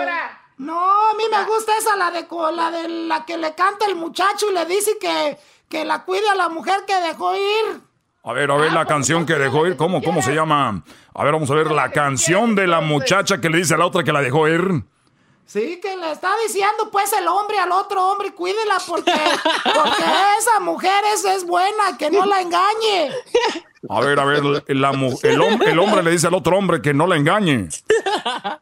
No, 0.56 0.80
a 1.10 1.14
mí 1.14 1.24
me 1.30 1.44
gusta 1.44 1.76
esa, 1.76 1.96
la 1.96 2.10
de 2.10 2.26
la 2.52 2.70
de 2.70 2.88
la 2.88 3.24
que 3.24 3.36
le 3.38 3.54
canta 3.54 3.86
el 3.86 3.96
muchacho 3.96 4.50
y 4.50 4.54
le 4.54 4.66
dice 4.66 4.98
que, 5.00 5.36
que 5.68 5.84
la 5.84 6.04
cuide 6.04 6.28
a 6.30 6.34
la 6.36 6.48
mujer 6.48 6.80
que 6.86 6.94
dejó 7.00 7.34
ir. 7.34 7.80
A 8.22 8.32
ver, 8.32 8.50
a 8.50 8.56
ver 8.56 8.72
la 8.72 8.86
canción 8.86 9.26
que 9.26 9.34
dejó 9.34 9.66
ir. 9.66 9.76
¿Cómo, 9.76 10.00
cómo 10.02 10.22
se 10.22 10.32
llama? 10.34 10.82
A 11.14 11.24
ver, 11.24 11.32
vamos 11.32 11.50
a 11.50 11.54
ver 11.54 11.70
la 11.70 11.90
canción 11.90 12.54
de 12.54 12.66
la 12.66 12.80
muchacha 12.80 13.40
que 13.40 13.50
le 13.50 13.58
dice 13.58 13.74
a 13.74 13.78
la 13.78 13.86
otra 13.86 14.02
que 14.04 14.12
la 14.12 14.20
dejó 14.22 14.48
ir. 14.48 14.84
Sí, 15.46 15.78
que 15.80 15.96
le 15.96 16.10
está 16.12 16.32
diciendo 16.46 16.90
pues 16.90 17.12
el 17.12 17.28
hombre 17.28 17.58
al 17.58 17.70
otro 17.70 18.08
hombre, 18.08 18.32
cuídela 18.34 18.78
porque, 18.86 19.12
porque 19.64 20.04
esa 20.38 20.58
mujer 20.60 21.04
es, 21.12 21.24
es 21.24 21.44
buena, 21.46 21.96
que 21.98 22.10
no 22.10 22.24
la 22.26 22.40
engañe. 22.40 23.12
A 23.90 24.00
ver, 24.00 24.18
a 24.18 24.24
ver, 24.24 24.42
la 24.68 24.92
mu- 24.92 25.16
el, 25.22 25.62
el 25.62 25.78
hombre 25.78 26.02
le 26.02 26.10
dice 26.10 26.26
al 26.28 26.34
otro 26.34 26.56
hombre 26.56 26.80
que 26.80 26.94
no 26.94 27.06
la 27.06 27.16
engañe. 27.16 27.68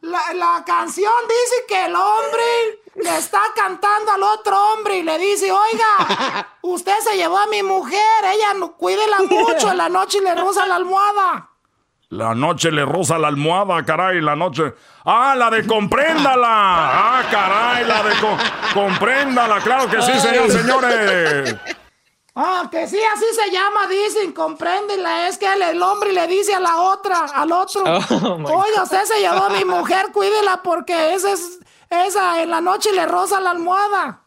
La, 0.00 0.34
la 0.34 0.64
canción 0.66 1.12
dice 1.28 1.54
que 1.68 1.84
el 1.86 1.94
hombre 1.94 2.42
le 2.96 3.16
está 3.16 3.40
cantando 3.54 4.10
al 4.10 4.22
otro 4.24 4.72
hombre 4.72 4.98
y 4.98 5.02
le 5.04 5.16
dice, 5.18 5.52
oiga, 5.52 6.48
usted 6.62 6.98
se 7.04 7.16
llevó 7.16 7.38
a 7.38 7.46
mi 7.46 7.62
mujer, 7.62 8.00
ella 8.24 8.54
no 8.54 8.72
cuídela 8.76 9.20
mucho 9.22 9.70
en 9.70 9.76
la 9.78 9.88
noche 9.88 10.18
y 10.18 10.22
le 10.22 10.34
roza 10.34 10.66
la 10.66 10.74
almohada. 10.76 11.48
La 12.12 12.34
noche 12.34 12.70
le 12.70 12.84
roza 12.84 13.16
la 13.18 13.28
almohada, 13.28 13.82
caray, 13.86 14.20
la 14.20 14.36
noche. 14.36 14.74
Ah, 15.06 15.34
la 15.34 15.48
de 15.48 15.66
compréndala. 15.66 16.46
Ah, 16.46 17.22
caray, 17.30 17.86
la 17.86 18.02
de 18.02 18.14
co- 18.20 18.36
compréndala. 18.74 19.60
Claro 19.60 19.88
que 19.88 20.02
sí, 20.02 20.12
señores, 20.20 20.52
señores. 20.52 21.56
Ah, 22.36 22.68
que 22.70 22.86
sí, 22.86 22.98
así 23.14 23.24
se 23.34 23.50
llama, 23.50 23.86
dicen, 23.88 24.32
compréndela, 24.32 25.26
es 25.28 25.38
que 25.38 25.50
el, 25.50 25.62
el 25.62 25.82
hombre 25.82 26.12
le 26.12 26.26
dice 26.26 26.54
a 26.54 26.60
la 26.60 26.76
otra, 26.82 27.24
al 27.34 27.50
otro, 27.50 27.82
Oh, 27.84 28.38
my 28.38 28.44
oiga, 28.44 28.82
usted 28.82 29.04
se 29.04 29.20
llevó 29.20 29.44
a 29.44 29.48
mi 29.50 29.64
mujer, 29.64 30.06
cuídela 30.12 30.60
porque 30.62 31.14
esa 31.14 31.32
es, 31.32 31.60
esa 31.88 32.42
en 32.42 32.50
la 32.50 32.60
noche 32.60 32.90
le 32.94 33.06
roza 33.06 33.40
la 33.40 33.52
almohada. 33.52 34.20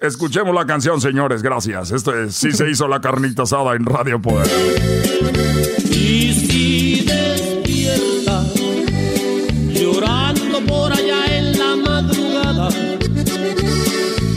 Escuchemos 0.00 0.52
la 0.54 0.66
canción, 0.66 1.00
señores, 1.00 1.40
gracias. 1.42 1.90
Esto 1.92 2.16
es 2.16 2.34
Sí 2.34 2.50
se 2.52 2.68
hizo 2.68 2.86
la 2.88 3.00
carnita 3.00 3.42
asada 3.42 3.74
en 3.76 3.84
Radio 3.84 4.20
Poder. 4.20 4.46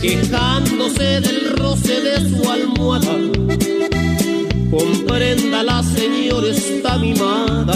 Quejándose 0.01 1.21
del 1.21 1.55
roce 1.57 2.01
de 2.01 2.29
su 2.29 2.49
almohada, 2.49 3.13
comprenda 4.71 5.61
la 5.63 5.83
señora 5.83 6.47
está 6.47 6.97
mimada. 6.97 7.75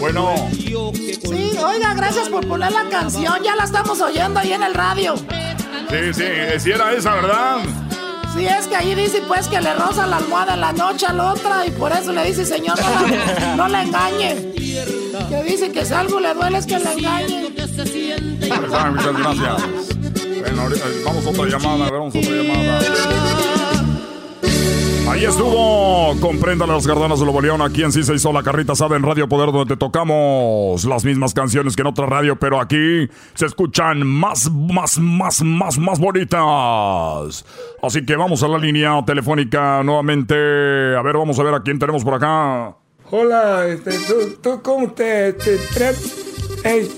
Bueno. 0.00 0.34
Sí, 0.52 1.52
oiga, 1.64 1.94
gracias 1.94 2.28
por 2.28 2.46
poner 2.46 2.72
la 2.72 2.88
canción, 2.88 3.34
ya 3.44 3.54
la 3.54 3.64
estamos 3.64 4.00
oyendo 4.00 4.40
ahí 4.40 4.52
en 4.52 4.62
el 4.64 4.74
radio. 4.74 5.14
Sí, 5.16 6.12
sí, 6.12 6.24
si 6.58 6.70
era 6.72 6.92
esa, 6.92 7.14
¿verdad? 7.14 7.58
Sí, 8.34 8.46
es 8.46 8.66
que 8.68 8.76
ahí 8.76 8.94
dice 8.94 9.22
pues 9.26 9.48
que 9.48 9.60
le 9.60 9.74
roza 9.74 10.06
la 10.06 10.18
almohada 10.18 10.54
en 10.54 10.60
la 10.60 10.72
noche 10.72 11.06
a 11.06 11.12
la 11.12 11.32
otra 11.32 11.66
y 11.66 11.70
por 11.70 11.92
eso 11.92 12.12
le 12.12 12.24
dice, 12.24 12.44
señor, 12.44 12.78
no 12.78 13.06
la, 13.06 13.56
no 13.56 13.68
la 13.68 13.82
engañe. 13.82 14.52
Que 15.28 15.42
dice 15.44 15.70
que 15.72 15.84
si 15.84 15.92
algo 15.92 16.20
le 16.20 16.32
duele 16.34 16.58
es 16.58 16.66
que 16.66 16.78
la 16.78 16.92
engañe. 16.92 17.50
Muchas 17.50 19.16
gracias. 19.18 19.62
Bueno, 20.40 20.62
vamos 21.04 21.26
a 21.26 21.30
otra 21.30 21.46
llamada, 21.46 21.90
vamos 21.90 22.14
a 22.14 22.18
otra 22.18 22.30
llamada. 22.32 22.80
Ahí 25.10 25.24
estuvo, 25.24 26.14
comprenda 26.20 26.68
las 26.68 26.86
gardanas 26.86 27.18
de 27.18 27.24
Nuevo 27.24 27.40
León, 27.40 27.60
aquí 27.62 27.82
en 27.82 27.90
sí 27.90 28.04
se 28.04 28.14
hizo 28.14 28.32
la 28.32 28.44
carrita 28.44 28.74
asada 28.74 28.96
en 28.96 29.02
Radio 29.02 29.28
Poder, 29.28 29.50
donde 29.50 29.74
te 29.74 29.76
tocamos 29.76 30.84
las 30.84 31.04
mismas 31.04 31.34
canciones 31.34 31.74
que 31.74 31.82
en 31.82 31.88
otra 31.88 32.06
radio, 32.06 32.38
pero 32.38 32.60
aquí 32.60 33.08
se 33.34 33.46
escuchan 33.46 34.06
más, 34.06 34.48
más, 34.52 34.98
más, 35.00 35.42
más, 35.42 35.78
más 35.78 35.98
bonitas. 35.98 37.44
Así 37.82 38.06
que 38.06 38.14
vamos 38.14 38.44
a 38.44 38.48
la 38.48 38.58
línea 38.58 39.04
telefónica 39.04 39.82
nuevamente. 39.82 40.34
A 40.34 41.02
ver, 41.02 41.16
vamos 41.16 41.36
a 41.40 41.42
ver 41.42 41.54
a 41.54 41.62
quién 41.62 41.80
tenemos 41.80 42.04
por 42.04 42.14
acá. 42.14 42.76
Hola, 43.10 43.66
este, 43.66 43.98
¿tú, 44.40 44.62
cómo 44.62 44.92
te, 44.92 45.32
te? 45.32 45.54
Eh, 46.62 46.88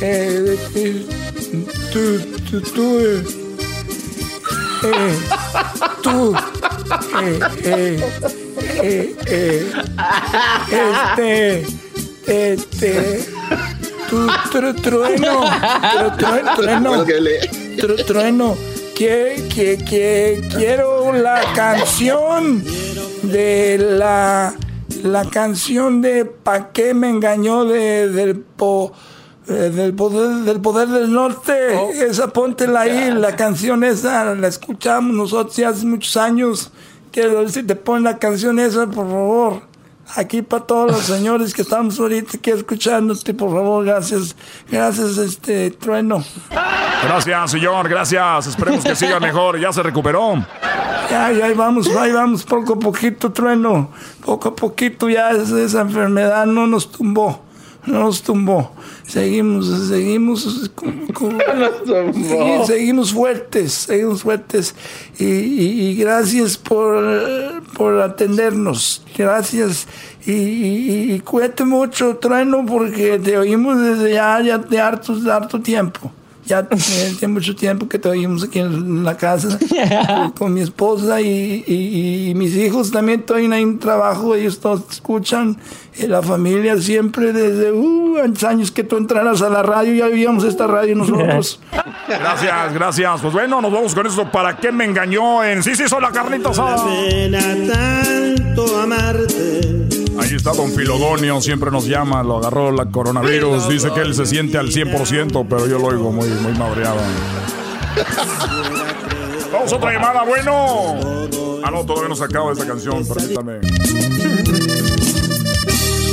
eh, 0.00 0.58
eh, 0.74 1.06
tú, 1.92 2.18
tú, 2.50 2.60
tú, 2.72 2.98
eh, 2.98 3.24
eh, 4.82 5.18
tú, 6.02 6.34
eh, 7.22 7.40
eh, 7.64 8.00
eh, 8.82 9.16
eh, 9.26 9.72
este, 10.70 11.66
este, 12.52 13.28
tú, 14.08 14.26
tru- 14.52 14.80
trueno, 14.82 15.42
tru- 15.44 16.16
tru- 16.16 16.56
trueno, 16.56 17.04
tru- 17.76 18.04
trueno, 18.06 18.56
que, 18.94 19.46
que, 19.54 19.78
que 19.84 20.48
quiero 20.56 21.12
la 21.12 21.40
canción 21.54 22.62
de 23.22 23.78
la, 23.78 24.54
la 25.02 25.24
canción 25.26 26.02
de 26.02 26.24
Pa' 26.24 26.72
qué 26.72 26.94
me 26.94 27.08
engañó 27.08 27.64
de, 27.64 28.08
del 28.08 28.36
po, 28.36 28.92
eh, 29.48 29.52
del 29.74 29.94
poder 29.94 30.44
del 30.44 30.60
poder 30.60 30.88
del 30.88 31.12
norte 31.12 31.52
esa 32.06 32.28
póntela 32.28 32.80
ahí 32.82 33.10
la 33.12 33.34
canción 33.36 33.82
esa 33.84 34.34
la 34.34 34.48
escuchamos 34.48 35.14
nosotros 35.14 35.58
hace 35.66 35.86
muchos 35.86 36.16
años 36.16 36.70
quiero 37.12 37.38
ver 37.38 37.50
si 37.50 37.62
te 37.62 37.76
ponen 37.76 38.04
la 38.04 38.18
canción 38.18 38.58
esa 38.58 38.86
por 38.86 39.06
favor 39.06 39.62
aquí 40.16 40.42
para 40.42 40.64
todos 40.64 40.92
los 40.92 41.00
señores 41.16 41.54
que 41.54 41.62
estamos 41.62 41.98
ahorita 41.98 42.36
aquí 42.36 42.50
escuchándote 42.50 43.34
por 43.34 43.50
favor 43.50 43.84
gracias 43.84 44.36
gracias 44.70 45.18
este 45.18 45.70
trueno 45.70 46.24
Gracias, 47.02 47.50
señor, 47.50 47.88
gracias. 47.88 48.46
Esperemos 48.46 48.84
que 48.84 48.94
siga 48.94 49.18
mejor. 49.20 49.58
Ya 49.58 49.72
se 49.72 49.82
recuperó. 49.82 50.34
Ya, 51.10 51.32
ya 51.32 51.46
ahí 51.46 51.54
vamos, 51.54 51.88
ahí 51.96 52.12
vamos, 52.12 52.44
poco 52.44 52.74
a 52.74 52.78
poquito, 52.78 53.32
trueno. 53.32 53.90
Poco 54.24 54.50
a 54.50 54.54
poquito 54.54 55.08
ya 55.08 55.30
esa, 55.30 55.60
esa 55.60 55.80
enfermedad 55.80 56.46
no 56.46 56.66
nos 56.66 56.90
tumbó. 56.92 57.42
No 57.86 58.00
nos 58.00 58.22
tumbó. 58.22 58.72
Seguimos, 59.06 59.66
seguimos. 59.88 60.70
con- 60.74 61.06
con- 61.08 61.38
segui- 61.38 62.64
seguimos 62.66 63.12
fuertes, 63.12 63.72
seguimos 63.72 64.22
fuertes. 64.22 64.74
Y, 65.18 65.24
y- 65.24 65.80
y 65.90 65.94
gracias 65.96 66.56
por, 66.58 67.62
por 67.76 68.00
atendernos. 68.00 69.02
Gracias. 69.16 69.86
Y, 70.26 70.32
y, 70.32 71.12
y 71.14 71.20
cuídate 71.20 71.64
mucho, 71.64 72.16
trueno, 72.16 72.64
porque 72.66 73.18
te 73.18 73.38
oímos 73.38 73.80
desde 73.80 74.12
ya, 74.14 74.40
ya 74.42 74.58
de 74.58 74.78
harto, 74.80 75.14
de 75.18 75.32
harto 75.32 75.60
tiempo. 75.60 76.12
Ya 76.50 76.68
tiene 76.68 77.14
tiene 77.16 77.34
mucho 77.34 77.54
tiempo 77.54 77.88
que 77.88 78.00
te 78.00 78.08
oímos 78.08 78.42
aquí 78.42 78.58
en 78.58 79.04
la 79.04 79.16
casa 79.16 79.56
con, 79.56 80.30
con 80.38 80.54
mi 80.54 80.62
esposa 80.62 81.20
y, 81.20 81.62
y- 81.64 82.30
y 82.30 82.34
mis 82.34 82.56
hijos 82.56 82.90
también 82.90 83.20
estoy 83.20 83.44
en 83.44 83.78
trabajo, 83.78 84.34
ellos 84.34 84.58
todos 84.58 84.82
escuchan, 84.90 85.56
y 85.96 86.08
la 86.08 86.22
familia 86.22 86.76
siempre 86.78 87.32
desde 87.32 87.70
uh, 87.70 88.16
años 88.48 88.72
que 88.72 88.82
tú 88.82 88.96
entraras 88.96 89.42
a 89.42 89.48
la 89.48 89.62
radio, 89.62 89.94
ya 89.94 90.06
vivíamos 90.08 90.42
esta 90.42 90.66
radio 90.66 90.96
nosotros. 90.96 91.60
Gracias, 92.08 92.74
gracias. 92.74 93.20
Pues 93.20 93.32
bueno, 93.32 93.60
nos 93.60 93.70
vamos 93.72 93.94
con 93.94 94.04
esto. 94.04 94.28
¿Para 94.32 94.56
qué 94.56 94.72
me 94.72 94.84
engañó 94.84 95.44
en 95.44 95.62
Sí, 95.62 95.76
sí, 95.76 95.84
soy 95.86 96.02
la 96.02 96.10
carnita 96.10 96.48
asada? 96.50 96.84
tanto 97.68 98.80
amarte. 98.80 99.79
Ahí 100.30 100.36
está 100.36 100.52
Don 100.52 100.70
Filogonio, 100.70 101.40
siempre 101.40 101.72
nos 101.72 101.86
llama, 101.86 102.22
lo 102.22 102.36
agarró 102.36 102.70
la 102.70 102.86
coronavirus. 102.86 103.68
Dice 103.68 103.90
que 103.92 104.02
él 104.02 104.14
se 104.14 104.26
siente 104.26 104.58
al 104.58 104.68
100%, 104.68 105.44
pero 105.50 105.66
yo 105.66 105.76
lo 105.76 105.86
oigo 105.86 106.12
muy, 106.12 106.28
muy 106.28 106.52
madreado. 106.52 107.00
Vamos 109.52 109.72
a 109.72 109.76
otra 109.76 109.92
llamada, 109.92 110.22
bueno. 110.22 110.94
Ah, 111.64 111.72
no, 111.72 111.84
todavía 111.84 112.10
no 112.10 112.14
se 112.14 112.22
acaba 112.22 112.52
esta 112.52 112.64
canción, 112.64 113.04
permítame. 113.08 113.54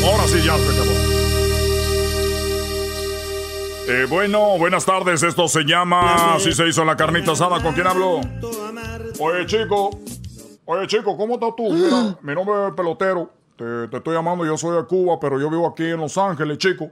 Ahora 0.04 0.24
sí, 0.26 0.42
ya 0.44 0.58
se 0.58 0.70
acabó. 0.74 0.92
Eh, 3.90 4.08
bueno, 4.10 4.58
buenas 4.58 4.84
tardes. 4.84 5.22
Esto 5.22 5.48
se 5.48 5.64
llama 5.64 6.34
Así 6.34 6.54
se 6.54 6.68
hizo 6.68 6.84
la 6.84 6.98
carnita 6.98 7.34
asada. 7.34 7.62
¿Con 7.62 7.76
quién 7.76 7.86
hablo? 7.86 8.22
Oye, 9.20 9.46
chico. 9.46 9.92
Oye, 10.66 10.88
chico, 10.88 11.16
¿cómo 11.16 11.36
estás 11.36 11.52
tú? 11.56 11.72
Mira, 11.72 12.18
mi 12.24 12.34
nombre 12.34 12.70
es 12.70 12.74
Pelotero. 12.74 13.37
Te, 13.58 13.88
te 13.88 13.98
estoy 13.98 14.16
llamando, 14.16 14.46
yo 14.46 14.58
soy 14.58 14.78
de 14.78 14.86
Cuba, 14.86 15.20
pero 15.20 15.40
yo 15.40 15.50
vivo 15.50 15.68
aquí 15.68 15.84
en 15.84 16.00
Los 16.00 16.18
Ángeles, 16.18 16.58
chico. 16.58 16.92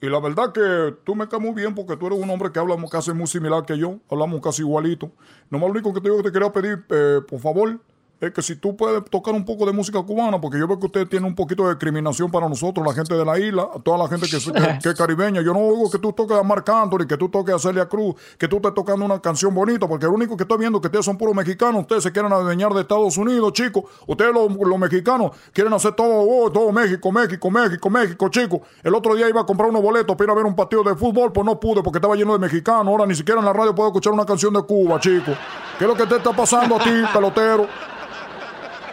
Y 0.00 0.08
la 0.08 0.20
verdad 0.20 0.52
que 0.52 0.94
tú 1.04 1.14
me 1.14 1.26
caes 1.26 1.42
muy 1.42 1.52
bien 1.52 1.74
porque 1.74 1.96
tú 1.96 2.06
eres 2.06 2.18
un 2.18 2.28
hombre 2.28 2.52
que 2.52 2.58
habla 2.58 2.76
casi 2.90 3.12
muy 3.12 3.26
similar 3.26 3.64
que 3.64 3.78
yo. 3.78 3.98
Hablamos 4.10 4.40
casi 4.40 4.62
igualito. 4.62 5.10
Nomás 5.50 5.68
lo 5.68 5.72
único 5.72 5.94
que 5.94 6.00
te 6.00 6.08
digo 6.08 6.18
que 6.18 6.24
te 6.24 6.32
quería 6.32 6.52
pedir, 6.52 6.84
eh, 6.90 7.20
por 7.26 7.40
favor, 7.40 7.80
es 8.18 8.32
que 8.32 8.40
si 8.40 8.56
tú 8.56 8.74
puedes 8.76 9.04
tocar 9.10 9.34
un 9.34 9.44
poco 9.44 9.66
de 9.66 9.72
música 9.72 10.02
cubana, 10.02 10.40
porque 10.40 10.58
yo 10.58 10.66
veo 10.66 10.80
que 10.80 10.86
usted 10.86 11.06
tiene 11.06 11.26
un 11.26 11.34
poquito 11.34 11.64
de 11.64 11.70
discriminación 11.74 12.30
para 12.30 12.48
nosotros, 12.48 12.86
la 12.86 12.94
gente 12.94 13.14
de 13.14 13.24
la 13.24 13.38
isla, 13.38 13.68
toda 13.84 13.98
la 13.98 14.08
gente 14.08 14.26
que, 14.26 14.36
es- 14.38 14.46
que- 14.50 14.78
que 14.82 14.88
es 14.88 14.94
caribeña. 14.94 15.42
Yo 15.42 15.52
no 15.52 15.58
oigo 15.60 15.90
que 15.90 15.98
tú 15.98 16.12
toques 16.14 16.34
a 16.36 16.42
Marc 16.42 16.66
Anthony, 16.70 17.06
que 17.06 17.16
tú 17.18 17.28
toques 17.28 17.54
a 17.54 17.58
Celia 17.58 17.86
Cruz, 17.86 18.14
que 18.38 18.48
tú 18.48 18.56
estés 18.56 18.72
tocando 18.72 19.04
una 19.04 19.20
canción 19.20 19.54
bonita, 19.54 19.86
porque 19.86 20.06
lo 20.06 20.12
único 20.12 20.34
que 20.36 20.44
estoy 20.44 20.56
viendo 20.58 20.78
es 20.78 20.80
que 20.82 20.86
ustedes 20.88 21.04
son 21.04 21.18
puros 21.18 21.34
mexicanos, 21.34 21.82
ustedes 21.82 22.02
se 22.04 22.10
quieren 22.12 22.32
adueñar 22.32 22.72
de 22.72 22.80
Estados 22.80 23.18
Unidos, 23.18 23.52
chicos. 23.52 23.84
Ustedes 24.06 24.32
los, 24.32 24.50
los 24.50 24.78
mexicanos 24.78 25.32
quieren 25.52 25.74
hacer 25.74 25.92
todo, 25.92 26.08
oh, 26.26 26.50
todo 26.50 26.72
México, 26.72 27.12
México, 27.12 27.50
México, 27.50 27.90
México, 27.90 28.28
chicos. 28.30 28.60
El 28.82 28.94
otro 28.94 29.14
día 29.14 29.28
iba 29.28 29.42
a 29.42 29.44
comprar 29.46 29.68
unos 29.68 29.82
boletos 29.82 30.16
para 30.16 30.24
ir 30.24 30.30
a 30.30 30.34
ver 30.34 30.46
un 30.46 30.56
partido 30.56 30.82
de 30.82 30.94
fútbol, 30.96 31.32
pues 31.34 31.44
no 31.44 31.60
pude 31.60 31.82
porque 31.82 31.98
estaba 31.98 32.14
lleno 32.16 32.32
de 32.32 32.38
mexicanos. 32.38 32.86
Ahora 32.86 33.04
ni 33.04 33.14
siquiera 33.14 33.40
en 33.40 33.44
la 33.46 33.52
radio 33.52 33.74
puedo 33.74 33.90
escuchar 33.90 34.14
una 34.14 34.24
canción 34.24 34.54
de 34.54 34.62
Cuba, 34.62 34.98
chicos. 35.00 35.36
¿Qué 35.78 35.84
es 35.84 35.88
lo 35.90 35.94
que 35.94 36.06
te 36.06 36.16
está 36.16 36.32
pasando 36.32 36.76
a 36.76 36.78
ti, 36.78 36.90
pelotero? 37.12 37.66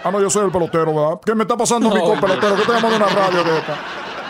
Ah, 0.03 0.11
no, 0.11 0.19
yo 0.19 0.29
soy 0.29 0.45
el 0.45 0.51
pelotero, 0.51 0.93
¿verdad? 0.93 1.19
¿Qué 1.25 1.33
me 1.33 1.43
está 1.43 1.55
pasando 1.55 1.89
mí 1.89 1.99
con 2.01 2.19
pelotero? 2.19 2.55
¿Qué 2.55 2.63
te 2.63 2.71
llaman 2.73 2.91
de 2.91 2.97
una 2.97 3.07
radio 3.07 3.43
de 3.43 3.57
esta? 3.57 3.73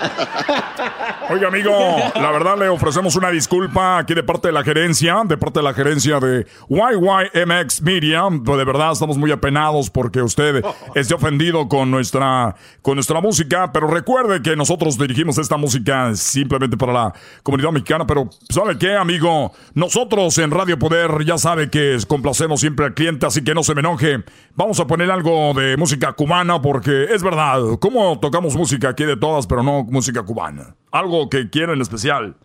Oiga, 1.29 1.47
amigo, 1.47 1.71
la 2.15 2.31
verdad 2.31 2.57
le 2.57 2.69
ofrecemos 2.69 3.15
una 3.15 3.29
disculpa 3.29 3.99
aquí 3.99 4.13
de 4.13 4.23
parte 4.23 4.49
de 4.49 4.53
la 4.53 4.63
gerencia, 4.63 5.21
de 5.25 5.37
parte 5.37 5.59
de 5.59 5.63
la 5.63 5.73
gerencia 5.73 6.19
de 6.19 6.45
YYMX 6.69 7.81
Media. 7.81 8.23
Pues 8.43 8.57
de 8.57 8.65
verdad 8.65 8.91
estamos 8.91 9.17
muy 9.17 9.31
apenados 9.31 9.89
porque 9.89 10.21
usted 10.21 10.63
esté 10.95 11.13
ofendido 11.13 11.67
con 11.67 11.91
nuestra, 11.91 12.55
con 12.81 12.95
nuestra 12.95 13.21
música, 13.21 13.71
pero 13.71 13.87
recuerde 13.87 14.41
que 14.41 14.55
nosotros 14.55 14.97
dirigimos 14.97 15.37
esta 15.37 15.57
música 15.57 16.15
simplemente 16.15 16.77
para 16.77 16.93
la 16.93 17.13
comunidad 17.41 17.71
mexicana. 17.71 18.05
Pero, 18.05 18.29
¿sabe 18.49 18.77
qué, 18.77 18.95
amigo? 18.95 19.53
Nosotros 19.73 20.37
en 20.37 20.51
Radio 20.51 20.77
Poder 20.77 21.23
ya 21.25 21.37
sabe 21.37 21.69
que 21.69 21.97
complacemos 22.07 22.59
siempre 22.59 22.85
al 22.85 22.93
cliente, 22.93 23.25
así 23.25 23.43
que 23.43 23.53
no 23.53 23.63
se 23.63 23.73
me 23.73 23.79
enoje. 23.79 24.23
Vamos 24.55 24.79
a 24.79 24.87
poner 24.87 25.09
algo 25.09 25.53
de 25.53 25.77
música 25.77 26.13
cubana 26.13 26.61
porque 26.61 27.05
es 27.05 27.23
verdad, 27.23 27.59
¿cómo 27.79 28.19
tocamos 28.19 28.55
música 28.55 28.89
aquí 28.89 29.05
de 29.05 29.17
todas, 29.17 29.47
pero 29.47 29.63
no 29.63 29.85
música 29.93 30.21
cubana? 30.23 30.75
Algo 30.91 31.29
que 31.29 31.49
quiera 31.49 31.71
en 31.73 31.81
especial. 31.81 32.35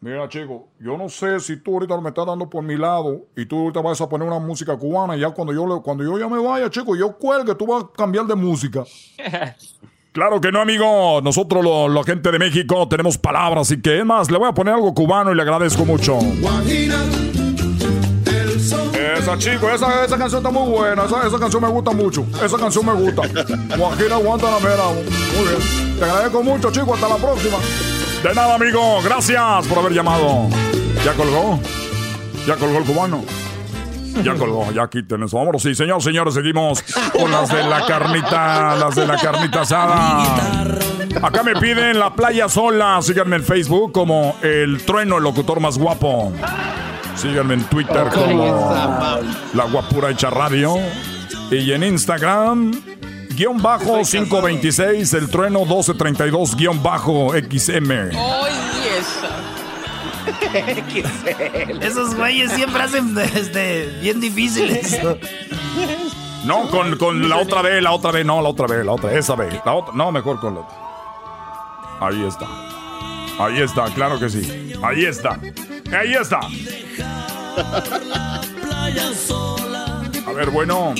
Mira, 0.00 0.28
chico, 0.28 0.68
yo 0.78 0.98
no 0.98 1.08
sé 1.08 1.40
si 1.40 1.56
tú 1.56 1.72
ahorita 1.74 1.98
me 1.98 2.10
estás 2.10 2.26
dando 2.26 2.50
por 2.50 2.62
mi 2.62 2.76
lado 2.76 3.22
y 3.34 3.46
tú 3.46 3.58
ahorita 3.58 3.80
vas 3.80 3.98
a 4.02 4.06
poner 4.08 4.28
una 4.28 4.38
música 4.38 4.76
cubana 4.76 5.16
y 5.16 5.20
ya 5.20 5.30
cuando 5.30 5.54
yo, 5.54 5.66
le- 5.66 5.80
cuando 5.80 6.04
yo 6.04 6.18
ya 6.18 6.28
me 6.28 6.38
vaya, 6.42 6.68
chico, 6.68 6.94
yo 6.94 7.16
cuelgue, 7.16 7.54
tú 7.54 7.66
vas 7.66 7.84
a 7.84 7.88
cambiar 7.96 8.26
de 8.26 8.34
música. 8.34 8.84
Claro 10.12 10.40
que 10.40 10.52
no, 10.52 10.60
amigo. 10.60 11.20
Nosotros, 11.22 11.64
lo- 11.64 11.88
la 11.88 12.04
gente 12.04 12.30
de 12.30 12.38
México, 12.38 12.86
tenemos 12.86 13.18
palabras, 13.18 13.62
así 13.62 13.82
que 13.82 13.98
es 13.98 14.04
más, 14.04 14.30
le 14.30 14.38
voy 14.38 14.48
a 14.48 14.52
poner 14.54 14.72
algo 14.74 14.94
cubano 14.94 15.32
y 15.32 15.34
le 15.34 15.42
agradezco 15.42 15.84
mucho. 15.84 16.20
Esa, 19.18 19.36
chico, 19.38 19.68
esa, 19.70 20.04
esa 20.04 20.16
canción 20.16 20.40
está 20.44 20.50
muy 20.50 20.70
buena. 20.70 21.04
Esa, 21.04 21.26
esa 21.26 21.38
canción 21.38 21.62
me 21.62 21.68
gusta 21.68 21.90
mucho. 21.92 22.26
Esa 22.42 22.56
canción 22.56 22.86
me 22.86 22.92
gusta. 22.92 23.22
Guajira 23.76 24.16
Guantanamera. 24.16 24.84
Muy 24.86 25.48
bien. 25.48 25.98
Te 25.98 26.04
agradezco 26.04 26.42
mucho, 26.42 26.70
chico. 26.70 26.94
Hasta 26.94 27.08
la 27.08 27.16
próxima. 27.16 27.58
De 28.22 28.34
nada, 28.34 28.54
amigo. 28.54 29.00
Gracias 29.02 29.66
por 29.66 29.78
haber 29.78 29.92
llamado. 29.92 30.48
¿Ya 31.04 31.12
colgó? 31.12 31.60
¿Ya 32.46 32.56
colgó 32.56 32.78
el 32.78 32.84
cubano? 32.84 33.24
Ya 34.22 34.34
colgó, 34.34 34.70
ya 34.70 34.88
quiten 34.88 35.24
eso. 35.24 35.36
Vámonos, 35.38 35.60
sí, 35.62 35.74
señor, 35.74 36.00
señores, 36.00 36.34
seguimos 36.34 36.84
con 37.12 37.30
las 37.32 37.48
de 37.48 37.64
la 37.64 37.84
carnita, 37.84 38.76
las 38.76 38.94
de 38.94 39.06
la 39.06 39.16
carnita 39.16 39.62
asada. 39.62 40.78
Acá 41.20 41.42
me 41.42 41.54
piden 41.56 41.98
la 41.98 42.14
playa 42.14 42.48
sola. 42.48 43.00
Síganme 43.02 43.36
en 43.36 43.44
Facebook 43.44 43.92
como 43.92 44.36
el 44.42 44.82
trueno, 44.84 45.18
el 45.18 45.24
locutor 45.24 45.58
más 45.58 45.78
guapo. 45.78 46.32
Síganme 47.16 47.54
en 47.54 47.64
Twitter 47.64 48.08
como 48.12 48.70
la 49.54 49.64
guapura 49.64 50.10
hecha 50.10 50.30
radio. 50.30 50.76
Y 51.50 51.72
en 51.72 51.84
Instagram, 51.84 52.72
guion 53.30 53.62
bajo 53.62 54.02
526, 54.02 55.14
el 55.14 55.30
trueno 55.30 55.60
1232, 55.60 56.56
guion 56.56 56.82
bajo 56.82 57.32
XM. 57.32 58.10
Esos 61.80 62.14
güeyes 62.14 62.52
siempre 62.52 62.82
hacen 62.82 63.16
este, 63.18 63.98
bien 64.00 64.20
difíciles. 64.20 64.98
No, 66.44 66.68
con, 66.68 66.98
con 66.98 67.26
la 67.26 67.38
otra 67.38 67.62
vez, 67.62 67.82
la 67.82 67.92
otra 67.92 68.10
vez, 68.12 68.26
no, 68.26 68.42
la 68.42 68.50
otra 68.50 68.66
vez, 68.66 68.84
la 68.84 68.92
otra, 68.92 69.10
esa 69.12 69.34
vez. 69.34 69.58
La 69.64 69.72
otra, 69.72 69.94
no, 69.94 70.12
mejor 70.12 70.38
con 70.40 70.54
la 70.54 70.60
otra. 70.60 70.76
Ahí 72.00 72.22
está. 72.22 72.46
Ahí 73.38 73.60
está, 73.60 73.86
claro 73.94 74.18
que 74.18 74.28
sí. 74.28 74.72
Ahí 74.82 75.04
está. 75.04 75.40
Ahí 75.92 76.14
está. 76.14 76.40
A 80.26 80.32
ver, 80.32 80.50
bueno. 80.50 80.94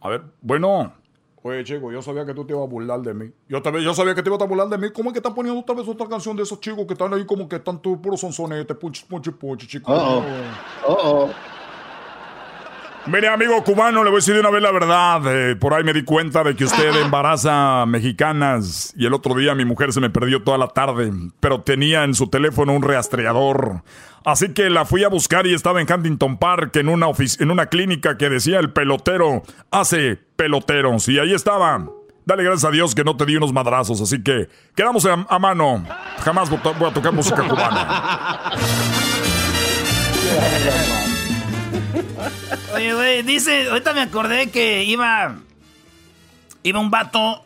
A 0.00 0.08
ver, 0.08 0.22
bueno. 0.40 0.92
Oye, 1.42 1.64
chico, 1.64 1.90
yo 1.90 2.02
sabía 2.02 2.26
que 2.26 2.34
tú 2.34 2.44
te 2.44 2.52
ibas 2.52 2.64
a 2.64 2.68
burlar 2.68 3.00
de 3.00 3.14
mí. 3.14 3.30
Yo, 3.48 3.62
también, 3.62 3.84
yo 3.84 3.94
sabía 3.94 4.14
que 4.14 4.22
te 4.22 4.28
ibas 4.28 4.42
a 4.42 4.44
burlar 4.44 4.68
de 4.68 4.76
mí. 4.76 4.90
¿Cómo 4.92 5.08
es 5.08 5.14
que 5.14 5.20
están 5.20 5.34
poniendo 5.34 5.60
otra 5.60 5.74
vez 5.74 5.88
otra 5.88 6.06
canción 6.06 6.36
de 6.36 6.42
esos 6.42 6.60
chicos 6.60 6.84
que 6.86 6.92
están 6.92 7.14
ahí 7.14 7.24
como 7.24 7.48
que 7.48 7.56
están 7.56 7.80
todos 7.80 7.98
puros 7.98 8.20
sonsonetes, 8.20 8.76
punchi, 8.76 9.04
punchi, 9.04 9.30
punchi, 9.30 9.66
chicos? 9.66 9.96
Uh-oh. 9.96 10.22
Uh-oh. 10.88 11.30
Mire, 13.06 13.28
amigo 13.28 13.64
cubano, 13.64 14.04
le 14.04 14.10
voy 14.10 14.18
a 14.18 14.20
decir 14.20 14.34
de 14.34 14.40
una 14.40 14.50
vez 14.50 14.62
la 14.62 14.72
verdad. 14.72 15.22
Eh, 15.26 15.56
por 15.56 15.72
ahí 15.72 15.82
me 15.82 15.94
di 15.94 16.04
cuenta 16.04 16.44
de 16.44 16.54
que 16.54 16.64
usted 16.64 16.94
embaraza 17.02 17.86
mexicanas 17.86 18.92
y 18.96 19.06
el 19.06 19.14
otro 19.14 19.34
día 19.34 19.54
mi 19.54 19.64
mujer 19.64 19.92
se 19.92 20.00
me 20.00 20.10
perdió 20.10 20.42
toda 20.42 20.58
la 20.58 20.68
tarde, 20.68 21.10
pero 21.40 21.62
tenía 21.62 22.04
en 22.04 22.14
su 22.14 22.28
teléfono 22.28 22.74
un 22.74 22.82
rastreador. 22.82 23.82
Así 24.24 24.52
que 24.52 24.68
la 24.68 24.84
fui 24.84 25.02
a 25.02 25.08
buscar 25.08 25.46
y 25.46 25.54
estaba 25.54 25.80
en 25.80 25.90
Huntington 25.90 26.36
Park 26.36 26.76
en 26.76 26.90
una, 26.90 27.06
en 27.38 27.50
una 27.50 27.66
clínica 27.66 28.18
que 28.18 28.28
decía 28.28 28.58
el 28.58 28.70
pelotero 28.70 29.42
hace 29.70 30.18
peloteros. 30.36 31.08
Y 31.08 31.18
ahí 31.18 31.32
estaba. 31.32 31.86
Dale 32.26 32.44
gracias 32.44 32.66
a 32.66 32.70
Dios 32.70 32.94
que 32.94 33.02
no 33.02 33.16
te 33.16 33.24
di 33.24 33.36
unos 33.36 33.54
madrazos, 33.54 33.98
así 34.02 34.22
que 34.22 34.48
quedamos 34.76 35.06
a, 35.06 35.24
a 35.26 35.38
mano. 35.38 35.84
Jamás 36.22 36.50
voy 36.50 36.60
a 36.60 36.92
tocar 36.92 37.12
música 37.14 37.42
cubana. 37.48 38.52
Oye, 42.74 42.94
güey, 42.94 43.22
dice, 43.22 43.68
ahorita 43.68 43.92
me 43.92 44.00
acordé 44.02 44.50
que 44.50 44.84
iba, 44.84 45.36
iba 46.62 46.80
un 46.80 46.90
vato, 46.90 47.44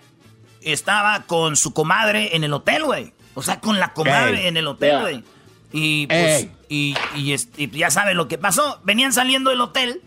estaba 0.60 1.22
con 1.26 1.56
su 1.56 1.72
comadre 1.74 2.36
en 2.36 2.44
el 2.44 2.52
hotel, 2.52 2.84
güey. 2.84 3.12
O 3.34 3.42
sea, 3.42 3.60
con 3.60 3.78
la 3.80 3.92
comadre 3.92 4.42
Ey. 4.42 4.46
en 4.46 4.56
el 4.56 4.66
hotel, 4.66 5.00
güey. 5.00 5.24
Y 5.72 6.06
pues, 6.06 6.42
Ey. 6.42 6.52
y, 6.68 6.94
y, 7.16 7.32
este, 7.32 7.62
y 7.64 7.70
ya 7.70 7.90
sabe 7.90 8.14
lo 8.14 8.28
que 8.28 8.38
pasó. 8.38 8.80
Venían 8.84 9.12
saliendo 9.12 9.50
del 9.50 9.60
hotel 9.60 10.02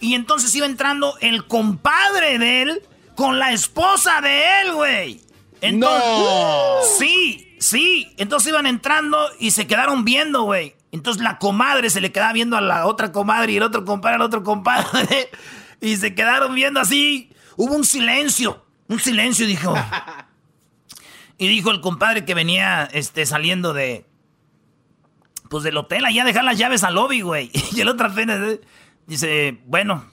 y 0.00 0.14
entonces 0.14 0.54
iba 0.54 0.66
entrando 0.66 1.16
el 1.20 1.46
compadre 1.46 2.38
de 2.38 2.62
él 2.62 2.82
con 3.14 3.38
la 3.38 3.52
esposa 3.52 4.20
de 4.20 4.60
él, 4.62 4.72
güey. 4.74 5.20
Entonces, 5.62 6.04
No. 6.06 6.80
Sí, 6.98 7.56
sí. 7.58 8.12
Entonces 8.18 8.50
iban 8.50 8.66
entrando 8.66 9.18
y 9.40 9.52
se 9.52 9.66
quedaron 9.66 10.04
viendo, 10.04 10.42
güey. 10.42 10.75
Entonces 10.92 11.22
la 11.22 11.38
comadre 11.38 11.90
se 11.90 12.00
le 12.00 12.12
quedaba 12.12 12.32
viendo 12.32 12.56
a 12.56 12.60
la 12.60 12.86
otra 12.86 13.12
comadre 13.12 13.52
y 13.52 13.56
el 13.56 13.62
otro 13.62 13.84
compadre 13.84 14.16
al 14.16 14.22
otro 14.22 14.42
compadre. 14.42 15.30
Y 15.78 15.98
se 15.98 16.14
quedaron 16.14 16.54
viendo 16.54 16.80
así. 16.80 17.30
Hubo 17.56 17.74
un 17.74 17.84
silencio. 17.84 18.64
Un 18.88 18.98
silencio, 18.98 19.46
dijo. 19.46 19.74
Y 21.38 21.48
dijo 21.48 21.70
el 21.70 21.82
compadre 21.82 22.24
que 22.24 22.34
venía 22.34 22.88
este, 22.92 23.26
saliendo 23.26 23.74
de. 23.74 24.06
Pues 25.50 25.62
del 25.62 25.76
hotel, 25.76 26.04
allá 26.06 26.24
dejar 26.24 26.44
las 26.44 26.58
llaves 26.58 26.82
al 26.82 26.94
lobby, 26.94 27.20
güey. 27.20 27.50
Y 27.72 27.80
el 27.80 27.88
otro 27.88 28.06
apenas 28.06 28.40
eh, 28.40 28.60
dice: 29.06 29.60
Bueno, 29.66 30.06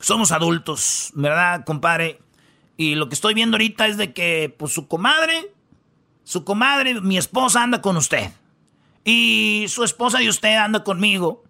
somos 0.00 0.32
adultos, 0.32 1.12
¿verdad, 1.14 1.64
compadre? 1.64 2.20
Y 2.76 2.94
lo 2.94 3.08
que 3.08 3.14
estoy 3.14 3.34
viendo 3.34 3.56
ahorita 3.56 3.86
es 3.86 3.96
de 3.96 4.12
que, 4.12 4.54
pues 4.56 4.72
su 4.72 4.88
comadre, 4.88 5.52
su 6.24 6.44
comadre, 6.44 7.00
mi 7.00 7.18
esposa 7.18 7.62
anda 7.62 7.80
con 7.80 7.96
usted. 7.96 8.30
Y 9.06 9.66
su 9.68 9.84
esposa 9.84 10.20
y 10.20 10.28
usted 10.28 10.56
anda 10.56 10.84
conmigo. 10.84 11.44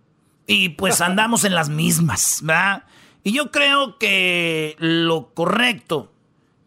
Y 0.46 0.68
pues 0.70 1.00
andamos 1.00 1.42
en 1.44 1.54
las 1.54 1.68
mismas, 1.68 2.40
¿verdad? 2.42 2.84
Y 3.24 3.32
yo 3.32 3.50
creo 3.50 3.98
que 3.98 4.76
lo 4.78 5.34
correcto 5.34 6.12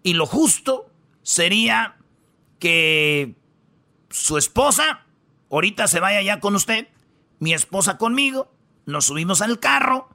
y 0.04 0.14
lo 0.14 0.26
justo 0.26 0.90
sería 1.22 1.96
que 2.60 3.36
su 4.10 4.38
esposa 4.38 5.06
ahorita 5.50 5.88
se 5.88 6.00
vaya 6.00 6.22
ya 6.22 6.40
con 6.40 6.56
usted, 6.56 6.88
mi 7.40 7.54
esposa 7.54 7.98
conmigo, 7.98 8.52
nos 8.86 9.06
subimos 9.06 9.42
al 9.42 9.60
carro, 9.60 10.10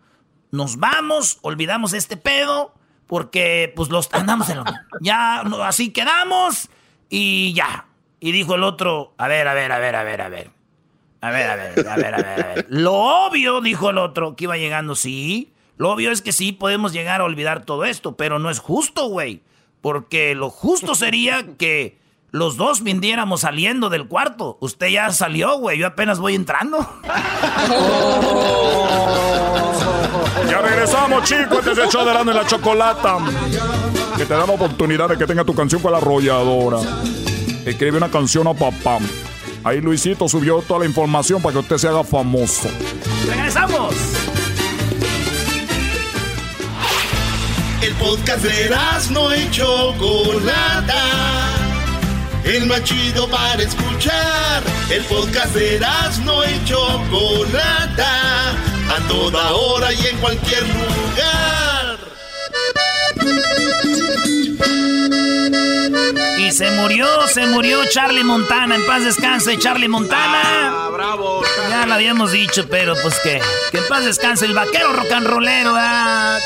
nos 0.51 0.77
vamos, 0.77 1.39
olvidamos 1.43 1.93
este 1.93 2.17
pedo, 2.17 2.75
porque 3.07 3.73
pues 3.75 3.89
los 3.89 4.13
andamos 4.13 4.49
en 4.51 4.59
lo 4.59 4.65
Ya 5.01 5.43
no, 5.45 5.63
así 5.63 5.93
quedamos 5.93 6.69
y 7.09 7.53
ya. 7.55 7.87
Y 8.21 8.33
dijo 8.33 8.55
el 8.55 8.63
otro, 8.63 9.15
a 9.19 9.29
ver, 9.29 9.47
a 9.49 9.55
ver, 9.55 9.73
a 9.73 9.79
ver, 9.79 9.97
a 9.97 10.03
ver, 10.03 10.21
a 10.23 10.29
ver. 10.29 10.51
A 11.25 11.31
ver, 11.31 11.51
a 11.51 11.57
ver, 11.57 11.89
a 11.89 11.97
ver, 11.97 12.15
a 12.15 12.19
ver. 12.19 12.67
Lo 12.69 12.93
obvio, 12.93 13.63
dijo 13.63 13.89
el 13.89 13.97
otro, 13.97 14.37
que 14.37 14.45
iba 14.45 14.59
llegando, 14.59 14.95
sí. 14.95 15.55
Lo 15.79 15.91
obvio 15.91 16.11
es 16.11 16.21
que 16.21 16.33
sí 16.33 16.53
podemos 16.53 16.93
llegar 16.93 17.23
a 17.23 17.25
olvidar 17.25 17.65
todo 17.65 17.87
esto, 17.87 18.15
pero 18.15 18.39
no 18.39 18.51
es 18.51 18.59
justo, 18.59 19.09
güey. 19.09 19.41
Porque 19.81 20.35
lo 20.35 20.51
justo 20.51 20.95
sería 20.95 21.57
que 21.57 21.97
los 22.31 22.59
dos 22.59 22.83
viniéramos 22.83 23.41
saliendo 23.41 23.89
del 23.89 24.07
cuarto. 24.07 24.59
Usted 24.61 24.89
ya 24.89 25.11
salió, 25.13 25.57
güey. 25.57 25.79
Yo 25.79 25.87
apenas 25.87 26.19
voy 26.19 26.35
entrando. 26.35 26.87
Ya 30.51 30.61
regresamos, 30.61 31.25
chicos. 31.25 31.59
Este 31.61 31.73
es 31.73 31.79
el 31.79 31.89
show 31.89 32.05
la 32.05 32.47
Chocolata. 32.47 33.17
Que 34.19 34.27
te 34.27 34.35
da 34.35 34.47
la 34.47 34.53
oportunidad 34.53 35.09
de 35.09 35.17
que 35.17 35.27
tenga 35.27 35.43
tu 35.43 35.55
canción 35.55 35.81
con 35.81 35.93
la 35.93 35.99
arrolladora. 35.99 36.79
Escribe 37.65 37.97
una 37.97 38.11
canción 38.11 38.47
a 38.47 38.53
papá. 38.53 38.99
Ahí 39.65 39.81
Luisito 39.81 40.28
subió 40.28 40.61
toda 40.61 40.81
la 40.81 40.86
información 40.86 41.41
para 41.41 41.55
que 41.55 41.59
usted 41.61 41.78
se 41.78 41.89
haga 41.89 42.05
famoso. 42.05 42.69
¡Regresamos! 43.27 43.95
El 47.81 47.95
podcast 47.95 48.45
de 48.45 48.70
no 49.11 49.35
y 49.35 49.51
Chocolata. 49.51 51.03
El 52.45 52.66
más 52.66 52.85
chido 52.85 53.27
para 53.31 53.62
escuchar. 53.62 54.62
El 54.91 55.03
podcast 55.05 55.55
de 55.55 55.81
no 56.24 56.45
y 56.45 56.65
Chocolata. 56.66 58.51
A 58.51 59.09
toda 59.09 59.55
hora 59.55 59.93
y 59.95 60.07
en 60.07 60.19
cualquier 60.19 60.62
lugar. 60.62 61.99
Y 66.39 66.53
se 66.53 66.71
murió, 66.73 67.07
se 67.29 67.47
murió 67.47 67.85
Charlie 67.91 68.25
Montana. 68.25 68.75
En 68.75 68.87
paz 68.87 69.05
descanse, 69.05 69.59
Charlie 69.59 69.89
Montana. 69.89 70.43
Ah, 70.45 70.91
bravo. 70.93 71.43
Ya 71.71 71.87
lo 71.87 71.95
habíamos 71.95 72.33
dicho, 72.33 72.67
pero 72.69 72.95
pues 73.01 73.19
que. 73.23 73.41
Que 73.71 73.79
en 73.79 73.89
paz 73.89 74.05
descanse 74.05 74.45
el 74.47 74.55
vaquero 74.55 74.93
rock 74.93 75.13
and 75.13 75.27
rollero. 75.27 75.75
ah. 75.77 76.39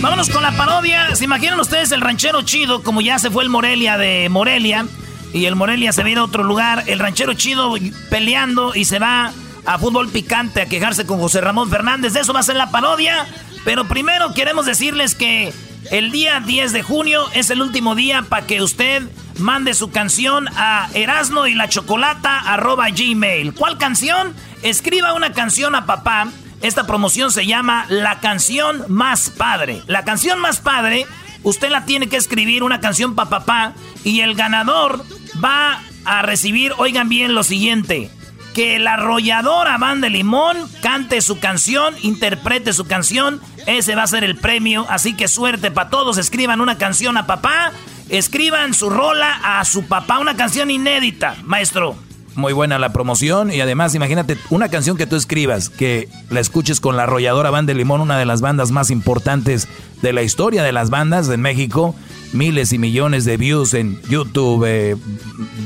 Vámonos 0.00 0.30
con 0.30 0.42
la 0.42 0.52
parodia. 0.52 1.14
¿Se 1.16 1.24
imaginan 1.24 1.58
ustedes 1.60 1.90
el 1.92 2.00
ranchero 2.00 2.42
chido? 2.42 2.82
Como 2.82 3.00
ya 3.00 3.18
se 3.18 3.30
fue 3.30 3.42
el 3.42 3.50
Morelia 3.50 3.98
de 3.98 4.28
Morelia. 4.28 4.86
Y 5.32 5.44
el 5.46 5.56
Morelia 5.56 5.92
se 5.92 6.02
viene 6.04 6.20
a 6.20 6.24
otro 6.24 6.42
lugar. 6.44 6.84
El 6.86 6.98
ranchero 6.98 7.34
chido 7.34 7.74
peleando 8.10 8.74
y 8.74 8.84
se 8.84 8.98
va 8.98 9.32
a 9.64 9.78
fútbol 9.78 10.08
picante 10.08 10.62
a 10.62 10.66
quejarse 10.66 11.06
con 11.06 11.18
José 11.18 11.40
Ramón 11.40 11.70
Fernández. 11.70 12.12
De 12.12 12.20
eso 12.20 12.32
va 12.32 12.40
a 12.40 12.44
ser 12.44 12.56
la 12.56 12.70
parodia. 12.70 13.26
Pero 13.64 13.86
primero 13.86 14.32
queremos 14.34 14.66
decirles 14.66 15.14
que 15.14 15.52
el 15.90 16.10
día 16.10 16.40
10 16.40 16.72
de 16.72 16.82
junio 16.82 17.26
es 17.34 17.50
el 17.50 17.62
último 17.62 17.94
día 17.94 18.22
para 18.22 18.46
que 18.46 18.62
usted 18.62 19.02
mande 19.38 19.74
su 19.74 19.90
canción 19.90 20.48
a 20.56 20.88
erasno 20.94 21.46
y 21.46 21.54
la 21.54 21.68
chocolata 21.68 22.42
gmail. 22.56 23.54
¿Cuál 23.54 23.78
canción? 23.78 24.34
Escriba 24.62 25.12
una 25.12 25.32
canción 25.32 25.74
a 25.74 25.86
papá. 25.86 26.28
Esta 26.60 26.86
promoción 26.86 27.30
se 27.30 27.46
llama 27.46 27.86
La 27.88 28.20
canción 28.20 28.84
más 28.88 29.30
padre. 29.30 29.82
La 29.86 30.04
canción 30.04 30.40
más 30.40 30.60
padre, 30.60 31.06
usted 31.42 31.70
la 31.70 31.84
tiene 31.84 32.08
que 32.08 32.16
escribir 32.16 32.62
una 32.62 32.80
canción 32.80 33.14
para 33.14 33.30
papá 33.30 33.72
y 34.02 34.20
el 34.20 34.34
ganador 34.34 35.04
va 35.42 35.80
a 36.04 36.22
recibir, 36.22 36.72
oigan 36.78 37.08
bien 37.08 37.34
lo 37.34 37.44
siguiente, 37.44 38.10
que 38.54 38.78
la 38.78 38.94
arrolladora 38.94 39.78
Van 39.78 40.00
de 40.00 40.10
Limón 40.10 40.56
cante 40.82 41.20
su 41.20 41.38
canción, 41.38 41.94
interprete 42.02 42.72
su 42.72 42.86
canción, 42.86 43.40
ese 43.66 43.94
va 43.94 44.02
a 44.04 44.06
ser 44.06 44.24
el 44.24 44.36
premio, 44.36 44.86
así 44.88 45.14
que 45.14 45.28
suerte 45.28 45.70
para 45.70 45.90
todos, 45.90 46.18
escriban 46.18 46.60
una 46.60 46.78
canción 46.78 47.16
a 47.16 47.26
papá, 47.26 47.72
escriban 48.08 48.74
su 48.74 48.90
rola 48.90 49.58
a 49.58 49.64
su 49.64 49.86
papá, 49.86 50.18
una 50.18 50.36
canción 50.36 50.70
inédita, 50.70 51.36
maestro. 51.44 52.07
Muy 52.38 52.52
buena 52.52 52.78
la 52.78 52.92
promoción 52.92 53.52
y 53.52 53.60
además 53.60 53.96
imagínate 53.96 54.38
una 54.48 54.68
canción 54.68 54.96
que 54.96 55.08
tú 55.08 55.16
escribas, 55.16 55.68
que 55.68 56.08
la 56.30 56.38
escuches 56.38 56.78
con 56.78 56.96
la 56.96 57.02
arrolladora 57.02 57.50
Banda 57.50 57.72
de 57.72 57.76
Limón, 57.76 58.00
una 58.00 58.16
de 58.16 58.26
las 58.26 58.40
bandas 58.40 58.70
más 58.70 58.90
importantes 58.92 59.66
de 60.02 60.12
la 60.12 60.22
historia 60.22 60.62
de 60.62 60.70
las 60.70 60.88
bandas 60.88 61.28
en 61.30 61.40
México, 61.40 61.96
miles 62.32 62.72
y 62.72 62.78
millones 62.78 63.24
de 63.24 63.38
views 63.38 63.74
en 63.74 64.00
YouTube, 64.02 64.64
eh, 64.68 64.96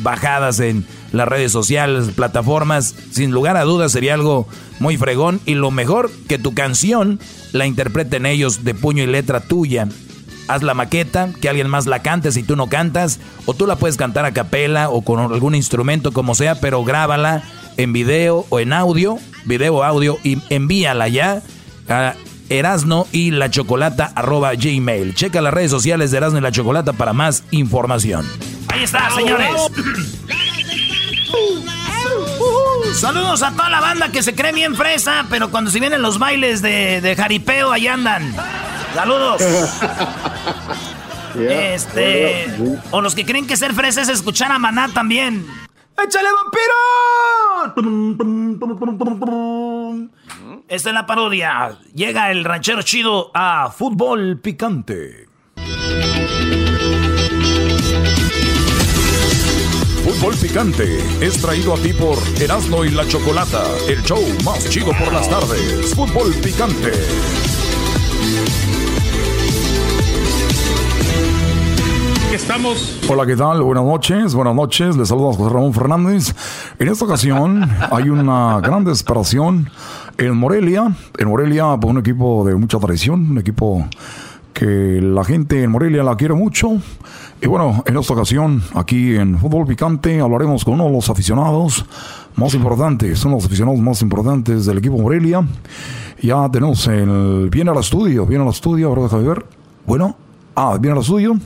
bajadas 0.03 0.61
en 0.61 0.87
las 1.13 1.29
redes 1.29 1.53
sociales, 1.53 2.09
plataformas, 2.17 2.95
sin 3.11 3.33
lugar 3.33 3.59
a 3.59 3.65
dudas 3.65 3.93
sería 3.93 4.15
algo 4.15 4.49
muy 4.81 4.97
fregón 4.97 5.43
y 5.45 5.53
lo 5.53 5.71
mejor 5.71 6.11
que 6.27 6.39
tu 6.39 6.55
canción 6.55 7.21
la 7.53 7.67
interpreten 7.67 8.25
ellos 8.25 8.65
de 8.65 8.73
puño 8.73 9.03
y 9.03 9.09
letra 9.09 9.41
tuya 9.41 9.89
haz 10.49 10.63
la 10.63 10.75
maqueta, 10.75 11.31
que 11.41 11.49
alguien 11.49 11.69
más 11.69 11.87
la 11.87 12.03
cante 12.03 12.33
si 12.33 12.43
tú 12.43 12.57
no 12.57 12.69
cantas, 12.69 13.21
o 13.47 13.55
tú 13.55 13.67
la 13.67 13.77
puedes 13.77 13.97
cantar 13.97 14.25
a 14.25 14.33
capela 14.33 14.91
o 14.91 15.03
con 15.03 15.21
algún 15.21 15.55
instrumento 15.55 16.13
como 16.13 16.35
sea, 16.35 16.57
pero 16.57 16.85
grábala 16.85 17.43
en 17.77 17.93
video 17.93 18.47
o 18.49 18.61
en 18.61 18.73
audio, 18.73 19.19
video 19.45 19.77
o 19.77 19.83
audio, 19.83 20.19
y 20.23 20.39
envíala 20.51 21.09
ya 21.09 21.43
a 21.89 22.15
Erasno 22.49 23.07
y 23.13 23.31
la 23.31 23.51
Chocolata 23.51 24.13
arroba 24.15 24.53
gmail. 24.55 25.15
Checa 25.15 25.41
las 25.41 25.55
redes 25.55 25.71
sociales 25.71 26.11
de 26.11 26.19
Erasno 26.19 26.39
y 26.39 26.43
la 26.43 26.53
Chocolata 26.53 26.93
para 26.93 27.13
más 27.13 27.45
información. 27.51 28.27
Ahí 28.69 28.83
está, 28.83 29.11
señores. 29.15 29.49
Saludos 32.99 33.43
a 33.43 33.53
toda 33.53 33.71
la 33.71 33.81
banda 33.81 34.11
que 34.11 34.23
se 34.23 34.35
cree 34.35 34.53
bien 34.53 34.77
fresa, 34.77 35.25
pero 35.31 35.51
cuando 35.51 35.71
se 35.71 35.81
vienen 35.81 36.03
los 36.03 36.19
bailes 36.19 36.61
de, 36.61 37.01
de 37.01 37.17
jaripeo, 37.17 37.73
ahí 37.73 37.87
andan. 37.87 38.35
Saludos. 38.95 39.43
Este. 41.35 42.47
O 42.91 43.01
los 43.01 43.15
que 43.15 43.25
creen 43.25 43.47
que 43.47 43.57
ser 43.57 43.73
fresa 43.73 44.03
es 44.03 44.09
escuchar 44.09 44.53
a 44.53 44.59
Maná 44.59 44.89
también. 44.93 45.47
¡Échale 46.03 46.29
vampiro! 46.45 46.75
Esta 50.69 50.89
es 50.89 50.95
la 50.95 51.07
parodia. 51.07 51.79
Llega 51.95 52.31
el 52.31 52.45
ranchero 52.45 52.83
chido 52.83 53.31
a 53.35 53.71
fútbol 53.71 54.41
picante. 54.41 55.29
Fútbol 60.03 60.35
Picante 60.37 60.99
es 61.21 61.41
traído 61.41 61.75
a 61.75 61.77
ti 61.79 61.93
por 61.93 62.19
Erasmo 62.41 62.85
y 62.85 62.91
la 62.91 63.07
Chocolata, 63.07 63.65
el 63.89 64.03
show 64.03 64.21
más 64.45 64.69
chido 64.69 64.93
por 64.99 65.13
las 65.13 65.29
tardes. 65.31 65.95
Fútbol 65.95 66.33
Picante. 66.43 66.93
Estamos. 72.33 72.99
Hola, 73.11 73.27
¿qué 73.27 73.37
tal? 73.37 73.61
Buenas 73.61 73.85
noches, 73.85 74.35
buenas 74.35 74.55
noches. 74.55 74.97
Les 74.97 75.09
saluda 75.09 75.35
José 75.35 75.53
Ramón 75.53 75.75
Fernández. 75.75 76.35
En 76.79 76.89
esta 76.89 77.05
ocasión 77.05 77.69
hay 77.91 78.09
una 78.09 78.59
gran 78.61 78.85
desesperación 78.85 79.69
en 80.17 80.35
Morelia. 80.39 80.97
En 81.19 81.29
Morelia, 81.29 81.77
pues, 81.79 81.91
un 81.91 81.99
equipo 81.99 82.43
de 82.47 82.55
mucha 82.55 82.79
tradición, 82.79 83.33
un 83.33 83.39
equipo 83.39 83.87
que 84.55 84.99
la 85.03 85.25
gente 85.25 85.63
en 85.63 85.73
Morelia 85.73 86.03
la 86.03 86.17
quiere 86.17 86.33
mucho. 86.33 86.79
Y 87.43 87.47
bueno, 87.49 87.85
en 87.85 87.99
esta 87.99 88.15
ocasión, 88.15 88.63
aquí 88.73 89.15
en 89.15 89.39
Fútbol 89.39 89.67
Picante, 89.67 90.19
hablaremos 90.19 90.65
con 90.65 90.75
uno 90.75 90.85
de 90.85 90.93
los 90.93 91.11
aficionados 91.11 91.85
más 92.37 92.55
importantes, 92.55 93.23
de 93.23 93.31
los 93.31 93.45
aficionados 93.45 93.79
más 93.79 94.01
importantes 94.01 94.65
del 94.65 94.79
equipo 94.79 94.97
Morelia. 94.97 95.47
Ya 96.23 96.49
tenemos 96.51 96.87
el... 96.87 97.51
Viene 97.51 97.73
al 97.73 97.79
estudio, 97.79 98.25
viene 98.25 98.43
al 98.43 98.51
estudio, 98.51 98.89
ahora 98.89 99.03
déjame 99.03 99.29
ver. 99.29 99.45
Bueno, 99.85 100.17
ah, 100.55 100.79
viene 100.81 100.97
al 100.97 101.03
estudio. 101.03 101.37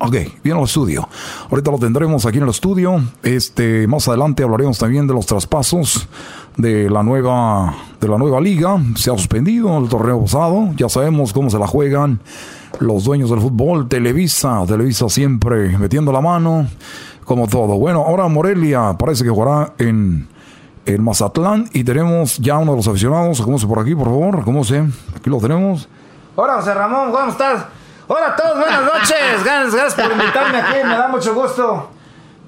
Ok, 0.00 0.14
viene 0.44 0.58
al 0.58 0.64
estudio. 0.64 1.08
Ahorita 1.50 1.72
lo 1.72 1.78
tendremos 1.78 2.24
aquí 2.24 2.36
en 2.36 2.44
el 2.44 2.50
estudio. 2.50 3.02
Este, 3.24 3.86
más 3.88 4.06
adelante 4.06 4.44
hablaremos 4.44 4.78
también 4.78 5.08
de 5.08 5.14
los 5.14 5.26
traspasos 5.26 6.08
de 6.56 6.88
la 6.88 7.02
nueva, 7.02 7.74
de 8.00 8.06
la 8.06 8.16
nueva 8.16 8.40
liga. 8.40 8.80
Se 8.94 9.10
ha 9.10 9.16
suspendido 9.16 9.76
el 9.76 9.88
torneo 9.88 10.20
pasado. 10.20 10.70
Ya 10.76 10.88
sabemos 10.88 11.32
cómo 11.32 11.50
se 11.50 11.58
la 11.58 11.66
juegan 11.66 12.20
los 12.78 13.02
dueños 13.02 13.30
del 13.30 13.40
fútbol. 13.40 13.88
Televisa, 13.88 14.64
Televisa 14.68 15.08
siempre 15.08 15.76
metiendo 15.76 16.12
la 16.12 16.20
mano, 16.20 16.68
como 17.24 17.48
todo. 17.48 17.76
Bueno, 17.76 18.04
ahora 18.06 18.28
Morelia 18.28 18.96
parece 18.96 19.24
que 19.24 19.30
jugará 19.30 19.72
en, 19.78 20.28
en 20.86 21.02
Mazatlán 21.02 21.70
y 21.72 21.82
tenemos 21.82 22.38
ya 22.38 22.56
uno 22.58 22.70
de 22.70 22.76
los 22.76 22.86
aficionados. 22.86 23.42
¿Cómo 23.42 23.58
se 23.58 23.66
por 23.66 23.80
aquí, 23.80 23.96
por 23.96 24.06
favor? 24.06 24.44
¿Cómo 24.44 24.62
se? 24.62 24.78
Aquí 25.16 25.28
lo 25.28 25.38
tenemos. 25.38 25.88
Hola, 26.36 26.54
José 26.54 26.72
Ramón, 26.72 27.10
¿cómo 27.10 27.30
estás? 27.30 27.66
Hola 28.10 28.28
a 28.28 28.36
todos, 28.36 28.58
buenas 28.58 28.82
noches. 28.94 29.44
Gracias, 29.44 29.74
gracias 29.74 29.94
por 29.94 30.10
invitarme 30.10 30.58
aquí, 30.58 30.78
me 30.82 30.96
da 30.96 31.08
mucho 31.08 31.34
gusto. 31.34 31.90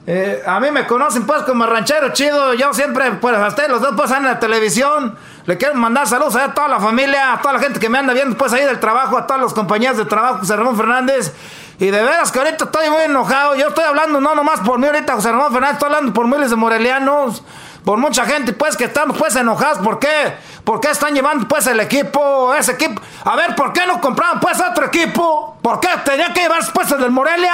Eh, 0.06 0.42
a 0.46 0.58
mí 0.58 0.70
me 0.70 0.86
conocen 0.86 1.26
pues 1.26 1.42
como 1.42 1.66
ranchero 1.66 2.14
chido. 2.14 2.54
Yo 2.54 2.72
siempre, 2.72 3.12
pues 3.12 3.36
a 3.36 3.46
ustedes 3.46 3.68
los 3.68 3.82
dos 3.82 3.92
pues 3.94 4.10
en 4.10 4.24
la 4.24 4.38
televisión. 4.40 5.16
Le 5.44 5.58
quiero 5.58 5.74
mandar 5.74 6.06
saludos 6.06 6.34
a 6.36 6.54
toda 6.54 6.68
la 6.68 6.80
familia, 6.80 7.34
a 7.34 7.42
toda 7.42 7.54
la 7.54 7.60
gente 7.60 7.78
que 7.78 7.90
me 7.90 7.98
anda 7.98 8.14
viendo 8.14 8.38
pues 8.38 8.54
ahí 8.54 8.64
del 8.64 8.80
trabajo, 8.80 9.18
a 9.18 9.26
todas 9.26 9.42
las 9.42 9.52
compañías 9.52 9.98
de 9.98 10.06
trabajo, 10.06 10.38
José 10.38 10.56
Ramón 10.56 10.78
Fernández. 10.78 11.34
Y 11.78 11.90
de 11.90 12.02
veras 12.02 12.32
que 12.32 12.38
ahorita 12.38 12.64
estoy 12.64 12.88
muy 12.88 13.02
enojado. 13.02 13.54
Yo 13.56 13.68
estoy 13.68 13.84
hablando 13.84 14.18
no 14.18 14.34
nomás 14.34 14.60
por 14.60 14.78
mí 14.78 14.86
ahorita, 14.86 15.12
José 15.14 15.30
Ramón 15.30 15.52
Fernández, 15.52 15.74
estoy 15.74 15.88
hablando 15.88 16.14
por 16.14 16.26
miles 16.26 16.48
de 16.48 16.56
morelianos. 16.56 17.42
Por 17.84 17.98
mucha 17.98 18.24
gente, 18.24 18.52
pues, 18.52 18.76
que 18.76 18.84
estamos, 18.84 19.16
pues, 19.16 19.34
enojados. 19.36 19.78
¿Por 19.78 19.98
qué? 19.98 20.34
¿Por 20.64 20.80
qué 20.80 20.90
están 20.90 21.14
llevando, 21.14 21.48
pues, 21.48 21.66
el 21.66 21.80
equipo, 21.80 22.54
ese 22.54 22.72
equipo? 22.72 23.00
A 23.24 23.36
ver, 23.36 23.54
¿por 23.54 23.72
qué 23.72 23.86
no 23.86 24.00
compraban, 24.00 24.40
pues, 24.40 24.60
otro 24.60 24.86
equipo? 24.86 25.56
¿Por 25.62 25.78
qué 25.80 25.88
tenía 26.04 26.32
que 26.32 26.40
llevarse, 26.40 26.70
pues, 26.74 26.90
el 26.92 27.00
del 27.00 27.10
Morelia? 27.10 27.52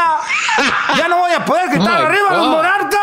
Ya 0.97 1.09
no 1.09 1.19
voy 1.19 1.33
a 1.33 1.45
poder 1.45 1.69
gritar 1.70 2.03
Oh 2.03 2.07
arriba 2.07 2.28
los 2.33 2.47
God. 2.47 2.51
monarcas. 2.53 3.01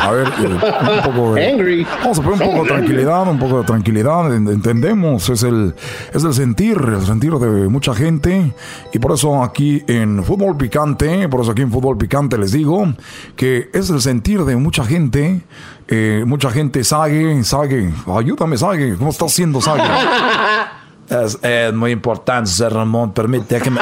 A 0.00 0.10
ver, 0.10 0.26
eh, 0.28 0.46
un 0.46 1.02
poco 1.12 1.34
de, 1.34 1.86
Vamos 2.02 2.18
a 2.18 2.22
poner 2.22 2.42
un 2.42 2.50
poco 2.50 2.62
de 2.64 2.68
tranquilidad, 2.68 3.22
un 3.28 3.38
poco 3.38 3.58
de 3.60 3.64
tranquilidad. 3.64 4.34
en- 4.34 4.48
Entendemos, 4.48 5.28
es 5.30 5.42
el, 5.42 5.74
es 6.12 6.22
el 6.24 6.34
sentir, 6.34 6.76
el 6.78 7.04
sentir 7.06 7.32
de 7.34 7.68
mucha 7.68 7.94
gente. 7.94 8.54
Y 8.92 8.98
por 8.98 9.12
eso 9.12 9.42
aquí 9.42 9.82
en 9.86 10.22
Fútbol 10.22 10.56
Picante, 10.58 11.26
por 11.28 11.40
eso 11.40 11.52
aquí 11.52 11.62
en 11.62 11.70
Fútbol 11.72 11.96
Picante 11.96 12.36
les 12.36 12.52
digo 12.52 12.86
que 13.36 13.70
es 13.72 13.88
el 13.90 14.00
sentir 14.02 14.44
de 14.44 14.56
mucha 14.56 14.84
gente. 14.84 15.40
eh, 15.88 16.24
mucha 16.26 16.50
gente, 16.50 16.84
Sague, 16.84 17.42
Sague, 17.44 17.92
ayúdame, 18.14 18.56
Sague, 18.58 18.96
¿cómo 18.96 19.10
estás 19.10 19.32
haciendo, 19.32 19.60
Sague? 19.62 19.82
Es, 21.08 21.38
es 21.42 21.72
muy 21.74 21.90
importante, 21.90 22.50
José 22.50 22.68
Ramón. 22.70 23.12
Permite 23.12 23.60
que 23.60 23.70
me. 23.70 23.80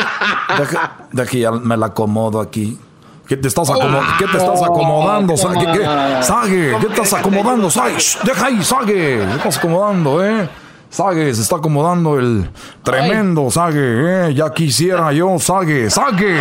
Deja, 0.59 0.97
deja 1.13 1.31
que 1.31 1.39
ya 1.41 1.53
me 1.53 1.77
la 1.77 1.87
acomodo 1.87 2.41
aquí. 2.41 2.79
¿Qué 3.27 3.37
te 3.37 3.49
estás, 3.49 3.71
acomo- 3.71 4.01
¿qué 4.19 4.27
te 4.27 4.37
estás 4.37 4.61
acomodando? 4.63 5.35
¿Qué, 5.35 5.79
qué? 5.79 5.87
Sague, 6.23 6.77
¿qué 6.81 6.87
te 6.87 6.93
estás 7.03 7.21
acomodando? 7.21 7.71
Sague, 7.71 7.97
shh, 7.99 8.19
deja 8.25 8.47
ahí, 8.47 8.63
Sague. 8.63 9.25
¿Qué 9.31 9.37
estás 9.37 9.59
acomodando, 9.59 10.23
eh? 10.25 10.49
Sague, 10.91 11.33
se 11.35 11.41
está 11.41 11.57
acomodando 11.57 12.19
el 12.19 12.51
tremendo 12.83 13.51
Sague, 13.51 14.29
eh. 14.29 14.35
Ya 14.35 14.51
quisiera 14.53 15.11
yo, 15.13 15.39
Sague, 15.39 15.89
Sague. 15.89 16.41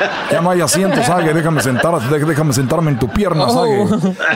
Ya 0.30 0.40
no 0.40 0.50
hay 0.50 0.60
asiento, 0.60 1.02
Sague. 1.02 1.32
Déjame 1.32 1.62
sentar, 1.62 1.98
dé- 2.00 2.18
déjame 2.24 2.52
sentarme 2.52 2.90
en 2.90 2.98
tu 2.98 3.08
pierna, 3.08 3.48
Sague. 3.48 3.80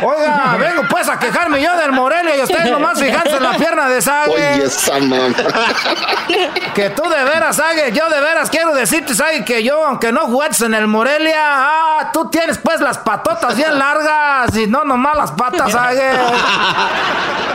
Oiga, 0.03 0.57
vengo 0.59 0.83
pues 0.89 1.09
a 1.09 1.19
quejarme 1.19 1.61
yo 1.61 1.77
del 1.77 1.93
Morelia 1.93 2.37
y 2.37 2.41
ustedes 2.43 2.71
nomás 2.71 2.99
fijándose 2.99 3.37
en 3.37 3.43
la 3.43 3.53
pierna 3.53 3.89
de 3.89 4.01
Sague. 4.01 4.33
Oye, 4.33 4.65
esa 4.65 4.99
mamá. 5.01 5.17
Que 6.75 6.91
tú 6.91 7.03
de 7.09 7.25
veras, 7.25 7.57
Sague, 7.57 7.93
yo 7.93 8.09
de 8.09 8.21
veras 8.21 8.49
quiero 8.51 8.73
decirte, 8.75 9.15
Sague, 9.15 9.45
que 9.45 9.63
yo, 9.63 9.85
aunque 9.85 10.13
no 10.13 10.27
juegues 10.29 10.61
en 10.63 10.75
el 10.75 10.87
Morelia, 10.87 11.35
ah, 11.43 12.11
tú 12.13 12.31
tienes 12.31 12.59
pues 12.59 12.81
las 12.81 12.99
patotas 12.99 13.57
bien 13.57 13.79
largas 13.79 14.57
y 14.57 14.67
no 14.67 14.85
nomás 14.85 15.17
las 15.17 15.33
patas, 15.33 15.73
Sague. 15.73 16.11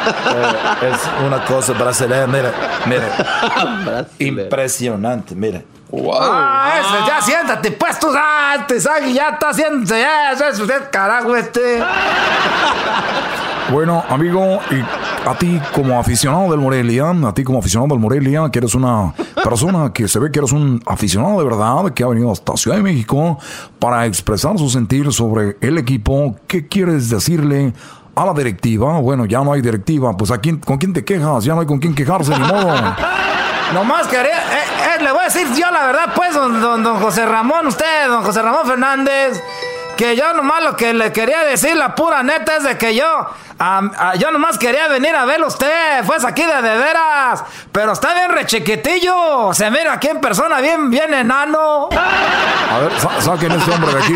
Eh, 0.07 0.91
es 0.91 0.99
una 1.25 1.43
cosa 1.45 1.73
brasileña, 1.73 2.27
mira, 2.27 2.51
mira. 2.85 4.05
Impresionante, 4.19 5.33
mira. 5.95 6.17
Ah, 6.19 6.73
ese, 6.79 7.07
ya 7.07 7.21
siéntate, 7.21 7.71
pues 7.71 7.99
tú, 7.99 8.07
ah, 8.15 8.65
Sague 8.79 9.13
ya 9.13 9.29
está 9.29 9.49
haciendo, 9.49 9.85
ya, 9.85 10.31
eso 10.31 10.45
es 10.45 10.59
usted, 10.59 10.89
carajo, 10.91 11.35
este. 11.35 11.81
Bueno, 13.71 14.03
amigo, 14.09 14.59
y 14.69 15.27
a 15.27 15.33
ti 15.39 15.59
como 15.73 15.99
aficionado 15.99 16.51
del 16.51 16.59
Morelia, 16.59 17.09
a 17.09 17.33
ti 17.33 17.43
como 17.43 17.57
aficionado 17.57 17.95
del 17.95 17.99
Morelia, 17.99 18.47
que 18.51 18.59
eres 18.59 18.75
una 18.75 19.11
persona 19.43 19.91
que 19.91 20.07
se 20.07 20.19
ve 20.19 20.31
que 20.31 20.37
eres 20.37 20.51
un 20.51 20.83
aficionado 20.85 21.39
de 21.39 21.45
verdad, 21.45 21.91
que 21.91 22.03
ha 22.03 22.07
venido 22.07 22.31
hasta 22.31 22.55
Ciudad 22.57 22.77
de 22.77 22.83
México 22.83 23.39
para 23.79 24.05
expresar 24.05 24.59
su 24.59 24.69
sentir 24.69 25.11
sobre 25.11 25.57
el 25.61 25.79
equipo, 25.79 26.35
¿qué 26.45 26.67
quieres 26.67 27.09
decirle 27.09 27.73
a 28.13 28.25
la 28.25 28.33
directiva? 28.33 28.99
Bueno, 28.99 29.25
ya 29.25 29.43
no 29.43 29.51
hay 29.51 29.61
directiva, 29.61 30.15
pues 30.15 30.29
¿a 30.29 30.37
quién, 30.37 30.57
¿con 30.57 30.77
quién 30.77 30.93
te 30.93 31.03
quejas? 31.03 31.43
Ya 31.43 31.55
no 31.55 31.61
hay 31.61 31.67
con 31.67 31.79
quién 31.79 31.95
quejarse, 31.95 32.37
ni 32.37 32.45
modo. 32.45 32.71
Nomás 33.73 34.07
quería, 34.07 34.37
eh, 34.37 34.63
eh, 34.95 35.03
le 35.03 35.11
voy 35.11 35.21
a 35.21 35.25
decir 35.25 35.47
yo 35.55 35.69
la 35.71 35.87
verdad, 35.87 36.13
pues, 36.15 36.33
don, 36.33 36.61
don, 36.61 36.83
don 36.83 36.99
José 36.99 37.25
Ramón, 37.25 37.67
usted, 37.67 38.07
don 38.07 38.23
José 38.23 38.41
Ramón 38.41 38.65
Fernández, 38.67 39.41
que 39.95 40.15
yo 40.15 40.33
nomás 40.33 40.63
lo 40.63 40.75
que 40.75 40.93
le 40.93 41.11
quería 41.11 41.43
decir, 41.43 41.75
la 41.75 41.95
pura 41.95 42.23
neta, 42.23 42.57
es 42.57 42.63
de 42.63 42.77
que 42.77 42.95
yo, 42.95 43.05
ah, 43.59 44.13
yo 44.19 44.31
nomás 44.31 44.57
quería 44.57 44.87
venir 44.87 45.15
a 45.15 45.25
verlo 45.25 45.47
usted, 45.47 46.03
pues 46.05 46.23
aquí 46.25 46.43
de 46.43 46.61
de 46.61 46.77
veras, 46.77 47.43
pero 47.71 47.91
está 47.93 48.13
bien 48.13 48.31
rechiquitillo, 48.31 49.53
se 49.53 49.69
mira 49.71 49.93
aquí 49.93 50.07
en 50.07 50.19
persona 50.21 50.59
bien, 50.61 50.89
bien 50.89 51.13
enano. 51.13 51.89
A 51.91 52.79
ver, 52.79 52.91
sa- 52.99 53.21
saquen 53.21 53.51
este 53.51 53.71
hombre 53.71 53.93
de 53.93 53.99
aquí. 53.99 54.15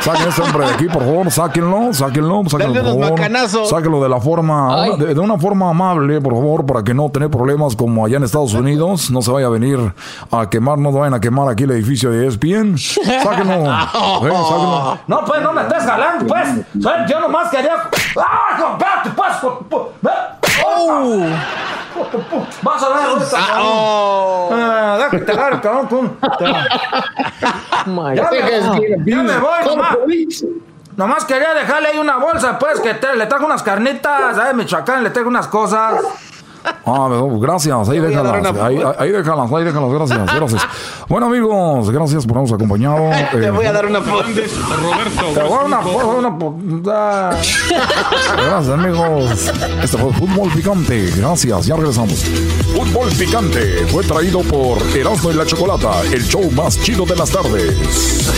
Saquen 0.00 0.28
este 0.28 0.42
hombre 0.42 0.66
de 0.66 0.72
aquí, 0.74 0.84
por 0.86 1.02
favor. 1.04 1.30
Sáquenlo, 1.30 1.92
sáquenlo, 1.92 2.42
sáquenlo, 2.48 2.74
por 2.82 2.92
favor. 3.04 3.18
Sáquenlo 3.66 4.02
de 4.02 4.08
la 4.08 4.20
forma, 4.20 4.86
de, 4.96 5.14
de 5.14 5.20
una 5.20 5.38
forma 5.38 5.70
amable, 5.70 6.20
por 6.20 6.32
favor, 6.32 6.66
para 6.66 6.82
que 6.82 6.94
no 6.94 7.10
tener 7.10 7.30
problemas 7.30 7.76
como 7.76 8.04
allá 8.04 8.16
en 8.16 8.24
Estados 8.24 8.54
Unidos. 8.54 9.10
No 9.10 9.22
se 9.22 9.30
vaya 9.30 9.46
a 9.46 9.50
venir 9.50 9.78
a 10.30 10.48
quemar, 10.50 10.78
no 10.78 10.90
vayan 10.92 11.14
a 11.14 11.20
quemar 11.20 11.48
aquí 11.48 11.64
el 11.64 11.70
edificio 11.72 12.10
de 12.10 12.26
ESPN. 12.26 12.76
Sáquenlo. 12.78 13.54
eh, 13.64 14.32
sáquenlo. 14.32 14.98
No, 15.06 15.24
pues, 15.24 15.42
no 15.42 15.52
me 15.52 15.62
estés 15.62 15.84
jalando, 15.84 16.26
pues, 16.26 16.48
yo 17.08 17.20
nomás 17.20 17.50
quería... 17.50 17.74
¡Ah, 18.18 18.72
espérate, 18.72 19.10
pues! 19.10 19.32
¡Oh! 20.66 21.26
Vas 22.62 22.82
a 22.82 22.88
ver 22.88 22.98
ahorita, 23.08 23.30
cabrón. 23.46 23.66
Ah, 24.52 24.94
deja 24.98 25.10
que 25.10 25.18
te 25.18 25.32
agarre, 25.32 25.60
cabrón, 25.60 25.86
con- 25.88 26.18
Ya 28.16 28.28
me, 28.30 28.38
ya 29.04 29.16
me 29.22 29.38
voy 29.38 29.64
nomás. 29.66 29.96
Nomás 30.96 31.24
quería 31.24 31.54
dejarle 31.54 31.88
ahí 31.88 31.98
una 31.98 32.16
bolsa, 32.18 32.58
pues, 32.58 32.80
que 32.80 32.94
te- 32.94 33.16
le 33.16 33.26
trajo 33.26 33.44
unas 33.46 33.62
carnitas, 33.62 34.36
¿sabes? 34.36 34.54
Michoacán, 34.54 35.02
le 35.02 35.10
trajo 35.10 35.28
unas 35.28 35.48
cosas. 35.48 36.00
Ah, 36.86 37.08
gracias, 37.40 37.88
ahí 37.88 37.98
déjalas, 37.98 38.50
una 38.52 38.66
ahí, 38.66 38.78
ahí 38.98 39.10
déjalas, 39.10 39.50
ahí 39.50 39.64
déjalas, 39.64 39.90
gracias, 39.90 40.34
gracias. 40.36 40.62
Bueno 41.08 41.26
amigos, 41.26 41.90
gracias 41.90 42.26
por 42.26 42.36
habernos 42.36 42.52
acompañado. 42.54 43.10
Te 43.32 43.46
Eh, 43.46 43.50
voy 43.50 43.64
a 43.64 43.72
dar 43.72 43.86
una 43.86 44.02
foto. 44.02 44.22
Roberto. 44.22 45.24
Te 45.32 45.42
voy 45.42 45.52
a 45.52 45.56
dar 45.56 45.64
una 45.64 45.80
foto, 45.80 46.08
una 46.18 46.38
po- 46.38 46.58
ah. 46.92 47.30
Gracias 48.36 48.68
amigos. 48.68 49.50
Este 49.82 49.96
fue 49.96 50.12
Fútbol 50.12 50.50
Picante. 50.50 51.10
Gracias, 51.16 51.64
ya 51.66 51.76
regresamos. 51.76 52.22
Fútbol 52.74 53.08
Picante 53.18 53.86
fue 53.90 54.04
traído 54.04 54.40
por 54.40 54.76
Erasmo 54.94 55.30
y 55.30 55.34
la 55.34 55.46
Chocolata, 55.46 56.02
el 56.12 56.22
show 56.24 56.50
más 56.52 56.78
chido 56.82 57.06
de 57.06 57.16
las 57.16 57.30
tardes. 57.30 58.30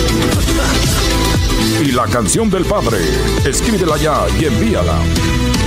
Y 1.83 1.91
la 1.93 2.05
canción 2.07 2.49
del 2.49 2.65
padre. 2.65 2.99
Escríbela 3.45 3.97
ya 3.97 4.21
y 4.41 4.45
envíala. 4.45 4.95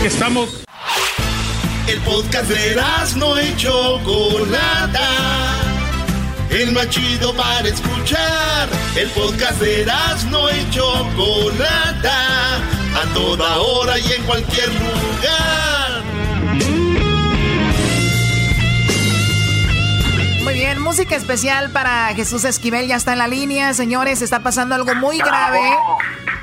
Estamos. 0.04 0.64
El 1.90 2.00
podcast 2.02 2.48
de 2.48 2.76
no 3.16 3.42
y 3.42 3.56
Chocolata. 3.56 5.10
El 6.52 6.72
más 6.72 6.88
chido 6.90 7.34
para 7.34 7.68
escuchar. 7.68 8.70
El 8.96 9.10
podcast 9.10 9.60
de 9.60 9.88
no 10.30 10.52
y 10.52 10.70
Chocolata. 10.70 12.58
A 12.96 13.14
toda 13.16 13.58
hora 13.58 13.98
y 13.98 14.14
en 14.14 14.22
cualquier 14.22 14.70
lugar. 14.70 16.04
Muy 20.44 20.54
bien, 20.54 20.80
música 20.80 21.16
especial 21.16 21.72
para 21.72 22.14
Jesús 22.14 22.46
Esquivel, 22.46 22.88
ya 22.88 22.98
está 22.98 23.14
en 23.14 23.18
la 23.18 23.28
línea, 23.28 23.74
señores, 23.74 24.22
está 24.22 24.44
pasando 24.44 24.76
algo 24.76 24.94
muy 24.94 25.18
grave. 25.18 25.76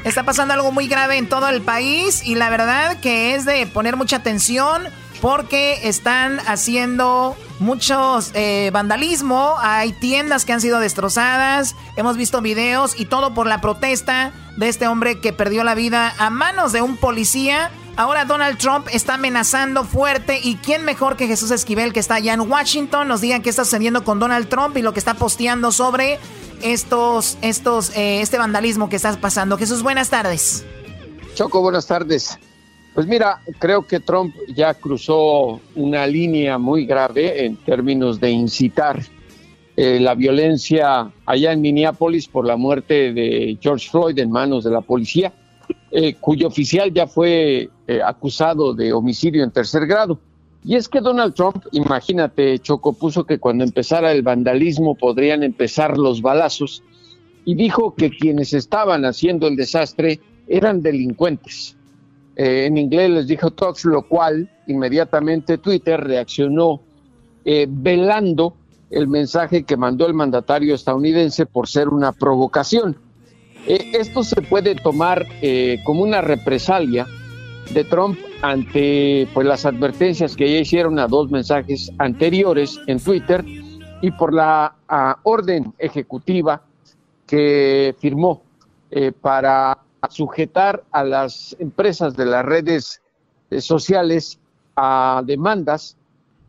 Está 0.02 0.24
pasando 0.24 0.54
algo 0.54 0.72
muy 0.72 0.88
grave 0.88 1.18
en 1.18 1.28
todo 1.28 1.48
el 1.48 1.62
país 1.62 2.22
y 2.24 2.34
la 2.34 2.50
verdad 2.50 2.98
que 2.98 3.36
es 3.36 3.44
de 3.44 3.64
poner 3.68 3.96
mucha 3.96 4.16
atención 4.16 4.88
porque 5.20 5.88
están 5.88 6.40
haciendo 6.46 7.36
muchos 7.58 8.30
eh, 8.34 8.70
vandalismo, 8.72 9.54
hay 9.58 9.92
tiendas 9.92 10.44
que 10.44 10.52
han 10.52 10.60
sido 10.60 10.78
destrozadas, 10.78 11.74
hemos 11.96 12.16
visto 12.16 12.42
videos 12.42 12.98
y 12.98 13.06
todo 13.06 13.34
por 13.34 13.46
la 13.46 13.60
protesta 13.60 14.32
de 14.56 14.68
este 14.68 14.88
hombre 14.88 15.20
que 15.20 15.32
perdió 15.32 15.64
la 15.64 15.74
vida 15.74 16.14
a 16.18 16.30
manos 16.30 16.72
de 16.72 16.82
un 16.82 16.96
policía. 16.96 17.70
Ahora 17.96 18.26
Donald 18.26 18.58
Trump 18.58 18.88
está 18.92 19.14
amenazando 19.14 19.84
fuerte 19.84 20.38
y 20.42 20.56
quién 20.56 20.84
mejor 20.84 21.16
que 21.16 21.26
Jesús 21.26 21.50
Esquivel 21.50 21.94
que 21.94 22.00
está 22.00 22.16
allá 22.16 22.34
en 22.34 22.40
Washington 22.40 23.08
nos 23.08 23.22
diga 23.22 23.40
qué 23.40 23.48
está 23.48 23.64
sucediendo 23.64 24.04
con 24.04 24.18
Donald 24.18 24.48
Trump 24.48 24.76
y 24.76 24.82
lo 24.82 24.92
que 24.92 24.98
está 24.98 25.14
posteando 25.14 25.72
sobre 25.72 26.18
estos, 26.62 27.38
estos, 27.40 27.90
eh, 27.96 28.20
este 28.20 28.36
vandalismo 28.38 28.88
que 28.90 28.96
está 28.96 29.16
pasando. 29.18 29.56
Jesús, 29.56 29.82
buenas 29.82 30.10
tardes. 30.10 30.64
Choco, 31.34 31.60
buenas 31.60 31.86
tardes. 31.86 32.38
Pues 32.96 33.06
mira, 33.06 33.42
creo 33.58 33.86
que 33.86 34.00
Trump 34.00 34.34
ya 34.54 34.72
cruzó 34.72 35.60
una 35.74 36.06
línea 36.06 36.56
muy 36.56 36.86
grave 36.86 37.44
en 37.44 37.56
términos 37.58 38.18
de 38.18 38.30
incitar 38.30 39.02
eh, 39.76 40.00
la 40.00 40.14
violencia 40.14 41.12
allá 41.26 41.52
en 41.52 41.60
Minneapolis 41.60 42.26
por 42.26 42.46
la 42.46 42.56
muerte 42.56 43.12
de 43.12 43.58
George 43.60 43.90
Floyd 43.90 44.18
en 44.18 44.30
manos 44.30 44.64
de 44.64 44.70
la 44.70 44.80
policía, 44.80 45.30
eh, 45.90 46.14
cuyo 46.14 46.46
oficial 46.46 46.90
ya 46.90 47.06
fue 47.06 47.68
eh, 47.86 48.00
acusado 48.02 48.72
de 48.72 48.94
homicidio 48.94 49.44
en 49.44 49.50
tercer 49.50 49.86
grado. 49.86 50.18
Y 50.64 50.76
es 50.76 50.88
que 50.88 51.02
Donald 51.02 51.34
Trump, 51.34 51.66
imagínate, 51.72 52.58
Choco, 52.60 52.94
puso 52.94 53.24
que 53.24 53.38
cuando 53.38 53.62
empezara 53.62 54.10
el 54.10 54.22
vandalismo 54.22 54.94
podrían 54.94 55.42
empezar 55.42 55.98
los 55.98 56.22
balazos 56.22 56.82
y 57.44 57.56
dijo 57.56 57.94
que 57.94 58.08
quienes 58.08 58.54
estaban 58.54 59.04
haciendo 59.04 59.48
el 59.48 59.56
desastre 59.56 60.18
eran 60.48 60.80
delincuentes. 60.80 61.75
Eh, 62.36 62.66
en 62.66 62.76
inglés 62.76 63.10
les 63.10 63.26
dijo 63.26 63.50
Tox, 63.50 63.86
lo 63.86 64.02
cual 64.02 64.48
inmediatamente 64.66 65.56
Twitter 65.56 65.98
reaccionó 65.98 66.82
eh, 67.44 67.66
velando 67.68 68.54
el 68.90 69.08
mensaje 69.08 69.64
que 69.64 69.76
mandó 69.76 70.06
el 70.06 70.12
mandatario 70.12 70.74
estadounidense 70.74 71.46
por 71.46 71.66
ser 71.66 71.88
una 71.88 72.12
provocación. 72.12 72.96
Eh, 73.66 73.92
esto 73.94 74.22
se 74.22 74.42
puede 74.42 74.74
tomar 74.74 75.26
como 75.84 76.02
una 76.02 76.20
represalia 76.20 77.06
de 77.72 77.84
Trump 77.84 78.18
ante 78.42 79.26
pues, 79.32 79.46
las 79.46 79.64
advertencias 79.64 80.36
que 80.36 80.52
ya 80.52 80.58
hicieron 80.58 80.98
a 80.98 81.08
dos 81.08 81.30
mensajes 81.30 81.90
anteriores 81.98 82.78
en 82.86 83.00
Twitter 83.00 83.44
y 84.02 84.10
por 84.10 84.32
la 84.32 84.74
orden 85.22 85.72
ejecutiva 85.78 86.62
que 87.26 87.96
firmó 87.98 88.42
para 89.20 89.78
a 90.06 90.10
sujetar 90.10 90.84
a 90.92 91.04
las 91.04 91.54
empresas 91.58 92.16
de 92.16 92.24
las 92.26 92.44
redes 92.44 93.00
eh, 93.50 93.60
sociales 93.60 94.38
a 94.76 95.22
demandas 95.24 95.96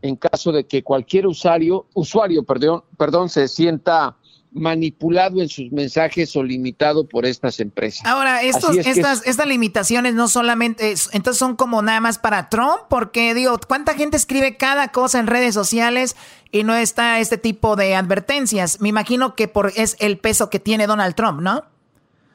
en 0.02 0.16
caso 0.16 0.52
de 0.52 0.64
que 0.64 0.82
cualquier 0.82 1.26
usuario, 1.26 1.86
usuario 1.94 2.42
perdón, 2.44 2.84
perdón, 2.96 3.28
se 3.28 3.48
sienta 3.48 4.14
manipulado 4.52 5.42
en 5.42 5.48
sus 5.48 5.70
mensajes 5.72 6.34
o 6.36 6.42
limitado 6.42 7.06
por 7.06 7.26
estas 7.26 7.60
empresas. 7.60 8.06
Ahora, 8.06 8.42
estos, 8.42 8.76
que 8.76 8.90
estas, 8.90 9.26
estas 9.26 9.46
limitaciones 9.46 10.14
no 10.14 10.26
solamente, 10.28 10.90
es- 10.92 11.10
entonces 11.12 11.38
son 11.38 11.54
como 11.56 11.82
nada 11.82 12.00
más 12.00 12.18
para 12.18 12.48
Trump, 12.48 12.78
porque 12.88 13.34
digo, 13.34 13.58
¿cuánta 13.68 13.94
gente 13.94 14.16
escribe 14.16 14.56
cada 14.56 14.88
cosa 14.88 15.18
en 15.20 15.26
redes 15.26 15.52
sociales 15.54 16.16
y 16.50 16.64
no 16.64 16.74
está 16.74 17.18
este 17.20 17.36
tipo 17.36 17.76
de 17.76 17.94
advertencias? 17.94 18.80
Me 18.80 18.88
imagino 18.88 19.34
que 19.34 19.48
por 19.48 19.70
es 19.76 19.96
el 20.00 20.18
peso 20.18 20.48
que 20.48 20.60
tiene 20.60 20.86
Donald 20.86 21.14
Trump, 21.14 21.40
¿no? 21.40 21.64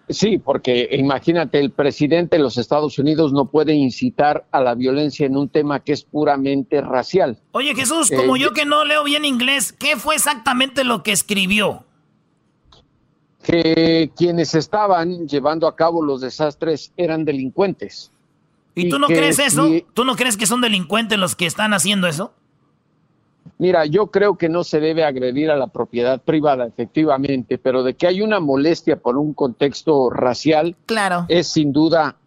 Sí, 0.10 0.38
porque 0.38 0.90
imagínate, 0.92 1.60
el 1.60 1.72
presidente 1.72 2.36
de 2.38 2.44
los 2.44 2.58
Estados 2.58 3.00
Unidos 3.00 3.32
no 3.32 3.46
puede 3.46 3.74
incitar 3.74 4.46
a 4.52 4.60
la 4.62 4.76
violencia 4.76 5.26
en 5.26 5.38
un 5.38 5.48
tema 5.48 5.80
que 5.80 5.94
es 5.94 6.04
puramente 6.04 6.82
racial. 6.82 7.40
Oye, 7.54 7.74
Jesús, 7.74 8.12
como 8.14 8.36
Eh, 8.36 8.40
yo 8.40 8.52
que 8.52 8.66
no 8.66 8.84
leo 8.84 9.06
bien 9.06 9.24
inglés, 9.24 9.72
¿qué 9.72 9.96
fue 9.96 10.16
exactamente 10.16 10.84
lo 10.84 11.04
que 11.04 11.14
escribió? 11.14 11.86
Que 13.44 14.12
quienes 14.16 14.56
estaban 14.56 15.28
llevando 15.28 15.68
a 15.68 15.76
cabo 15.76 16.02
los 16.02 16.22
desastres 16.22 16.94
eran 16.96 17.26
delincuentes. 17.26 18.12
¿Y 18.76 18.90
tú 18.90 19.00
no 19.00 19.08
crees 19.08 19.38
eso? 19.40 19.68
si- 19.68 19.86
¿Tú 19.94 20.06
no 20.06 20.16
crees 20.16 20.38
que 20.38 20.48
son 20.48 20.62
delincuentes 20.62 21.20
los 21.20 21.36
que 21.36 21.46
están 21.46 21.74
haciendo 21.74 22.08
eso? 22.08 22.34
Mira, 23.64 23.86
yo 23.86 24.08
creo 24.08 24.38
que 24.38 24.50
no 24.50 24.66
se 24.66 24.82
debe 24.82 25.06
agredir 25.06 25.50
a 25.50 25.56
la 25.56 25.68
propiedad 25.68 26.22
privada, 26.22 26.66
efectivamente, 26.66 27.58
pero 27.58 27.82
de 27.82 27.94
que 27.94 28.08
hay 28.08 28.22
una 28.22 28.42
molestia 28.42 28.98
por 28.98 29.18
un 29.18 29.34
contexto 29.34 30.10
racial, 30.10 30.76
claro. 30.86 31.24
es 31.30 31.48
sin 31.48 31.72
duda 31.72 32.18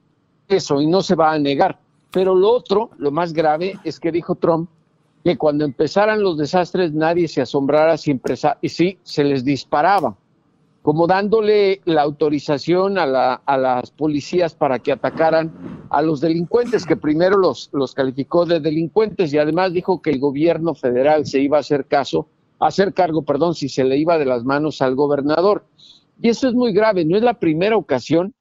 eso 0.49 0.81
y 0.81 0.87
no 0.87 1.03
se 1.03 1.15
va 1.15 1.33
a 1.33 1.39
negar. 1.39 1.79
Pero 2.11 2.35
lo 2.35 2.51
otro, 2.51 2.89
lo 2.97 3.11
más 3.11 3.35
grave, 3.35 3.79
es 3.85 4.01
que 4.01 4.11
dijo 4.13 4.37
Trump 4.37 4.71
que 5.25 5.37
cuando 5.37 5.67
empezaran 5.67 6.23
los 6.23 6.39
desastres 6.39 6.95
nadie 6.95 7.29
se 7.29 7.43
asombrara 7.43 7.99
si 7.99 8.19
sí 8.63 8.99
se 9.03 9.23
les 9.23 9.45
disparaba, 9.45 10.17
como 10.87 11.09
dándole 11.09 11.81
la 11.85 12.03
autorización 12.03 12.97
a, 12.97 13.07
la- 13.07 13.43
a 13.45 13.59
las 13.59 13.91
policías 13.91 14.55
para 14.55 14.79
que 14.79 14.93
atacaran 14.93 15.53
a 15.91 16.01
los 16.01 16.21
delincuentes, 16.21 16.87
que 16.87 16.97
primero 16.97 17.37
los, 17.39 17.71
los 17.73 17.93
calificó 17.93 18.47
de 18.47 18.61
delincuentes 18.61 19.35
y 19.35 19.39
además 19.39 19.73
dijo 19.73 20.01
que 20.01 20.11
el 20.11 20.21
gobierno 20.21 20.77
federal 20.77 21.27
se 21.27 21.41
iba 21.41 21.57
a 21.57 21.61
hacer 21.61 21.87
caso, 21.87 22.29
a 22.61 22.69
hacer 22.69 22.95
cargo, 22.95 23.23
perdón, 23.25 23.57
si 23.57 23.69
se 23.69 23.83
le 23.83 23.97
iba 23.99 24.17
de 24.17 24.27
las 24.27 24.45
manos 24.45 24.81
al 24.81 24.95
gobernador. 24.95 25.67
Y 26.23 26.29
eso 26.29 26.47
es 26.47 26.55
muy 26.55 26.73
grave, 26.73 27.05
no 27.05 27.17
es 27.17 27.25
la 27.25 27.35
primera 27.35 27.77
ocasión 27.77 28.33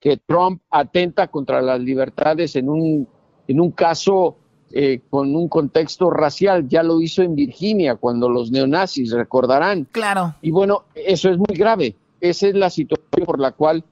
que 0.00 0.16
Trump 0.16 0.62
atenta 0.70 1.28
contra 1.28 1.60
las 1.60 1.78
libertades 1.78 2.56
en 2.56 2.70
un, 2.70 3.06
en 3.46 3.60
un 3.60 3.70
caso 3.70 4.38
eh, 4.72 5.00
con 5.10 5.36
un 5.36 5.48
contexto 5.48 6.10
racial. 6.10 6.68
Ya 6.68 6.82
lo 6.82 7.00
hizo 7.00 7.22
en 7.22 7.34
Virginia 7.34 7.96
cuando 7.96 8.28
los 8.28 8.50
neonazis, 8.50 9.12
recordarán. 9.12 9.86
Claro. 9.92 10.34
Y 10.42 10.50
bueno, 10.50 10.84
eso 10.94 11.30
es 11.30 11.38
muy 11.38 11.54
grave. 11.56 11.94
Esa 12.20 12.48
es 12.48 12.54
la 12.54 12.70
situación 12.70 13.26
por 13.26 13.38
la 13.38 13.52
cual 13.52 13.84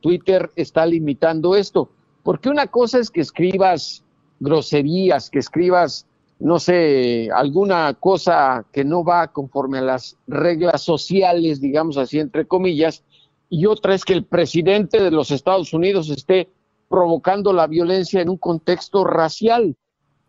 Twitter 0.00 0.50
está 0.56 0.86
limitando 0.86 1.56
esto. 1.56 1.90
Porque 2.22 2.48
una 2.48 2.66
cosa 2.66 2.98
es 2.98 3.10
que 3.10 3.20
escribas 3.20 4.04
groserías, 4.40 5.30
que 5.30 5.38
escribas, 5.38 6.06
no 6.38 6.58
sé, 6.58 7.28
alguna 7.34 7.94
cosa 7.94 8.64
que 8.72 8.84
no 8.84 9.04
va 9.04 9.28
conforme 9.28 9.78
a 9.78 9.82
las 9.82 10.16
reglas 10.26 10.82
sociales, 10.82 11.60
digamos 11.60 11.96
así, 11.96 12.18
entre 12.18 12.46
comillas, 12.46 13.04
y 13.48 13.66
otra 13.66 13.94
es 13.94 14.04
que 14.04 14.14
el 14.14 14.24
presidente 14.24 15.02
de 15.02 15.10
los 15.10 15.30
Estados 15.30 15.74
Unidos 15.74 16.08
esté 16.08 16.48
provocando 16.88 17.52
la 17.52 17.66
violencia 17.66 18.20
en 18.20 18.30
un 18.30 18.38
contexto 18.38 19.04
racial. 19.04 19.76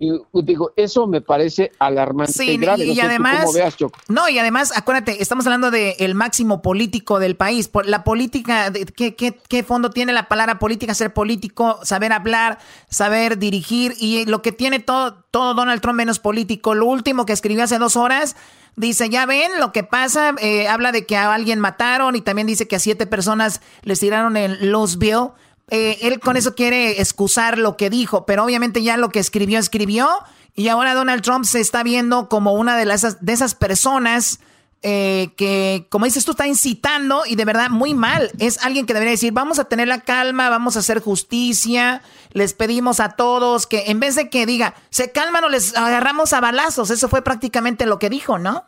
Y 0.03 0.41
digo, 0.43 0.71
eso 0.75 1.07
me 1.07 1.21
parece 1.21 1.71
alarmante 1.79 2.33
Sí, 2.33 2.51
y 2.51 2.57
grave. 2.57 2.85
No 2.85 2.93
y 2.93 2.99
además, 2.99 3.53
veas, 3.53 3.75
no, 4.09 4.27
y 4.27 4.37
además, 4.37 4.73
acuérdate, 4.75 5.21
estamos 5.21 5.45
hablando 5.45 5.71
del 5.71 6.13
máximo 6.13 6.61
político 6.61 7.19
del 7.19 7.37
país. 7.37 7.69
Por 7.69 7.85
la 7.87 8.03
política, 8.03 8.69
de- 8.69 8.85
¿qué, 8.85 9.15
qué, 9.15 9.37
qué 9.47 9.63
fondo 9.63 9.91
tiene 9.91 10.11
la 10.11 10.27
palabra 10.27 10.59
política? 10.59 10.93
Ser 10.93 11.13
político, 11.13 11.79
saber 11.83 12.11
hablar, 12.11 12.59
saber 12.89 13.37
dirigir, 13.37 13.95
y 13.97 14.25
lo 14.25 14.41
que 14.41 14.51
tiene 14.51 14.79
todo, 14.79 15.23
todo 15.31 15.53
Donald 15.53 15.81
Trump 15.81 15.95
menos 15.97 16.19
político. 16.19 16.75
Lo 16.75 16.85
último 16.85 17.25
que 17.25 17.31
escribió 17.33 17.63
hace 17.63 17.77
dos 17.77 17.95
horas, 17.95 18.35
dice, 18.75 19.09
ya 19.09 19.25
ven 19.25 19.51
lo 19.59 19.71
que 19.71 19.83
pasa, 19.83 20.35
eh, 20.41 20.67
habla 20.67 20.91
de 20.91 21.05
que 21.05 21.15
a 21.15 21.33
alguien 21.33 21.59
mataron 21.59 22.15
y 22.17 22.21
también 22.21 22.47
dice 22.47 22.67
que 22.67 22.75
a 22.75 22.79
siete 22.79 23.07
personas 23.07 23.61
les 23.83 23.99
tiraron 24.01 24.35
en 24.35 24.71
Louisville. 24.71 25.29
Eh, 25.69 25.99
él 26.01 26.19
con 26.19 26.37
eso 26.37 26.55
quiere 26.55 27.01
excusar 27.01 27.57
lo 27.57 27.77
que 27.77 27.89
dijo, 27.89 28.25
pero 28.25 28.43
obviamente 28.43 28.83
ya 28.83 28.97
lo 28.97 29.09
que 29.09 29.19
escribió, 29.19 29.59
escribió. 29.59 30.09
Y 30.55 30.67
ahora 30.67 30.93
Donald 30.93 31.23
Trump 31.23 31.45
se 31.45 31.59
está 31.59 31.83
viendo 31.83 32.29
como 32.29 32.53
una 32.53 32.77
de, 32.77 32.85
las, 32.85 33.25
de 33.25 33.33
esas 33.33 33.55
personas 33.55 34.39
eh, 34.85 35.33
que, 35.37 35.87
como 35.89 36.03
dices 36.03 36.25
tú, 36.25 36.31
está 36.31 36.45
incitando 36.45 37.23
y 37.25 37.35
de 37.35 37.45
verdad 37.45 37.69
muy 37.69 37.93
mal. 37.93 38.31
Es 38.37 38.63
alguien 38.63 38.85
que 38.85 38.93
debería 38.93 39.11
decir, 39.11 39.31
vamos 39.31 39.57
a 39.57 39.63
tener 39.63 39.87
la 39.87 40.01
calma, 40.01 40.49
vamos 40.49 40.75
a 40.75 40.79
hacer 40.79 40.99
justicia, 41.01 42.01
les 42.33 42.53
pedimos 42.53 42.99
a 42.99 43.11
todos 43.11 43.65
que 43.65 43.85
en 43.87 44.01
vez 44.01 44.15
de 44.15 44.29
que 44.29 44.45
diga, 44.45 44.75
se 44.89 45.11
calman 45.11 45.45
o 45.45 45.49
les 45.49 45.75
agarramos 45.77 46.33
a 46.33 46.41
balazos, 46.41 46.89
eso 46.89 47.07
fue 47.07 47.21
prácticamente 47.21 47.85
lo 47.85 47.97
que 47.97 48.09
dijo, 48.09 48.37
¿no? 48.37 48.65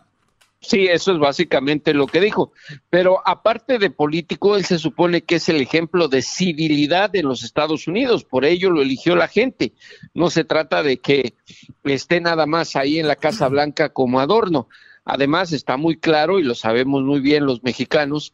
Sí, 0.62 0.88
eso 0.88 1.12
es 1.12 1.20
básicamente 1.20 1.94
lo 1.94 2.08
que 2.08 2.20
dijo. 2.20 2.52
Pero 2.90 3.22
aparte 3.28 3.78
de 3.78 3.92
político, 3.92 4.56
él 4.56 4.66
se 4.66 4.80
supone 4.80 5.22
que 5.22 5.36
es 5.36 5.48
el 5.50 5.62
ejemplo 5.62 6.08
de 6.08 6.24
civilidad 6.24 7.12
de 7.12 7.22
los 7.22 7.44
Estados 7.44 7.88
Unidos. 7.88 8.24
Por 8.24 8.46
ello 8.46 8.72
lo 8.72 8.82
eligió 8.82 9.16
la 9.16 9.28
gente. 9.28 9.74
No 10.14 10.30
se 10.30 10.44
trata 10.44 10.82
de 10.82 10.98
que 10.98 11.36
esté 11.84 12.20
nada 12.20 12.48
más 12.48 12.76
ahí 12.76 13.00
en 13.00 13.08
la 13.08 13.16
Casa 13.16 13.48
Blanca 13.48 13.90
como 13.90 14.20
adorno. 14.20 14.68
Además, 15.04 15.52
está 15.52 15.78
muy 15.78 15.98
claro, 15.98 16.40
y 16.40 16.44
lo 16.44 16.56
sabemos 16.56 17.04
muy 17.04 17.20
bien 17.20 17.46
los 17.46 17.64
mexicanos, 17.64 18.34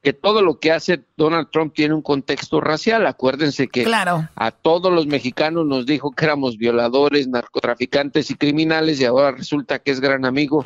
que 0.00 0.12
todo 0.12 0.42
lo 0.42 0.60
que 0.60 0.70
hace 0.70 1.02
Donald 1.16 1.48
Trump 1.50 1.74
tiene 1.74 1.94
un 1.94 2.02
contexto 2.02 2.60
racial. 2.60 3.04
Acuérdense 3.06 3.66
que 3.66 3.82
Claro. 3.82 4.28
a 4.36 4.52
todos 4.52 4.92
los 4.92 5.08
mexicanos 5.08 5.66
nos 5.66 5.86
dijo 5.86 6.12
que 6.12 6.26
éramos 6.26 6.56
violadores, 6.56 7.26
narcotraficantes 7.26 8.30
y 8.30 8.36
criminales, 8.36 9.00
y 9.00 9.06
ahora 9.06 9.32
resulta 9.32 9.80
que 9.80 9.90
es 9.90 9.98
gran 10.00 10.24
amigo 10.24 10.64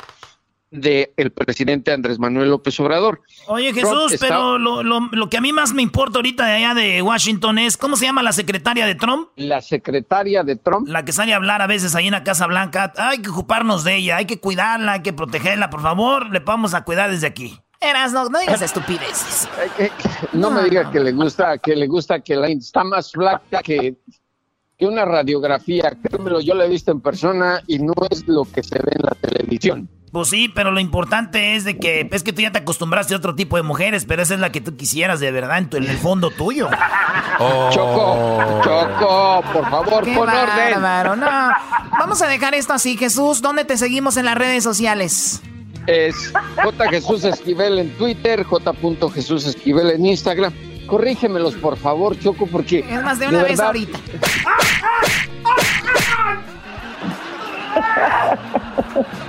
del 0.71 1.31
presidente 1.31 1.91
Andrés 1.91 2.19
Manuel 2.19 2.49
López 2.49 2.79
Obrador. 2.79 3.21
Oye, 3.47 3.73
Trump 3.73 3.87
Jesús, 3.93 4.13
está- 4.13 4.27
pero 4.27 4.57
lo, 4.59 4.83
lo- 4.83 5.09
lo 5.11 5.29
que 5.29 5.37
a 5.37 5.41
mí 5.41 5.51
más 5.51 5.73
me 5.73 5.81
importa 5.81 6.19
ahorita 6.19 6.45
de 6.45 6.51
allá 6.53 6.73
de 6.75 7.01
Washington 7.01 7.57
es, 7.57 7.75
¿cómo 7.77 7.95
se 7.95 8.05
llama 8.05 8.21
la 8.23 8.31
secretaria 8.33 8.85
de 8.85 8.95
Trump? 8.95 9.29
La 9.35 9.61
secretaria 9.61 10.43
de 10.43 10.55
Trump. 10.57 10.87
La 10.87 11.03
que 11.05 11.11
sale 11.11 11.33
a 11.33 11.37
hablar 11.37 11.61
a 11.61 11.67
veces 11.67 11.95
ahí 11.95 12.05
en 12.07 12.11
la 12.11 12.23
Casa 12.23 12.45
Blanca. 12.47 12.93
Hay 12.97 13.21
que 13.21 13.29
ocuparnos 13.29 13.83
de 13.83 13.95
ella, 13.95 14.17
hay 14.17 14.25
que 14.25 14.39
cuidarla, 14.39 14.93
hay 14.93 15.01
que 15.01 15.13
protegerla, 15.13 15.69
por 15.69 15.81
favor, 15.81 16.29
le 16.29 16.39
vamos 16.39 16.73
a 16.73 16.83
cuidar 16.83 17.09
desde 17.09 17.27
aquí. 17.27 17.59
Eras, 17.81 18.11
no, 18.11 18.27
no 18.29 18.39
digas 18.39 18.61
estupideces. 18.61 19.47
No, 20.33 20.51
me 20.51 20.63
diga 20.63 20.91
que 20.91 20.99
le 20.99 21.11
gusta, 21.13 21.57
que 21.57 21.75
le 21.75 21.87
gusta 21.87 22.19
que 22.19 22.35
la 22.35 22.47
está 22.49 22.83
más 22.83 23.11
flaca 23.11 23.61
que, 23.63 23.95
que 24.77 24.85
una 24.85 25.05
radiografía. 25.05 25.91
Créemelo, 26.03 26.41
yo 26.41 26.53
la 26.53 26.65
he 26.65 26.69
visto 26.69 26.91
en 26.91 27.01
persona 27.01 27.61
y 27.67 27.79
no 27.79 27.93
es 28.09 28.27
lo 28.27 28.43
que 28.45 28.61
se 28.61 28.75
ve 28.75 28.91
en 28.95 29.01
la 29.03 29.11
televisión. 29.21 29.89
Pues 30.11 30.29
sí, 30.29 30.51
pero 30.53 30.71
lo 30.71 30.79
importante 30.79 31.55
es 31.55 31.63
de 31.65 31.77
que 31.77 32.09
es 32.11 32.23
que 32.23 32.33
tú 32.33 32.41
ya 32.41 32.51
te 32.51 32.57
acostumbraste 32.57 33.13
a 33.13 33.17
otro 33.17 33.35
tipo 33.35 33.57
de 33.57 33.63
mujeres, 33.63 34.05
pero 34.05 34.23
esa 34.23 34.33
es 34.33 34.39
la 34.39 34.51
que 34.51 34.59
tú 34.59 34.75
quisieras 34.75 35.19
de 35.19 35.31
verdad 35.31 35.59
en, 35.59 35.69
tu- 35.69 35.77
en 35.77 35.83
el 35.85 35.97
fondo 35.99 36.31
tuyo. 36.31 36.67
Choco, 37.37 38.61
Choco, 38.63 39.43
por 39.53 39.69
favor, 39.69 40.03
Qué 40.03 40.15
pon 40.15 40.27
orden. 40.29 40.81
bárbaro, 40.81 41.15
no. 41.15 41.27
Vamos 41.99 42.21
a 42.23 42.27
dejar 42.27 42.55
esto 42.55 42.73
así, 42.73 42.97
Jesús. 42.97 43.41
¿Dónde 43.41 43.65
te 43.65 43.77
seguimos 43.77 44.17
en 44.17 44.25
las 44.25 44.35
redes 44.35 44.63
sociales? 44.63 45.41
Es 45.85 46.33
J. 46.63 46.89
Jesús 46.89 47.23
Esquivel 47.23 47.77
en 47.79 47.95
Twitter, 47.97 48.43
J. 48.43 48.73
Jesús 49.13 49.45
Esquivel 49.45 49.91
en 49.91 50.05
Instagram. 50.05 50.51
Corrígemelos, 50.87 51.53
por 51.55 51.77
favor, 51.77 52.17
Choco, 52.19 52.47
porque. 52.47 52.79
Es 52.79 53.03
más, 53.03 53.19
de 53.19 53.27
una 53.27 53.43
vez 53.43 53.59
verdad, 53.59 53.67
ahorita. 53.67 53.99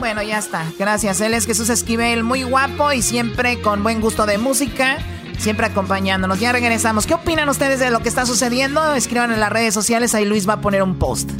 Bueno, 0.00 0.22
ya 0.22 0.38
está. 0.38 0.64
Gracias. 0.78 1.20
Él 1.20 1.34
es 1.34 1.44
Jesús 1.44 1.68
Esquivel, 1.68 2.24
muy 2.24 2.42
guapo 2.42 2.90
y 2.90 3.02
siempre 3.02 3.60
con 3.60 3.82
buen 3.82 4.00
gusto 4.00 4.24
de 4.24 4.38
música, 4.38 4.96
siempre 5.38 5.66
acompañándonos. 5.66 6.40
Ya 6.40 6.52
regresamos. 6.52 7.06
¿Qué 7.06 7.12
opinan 7.12 7.50
ustedes 7.50 7.80
de 7.80 7.90
lo 7.90 8.00
que 8.00 8.08
está 8.08 8.24
sucediendo? 8.24 8.94
Escriban 8.94 9.30
en 9.30 9.40
las 9.40 9.52
redes 9.52 9.74
sociales, 9.74 10.14
ahí 10.14 10.24
Luis 10.24 10.48
va 10.48 10.54
a 10.54 10.60
poner 10.62 10.82
un 10.82 10.98
post. 10.98 11.30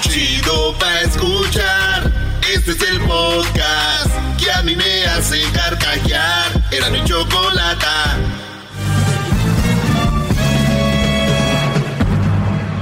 Chido 0.00 0.78
pa' 0.78 1.00
escuchar. 1.02 2.10
Este 2.54 2.70
es 2.70 2.82
el 2.90 3.00
podcast 3.02 4.10
que 4.42 4.50
a 4.50 4.62
mí 4.62 4.74
me 4.74 5.04
hace 5.04 5.42
carcajear. 5.52 6.50
Era 6.70 6.88
mi 6.88 7.04
chocolata. 7.04 8.16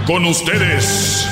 Con 0.07 0.25
ustedes. 0.25 1.27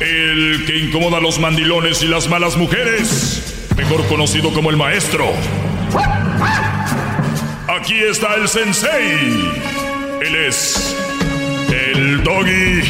El 0.00 0.64
que 0.66 0.78
incomoda 0.78 1.18
a 1.18 1.20
los 1.20 1.38
mandilones 1.38 2.02
y 2.02 2.06
las 2.06 2.28
malas 2.28 2.56
mujeres. 2.56 3.70
mejor 3.76 4.06
conocido 4.08 4.52
como 4.52 4.70
el 4.70 4.76
maestro. 4.76 5.26
Aquí 7.68 7.98
está 7.98 8.34
el 8.34 8.48
sensei. 8.48 9.48
Él 10.20 10.36
es 10.36 10.96
el 11.70 12.22
doggy. 12.22 12.82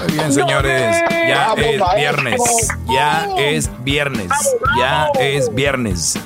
Muy 0.00 0.12
bien, 0.12 0.32
señores. 0.32 0.96
Ya 1.10 1.54
es 1.56 1.80
viernes. 1.96 2.40
Ya 2.88 3.28
es 3.38 3.70
viernes. 3.84 4.30
Ya 4.78 5.08
es 5.18 5.54
viernes. 5.54 6.18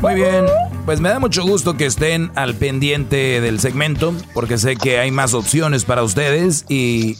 Muy 0.00 0.14
bien. 0.14 0.46
Pues 0.86 1.00
me 1.00 1.08
da 1.08 1.18
mucho 1.18 1.42
gusto 1.42 1.76
que 1.76 1.84
estén 1.84 2.30
al 2.36 2.54
pendiente 2.54 3.40
del 3.40 3.58
segmento, 3.58 4.14
porque 4.32 4.56
sé 4.56 4.76
que 4.76 5.00
hay 5.00 5.10
más 5.10 5.34
opciones 5.34 5.84
para 5.84 6.04
ustedes 6.04 6.64
y 6.68 7.16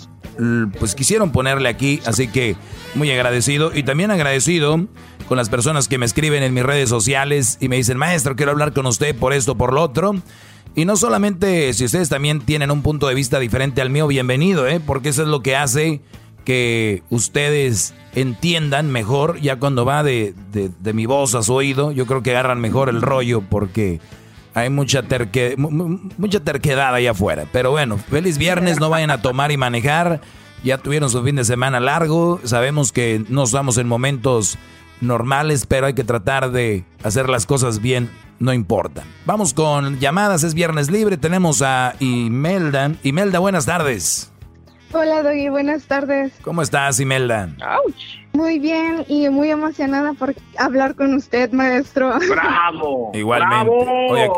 pues 0.79 0.95
quisieron 0.95 1.33
ponerle 1.33 1.69
aquí, 1.69 2.01
así 2.07 2.29
que 2.29 2.55
muy 2.95 3.11
agradecido 3.11 3.73
y 3.75 3.83
también 3.83 4.13
agradecido 4.13 4.87
con 5.29 5.37
las 5.37 5.49
personas 5.49 5.89
que 5.89 5.99
me 5.99 6.07
escriben 6.07 6.45
en 6.45 6.55
mis 6.55 6.63
redes 6.63 6.89
sociales 6.89 7.59
y 7.61 7.69
me 7.69 7.75
dicen, 7.75 7.99
maestro, 7.99 8.37
quiero 8.37 8.53
hablar 8.53 8.73
con 8.73 8.87
usted 8.87 9.17
por 9.17 9.33
esto, 9.33 9.57
por 9.57 9.73
lo 9.73 9.83
otro. 9.83 10.15
Y 10.77 10.85
no 10.85 10.97
solamente 10.97 11.75
si 11.75 11.87
ustedes 11.87 12.09
también 12.09 12.43
tienen 12.43 12.71
un 12.71 12.83
punto 12.83 13.09
de 13.09 13.17
vista 13.17 13.41
diferente 13.41 13.83
al 13.83 13.91
mío, 13.91 14.07
bienvenido, 14.07 14.69
¿eh? 14.69 14.79
porque 14.79 15.09
eso 15.09 15.23
es 15.23 15.29
lo 15.29 15.43
que 15.43 15.57
hace 15.57 16.01
que 16.45 17.03
ustedes 17.11 17.95
entiendan 18.17 18.91
mejor, 18.91 19.39
ya 19.41 19.57
cuando 19.57 19.85
va 19.85 20.03
de, 20.03 20.35
de, 20.51 20.93
mi 20.95 21.05
voz 21.05 21.35
a 21.35 21.43
su 21.43 21.55
oído, 21.55 21.93
yo 21.93 22.07
creo 22.07 22.23
que 22.23 22.31
agarran 22.31 22.61
mejor 22.61 22.89
el 22.89 23.03
rollo 23.03 23.43
porque 23.43 24.01
hay 24.55 24.71
mucha, 24.71 25.05
mucha 26.17 26.41
terquedad 26.41 26.95
allá 26.95 27.11
afuera. 27.11 27.45
Pero 27.53 27.71
bueno, 27.71 27.99
feliz 27.99 28.39
viernes, 28.39 28.81
no 28.81 28.89
vayan 28.89 29.11
a 29.11 29.21
tomar 29.21 29.53
y 29.53 29.59
manejar, 29.59 30.23
ya 30.65 30.79
tuvieron 30.79 31.11
su 31.11 31.23
fin 31.23 31.37
de 31.37 31.45
semana 31.45 31.79
largo, 31.79 32.41
sabemos 32.43 32.91
que 32.91 33.23
no 33.29 33.45
estamos 33.45 33.77
en 33.77 33.87
momentos 33.87 34.57
normales, 35.03 35.67
pero 35.67 35.87
hay 35.87 35.93
que 35.93 36.05
tratar 36.05 36.53
de 36.53 36.87
hacer 37.05 37.29
las 37.29 37.45
cosas 37.45 37.83
bien, 37.83 38.09
no 38.39 38.55
importa. 38.55 39.05
Vamos 39.27 39.53
con 39.53 40.01
llamadas, 40.01 40.43
es 40.43 40.55
viernes 40.55 40.91
libre, 40.91 41.19
tenemos 41.19 41.61
a 41.61 41.95
Imelda. 42.01 42.93
Imelda, 43.03 43.41
buenas 43.41 43.67
tardes. 43.67 44.33
Hola, 44.93 45.23
Doggy, 45.23 45.49
buenas 45.49 45.85
tardes. 45.85 46.33
¿Cómo 46.43 46.63
estás, 46.63 47.01
Imelda? 47.01 47.51
Muy 48.37 48.59
bien 48.59 49.03
y 49.09 49.31
muy 49.31 49.51
emocionada 49.51 50.13
por 50.13 50.35
hablar 50.59 50.95
con 50.95 51.15
usted, 51.15 51.51
maestro. 51.53 52.13
¡Bravo! 52.31 53.11
Igualmente. 53.15 53.73
Oye, 54.11 54.29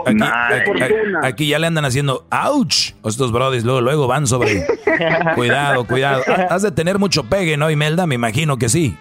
aquí, 1.25 1.49
ya 1.49 1.59
le 1.59 1.67
andan 1.67 1.85
haciendo 1.85 2.25
¡ouch! 2.31 2.93
Estos 3.05 3.33
brothers 3.33 3.65
luego, 3.65 3.81
luego 3.81 4.07
van 4.07 4.29
sobre... 4.29 4.65
cuidado, 5.35 5.85
cuidado. 5.85 6.23
Has 6.49 6.63
de 6.63 6.71
tener 6.71 7.01
mucho 7.01 7.25
pegue, 7.25 7.57
¿no, 7.57 7.73
Imelda? 7.73 8.07
Me 8.07 8.15
imagino 8.15 8.57
que 8.57 8.69
sí. 8.69 8.97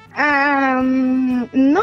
no. 1.54 1.82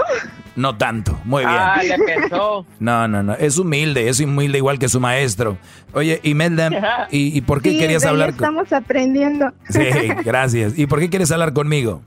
No 0.56 0.76
tanto. 0.76 1.16
Muy 1.24 1.44
bien. 1.44 1.56
Ah, 1.56 1.82
le 1.84 1.98
pensó. 1.98 2.66
No, 2.80 3.06
no, 3.06 3.22
no. 3.22 3.34
Es 3.34 3.58
humilde, 3.58 4.08
es 4.08 4.18
humilde 4.18 4.58
igual 4.58 4.80
que 4.80 4.88
su 4.88 4.98
maestro. 4.98 5.56
Oye, 5.92 6.18
Imelda, 6.24 7.06
¿y, 7.10 7.36
y 7.36 7.40
por 7.42 7.62
qué 7.62 7.70
sí, 7.70 7.78
querías 7.78 8.04
hablar? 8.04 8.30
Estamos 8.30 8.72
aprendiendo. 8.72 9.52
Sí, 9.68 9.80
gracias. 10.24 10.76
¿Y 10.76 10.86
por 10.86 10.98
qué 10.98 11.08
quieres 11.08 11.30
hablar 11.30 11.52
conmigo? 11.52 12.02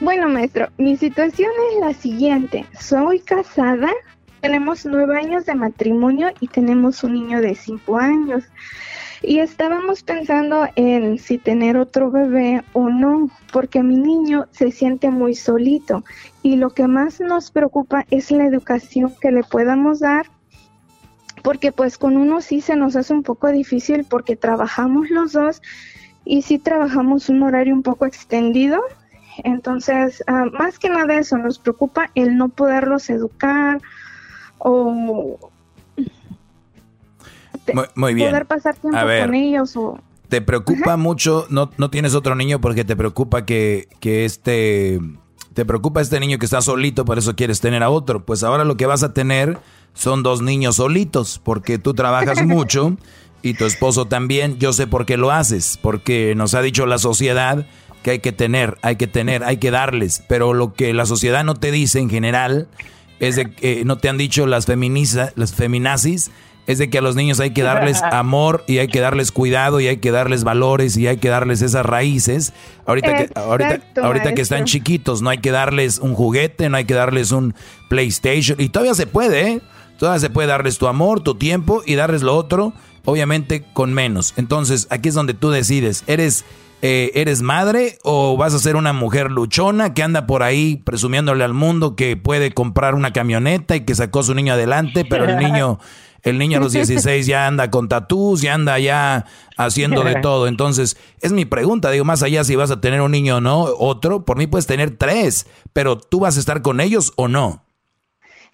Bueno, 0.00 0.30
maestro, 0.30 0.68
mi 0.78 0.96
situación 0.96 1.50
es 1.70 1.80
la 1.80 1.92
siguiente. 1.92 2.64
Soy 2.80 3.20
casada, 3.20 3.90
tenemos 4.40 4.86
nueve 4.86 5.18
años 5.18 5.44
de 5.44 5.54
matrimonio 5.54 6.28
y 6.40 6.48
tenemos 6.48 7.04
un 7.04 7.12
niño 7.12 7.42
de 7.42 7.54
cinco 7.54 7.98
años. 7.98 8.44
Y 9.20 9.40
estábamos 9.40 10.02
pensando 10.02 10.66
en 10.74 11.18
si 11.18 11.36
tener 11.36 11.76
otro 11.76 12.10
bebé 12.10 12.62
o 12.72 12.88
no, 12.88 13.28
porque 13.52 13.82
mi 13.82 13.98
niño 13.98 14.46
se 14.52 14.70
siente 14.70 15.10
muy 15.10 15.34
solito 15.34 16.02
y 16.42 16.56
lo 16.56 16.70
que 16.70 16.86
más 16.86 17.20
nos 17.20 17.50
preocupa 17.50 18.06
es 18.10 18.30
la 18.30 18.46
educación 18.46 19.12
que 19.20 19.30
le 19.30 19.42
podamos 19.42 20.00
dar, 20.00 20.24
porque 21.42 21.72
pues 21.72 21.98
con 21.98 22.16
uno 22.16 22.40
sí 22.40 22.62
se 22.62 22.74
nos 22.74 22.96
hace 22.96 23.12
un 23.12 23.22
poco 23.22 23.48
difícil 23.48 24.06
porque 24.08 24.34
trabajamos 24.34 25.10
los 25.10 25.32
dos 25.32 25.60
y 26.24 26.40
sí 26.40 26.58
trabajamos 26.58 27.28
un 27.28 27.42
horario 27.42 27.74
un 27.74 27.82
poco 27.82 28.06
extendido. 28.06 28.80
Entonces, 29.44 30.22
ah, 30.26 30.46
más 30.52 30.78
que 30.78 30.88
nada 30.88 31.14
eso, 31.14 31.38
nos 31.38 31.58
preocupa 31.58 32.10
el 32.14 32.36
no 32.36 32.48
poderlos 32.48 33.10
educar 33.10 33.80
o 34.58 35.38
muy, 37.72 37.84
muy 37.94 38.14
bien. 38.14 38.30
poder 38.30 38.46
pasar 38.46 38.76
tiempo 38.76 38.96
A 38.96 39.04
ver, 39.04 39.26
con 39.26 39.34
ellos 39.34 39.76
o... 39.76 39.98
¿Te 40.28 40.40
preocupa 40.40 40.96
mucho? 40.96 41.46
No, 41.50 41.70
no 41.76 41.90
tienes 41.90 42.14
otro 42.14 42.34
niño 42.34 42.60
porque 42.60 42.84
te 42.84 42.96
preocupa 42.96 43.44
que, 43.44 43.88
que 44.00 44.24
este... 44.24 45.00
Te 45.54 45.64
preocupa 45.64 46.00
este 46.00 46.20
niño 46.20 46.38
que 46.38 46.44
está 46.44 46.62
solito, 46.62 47.04
por 47.04 47.18
eso 47.18 47.34
quieres 47.34 47.60
tener 47.60 47.82
a 47.82 47.90
otro. 47.90 48.24
Pues 48.24 48.44
ahora 48.44 48.64
lo 48.64 48.76
que 48.76 48.86
vas 48.86 49.02
a 49.02 49.12
tener 49.12 49.58
son 49.94 50.22
dos 50.22 50.42
niños 50.42 50.76
solitos, 50.76 51.40
porque 51.42 51.78
tú 51.78 51.92
trabajas 51.92 52.42
mucho 52.46 52.96
y 53.42 53.54
tu 53.54 53.64
esposo 53.64 54.06
también. 54.06 54.58
Yo 54.58 54.72
sé 54.72 54.86
por 54.86 55.06
qué 55.06 55.16
lo 55.16 55.32
haces, 55.32 55.78
porque 55.82 56.34
nos 56.36 56.54
ha 56.54 56.62
dicho 56.62 56.86
la 56.86 56.98
sociedad 56.98 57.66
que 58.02 58.12
hay 58.12 58.18
que 58.20 58.32
tener, 58.32 58.78
hay 58.82 58.96
que 58.96 59.06
tener, 59.06 59.44
hay 59.44 59.58
que 59.58 59.70
darles. 59.70 60.22
Pero 60.28 60.54
lo 60.54 60.72
que 60.74 60.92
la 60.94 61.06
sociedad 61.06 61.44
no 61.44 61.54
te 61.54 61.70
dice 61.70 61.98
en 61.98 62.10
general 62.10 62.68
es 63.18 63.36
de 63.36 63.50
que 63.50 63.84
no 63.84 63.98
te 63.98 64.08
han 64.08 64.18
dicho 64.18 64.46
las 64.46 64.66
feminiza, 64.66 65.32
las 65.36 65.54
feminazis, 65.54 66.30
es 66.66 66.78
de 66.78 66.88
que 66.88 66.98
a 66.98 67.00
los 67.00 67.16
niños 67.16 67.40
hay 67.40 67.50
que 67.50 67.62
darles 67.62 68.02
amor 68.12 68.64
y 68.66 68.78
hay 68.78 68.88
que 68.88 69.00
darles 69.00 69.32
cuidado 69.32 69.80
y 69.80 69.88
hay 69.88 69.98
que 69.98 70.10
darles 70.10 70.44
valores 70.44 70.96
y 70.96 71.06
hay 71.06 71.18
que 71.18 71.28
darles 71.28 71.62
esas 71.62 71.84
raíces. 71.84 72.52
Ahorita 72.86 73.16
que, 73.16 73.30
ahorita, 73.34 73.74
Exacto, 73.74 74.04
ahorita 74.04 74.34
que 74.34 74.42
están 74.42 74.64
chiquitos, 74.64 75.20
no 75.20 75.30
hay 75.30 75.38
que 75.38 75.50
darles 75.50 75.98
un 75.98 76.14
juguete, 76.14 76.68
no 76.68 76.76
hay 76.76 76.84
que 76.84 76.94
darles 76.94 77.32
un 77.32 77.54
PlayStation. 77.88 78.60
Y 78.60 78.68
todavía 78.68 78.94
se 78.94 79.06
puede, 79.06 79.48
¿eh? 79.48 79.60
Todavía 79.98 80.20
se 80.20 80.30
puede 80.30 80.48
darles 80.48 80.78
tu 80.78 80.86
amor, 80.86 81.20
tu 81.20 81.34
tiempo 81.34 81.82
y 81.84 81.94
darles 81.94 82.22
lo 82.22 82.34
otro, 82.34 82.72
obviamente 83.04 83.64
con 83.74 83.92
menos. 83.92 84.32
Entonces, 84.36 84.86
aquí 84.90 85.10
es 85.10 85.14
donde 85.14 85.34
tú 85.34 85.50
decides, 85.50 86.04
¿eres, 86.06 86.44
eh, 86.82 87.12
¿eres 87.14 87.42
madre 87.42 87.98
o 88.02 88.36
vas 88.36 88.54
a 88.54 88.58
ser 88.58 88.76
una 88.76 88.92
mujer 88.92 89.30
luchona 89.30 89.94
que 89.94 90.02
anda 90.02 90.26
por 90.26 90.42
ahí 90.42 90.76
presumiéndole 90.84 91.44
al 91.44 91.54
mundo 91.54 91.96
que 91.96 92.16
puede 92.16 92.52
comprar 92.52 92.94
una 92.94 93.12
camioneta 93.12 93.76
y 93.76 93.84
que 93.84 93.94
sacó 93.94 94.20
a 94.20 94.22
su 94.22 94.34
niño 94.34 94.54
adelante, 94.54 95.04
pero 95.04 95.24
el 95.24 95.38
niño... 95.38 95.78
El 96.22 96.36
niño 96.38 96.58
a 96.58 96.60
los 96.60 96.72
16 96.72 97.26
ya 97.26 97.46
anda 97.46 97.70
con 97.70 97.88
tatús, 97.88 98.42
ya 98.42 98.52
anda 98.52 98.78
ya 98.78 99.24
haciendo 99.56 100.02
de 100.04 100.16
todo. 100.22 100.48
Entonces, 100.48 100.98
es 101.22 101.32
mi 101.32 101.46
pregunta. 101.46 101.90
Digo, 101.90 102.04
más 102.04 102.22
allá 102.22 102.44
si 102.44 102.56
vas 102.56 102.70
a 102.70 102.80
tener 102.80 103.00
un 103.00 103.12
niño 103.12 103.36
o 103.36 103.40
no, 103.40 103.62
otro, 103.62 104.26
por 104.26 104.36
mí 104.36 104.46
puedes 104.46 104.66
tener 104.66 104.98
tres, 104.98 105.46
pero 105.72 105.96
tú 105.96 106.20
vas 106.20 106.36
a 106.36 106.40
estar 106.40 106.60
con 106.60 106.80
ellos 106.80 107.14
o 107.16 107.26
no. 107.26 107.64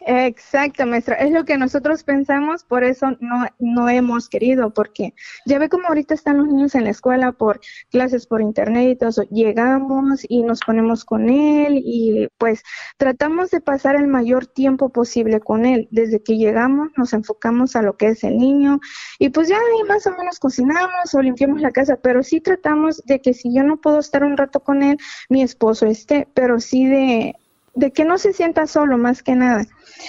Exacto, 0.09 0.87
maestra. 0.87 1.17
Es 1.17 1.33
lo 1.33 1.45
que 1.45 1.59
nosotros 1.59 2.05
pensamos, 2.05 2.63
por 2.63 2.85
eso 2.85 3.17
no, 3.19 3.45
no 3.59 3.89
hemos 3.89 4.29
querido, 4.29 4.73
porque 4.73 5.15
ya 5.47 5.59
ve 5.59 5.69
cómo 5.69 5.89
ahorita 5.89 6.15
están 6.15 6.39
los 6.39 6.47
niños 6.47 6.77
en 6.77 6.85
la 6.85 6.91
escuela 6.91 7.33
por 7.33 7.59
clases 7.91 8.29
por 8.29 8.41
internet 8.41 8.89
y 8.89 8.97
todo 8.97 9.11
eso. 9.11 9.23
Llegamos 9.33 10.25
y 10.29 10.45
nos 10.45 10.61
ponemos 10.61 11.05
con 11.05 11.29
él 11.29 11.83
y 11.85 12.29
pues 12.39 12.63
tratamos 12.99 13.51
de 13.51 13.61
pasar 13.61 13.97
el 13.97 14.07
mayor 14.07 14.47
tiempo 14.47 14.91
posible 14.91 15.41
con 15.41 15.67
él. 15.67 15.89
Desde 15.91 16.23
que 16.23 16.37
llegamos 16.37 16.91
nos 16.97 17.13
enfocamos 17.13 17.75
a 17.75 17.83
lo 17.83 17.97
que 17.97 18.07
es 18.07 18.23
el 18.23 18.39
niño 18.39 18.79
y 19.19 19.31
pues 19.31 19.49
ya 19.49 19.57
ahí 19.57 19.89
más 19.89 20.07
o 20.07 20.13
menos 20.13 20.39
cocinamos 20.39 21.15
o 21.15 21.21
limpiamos 21.21 21.61
la 21.61 21.73
casa, 21.73 21.99
pero 22.01 22.23
sí 22.23 22.41
tratamos 22.41 23.03
de 23.07 23.21
que 23.21 23.35
si 23.35 23.53
yo 23.53 23.65
no 23.65 23.81
puedo 23.81 23.99
estar 23.99 24.23
un 24.23 24.37
rato 24.37 24.61
con 24.61 24.85
él, 24.85 24.99
mi 25.29 25.43
esposo 25.43 25.85
esté, 25.87 26.29
pero 26.33 26.61
sí 26.61 26.87
de, 26.87 27.35
de 27.77 27.93
que 27.93 28.05
no 28.05 28.19
se 28.19 28.33
sienta 28.33 28.67
solo 28.67 28.99
más 28.99 29.23
que 29.23 29.37
nada. 29.37 29.65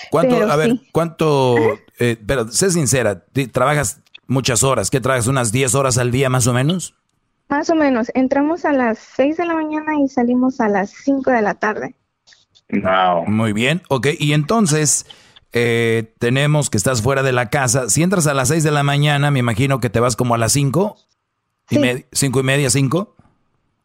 ¿Cuánto, 0.09 0.35
Pero 0.35 0.51
a 0.51 0.55
ver, 0.55 0.71
sí. 0.71 0.89
cuánto, 0.91 1.77
eh, 1.99 2.17
pero 2.25 2.47
sé 2.47 2.71
sincera, 2.71 3.23
trabajas 3.51 4.01
muchas 4.25 4.63
horas, 4.63 4.89
¿qué 4.89 4.99
trabajas? 4.99 5.27
¿Unas 5.27 5.51
10 5.51 5.75
horas 5.75 5.97
al 5.99 6.09
día 6.11 6.29
más 6.29 6.47
o 6.47 6.53
menos? 6.53 6.95
Más 7.49 7.69
o 7.69 7.75
menos, 7.75 8.11
entramos 8.13 8.65
a 8.65 8.73
las 8.73 8.97
6 9.15 9.37
de 9.37 9.45
la 9.45 9.53
mañana 9.53 9.93
y 10.03 10.09
salimos 10.09 10.59
a 10.59 10.67
las 10.67 10.89
5 10.89 11.31
de 11.31 11.41
la 11.41 11.53
tarde. 11.53 11.95
Muy 13.27 13.53
bien, 13.53 13.81
ok, 13.89 14.07
y 14.19 14.33
entonces 14.33 15.05
eh, 15.53 16.13
tenemos 16.19 16.69
que 16.69 16.77
estás 16.77 17.01
fuera 17.01 17.23
de 17.23 17.31
la 17.31 17.49
casa, 17.49 17.89
si 17.89 18.03
entras 18.03 18.27
a 18.27 18.33
las 18.33 18.49
6 18.49 18.63
de 18.63 18.71
la 18.71 18.83
mañana, 18.83 19.31
me 19.31 19.39
imagino 19.39 19.79
que 19.79 19.89
te 19.89 19.99
vas 20.01 20.15
como 20.17 20.35
a 20.35 20.37
las 20.37 20.51
5, 20.51 20.97
y 21.69 21.75
Sí. 21.75 21.79
me- 21.81 22.05
cinco 22.11 22.39
y 22.41 22.43
media, 22.43 22.69
5. 22.69 23.15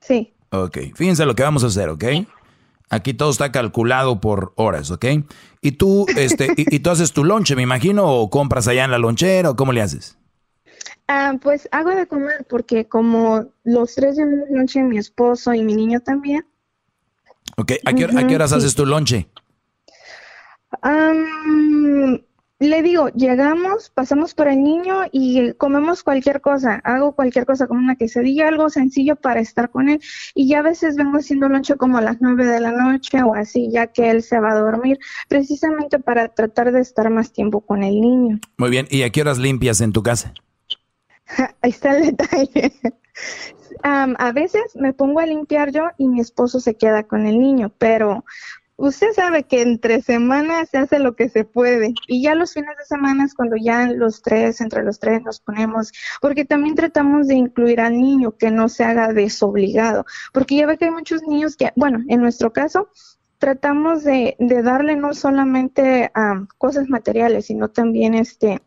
Sí. 0.00 0.34
Ok, 0.50 0.78
fíjense 0.96 1.24
lo 1.26 1.34
que 1.36 1.42
vamos 1.44 1.62
a 1.64 1.68
hacer, 1.68 1.88
¿ok? 1.88 2.04
Aquí 2.92 3.14
todo 3.14 3.30
está 3.30 3.50
calculado 3.52 4.20
por 4.20 4.52
horas, 4.56 4.90
¿ok? 4.90 5.06
Y 5.62 5.72
tú, 5.72 6.04
este, 6.14 6.48
y, 6.58 6.76
y 6.76 6.80
tú 6.80 6.90
haces 6.90 7.12
tu 7.14 7.24
lonche, 7.24 7.56
me 7.56 7.62
imagino, 7.62 8.06
o 8.06 8.28
compras 8.28 8.68
allá 8.68 8.84
en 8.84 8.90
la 8.90 8.98
lonchera, 8.98 9.48
o 9.48 9.56
cómo 9.56 9.72
le 9.72 9.80
haces? 9.80 10.18
Ah, 11.08 11.32
pues 11.40 11.68
hago 11.72 11.88
de 11.88 12.06
comer 12.06 12.46
porque 12.48 12.86
como 12.86 13.46
los 13.64 13.94
tres 13.94 14.16
llevamos 14.16 14.50
noche, 14.50 14.82
mi 14.82 14.98
esposo 14.98 15.54
y 15.54 15.62
mi 15.62 15.74
niño 15.74 16.00
también. 16.00 16.46
Ok, 17.56 17.72
¿a 17.82 17.92
qué, 17.94 18.04
hora- 18.04 18.20
a 18.20 18.26
qué 18.26 18.34
horas 18.34 18.50
sí. 18.50 18.56
haces 18.56 18.74
tu 18.74 18.84
lonche? 18.84 19.26
Am, 20.82 22.22
le 22.68 22.82
digo, 22.82 23.08
llegamos, 23.08 23.90
pasamos 23.90 24.34
por 24.34 24.48
el 24.48 24.62
niño 24.62 25.02
y 25.10 25.52
comemos 25.54 26.02
cualquier 26.02 26.40
cosa, 26.40 26.80
hago 26.84 27.12
cualquier 27.12 27.46
cosa 27.46 27.66
como 27.66 27.80
una 27.80 27.96
quesadilla, 27.96 28.48
algo 28.48 28.68
sencillo 28.70 29.16
para 29.16 29.40
estar 29.40 29.70
con 29.70 29.88
él 29.88 30.00
y 30.34 30.48
ya 30.48 30.60
a 30.60 30.62
veces 30.62 30.96
vengo 30.96 31.18
haciendo 31.18 31.48
lonche 31.48 31.76
como 31.76 31.98
a 31.98 32.02
las 32.02 32.18
nueve 32.20 32.46
de 32.46 32.60
la 32.60 32.72
noche 32.72 33.22
o 33.22 33.34
así, 33.34 33.70
ya 33.70 33.86
que 33.86 34.10
él 34.10 34.22
se 34.22 34.38
va 34.38 34.52
a 34.52 34.58
dormir, 34.58 34.98
precisamente 35.28 35.98
para 35.98 36.28
tratar 36.28 36.72
de 36.72 36.80
estar 36.80 37.08
más 37.10 37.32
tiempo 37.32 37.60
con 37.60 37.82
el 37.82 38.00
niño. 38.00 38.38
Muy 38.58 38.70
bien, 38.70 38.86
¿y 38.90 39.02
a 39.02 39.10
qué 39.10 39.22
horas 39.22 39.38
limpias 39.38 39.80
en 39.80 39.92
tu 39.92 40.02
casa? 40.02 40.34
Ahí 41.62 41.70
está 41.70 41.96
el 41.96 42.16
detalle. 42.16 42.72
Am, 43.82 44.14
a 44.18 44.32
veces 44.32 44.62
me 44.74 44.92
pongo 44.92 45.20
a 45.20 45.26
limpiar 45.26 45.72
yo 45.72 45.88
y 45.98 46.06
mi 46.06 46.20
esposo 46.20 46.60
se 46.60 46.74
queda 46.74 47.02
con 47.02 47.26
el 47.26 47.38
niño, 47.38 47.72
pero 47.78 48.24
usted 48.76 49.12
sabe 49.14 49.44
que 49.44 49.62
entre 49.62 50.02
semanas 50.02 50.70
se 50.70 50.78
hace 50.78 50.98
lo 50.98 51.14
que 51.14 51.28
se 51.28 51.44
puede 51.44 51.94
y 52.08 52.22
ya 52.22 52.34
los 52.34 52.52
fines 52.54 52.76
de 52.76 52.84
semana 52.84 53.24
es 53.24 53.34
cuando 53.34 53.56
ya 53.56 53.86
los 53.86 54.22
tres, 54.22 54.60
entre 54.60 54.82
los 54.82 54.98
tres 54.98 55.22
nos 55.22 55.40
ponemos, 55.40 55.92
porque 56.20 56.44
también 56.44 56.74
tratamos 56.74 57.28
de 57.28 57.34
incluir 57.34 57.80
al 57.80 58.00
niño 58.00 58.36
que 58.36 58.50
no 58.50 58.68
se 58.68 58.84
haga 58.84 59.12
desobligado, 59.12 60.04
porque 60.32 60.56
ya 60.56 60.66
ve 60.66 60.78
que 60.78 60.86
hay 60.86 60.90
muchos 60.90 61.22
niños 61.22 61.56
que, 61.56 61.72
bueno, 61.76 62.00
en 62.08 62.20
nuestro 62.20 62.52
caso, 62.52 62.88
tratamos 63.42 64.04
de, 64.04 64.36
darle 64.38 64.94
no 64.94 65.14
solamente 65.14 66.12
am, 66.14 66.46
cosas 66.58 66.88
materiales, 66.88 67.46
sino 67.46 67.70
también 67.70 68.14
este 68.14 68.62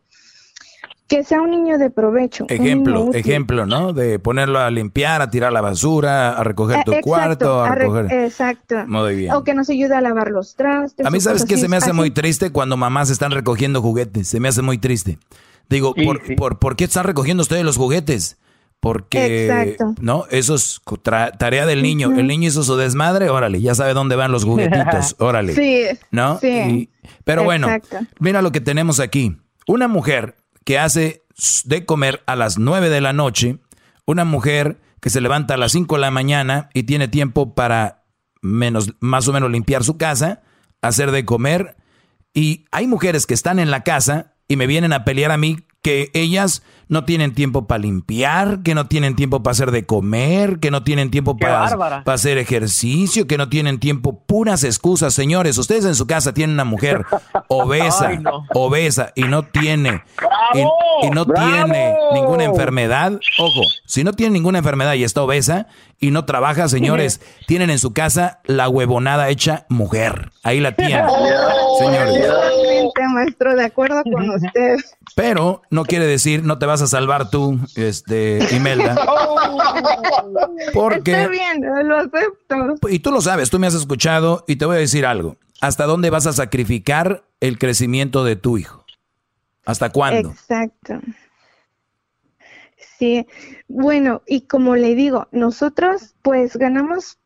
que 1.08 1.22
sea 1.24 1.40
un 1.40 1.50
niño 1.52 1.78
de 1.78 1.90
provecho. 1.90 2.46
Ejemplo, 2.48 3.10
ejemplo, 3.14 3.64
¿no? 3.66 3.92
De 3.92 4.18
ponerlo 4.18 4.58
a 4.58 4.70
limpiar, 4.70 5.22
a 5.22 5.30
tirar 5.30 5.52
la 5.52 5.60
basura, 5.60 6.30
a 6.32 6.42
recoger 6.42 6.82
tu 6.84 6.92
Eh, 6.92 6.96
exacto, 6.98 7.08
cuarto, 7.08 7.60
a 7.62 7.68
a 7.68 7.74
re- 7.74 7.80
recoger... 7.82 8.12
Exacto. 8.12 8.74
Muy 8.88 9.14
bien. 9.14 9.32
O 9.32 9.44
que 9.44 9.54
nos 9.54 9.70
ayude 9.70 9.94
a 9.94 10.00
lavar 10.00 10.30
los 10.30 10.56
trastes. 10.56 11.06
A 11.06 11.10
mí, 11.10 11.20
¿sabes 11.20 11.42
así, 11.44 11.56
se 11.56 11.68
me 11.68 11.76
hace 11.76 11.90
así. 11.90 11.96
muy 11.96 12.10
triste 12.10 12.50
cuando 12.50 12.76
mamás 12.76 13.10
están 13.10 13.30
recogiendo 13.30 13.80
juguetes? 13.82 14.26
Se 14.28 14.40
me 14.40 14.48
hace 14.48 14.62
muy 14.62 14.78
triste. 14.78 15.18
Digo, 15.68 15.94
¿por, 15.94 16.22
por, 16.36 16.58
por 16.58 16.76
qué 16.76 16.84
están 16.84 17.04
recogiendo 17.04 17.42
ustedes 17.42 17.64
los 17.64 17.76
juguetes? 17.76 18.38
Porque, 18.80 19.46
Exacto. 19.46 19.94
¿no? 20.00 20.24
Eso 20.30 20.54
es 20.54 20.80
tarea 21.38 21.66
del 21.66 21.82
niño. 21.82 22.12
El 22.16 22.26
niño 22.26 22.48
hizo 22.48 22.62
su 22.62 22.76
desmadre, 22.76 23.30
órale, 23.30 23.60
ya 23.60 23.74
sabe 23.74 23.94
dónde 23.94 24.16
van 24.16 24.30
los 24.32 24.44
juguetitos, 24.44 25.16
órale. 25.18 25.54
Sí, 25.54 25.84
¿No? 26.10 26.38
sí. 26.38 26.48
Y- 26.48 26.90
pero 27.24 27.42
bueno, 27.44 27.68
Exacto. 27.70 28.06
mira 28.20 28.42
lo 28.42 28.52
que 28.52 28.60
tenemos 28.60 29.00
aquí. 29.00 29.36
Una 29.66 29.88
mujer 29.88 30.36
que 30.66 30.80
hace 30.80 31.24
de 31.64 31.86
comer 31.86 32.24
a 32.26 32.34
las 32.34 32.58
9 32.58 32.90
de 32.90 33.00
la 33.00 33.12
noche, 33.12 33.60
una 34.04 34.24
mujer 34.24 34.80
que 35.00 35.10
se 35.10 35.20
levanta 35.20 35.54
a 35.54 35.56
las 35.56 35.72
5 35.72 35.94
de 35.94 36.00
la 36.00 36.10
mañana 36.10 36.70
y 36.74 36.82
tiene 36.82 37.06
tiempo 37.06 37.54
para 37.54 38.04
menos, 38.42 38.92
más 38.98 39.28
o 39.28 39.32
menos 39.32 39.50
limpiar 39.50 39.84
su 39.84 39.96
casa, 39.96 40.42
hacer 40.82 41.12
de 41.12 41.24
comer. 41.24 41.76
Y 42.34 42.66
hay 42.72 42.88
mujeres 42.88 43.26
que 43.26 43.34
están 43.34 43.60
en 43.60 43.70
la 43.70 43.84
casa 43.84 44.34
y 44.48 44.56
me 44.56 44.66
vienen 44.66 44.92
a 44.92 45.04
pelear 45.04 45.30
a 45.30 45.36
mí 45.36 45.65
que 45.86 46.10
ellas 46.14 46.64
no 46.88 47.04
tienen 47.04 47.32
tiempo 47.32 47.68
para 47.68 47.78
limpiar, 47.78 48.64
que 48.64 48.74
no 48.74 48.88
tienen 48.88 49.14
tiempo 49.14 49.44
para 49.44 49.52
hacer 49.52 49.70
de 49.70 49.86
comer, 49.86 50.58
que 50.58 50.72
no 50.72 50.82
tienen 50.82 51.12
tiempo 51.12 51.36
para, 51.36 52.02
para 52.02 52.14
hacer 52.14 52.38
ejercicio, 52.38 53.28
que 53.28 53.38
no 53.38 53.48
tienen 53.48 53.78
tiempo, 53.78 54.20
puras 54.26 54.64
excusas, 54.64 55.14
señores. 55.14 55.58
Ustedes 55.58 55.84
en 55.84 55.94
su 55.94 56.08
casa 56.08 56.34
tienen 56.34 56.54
una 56.54 56.64
mujer 56.64 57.04
obesa, 57.48 58.08
Ay, 58.08 58.18
no. 58.18 58.46
obesa 58.52 59.12
y 59.14 59.22
no 59.22 59.44
tiene 59.44 60.02
y, 60.54 61.06
y 61.06 61.10
no 61.10 61.24
¡Bravo! 61.24 61.66
tiene 61.66 61.94
ninguna 62.14 62.42
enfermedad. 62.42 63.12
Ojo, 63.38 63.62
si 63.84 64.02
no 64.02 64.12
tiene 64.12 64.32
ninguna 64.32 64.58
enfermedad 64.58 64.94
y 64.94 65.04
está 65.04 65.22
obesa 65.22 65.68
y 66.00 66.10
no 66.10 66.24
trabaja, 66.24 66.68
señores, 66.68 67.20
tienen 67.46 67.70
en 67.70 67.78
su 67.78 67.92
casa 67.92 68.40
la 68.44 68.68
huevonada 68.68 69.28
hecha 69.28 69.66
mujer. 69.68 70.32
Ahí 70.42 70.58
la 70.58 70.72
tienen, 70.72 71.04
señores. 71.78 72.24
Totalmente, 72.88 73.14
maestro, 73.14 73.54
de 73.56 73.64
acuerdo 73.64 74.02
con 74.04 74.30
usted. 74.30 74.76
Pero 75.14 75.62
no 75.70 75.84
quiere 75.84 76.06
decir 76.06 76.44
no 76.44 76.58
te 76.58 76.66
vas 76.66 76.82
a 76.82 76.86
salvar 76.86 77.30
tú, 77.30 77.58
este, 77.76 78.38
Imelda. 78.54 78.94
Porque- 80.74 81.12
Está 81.12 81.28
bien, 81.28 81.62
lo 81.88 81.96
acepto. 81.98 82.88
Y 82.88 82.98
tú 83.00 83.10
lo 83.12 83.20
sabes, 83.20 83.50
tú 83.50 83.58
me 83.58 83.66
has 83.66 83.74
escuchado 83.74 84.44
y 84.46 84.56
te 84.56 84.64
voy 84.66 84.76
a 84.76 84.80
decir 84.80 85.06
algo. 85.06 85.36
¿Hasta 85.60 85.84
dónde 85.86 86.10
vas 86.10 86.26
a 86.26 86.32
sacrificar 86.32 87.24
el 87.40 87.58
crecimiento 87.58 88.24
de 88.24 88.36
tu 88.36 88.58
hijo? 88.58 88.84
¿Hasta 89.64 89.90
cuándo? 89.90 90.30
Exacto. 90.30 91.00
Sí, 92.98 93.26
bueno, 93.68 94.22
y 94.26 94.42
como 94.42 94.76
le 94.76 94.94
digo, 94.94 95.28
nosotros 95.32 96.14
pues 96.22 96.56
ganamos 96.56 97.18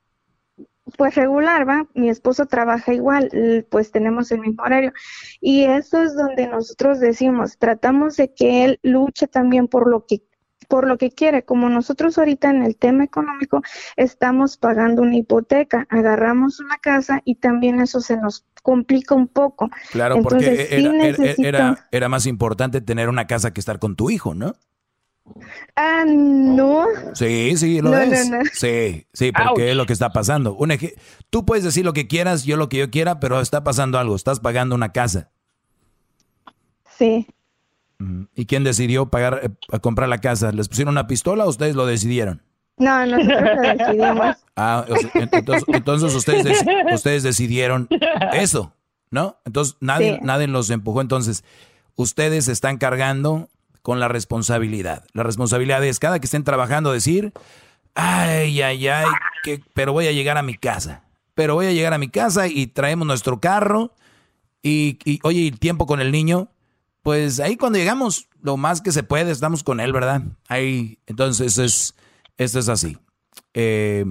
pues 0.96 1.14
regular, 1.14 1.68
¿va? 1.68 1.86
Mi 1.94 2.08
esposo 2.08 2.46
trabaja 2.46 2.92
igual, 2.94 3.66
pues 3.70 3.90
tenemos 3.90 4.30
el 4.32 4.40
mismo 4.40 4.62
horario. 4.62 4.92
Y 5.40 5.64
eso 5.64 6.02
es 6.02 6.14
donde 6.16 6.46
nosotros 6.48 7.00
decimos, 7.00 7.56
tratamos 7.58 8.16
de 8.16 8.32
que 8.32 8.64
él 8.64 8.78
luche 8.82 9.26
también 9.26 9.68
por 9.68 9.88
lo 9.90 10.06
que 10.06 10.22
por 10.68 10.86
lo 10.86 10.98
que 10.98 11.10
quiere. 11.10 11.44
Como 11.44 11.68
nosotros 11.68 12.16
ahorita 12.16 12.48
en 12.50 12.62
el 12.62 12.76
tema 12.76 13.02
económico 13.02 13.60
estamos 13.96 14.56
pagando 14.56 15.02
una 15.02 15.16
hipoteca, 15.16 15.86
agarramos 15.90 16.60
una 16.60 16.78
casa 16.78 17.22
y 17.24 17.36
también 17.36 17.80
eso 17.80 18.00
se 18.00 18.16
nos 18.16 18.46
complica 18.62 19.16
un 19.16 19.26
poco. 19.26 19.68
Claro, 19.90 20.16
Entonces, 20.16 20.68
porque 20.68 20.76
sí 20.76 21.44
era, 21.44 21.58
era- 21.58 21.88
era 21.90 22.08
más 22.08 22.24
importante 22.26 22.80
tener 22.80 23.08
una 23.08 23.26
casa 23.26 23.52
que 23.52 23.58
estar 23.58 23.80
con 23.80 23.96
tu 23.96 24.10
hijo, 24.10 24.34
¿no? 24.34 24.54
Ah, 25.76 26.04
no. 26.06 26.86
Sí, 27.14 27.56
sí, 27.56 27.80
lo 27.80 27.90
No, 27.90 27.98
es. 27.98 28.28
no, 28.28 28.38
no. 28.38 28.44
Sí, 28.52 29.06
sí, 29.12 29.32
porque 29.32 29.70
es 29.70 29.76
lo 29.76 29.86
que 29.86 29.92
está 29.92 30.10
pasando. 30.10 30.56
Tú 31.30 31.44
puedes 31.46 31.64
decir 31.64 31.84
lo 31.84 31.92
que 31.92 32.06
quieras, 32.08 32.44
yo 32.44 32.56
lo 32.56 32.68
que 32.68 32.78
yo 32.78 32.90
quiera, 32.90 33.20
pero 33.20 33.40
está 33.40 33.62
pasando 33.62 33.98
algo. 33.98 34.16
Estás 34.16 34.40
pagando 34.40 34.74
una 34.74 34.92
casa. 34.92 35.30
Sí. 36.98 37.26
¿Y 38.34 38.46
quién 38.46 38.64
decidió 38.64 39.10
pagar, 39.10 39.40
eh, 39.42 39.50
a 39.70 39.78
comprar 39.78 40.08
la 40.08 40.18
casa? 40.18 40.52
¿Les 40.52 40.68
pusieron 40.68 40.94
una 40.94 41.06
pistola 41.06 41.44
o 41.44 41.48
ustedes 41.50 41.76
lo 41.76 41.84
decidieron? 41.86 42.42
No, 42.78 43.04
nosotros 43.06 43.40
lo 43.56 43.60
decidimos. 43.62 44.36
Ah, 44.62 44.84
entonces, 45.14 45.64
entonces 45.68 46.14
ustedes, 46.14 46.58
ustedes 46.92 47.22
decidieron 47.22 47.88
eso, 48.34 48.74
¿no? 49.10 49.38
Entonces 49.46 49.78
nadie, 49.80 50.16
Sí. 50.16 50.20
nadie 50.22 50.48
los 50.48 50.68
empujó. 50.68 51.00
Entonces, 51.00 51.44
ustedes 51.94 52.46
están 52.48 52.76
cargando 52.76 53.48
con 53.82 54.00
la 54.00 54.08
responsabilidad. 54.08 55.04
La 55.12 55.22
responsabilidad 55.22 55.84
es 55.84 55.98
cada 55.98 56.18
que 56.18 56.26
estén 56.26 56.44
trabajando 56.44 56.92
decir, 56.92 57.32
ay, 57.94 58.60
ay, 58.62 58.88
ay, 58.88 59.06
pero 59.74 59.92
voy 59.92 60.06
a 60.06 60.12
llegar 60.12 60.38
a 60.38 60.42
mi 60.42 60.54
casa. 60.54 61.04
Pero 61.34 61.54
voy 61.54 61.66
a 61.66 61.72
llegar 61.72 61.94
a 61.94 61.98
mi 61.98 62.08
casa 62.08 62.48
y 62.48 62.66
traemos 62.66 63.06
nuestro 63.06 63.40
carro 63.40 63.94
y, 64.62 64.98
oye, 65.22 65.40
¿y 65.40 65.50
tiempo 65.52 65.86
con 65.86 66.00
el 66.00 66.12
niño? 66.12 66.50
Pues 67.02 67.40
ahí 67.40 67.56
cuando 67.56 67.78
llegamos, 67.78 68.28
lo 68.42 68.56
más 68.56 68.82
que 68.82 68.92
se 68.92 69.02
puede, 69.02 69.30
estamos 69.30 69.62
con 69.62 69.80
él, 69.80 69.92
¿verdad? 69.92 70.22
Ahí, 70.48 70.98
entonces 71.06 71.56
es, 71.56 71.94
esto 72.36 72.58
es 72.58 72.68
así. 72.68 72.98
Eh, 73.54 74.04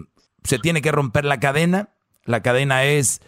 se 0.43 0.57
tiene 0.57 0.81
que 0.81 0.91
romper 0.91 1.25
la 1.25 1.39
cadena. 1.39 1.89
La 2.23 2.41
cadena 2.41 2.83
es, 2.85 3.21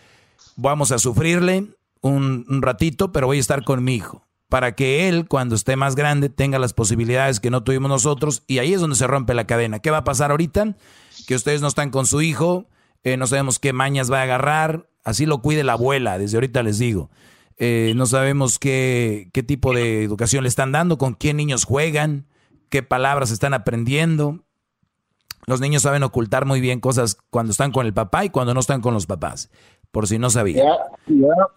vamos 0.56 0.92
a 0.92 0.98
sufrirle 0.98 1.68
un 2.02 2.62
ratito, 2.62 3.12
pero 3.12 3.28
voy 3.28 3.38
a 3.38 3.42
estar 3.42 3.64
con 3.64 3.84
mi 3.84 3.96
hijo. 3.96 4.26
Para 4.52 4.76
que 4.76 5.08
él, 5.08 5.30
cuando 5.30 5.56
esté 5.56 5.78
más 5.78 5.96
grande, 5.96 6.28
tenga 6.28 6.60
las 6.60 6.74
posibilidades 6.74 7.40
que 7.40 7.50
no 7.50 7.64
tuvimos 7.64 7.88
nosotros. 7.88 8.44
Y 8.48 8.60
ahí 8.60 8.74
es 8.74 8.82
donde 8.82 8.98
se 8.98 9.08
rompe 9.08 9.34
la 9.34 9.48
cadena. 9.48 9.80
¿Qué 9.80 9.92
va 9.92 10.00
a 10.00 10.04
pasar 10.04 10.32
ahorita? 10.32 10.76
Que 11.26 11.36
ustedes 11.36 11.62
no 11.62 11.70
están 11.70 11.90
con 11.90 12.06
su 12.06 12.22
hijo, 12.22 12.68
eh, 13.06 13.16
no 13.16 13.28
sabemos 13.28 13.60
qué 13.60 13.72
mañas 13.72 14.12
va 14.12 14.20
a 14.20 14.24
agarrar. 14.24 14.90
Así 15.06 15.26
lo 15.26 15.42
cuide 15.42 15.64
la 15.64 15.72
abuela, 15.72 16.18
desde 16.18 16.36
ahorita 16.36 16.64
les 16.64 16.80
digo. 16.80 17.10
Eh, 17.56 17.94
no 17.96 18.06
sabemos 18.06 18.60
qué, 18.60 19.30
qué 19.32 19.42
tipo 19.42 19.74
de 19.74 20.04
educación 20.04 20.44
le 20.44 20.50
están 20.50 20.74
dando, 20.74 20.98
con 20.98 21.16
qué 21.16 21.34
niños 21.34 21.64
juegan, 21.64 22.28
qué 22.68 22.84
palabras 22.84 23.32
están 23.32 23.54
aprendiendo. 23.54 24.44
Los 25.46 25.62
niños 25.62 25.84
saben 25.84 26.04
ocultar 26.04 26.44
muy 26.46 26.60
bien 26.60 26.82
cosas 26.82 27.18
cuando 27.30 27.52
están 27.52 27.72
con 27.72 27.86
el 27.86 27.94
papá 27.94 28.26
y 28.26 28.30
cuando 28.30 28.54
no 28.54 28.60
están 28.60 28.82
con 28.82 28.94
los 28.94 29.06
papás, 29.06 29.50
por 29.92 30.08
si 30.08 30.18
no 30.18 30.30
sabían. 30.30 30.66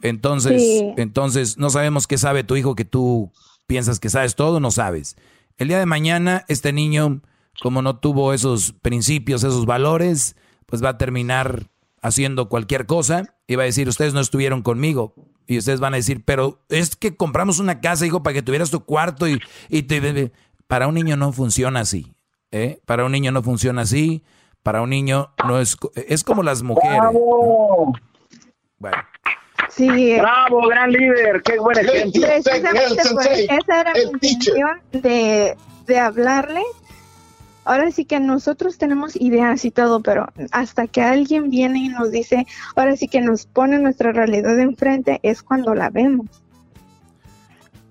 Entonces, 0.03 0.61
Sí. 0.63 0.93
entonces 0.97 1.59
no 1.59 1.71
sabemos 1.71 2.07
qué 2.07 2.19
sabe 2.19 2.45
tu 2.45 2.57
hijo 2.57 2.75
que 2.75 2.85
tú 2.85 3.33
piensas 3.67 4.01
que 4.01 4.11
sabes 4.11 4.35
todo, 4.35 4.61
no 4.61 4.71
sabes. 4.71 5.17
El 5.57 5.69
día 5.69 5.79
de 5.79 5.87
mañana 5.87 6.45
este 6.49 6.73
niño, 6.73 7.23
como 7.63 7.81
no 7.83 7.99
tuvo 7.99 8.33
esos 8.33 8.73
principios, 8.73 9.45
esos 9.45 9.67
valores, 9.67 10.37
pues 10.67 10.83
va 10.85 10.91
a 10.91 10.99
terminar 10.99 11.69
haciendo 12.03 12.49
cualquier 12.49 12.87
cosa 12.87 13.37
y 13.47 13.55
va 13.55 13.63
a 13.63 13.67
decir, 13.67 13.89
ustedes 13.89 14.13
no 14.15 14.21
estuvieron 14.21 14.63
conmigo. 14.63 15.15
Y 15.47 15.59
ustedes 15.59 15.79
van 15.81 15.93
a 15.95 15.99
decir, 15.99 16.25
pero 16.25 16.65
es 16.71 16.97
que 16.97 17.17
compramos 17.17 17.59
una 17.59 17.81
casa, 17.81 18.07
hijo, 18.07 18.23
para 18.23 18.35
que 18.35 18.43
tuvieras 18.43 18.71
tu 18.71 18.81
cuarto 18.85 19.29
y, 19.29 19.39
y 19.69 19.83
te... 19.85 20.33
Para 20.67 20.87
un 20.89 20.95
niño 20.95 21.17
no 21.17 21.33
funciona 21.33 21.81
así. 21.81 22.15
¿eh? 22.51 22.81
Para 22.87 23.05
un 23.05 23.13
niño 23.13 23.31
no 23.31 23.43
funciona 23.43 23.83
así. 23.83 24.25
Para 24.63 24.81
un 24.81 24.89
niño 24.91 25.35
no 25.47 25.61
es... 25.61 25.77
Es 26.09 26.25
como 26.25 26.43
las 26.43 26.63
mujeres. 26.63 26.99
Bueno. 28.85 28.99
Sí. 29.71 30.19
Bravo, 30.19 30.69
gran 30.69 30.93
líder, 30.93 31.43
qué 31.43 31.59
buen 31.59 31.79
ejemplo. 31.79 32.21
Precisamente 32.21 33.03
pues, 33.15 33.27
esa 33.27 33.81
era 33.81 33.93
mi 33.95 34.03
intención 34.03 34.81
de, 34.93 35.57
de 35.87 35.99
hablarle. 35.99 36.61
Ahora 37.65 37.91
sí 37.91 38.05
que 38.05 38.21
nosotros 38.21 38.77
tenemos 38.77 39.17
ideas 39.17 39.65
y 39.65 39.71
todo, 39.71 40.03
pero 40.03 40.29
hasta 40.53 40.87
que 40.87 41.01
alguien 41.01 41.49
viene 41.49 41.79
y 41.79 41.89
nos 41.89 42.11
dice, 42.11 42.47
ahora 42.77 42.95
sí 42.95 43.09
que 43.09 43.23
nos 43.23 43.47
pone 43.47 43.79
nuestra 43.79 44.13
realidad 44.13 44.59
enfrente, 44.59 45.19
es 45.23 45.43
cuando 45.43 45.75
la 45.75 45.89
vemos. 45.89 46.27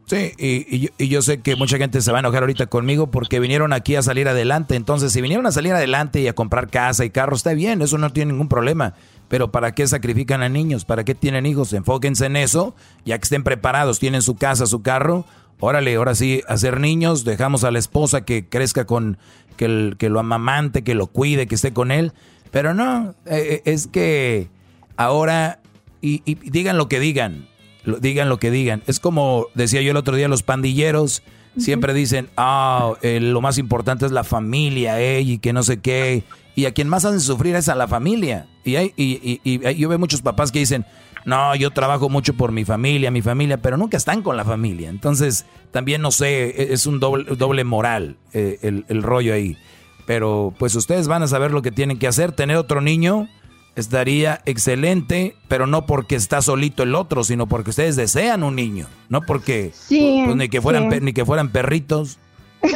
Sí, 0.05 0.31
y, 0.37 0.75
y 0.75 0.79
yo, 0.79 0.89
y 0.99 1.07
yo 1.07 1.21
sé 1.23 1.41
que 1.41 1.55
mucha 1.55 1.77
gente 1.77 2.01
se 2.01 2.11
va 2.11 2.19
a 2.19 2.19
enojar 2.19 2.43
ahorita 2.43 2.67
conmigo 2.67 3.09
porque 3.09 3.39
vinieron 3.39 3.73
aquí 3.73 3.95
a 3.95 4.03
salir 4.03 4.27
adelante. 4.27 4.75
Entonces, 4.75 5.11
si 5.11 5.21
vinieron 5.21 5.47
a 5.47 5.51
salir 5.51 5.73
adelante 5.73 6.21
y 6.21 6.27
a 6.27 6.33
comprar 6.33 6.69
casa 6.69 7.03
y 7.03 7.09
carro, 7.09 7.35
está 7.35 7.53
bien, 7.53 7.81
eso 7.81 7.97
no 7.97 8.13
tiene 8.13 8.31
ningún 8.31 8.49
problema. 8.49 8.93
Pero 9.34 9.51
¿para 9.51 9.73
qué 9.73 9.88
sacrifican 9.88 10.43
a 10.43 10.47
niños? 10.49 10.85
¿Para 10.85 11.03
qué 11.03 11.15
tienen 11.15 11.47
hijos? 11.47 11.73
Enfóquense 11.73 12.27
en 12.27 12.35
eso, 12.35 12.76
ya 13.03 13.18
que 13.18 13.23
estén 13.23 13.41
preparados, 13.43 13.97
tienen 13.97 14.22
su 14.22 14.35
casa, 14.35 14.68
su 14.68 14.84
carro. 14.84 15.26
Órale, 15.60 15.95
ahora 15.95 16.14
sí, 16.14 16.43
hacer 16.47 16.80
niños, 16.80 17.23
dejamos 17.26 17.64
a 17.64 17.72
la 17.72 17.80
esposa 17.80 18.26
que 18.26 18.47
crezca 18.47 18.85
con, 18.85 19.18
que, 19.57 19.65
el- 19.65 19.95
que 19.97 20.10
lo 20.10 20.19
amamante, 20.19 20.84
que 20.84 20.93
lo 20.93 21.07
cuide, 21.07 21.47
que 21.47 21.55
esté 21.55 21.73
con 21.73 21.89
él. 21.89 22.14
Pero 22.51 22.76
no, 22.76 23.15
eh, 23.26 23.64
es 23.65 23.88
que 23.88 24.49
ahora, 24.97 25.61
y, 25.99 26.22
y 26.26 26.35
digan 26.35 26.77
lo 26.77 26.88
que 26.88 26.99
digan, 26.99 27.47
lo- 27.85 27.97
digan 27.97 28.30
lo 28.30 28.38
que 28.38 28.51
digan. 28.51 28.84
Es 28.85 28.99
como 28.99 29.47
decía 29.55 29.81
yo 29.81 29.89
el 29.89 29.97
otro 29.97 30.15
día, 30.15 30.27
los 30.27 30.43
pandilleros 30.43 31.23
siempre 31.57 31.95
dicen, 31.95 32.30
ah, 32.38 32.93
eh, 33.01 33.19
lo 33.19 33.41
más 33.41 33.57
importante 33.57 34.05
es 34.05 34.11
la 34.11 34.23
familia, 34.23 35.01
eh, 35.01 35.22
y 35.22 35.39
que 35.39 35.53
no 35.53 35.64
sé 35.64 35.80
qué. 35.80 36.23
Y 36.53 36.65
a 36.65 36.72
quien 36.76 36.88
más 36.88 37.03
hacen 37.03 37.19
sufrir 37.19 37.55
es 37.55 37.68
a 37.68 37.73
la 37.73 37.88
familia. 37.88 38.45
Y, 38.64 38.76
hay, 38.77 38.94
y, 38.95 39.40
y- 39.44 39.68
y 39.68 39.76
yo 39.76 39.90
veo 39.90 39.99
muchos 39.99 40.22
papás 40.22 40.52
que 40.52 40.60
dicen, 40.60 40.85
no, 41.26 41.56
yo 41.56 41.72
trabajo 41.72 42.10
mucho 42.10 42.34
por 42.34 42.52
mi 42.52 42.65
familia, 42.65 43.10
mi 43.11 43.22
familia, 43.22 43.57
pero 43.61 43.77
nunca 43.77 43.98
están 43.98 44.22
con 44.22 44.35
la 44.38 44.44
familia. 44.45 44.90
Entonces, 44.90 45.45
también 45.72 46.02
no 46.02 46.11
sé, 46.11 46.49
e- 46.49 46.73
es 46.73 46.85
un 46.85 46.99
doble, 46.99 47.35
doble 47.35 47.64
moral 47.64 48.18
eh, 48.34 48.60
el, 48.61 48.85
el 48.90 49.03
rollo 49.03 49.34
ahí. 49.34 49.57
Pero 50.06 50.53
pues 50.60 50.76
ustedes 50.76 51.07
van 51.07 51.23
a 51.23 51.27
saber 51.27 51.52
lo 51.52 51.61
que 51.61 51.72
tienen 51.72 51.98
que 51.98 52.07
hacer. 52.07 52.34
Tener 52.34 52.57
otro 52.57 52.81
niño 52.81 53.30
estaría 53.76 54.41
excelente, 54.45 55.35
pero 55.48 55.65
no 55.65 55.85
porque 55.85 56.15
está 56.15 56.41
solito 56.41 56.84
el 56.84 56.94
otro, 56.95 57.23
sino 57.23 57.48
porque 57.48 57.69
ustedes 57.72 57.95
desean 57.95 58.44
un 58.44 58.56
niño. 58.56 58.88
No 59.10 59.22
porque 59.22 59.72
Sí, 59.73 60.23
pues, 60.26 60.35
ni, 60.35 60.49
que 60.49 60.61
fueran, 60.61 60.91
sí. 60.91 60.99
ni 61.02 61.14
que 61.14 61.26
fueran 61.26 61.49
perritos. 61.52 62.19
Sí, 62.64 62.72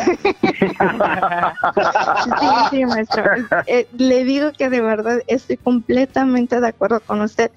sí, 2.70 2.86
maestro. 2.86 3.24
Eh, 3.68 3.88
le 3.98 4.24
digo 4.24 4.52
que 4.58 4.70
de 4.70 4.82
verdad 4.82 5.20
estoy 5.28 5.58
completamente 5.58 6.60
de 6.60 6.68
acuerdo 6.68 7.00
con 7.00 7.22
usted. 7.22 7.52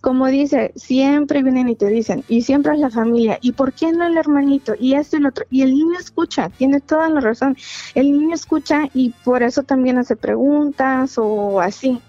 Como 0.00 0.26
dice, 0.26 0.72
siempre 0.74 1.42
vienen 1.42 1.68
y 1.68 1.76
te 1.76 1.86
dicen, 1.86 2.24
y 2.28 2.42
siempre 2.42 2.74
es 2.74 2.80
la 2.80 2.90
familia, 2.90 3.38
¿y 3.40 3.52
por 3.52 3.72
qué 3.72 3.92
no 3.92 4.04
el 4.06 4.16
hermanito? 4.16 4.74
Y 4.78 4.94
esto 4.94 5.16
y 5.16 5.20
lo 5.20 5.28
otro. 5.28 5.46
Y 5.50 5.62
el 5.62 5.70
niño 5.70 5.98
escucha, 5.98 6.48
tiene 6.50 6.80
toda 6.80 7.08
la 7.08 7.20
razón. 7.20 7.56
El 7.94 8.12
niño 8.12 8.34
escucha 8.34 8.88
y 8.92 9.10
por 9.24 9.42
eso 9.42 9.62
también 9.62 9.98
hace 9.98 10.16
preguntas 10.16 11.16
o 11.18 11.60
así. 11.60 12.00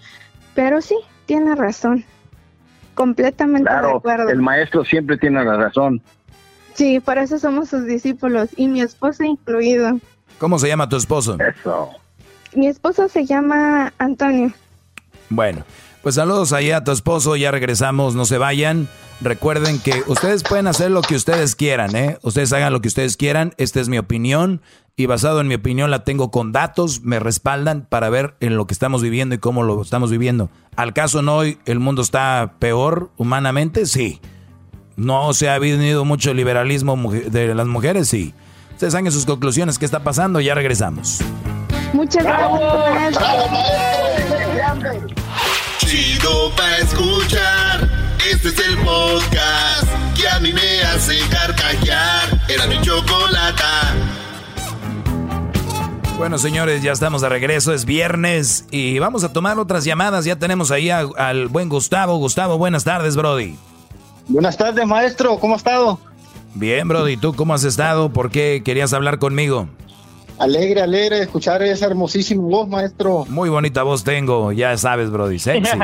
Pero 0.54 0.80
sí, 0.80 0.96
tiene 1.26 1.54
razón. 1.54 2.04
Completamente 2.94 3.70
de 3.70 3.76
acuerdo. 3.76 4.28
el 4.28 4.42
maestro 4.42 4.84
siempre 4.84 5.16
tiene 5.18 5.44
la 5.44 5.56
razón. 5.56 6.02
Sí, 6.78 7.00
por 7.00 7.18
eso 7.18 7.40
somos 7.40 7.70
sus 7.70 7.86
discípulos 7.86 8.50
y 8.56 8.68
mi 8.68 8.80
esposo 8.80 9.24
incluido. 9.24 9.98
¿Cómo 10.38 10.60
se 10.60 10.68
llama 10.68 10.88
tu 10.88 10.94
esposo? 10.94 11.36
Eso. 11.40 11.90
Mi 12.54 12.68
esposo 12.68 13.08
se 13.08 13.26
llama 13.26 13.92
Antonio. 13.98 14.52
Bueno, 15.28 15.64
pues 16.04 16.14
saludos 16.14 16.52
allá 16.52 16.76
a 16.76 16.84
tu 16.84 16.92
esposo, 16.92 17.34
ya 17.34 17.50
regresamos, 17.50 18.14
no 18.14 18.26
se 18.26 18.38
vayan. 18.38 18.86
Recuerden 19.20 19.80
que 19.80 20.04
ustedes 20.06 20.44
pueden 20.44 20.68
hacer 20.68 20.92
lo 20.92 21.02
que 21.02 21.16
ustedes 21.16 21.56
quieran, 21.56 21.96
¿eh? 21.96 22.16
Ustedes 22.22 22.52
hagan 22.52 22.72
lo 22.72 22.80
que 22.80 22.86
ustedes 22.86 23.16
quieran, 23.16 23.54
esta 23.56 23.80
es 23.80 23.88
mi 23.88 23.98
opinión 23.98 24.62
y 24.94 25.06
basado 25.06 25.40
en 25.40 25.48
mi 25.48 25.56
opinión 25.56 25.90
la 25.90 26.04
tengo 26.04 26.30
con 26.30 26.52
datos, 26.52 27.02
me 27.02 27.18
respaldan 27.18 27.88
para 27.88 28.08
ver 28.08 28.36
en 28.38 28.56
lo 28.56 28.68
que 28.68 28.74
estamos 28.74 29.02
viviendo 29.02 29.34
y 29.34 29.38
cómo 29.38 29.64
lo 29.64 29.82
estamos 29.82 30.12
viviendo. 30.12 30.48
Al 30.76 30.92
caso 30.92 31.22
no 31.22 31.38
hoy 31.38 31.58
el 31.66 31.80
mundo 31.80 32.02
está 32.02 32.54
peor 32.60 33.10
humanamente, 33.16 33.84
sí. 33.86 34.20
No 34.98 35.32
se 35.32 35.48
ha 35.48 35.58
venido 35.60 36.04
mucho 36.04 36.34
liberalismo 36.34 36.96
de 37.12 37.54
las 37.54 37.66
mujeres, 37.68 38.08
sí. 38.08 38.34
Ustedes 38.72 38.92
saquen 38.92 39.12
sus 39.12 39.24
conclusiones, 39.26 39.78
¿qué 39.78 39.84
está 39.84 40.00
pasando? 40.02 40.40
Ya 40.40 40.54
regresamos. 40.54 41.20
Muchas 41.92 42.24
gracias. 42.24 43.18
Chido 45.78 46.50
pa' 46.56 46.76
escuchar. 46.78 47.88
Este 48.30 48.48
es 48.48 48.58
el 48.58 48.76
podcast 48.78 49.84
que 50.20 50.28
a 50.28 50.40
mí 50.40 50.52
me 50.52 50.82
hace 50.82 51.16
carcajear. 51.30 52.40
Era 52.48 52.66
mi 52.66 52.80
chocolata. 52.82 53.94
Bueno, 56.18 56.36
señores, 56.38 56.82
ya 56.82 56.90
estamos 56.90 57.22
de 57.22 57.28
regreso, 57.28 57.72
es 57.72 57.84
viernes 57.84 58.64
y 58.72 58.98
vamos 58.98 59.22
a 59.22 59.32
tomar 59.32 59.58
otras 59.60 59.84
llamadas. 59.84 60.24
Ya 60.24 60.34
tenemos 60.36 60.72
ahí 60.72 60.90
a- 60.90 61.06
al 61.16 61.46
buen 61.46 61.68
Gustavo. 61.68 62.16
Gustavo, 62.18 62.58
buenas 62.58 62.82
tardes, 62.82 63.14
Brody. 63.14 63.56
Buenas 64.28 64.56
tardes, 64.56 64.86
maestro. 64.86 65.38
¿Cómo 65.38 65.54
ha 65.54 65.56
estado? 65.56 65.98
Bien, 66.54 66.86
Brody, 66.88 67.16
¿tú 67.16 67.34
cómo 67.34 67.54
has 67.54 67.64
estado? 67.64 68.10
¿Por 68.10 68.30
qué 68.30 68.62
querías 68.64 68.92
hablar 68.92 69.18
conmigo? 69.18 69.68
Alegre, 70.38 70.82
alegre 70.82 71.16
de 71.16 71.22
escuchar 71.22 71.62
esa 71.62 71.86
hermosísima 71.86 72.42
voz, 72.42 72.68
maestro. 72.68 73.24
Muy 73.28 73.48
bonita 73.48 73.82
voz 73.82 74.04
tengo, 74.04 74.52
ya 74.52 74.76
sabes, 74.76 75.10
Brody, 75.10 75.38
sexy. 75.38 75.70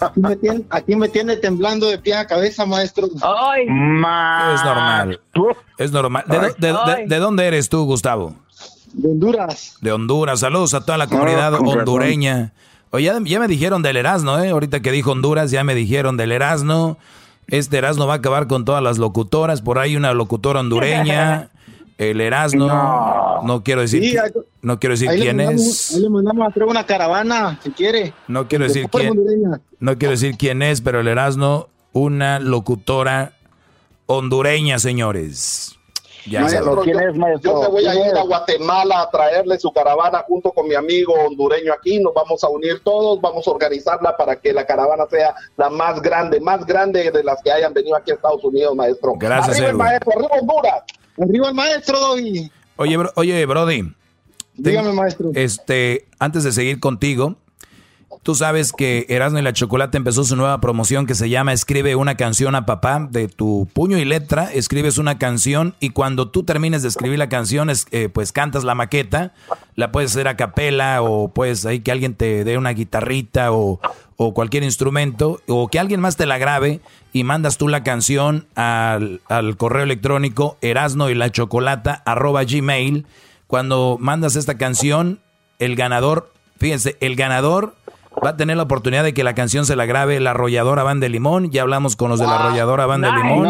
Aquí 0.00 0.20
me 0.20 0.36
tiene, 0.36 0.64
aquí 0.70 0.96
me 0.96 1.08
tiene 1.10 1.36
temblando 1.36 1.86
de 1.86 1.98
pie 1.98 2.14
a 2.14 2.26
cabeza, 2.26 2.64
maestro. 2.64 3.08
¡Ay! 3.22 3.64
Es 3.64 4.64
normal. 4.64 5.20
Es 5.76 5.92
normal. 5.92 6.24
¿De, 6.26 6.38
do- 6.72 6.84
de- 6.86 6.96
de- 7.02 7.06
de 7.06 7.18
dónde 7.18 7.44
eres 7.46 7.68
tú, 7.68 7.84
Gustavo? 7.84 8.34
De 8.94 9.06
Honduras. 9.10 9.76
De 9.82 9.92
Honduras. 9.92 10.40
Saludos 10.40 10.72
a 10.72 10.80
toda 10.80 10.96
la 10.96 11.06
comunidad 11.08 11.52
con 11.58 11.66
razón. 11.66 11.80
hondureña. 11.80 12.54
Oye, 12.90 13.04
ya, 13.04 13.18
ya 13.22 13.38
me 13.38 13.48
dijeron 13.48 13.82
del 13.82 13.98
Erasmo, 13.98 14.38
¿eh? 14.38 14.48
Ahorita 14.48 14.80
que 14.80 14.90
dijo 14.92 15.12
Honduras, 15.12 15.50
ya 15.50 15.62
me 15.62 15.74
dijeron 15.74 16.16
del 16.16 16.32
Erasmo. 16.32 16.96
Este 17.48 17.78
Erasmo 17.78 18.06
va 18.06 18.14
a 18.14 18.16
acabar 18.16 18.46
con 18.48 18.64
todas 18.64 18.82
las 18.82 18.98
locutoras. 18.98 19.62
Por 19.62 19.78
ahí 19.78 19.96
una 19.96 20.12
locutora 20.14 20.60
hondureña. 20.60 21.50
El 21.98 22.20
Erasmo. 22.20 22.66
No, 23.44 23.62
quiero 23.64 23.80
decir, 23.80 24.02
Sí, 24.02 24.18
ahí- 24.18 24.30
no 24.60 24.78
quiero 24.78 24.92
decir 24.92 25.08
quién 25.18 25.38
mandamos- 25.38 25.60
es. 25.66 25.94
Ahí 25.94 26.02
le 26.02 26.10
mandamos 26.10 26.46
a 26.46 26.50
traer 26.52 26.68
una 26.68 26.84
caravana, 26.84 27.58
si 27.62 27.70
quiere. 27.70 28.12
No 28.28 28.48
quiero 28.48 28.64
De 28.64 28.68
decir 28.68 28.90
quién. 28.90 29.14
No 29.80 29.96
quiero 29.96 30.10
decir 30.12 30.36
quién 30.36 30.60
es, 30.60 30.82
pero 30.82 31.00
el 31.00 31.08
Erasmo, 31.08 31.68
una 31.92 32.38
locutora 32.38 33.32
hondureña, 34.06 34.78
señores. 34.78 35.75
Ya 36.28 36.40
Maestro. 36.40 36.80
¿quién 36.82 36.98
es, 37.00 37.14
maestro? 37.16 37.52
Yo 37.52 37.60
me 37.62 37.68
voy 37.68 37.86
a 37.86 37.92
¿Quién 37.92 38.04
ir 38.06 38.12
es? 38.12 38.18
a 38.18 38.22
Guatemala 38.22 39.02
a 39.02 39.10
traerle 39.10 39.58
su 39.58 39.72
caravana 39.72 40.24
junto 40.26 40.50
con 40.52 40.66
mi 40.66 40.74
amigo 40.74 41.14
hondureño 41.14 41.72
aquí. 41.72 42.00
Nos 42.00 42.12
vamos 42.14 42.42
a 42.42 42.48
unir 42.48 42.80
todos, 42.82 43.20
vamos 43.20 43.46
a 43.46 43.50
organizarla 43.50 44.16
para 44.16 44.36
que 44.36 44.52
la 44.52 44.66
caravana 44.66 45.04
sea 45.08 45.34
la 45.56 45.70
más 45.70 46.00
grande, 46.02 46.40
más 46.40 46.66
grande 46.66 47.10
de 47.10 47.22
las 47.24 47.40
que 47.42 47.52
hayan 47.52 47.72
venido 47.72 47.96
aquí 47.96 48.10
a 48.10 48.14
Estados 48.14 48.42
Unidos, 48.44 48.74
maestro. 48.74 49.14
Gracias, 49.16 49.56
arriba 49.56 49.70
el 49.70 49.76
maestro, 49.76 50.12
arriba 50.12 50.28
Honduras. 50.40 50.82
Arriba 51.20 51.48
el 51.48 51.54
maestro. 51.54 51.98
Oye, 52.78 52.96
bro- 52.96 53.12
oye, 53.16 53.46
Brody. 53.46 53.82
Dígame, 54.54 54.92
maestro. 54.92 55.30
Este, 55.34 56.06
antes 56.18 56.42
de 56.44 56.52
seguir 56.52 56.80
contigo, 56.80 57.36
tú 58.26 58.34
sabes 58.34 58.72
que 58.72 59.06
Erasmo 59.08 59.38
y 59.38 59.42
la 59.42 59.52
Chocolate 59.52 59.96
empezó 59.96 60.24
su 60.24 60.34
nueva 60.34 60.60
promoción 60.60 61.06
que 61.06 61.14
se 61.14 61.30
llama 61.30 61.52
Escribe 61.52 61.94
una 61.94 62.16
canción 62.16 62.56
a 62.56 62.66
papá 62.66 63.06
de 63.08 63.28
tu 63.28 63.68
puño 63.72 63.98
y 63.98 64.04
letra, 64.04 64.52
escribes 64.52 64.98
una 64.98 65.16
canción 65.16 65.76
y 65.78 65.90
cuando 65.90 66.28
tú 66.28 66.42
termines 66.42 66.82
de 66.82 66.88
escribir 66.88 67.20
la 67.20 67.28
canción, 67.28 67.70
eh, 67.70 68.08
pues 68.08 68.32
cantas 68.32 68.64
la 68.64 68.74
maqueta, 68.74 69.32
la 69.76 69.92
puedes 69.92 70.10
hacer 70.10 70.26
a 70.26 70.36
capela 70.36 71.02
o 71.02 71.28
puedes 71.28 71.64
ahí 71.66 71.78
que 71.78 71.92
alguien 71.92 72.14
te 72.14 72.42
dé 72.42 72.58
una 72.58 72.70
guitarrita 72.70 73.52
o, 73.52 73.78
o 74.16 74.34
cualquier 74.34 74.64
instrumento 74.64 75.40
o 75.46 75.68
que 75.68 75.78
alguien 75.78 76.00
más 76.00 76.16
te 76.16 76.26
la 76.26 76.38
grabe 76.38 76.80
y 77.12 77.22
mandas 77.22 77.58
tú 77.58 77.68
la 77.68 77.84
canción 77.84 78.48
al, 78.56 79.20
al 79.28 79.56
correo 79.56 79.84
electrónico 79.84 80.58
erasno 80.62 81.10
y 81.10 81.14
la 81.14 81.30
chocolata 81.30 82.02
arroba 82.04 82.42
gmail. 82.42 83.06
Cuando 83.46 83.98
mandas 84.00 84.34
esta 84.34 84.58
canción, 84.58 85.20
el 85.60 85.76
ganador, 85.76 86.32
fíjense, 86.58 86.96
el 86.98 87.14
ganador 87.14 87.76
va 88.24 88.30
a 88.30 88.36
tener 88.36 88.56
la 88.56 88.64
oportunidad 88.64 89.04
de 89.04 89.14
que 89.14 89.24
la 89.24 89.34
canción 89.34 89.66
se 89.66 89.76
la 89.76 89.86
grabe 89.86 90.20
la 90.20 90.30
arrolladora 90.30 90.82
Van 90.82 91.00
de 91.00 91.08
Limón. 91.08 91.50
Ya 91.50 91.62
hablamos 91.62 91.96
con 91.96 92.10
los 92.10 92.20
de 92.20 92.26
la 92.26 92.36
arrolladora 92.36 92.86
Van 92.86 93.02
de 93.02 93.12
Limón. 93.12 93.48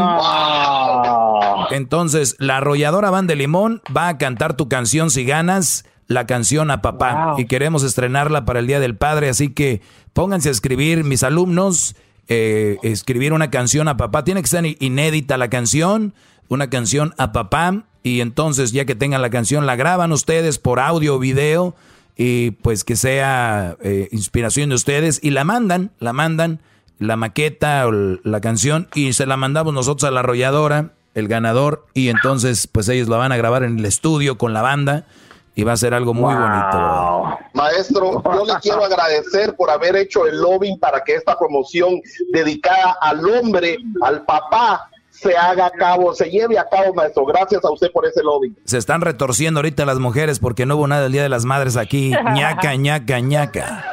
Entonces, 1.70 2.36
la 2.38 2.58
arrolladora 2.58 3.10
Van 3.10 3.26
de 3.26 3.36
Limón 3.36 3.82
va 3.94 4.08
a 4.08 4.18
cantar 4.18 4.54
tu 4.54 4.68
canción 4.68 5.10
si 5.10 5.24
ganas 5.24 5.84
la 6.08 6.26
canción 6.26 6.70
a 6.70 6.82
papá. 6.82 7.34
Y 7.38 7.46
queremos 7.46 7.82
estrenarla 7.82 8.44
para 8.44 8.60
el 8.60 8.66
Día 8.66 8.80
del 8.80 8.96
Padre, 8.96 9.28
así 9.28 9.50
que 9.50 9.82
pónganse 10.12 10.48
a 10.48 10.52
escribir, 10.52 11.04
mis 11.04 11.22
alumnos, 11.22 11.96
eh, 12.28 12.78
escribir 12.82 13.32
una 13.32 13.50
canción 13.50 13.88
a 13.88 13.96
papá. 13.96 14.24
Tiene 14.24 14.42
que 14.42 14.48
ser 14.48 14.64
inédita 14.80 15.36
la 15.36 15.48
canción, 15.48 16.14
una 16.48 16.70
canción 16.70 17.14
a 17.18 17.32
papá. 17.32 17.84
Y 18.02 18.20
entonces, 18.20 18.72
ya 18.72 18.84
que 18.84 18.94
tengan 18.94 19.22
la 19.22 19.30
canción, 19.30 19.66
la 19.66 19.74
graban 19.74 20.12
ustedes 20.12 20.58
por 20.58 20.78
audio 20.78 21.16
o 21.16 21.18
video 21.18 21.74
y 22.16 22.52
pues 22.52 22.84
que 22.84 22.96
sea 22.96 23.76
eh, 23.82 24.08
inspiración 24.10 24.70
de 24.70 24.74
ustedes 24.74 25.20
y 25.22 25.30
la 25.30 25.44
mandan, 25.44 25.92
la 25.98 26.12
mandan, 26.12 26.60
la 26.98 27.16
maqueta 27.16 27.86
o 27.86 27.92
la 27.92 28.40
canción 28.40 28.88
y 28.94 29.12
se 29.12 29.26
la 29.26 29.36
mandamos 29.36 29.74
nosotros 29.74 30.08
a 30.08 30.10
la 30.10 30.20
arrolladora, 30.20 30.92
el 31.14 31.28
ganador, 31.28 31.86
y 31.92 32.08
entonces 32.08 32.66
pues 32.66 32.88
ellos 32.88 33.08
la 33.08 33.18
van 33.18 33.32
a 33.32 33.36
grabar 33.36 33.62
en 33.62 33.78
el 33.78 33.84
estudio 33.84 34.38
con 34.38 34.54
la 34.54 34.62
banda 34.62 35.06
y 35.54 35.64
va 35.64 35.72
a 35.72 35.76
ser 35.76 35.94
algo 35.94 36.12
muy 36.12 36.34
bonito. 36.34 37.38
Maestro, 37.54 38.22
yo 38.22 38.44
le 38.44 38.60
quiero 38.60 38.84
agradecer 38.84 39.56
por 39.56 39.70
haber 39.70 39.96
hecho 39.96 40.26
el 40.26 40.40
lobbying 40.40 40.78
para 40.78 41.02
que 41.02 41.14
esta 41.14 41.38
promoción 41.38 42.00
dedicada 42.30 42.96
al 43.00 43.26
hombre, 43.26 43.78
al 44.02 44.24
papá, 44.24 44.90
se 45.20 45.36
haga 45.36 45.66
a 45.66 45.70
cabo, 45.70 46.14
se 46.14 46.28
lleve 46.30 46.58
a 46.58 46.68
cabo, 46.68 46.94
maestro. 46.94 47.24
Gracias 47.26 47.64
a 47.64 47.70
usted 47.70 47.90
por 47.90 48.06
ese 48.06 48.22
lobby. 48.22 48.54
Se 48.64 48.78
están 48.78 49.00
retorciendo 49.00 49.58
ahorita 49.58 49.86
las 49.86 49.98
mujeres 49.98 50.38
porque 50.38 50.66
no 50.66 50.76
hubo 50.76 50.86
nada 50.86 51.06
el 51.06 51.12
Día 51.12 51.22
de 51.22 51.28
las 51.28 51.44
Madres 51.44 51.76
aquí. 51.76 52.10
ñaca, 52.34 52.74
ñaca, 52.76 53.20
ñaca. 53.20 53.84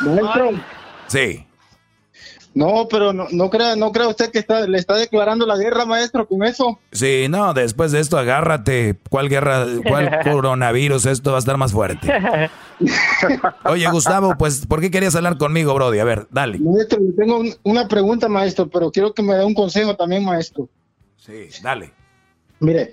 Maestro. 0.00 0.50
Sí. 1.08 1.46
No, 2.54 2.86
pero 2.90 3.12
no, 3.14 3.26
no 3.30 3.48
crea, 3.48 3.76
no 3.76 3.92
crea 3.92 4.08
usted 4.08 4.30
que 4.30 4.38
está, 4.40 4.66
le 4.66 4.76
está 4.78 4.96
declarando 4.96 5.46
la 5.46 5.56
guerra, 5.56 5.86
maestro, 5.86 6.26
con 6.28 6.42
eso. 6.44 6.78
Sí, 6.92 7.26
no, 7.30 7.54
después 7.54 7.92
de 7.92 8.00
esto 8.00 8.18
agárrate. 8.18 8.96
¿Cuál 9.08 9.28
guerra, 9.30 9.64
cuál 9.88 10.10
coronavirus? 10.24 11.06
Esto 11.06 11.30
va 11.30 11.36
a 11.36 11.40
estar 11.40 11.56
más 11.56 11.72
fuerte. 11.72 12.12
Oye, 13.64 13.88
Gustavo, 13.90 14.36
pues, 14.36 14.66
¿por 14.66 14.80
qué 14.80 14.90
querías 14.90 15.14
hablar 15.14 15.38
conmigo, 15.38 15.74
Brody? 15.74 15.98
A 15.98 16.04
ver, 16.04 16.26
dale. 16.30 16.58
Maestro, 16.58 16.98
yo 17.00 17.14
tengo 17.16 17.38
un- 17.38 17.54
una 17.62 17.88
pregunta, 17.88 18.28
maestro, 18.28 18.68
pero 18.68 18.90
quiero 18.90 19.12
que 19.14 19.22
me 19.22 19.34
dé 19.34 19.44
un 19.44 19.54
consejo 19.54 19.94
también, 19.96 20.24
maestro. 20.24 20.68
Sí, 21.16 21.48
dale. 21.62 21.92
Mire, 22.60 22.92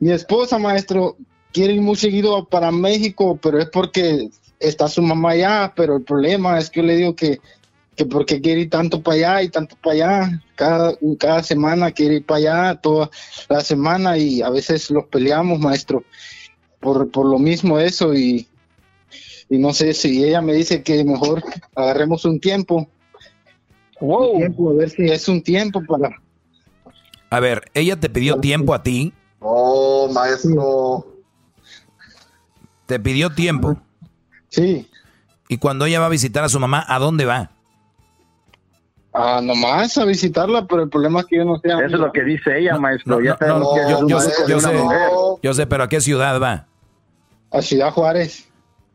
mi 0.00 0.10
esposa, 0.12 0.58
maestro, 0.58 1.16
quiere 1.52 1.74
ir 1.74 1.80
muy 1.80 1.96
seguido 1.96 2.44
para 2.46 2.70
México, 2.70 3.38
pero 3.42 3.58
es 3.58 3.68
porque 3.70 4.28
está 4.58 4.88
su 4.88 5.02
mamá 5.02 5.30
allá, 5.30 5.72
pero 5.76 5.96
el 5.96 6.02
problema 6.02 6.58
es 6.58 6.70
que 6.70 6.80
yo 6.80 6.86
le 6.86 6.96
digo 6.96 7.14
que, 7.14 7.38
que 7.96 8.04
porque 8.04 8.40
quiere 8.40 8.62
ir 8.62 8.70
tanto 8.70 9.02
para 9.02 9.16
allá 9.16 9.42
y 9.42 9.48
tanto 9.48 9.74
para 9.82 9.94
allá, 9.94 10.42
cada, 10.54 10.96
cada 11.18 11.42
semana 11.42 11.90
quiere 11.90 12.16
ir 12.16 12.26
para 12.26 12.38
allá, 12.38 12.80
toda 12.80 13.10
la 13.48 13.62
semana 13.62 14.18
y 14.18 14.42
a 14.42 14.50
veces 14.50 14.90
los 14.90 15.06
peleamos, 15.06 15.58
maestro, 15.58 16.04
por, 16.80 17.10
por 17.10 17.26
lo 17.26 17.38
mismo 17.38 17.78
eso 17.78 18.14
y, 18.14 18.46
y 19.48 19.58
no 19.58 19.72
sé 19.72 19.94
si 19.94 20.22
ella 20.22 20.42
me 20.42 20.52
dice 20.52 20.82
que 20.82 21.02
mejor 21.04 21.42
agarremos 21.74 22.26
un 22.26 22.38
tiempo, 22.38 22.86
un 23.98 24.38
tiempo, 24.38 24.70
a 24.70 24.74
ver 24.74 24.90
si 24.90 25.04
es 25.04 25.26
un 25.28 25.42
tiempo 25.42 25.82
para... 25.88 26.10
A 27.30 27.40
ver, 27.40 27.70
ella 27.74 27.98
te 27.98 28.10
pidió 28.10 28.38
tiempo 28.40 28.74
a 28.74 28.82
ti. 28.82 29.12
Oh, 29.40 30.08
maestro. 30.12 31.16
Te 32.86 33.00
pidió 33.00 33.30
tiempo. 33.30 33.76
Sí. 34.48 34.88
Y 35.48 35.58
cuando 35.58 35.86
ella 35.86 35.98
va 35.98 36.06
a 36.06 36.10
visitar 36.10 36.44
a 36.44 36.48
su 36.48 36.60
mamá, 36.60 36.84
¿a 36.86 36.98
dónde 36.98 37.24
va? 37.24 37.55
Ah, 39.18 39.40
nomás 39.42 39.96
a 39.96 40.04
visitarla, 40.04 40.66
pero 40.66 40.82
el 40.82 40.90
problema 40.90 41.20
es 41.20 41.26
que 41.26 41.36
yo 41.36 41.44
no 41.46 41.58
sé. 41.58 41.68
Eso 41.68 41.84
es 41.84 41.92
lo 41.92 42.12
que 42.12 42.22
dice 42.22 42.58
ella, 42.58 42.76
maestro. 42.76 43.22
Yo, 43.22 43.34
sé, 44.20 44.30
yo 45.42 45.68
pero 45.68 45.84
¿a 45.84 45.88
qué 45.88 46.02
ciudad 46.02 46.38
va? 46.38 46.66
A 47.50 47.62
Ciudad 47.62 47.90
Juárez. 47.92 48.46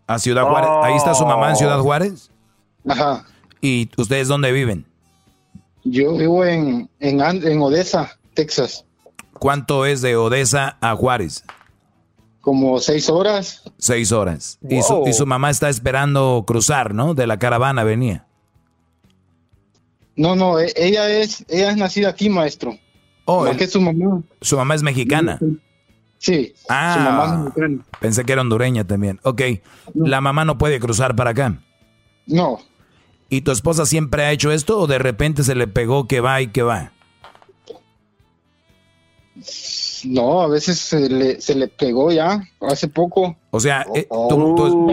¿A 0.05 0.19
Ciudad 0.19 0.43
Juárez? 0.43 0.69
¿Ahí 0.83 0.95
está 0.95 1.15
su 1.15 1.25
mamá 1.25 1.49
en 1.49 1.55
Ciudad 1.55 1.79
Juárez? 1.79 2.29
Ajá. 2.87 3.25
¿Y 3.61 3.89
ustedes 3.97 4.27
dónde 4.27 4.51
viven? 4.51 4.85
Yo 5.83 6.15
vivo 6.15 6.45
en, 6.45 6.87
en, 6.99 7.21
en 7.21 7.61
Odessa, 7.61 8.11
Texas. 8.35 8.85
¿Cuánto 9.33 9.87
es 9.87 10.03
de 10.03 10.17
Odessa 10.17 10.77
a 10.81 10.95
Juárez? 10.95 11.43
Como 12.41 12.77
seis 12.79 13.09
horas. 13.09 13.63
Seis 13.79 14.11
horas. 14.11 14.59
Y, 14.69 14.83
su, 14.83 15.07
y 15.07 15.13
su 15.13 15.25
mamá 15.25 15.49
está 15.49 15.69
esperando 15.69 16.43
cruzar, 16.45 16.93
¿no? 16.93 17.15
De 17.15 17.25
la 17.25 17.39
caravana 17.39 17.83
venía. 17.83 18.27
No, 20.21 20.35
no, 20.35 20.59
e- 20.59 20.71
ella 20.75 21.09
es, 21.09 21.43
ella 21.49 21.71
es 21.71 21.77
nacida 21.77 22.09
aquí, 22.09 22.29
maestro. 22.29 22.77
Oh, 23.25 23.47
el- 23.47 23.57
que 23.57 23.65
su 23.67 23.81
mamá. 23.81 24.21
Su 24.41 24.55
mamá 24.55 24.75
es 24.75 24.83
mexicana. 24.83 25.39
Sí. 26.19 26.53
Ah, 26.69 26.93
Su 26.95 26.99
mamá 27.03 27.23
es 27.25 27.43
mexicana. 27.45 27.85
pensé 27.99 28.23
que 28.23 28.33
era 28.33 28.41
hondureña 28.41 28.85
también. 28.85 29.19
Ok, 29.23 29.41
la 29.95 30.21
mamá 30.21 30.45
no 30.45 30.59
puede 30.59 30.79
cruzar 30.79 31.15
para 31.15 31.31
acá. 31.31 31.59
No. 32.27 32.59
¿Y 33.29 33.41
tu 33.41 33.51
esposa 33.51 33.87
siempre 33.87 34.23
ha 34.25 34.31
hecho 34.31 34.51
esto 34.51 34.77
o 34.77 34.85
de 34.85 34.99
repente 34.99 35.43
se 35.43 35.55
le 35.55 35.65
pegó 35.67 36.07
que 36.07 36.19
va 36.21 36.39
y 36.41 36.47
que 36.49 36.61
va? 36.61 36.91
No, 40.05 40.41
a 40.41 40.47
veces 40.47 40.79
se 40.79 41.09
le, 41.09 41.41
se 41.41 41.55
le 41.55 41.67
pegó 41.67 42.11
ya, 42.11 42.41
hace 42.61 42.87
poco. 42.87 43.35
O 43.51 43.59
sea, 43.59 43.85
eh, 43.95 44.07
tú- 44.09 44.55
tú- 44.55 44.87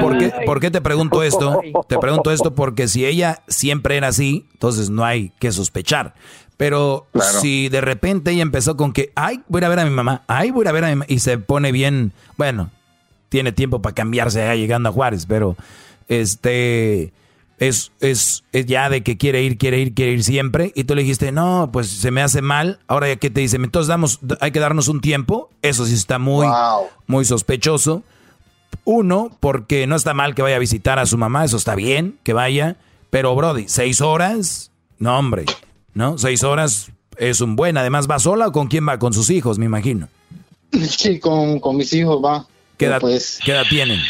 ¿por, 0.00 0.18
qué, 0.18 0.32
por 0.46 0.60
qué 0.60 0.70
te 0.70 0.80
pregunto 0.80 1.22
esto? 1.22 1.60
Te 1.88 1.98
pregunto 1.98 2.30
esto 2.30 2.54
porque 2.54 2.88
si 2.88 3.04
ella 3.06 3.42
siempre 3.48 3.96
era 3.96 4.08
así, 4.08 4.46
entonces 4.52 4.90
no 4.90 5.04
hay 5.04 5.30
que 5.38 5.52
sospechar. 5.52 6.14
Pero 6.56 7.06
Claro. 7.12 7.40
si 7.40 7.68
de 7.68 7.80
repente 7.80 8.30
ella 8.30 8.42
empezó 8.42 8.76
con 8.76 8.92
que, 8.92 9.10
ay, 9.14 9.40
voy 9.48 9.58
a 9.58 9.62
ir 9.62 9.64
a 9.66 9.68
ver 9.70 9.78
a 9.80 9.84
mi 9.84 9.90
mamá, 9.90 10.22
ay, 10.28 10.50
voy 10.50 10.66
a 10.66 10.72
ver 10.72 10.84
a 10.84 10.88
mi 10.88 10.94
mamá, 10.96 11.06
y 11.08 11.18
se 11.18 11.38
pone 11.38 11.72
bien, 11.72 12.12
bueno, 12.36 12.70
tiene 13.30 13.50
tiempo 13.52 13.80
para 13.82 13.94
cambiarse 13.94 14.42
allá 14.42 14.54
llegando 14.54 14.88
a 14.88 14.92
Juárez, 14.92 15.26
pero 15.26 15.56
este 16.08 17.12
es, 17.68 17.92
es, 18.00 18.42
es 18.52 18.66
ya 18.66 18.88
de 18.90 19.04
que 19.04 19.16
quiere 19.16 19.42
ir, 19.42 19.56
quiere 19.56 19.78
ir, 19.78 19.94
quiere 19.94 20.12
ir 20.12 20.24
siempre, 20.24 20.72
y 20.74 20.82
tú 20.82 20.96
le 20.96 21.02
dijiste, 21.02 21.30
no, 21.30 21.70
pues 21.72 21.88
se 21.88 22.10
me 22.10 22.20
hace 22.20 22.42
mal, 22.42 22.80
ahora 22.88 23.06
ya 23.06 23.16
que 23.16 23.30
te 23.30 23.40
dice, 23.40 23.56
entonces 23.56 23.86
damos, 23.86 24.18
hay 24.40 24.50
que 24.50 24.58
darnos 24.58 24.88
un 24.88 25.00
tiempo, 25.00 25.48
eso 25.62 25.86
sí 25.86 25.94
está 25.94 26.18
muy, 26.18 26.48
muy 27.06 27.24
sospechoso. 27.24 28.02
Uno, 28.84 29.30
porque 29.38 29.86
no 29.86 29.94
está 29.94 30.12
mal 30.12 30.34
que 30.34 30.42
vaya 30.42 30.56
a 30.56 30.58
visitar 30.58 30.98
a 30.98 31.06
su 31.06 31.16
mamá, 31.18 31.44
eso 31.44 31.56
está 31.56 31.76
bien, 31.76 32.18
que 32.24 32.32
vaya, 32.32 32.76
pero 33.10 33.34
Brody, 33.36 33.66
seis 33.68 34.00
horas, 34.00 34.72
no 34.98 35.16
hombre, 35.16 35.44
¿no? 35.94 36.18
Seis 36.18 36.42
horas 36.42 36.90
es 37.16 37.40
un 37.40 37.54
buen, 37.54 37.76
además 37.76 38.10
va 38.10 38.18
sola 38.18 38.48
o 38.48 38.52
con 38.52 38.66
quién 38.66 38.88
va, 38.88 38.98
con 38.98 39.12
sus 39.12 39.30
hijos, 39.30 39.58
me 39.58 39.66
imagino. 39.66 40.08
Sí, 40.72 41.20
con, 41.20 41.60
con 41.60 41.76
mis 41.76 41.92
hijos 41.92 42.20
va. 42.24 42.46
¿Qué 42.76 42.86
edad, 42.86 43.00
Pues 43.00 43.38
qué 43.44 43.52
edad 43.52 43.64
tienen? 43.68 44.00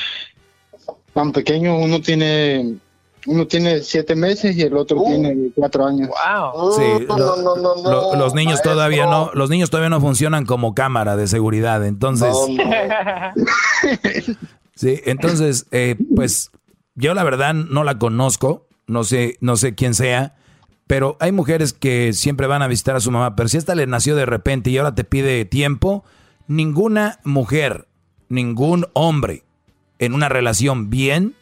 tan 1.12 1.32
pequeño, 1.32 1.76
uno 1.76 2.00
tiene, 2.00 2.76
uno 3.27 3.47
tiene 3.47 3.82
siete 3.82 4.16
meses 4.16 4.57
y 4.57 4.62
el 4.62 4.77
otro 4.77 5.03
tiene 5.05 5.51
cuatro 5.55 5.86
años. 5.86 6.09
Wow. 6.09 6.73
Sí, 6.73 7.07
lo- 7.09 7.57
lo- 7.57 8.16
los 8.16 8.35
niños 8.35 8.62
todavía 8.62 9.07
no, 9.07 9.31
los 9.35 9.51
niños 9.51 9.70
todavía 9.70 9.90
no 9.90 10.01
funcionan 10.01 10.44
como 10.47 10.74
cámara 10.74 11.16
de 11.16 11.27
seguridad, 11.28 11.85
entonces, 11.86 12.35
sí, 14.74 15.01
entonces, 15.05 15.66
eh, 15.70 15.97
pues, 16.15 16.51
yo 16.94 17.15
la 17.15 17.24
verdad 17.24 17.55
no 17.55 17.85
la 17.85 17.99
conozco, 17.99 18.66
no 18.86 19.05
sé, 19.05 19.36
no 19.40 19.57
sé 19.57 19.74
quién 19.74 19.94
sea, 19.94 20.36
pero 20.86 21.16
hay 21.20 21.32
mujeres 21.32 21.73
que 21.73 22.12
siempre 22.12 22.47
van 22.47 22.62
a 22.62 22.69
visitar 22.69 22.97
a 22.97 23.01
su 23.01 23.11
mamá, 23.11 23.36
pero 23.36 23.49
si 23.49 23.57
esta 23.57 23.74
le 23.74 23.86
nació 23.86 24.16
de 24.16 24.27
repente 24.27 24.70
y 24.70 24.78
ahora 24.78 24.94
te 24.94 25.05
pide 25.05 25.44
tiempo, 25.44 26.05
ninguna 26.49 27.20
mujer, 27.24 27.86
ningún 28.28 28.86
hombre 28.93 29.44
en 29.99 30.15
una 30.15 30.28
relación 30.28 30.90
bien, 30.90 31.35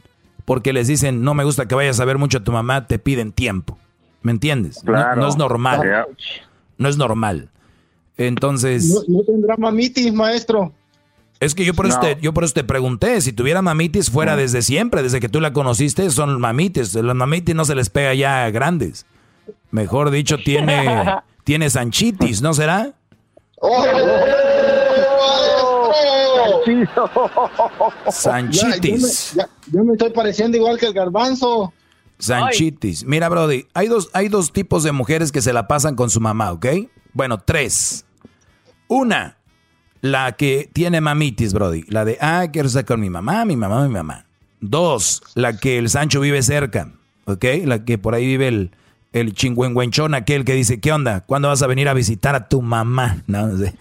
porque 0.51 0.72
les 0.72 0.89
dicen, 0.89 1.22
no 1.22 1.32
me 1.35 1.44
gusta 1.44 1.68
que 1.68 1.77
vayas 1.77 2.01
a 2.01 2.05
ver 2.05 2.18
mucho 2.18 2.39
a 2.39 2.43
tu 2.43 2.51
mamá, 2.51 2.89
te 2.89 2.98
piden 2.98 3.31
tiempo. 3.31 3.78
¿Me 4.22 4.32
entiendes? 4.32 4.82
No- 4.82 4.90
Claro. 4.90 5.20
No, 5.20 5.28
es 5.28 5.36
normal. 5.36 6.06
No 6.77 6.89
es 6.89 6.97
normal. 6.97 7.51
Entonces, 8.16 8.85
No, 8.93 9.18
no 9.20 9.22
tendrá 9.22 9.55
mamitis, 9.56 10.12
maestro. 10.12 10.72
es 11.39 11.55
que 11.55 11.64
yo 11.64 11.72
por, 11.72 11.86
eso 11.86 11.98
No. 11.98 12.02
te, 12.02 12.18
yo 12.20 12.35
por 12.35 12.43
eso 12.43 12.55
te 12.55 12.64
pregunté, 12.64 13.20
si 13.20 13.32
tuviera 13.32 13.62
mamitis 13.62 14.10
fuera 14.10 14.35
desde 14.35 14.62
siempre, 14.62 15.05
desde 15.05 15.20
que 15.20 15.28
tú 15.28 15.40
la 15.40 15.52
conociste, 15.52 16.10
son 16.10 16.40
mamitis. 16.40 16.94
Los 16.97 17.14
mamitis 17.14 17.55
no 17.55 17.64
se 17.64 17.77
les 17.77 17.89
pega 17.89 18.12
ya 18.14 18.44
a 18.44 18.51
grandes. 18.51 19.06
Mejor 19.70 20.10
dicho, 20.10 20.36
tiene, 20.44 21.06
tiene 21.44 21.70
sanchitis, 21.70 22.43
¿no 22.43 22.55
será? 22.55 22.93
Sanchitis. 28.10 29.32
Ya, 29.34 29.42
ya- 29.42 29.48
ya- 29.48 29.72
yo 29.78 29.84
me 29.84 29.92
estoy 29.92 30.10
pareciendo 30.10 30.56
igual 30.56 30.78
que 30.78 30.86
el 30.86 30.92
garbanzo. 30.94 31.72
Sanchitis. 32.18 33.04
Mira, 33.04 33.28
Brody, 33.28 33.66
hay 33.74 33.88
dos, 33.88 34.10
hay 34.12 34.28
dos 34.28 34.52
tipos 34.52 34.82
de 34.82 34.92
mujeres 34.92 35.32
que 35.32 35.40
se 35.40 35.52
la 35.52 35.66
pasan 35.66 35.96
con 35.96 36.10
su 36.10 36.20
mamá, 36.20 36.52
¿ok? 36.52 36.66
Bueno, 37.14 37.38
tres. 37.38 38.04
Una, 38.88 39.38
la 40.02 40.32
que 40.32 40.68
tiene 40.72 41.00
mamitis, 41.00 41.52
Brody. 41.54 41.84
La 41.88 42.04
de, 42.04 42.18
ah, 42.20 42.46
quiero 42.52 42.68
estar 42.68 42.84
con 42.84 43.00
mi 43.00 43.08
mamá, 43.10 43.44
mi 43.44 43.56
mamá, 43.56 43.86
mi 43.86 43.94
mamá. 43.94 44.26
Dos, 44.60 45.22
la 45.34 45.56
que 45.56 45.78
el 45.78 45.88
Sancho 45.88 46.20
vive 46.20 46.42
cerca, 46.42 46.92
¿ok? 47.24 47.44
La 47.64 47.84
que 47.84 47.96
por 47.96 48.14
ahí 48.14 48.26
vive 48.26 48.48
el, 48.48 48.72
el 49.12 49.34
chingüengüenchón 49.34 50.14
aquel 50.14 50.44
que 50.44 50.54
dice, 50.54 50.80
¿qué 50.80 50.92
onda? 50.92 51.22
¿Cuándo 51.22 51.48
vas 51.48 51.62
a 51.62 51.66
venir 51.66 51.88
a 51.88 51.94
visitar 51.94 52.34
a 52.34 52.48
tu 52.48 52.62
mamá? 52.62 53.22
No, 53.26 53.48
no 53.48 53.58
sé. 53.58 53.74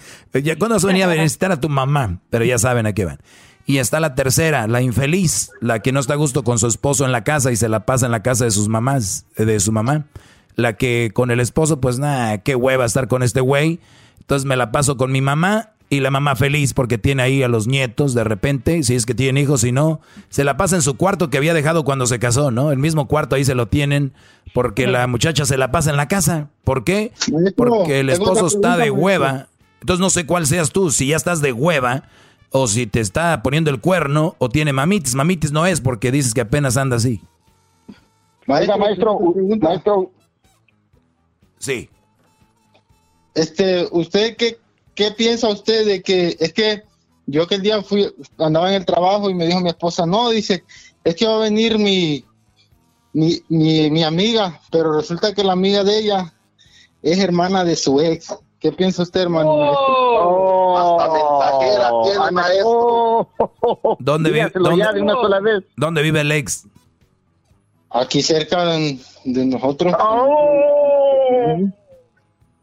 ¿Cuándo 0.58 0.76
vas 0.76 0.84
a 0.84 0.88
venir 0.88 1.04
a 1.04 1.08
visitar 1.08 1.52
a 1.52 1.60
tu 1.60 1.70
mamá? 1.70 2.20
Pero 2.30 2.46
ya 2.46 2.58
saben 2.58 2.86
a 2.86 2.94
qué 2.94 3.06
van. 3.06 3.20
Y 3.66 3.78
está 3.78 4.00
la 4.00 4.16
tercera, 4.16 4.68
la 4.68 4.82
infeliz, 4.82 5.52
la 5.62 5.80
que 5.80 5.92
no 5.92 6.00
está 6.00 6.14
a 6.14 6.18
gusto 6.18 6.44
con 6.44 6.58
su 6.58 6.66
esposo 6.66 7.06
en 7.06 7.12
la 7.12 7.24
casa 7.24 7.52
y 7.52 7.56
se 7.56 7.70
la 7.70 7.86
pasa 7.86 8.08
en 8.08 8.12
la 8.12 8.24
casa 8.24 8.46
de 8.46 8.52
sus 8.52 8.68
mamás, 8.68 9.28
de 9.38 9.60
su 9.60 9.72
mamá. 9.72 10.08
La 10.56 10.74
que 10.76 11.12
con 11.14 11.30
el 11.30 11.40
esposo, 11.40 11.80
pues 11.80 12.00
nada, 12.00 12.40
qué 12.40 12.56
hueva 12.56 12.86
estar 12.86 13.08
con 13.08 13.22
este 13.22 13.42
güey. 13.42 13.80
Entonces 14.20 14.46
me 14.46 14.56
la 14.56 14.72
paso 14.72 14.98
con 14.98 15.12
mi 15.12 15.22
mamá 15.22 15.74
y 15.90 16.02
la 16.02 16.12
mamá 16.12 16.36
feliz 16.36 16.74
porque 16.74 16.98
tiene 16.98 17.24
ahí 17.24 17.42
a 17.42 17.48
los 17.48 17.68
nietos 17.68 18.14
de 18.14 18.24
repente, 18.24 18.84
si 18.84 18.96
es 18.96 19.06
que 19.06 19.16
tienen 19.16 19.44
hijos, 19.44 19.62
si 19.62 19.72
no, 19.72 20.02
se 20.30 20.44
la 20.44 20.56
pasa 20.56 20.76
en 20.76 20.82
su 20.82 20.98
cuarto 20.98 21.30
que 21.30 21.38
había 21.38 21.54
dejado 21.54 21.84
cuando 21.84 22.06
se 22.06 22.20
casó, 22.20 22.52
¿no? 22.52 22.72
El 22.72 22.78
mismo 22.78 23.08
cuarto 23.08 23.36
ahí 23.36 23.44
se 23.44 23.56
lo 23.56 23.68
tienen 23.68 24.14
porque 24.54 24.88
la 24.88 25.08
muchacha 25.08 25.46
se 25.46 25.58
la 25.58 25.72
pasa 25.72 25.90
en 25.90 25.98
la 25.98 26.08
casa. 26.08 26.50
¿Por 26.64 26.84
qué? 26.84 27.12
Porque 27.56 28.00
el 28.00 28.10
esposo 28.10 28.48
está 28.48 28.78
de 28.78 28.92
hueva. 28.92 29.48
Entonces 29.82 30.02
no 30.02 30.10
sé 30.10 30.26
cuál 30.26 30.46
seas 30.46 30.72
tú, 30.72 30.92
si 30.92 31.08
ya 31.08 31.16
estás 31.16 31.42
de 31.42 31.54
hueva 31.54 32.04
o 32.52 32.68
si 32.68 32.86
te 32.88 33.00
está 33.00 33.42
poniendo 33.42 33.72
el 33.72 33.80
cuerno 33.80 34.36
o 34.38 34.50
tiene 34.50 34.74
mamitis. 34.74 35.16
Mamitis 35.16 35.52
no 35.52 35.66
es 35.66 35.82
porque 35.82 36.12
dices 36.12 36.34
que 36.34 36.42
apenas 36.42 36.78
anda 36.78 36.98
así. 36.98 37.22
Oiga, 38.48 38.78
maestro, 38.78 39.20
maestro, 39.62 40.12
Sí. 41.60 41.90
Este, 43.36 43.88
¿usted 43.92 44.36
qué, 44.38 44.58
qué 45.00 45.12
piensa 45.12 45.48
usted 45.48 45.86
de 45.86 46.02
que 46.04 46.36
es 46.42 46.52
que 46.52 46.84
yo 47.26 47.44
aquel 47.44 47.62
día 47.62 47.82
fui, 47.82 48.14
andaba 48.38 48.68
en 48.68 48.74
el 48.76 48.86
trabajo 48.86 49.30
y 49.30 49.34
me 49.34 49.46
dijo 49.48 49.62
mi 49.62 49.70
esposa, 49.70 50.06
no, 50.06 50.30
dice, 50.30 50.66
es 51.06 51.16
que 51.16 51.26
va 51.26 51.36
a 51.36 51.40
venir 51.40 51.78
mi, 51.80 52.26
mi, 53.14 53.42
mi, 53.48 53.90
mi 53.92 54.04
amiga, 54.04 54.60
pero 54.70 54.92
resulta 54.92 55.34
que 55.34 55.46
la 55.46 55.54
amiga 55.54 55.86
de 55.86 56.00
ella 56.00 56.34
es 57.02 57.18
hermana 57.20 57.64
de 57.64 57.78
su 57.78 58.02
ex. 58.02 58.36
¿Qué 58.60 58.74
piensa 58.74 59.04
usted, 59.04 59.22
hermano? 59.22 59.72
Hasta 60.78 61.14
mensajera 61.14 61.92
tiene, 62.04 62.32
maestro. 62.32 63.30
¿Dónde, 64.00 64.32
vi- 64.32 64.36
Dígaselo 64.40 64.76
ya 64.78 64.92
de 64.92 65.02
una 65.02 65.14
dónde- 65.14 65.24
sola 65.28 65.40
vez. 65.40 65.64
dónde 65.78 66.02
vive 66.02 66.20
el 66.22 66.32
ex? 66.34 66.68
Aquí 67.90 68.22
cerca 68.22 68.66
de, 68.66 69.00
de 69.24 69.46
nosotros. 69.46 69.94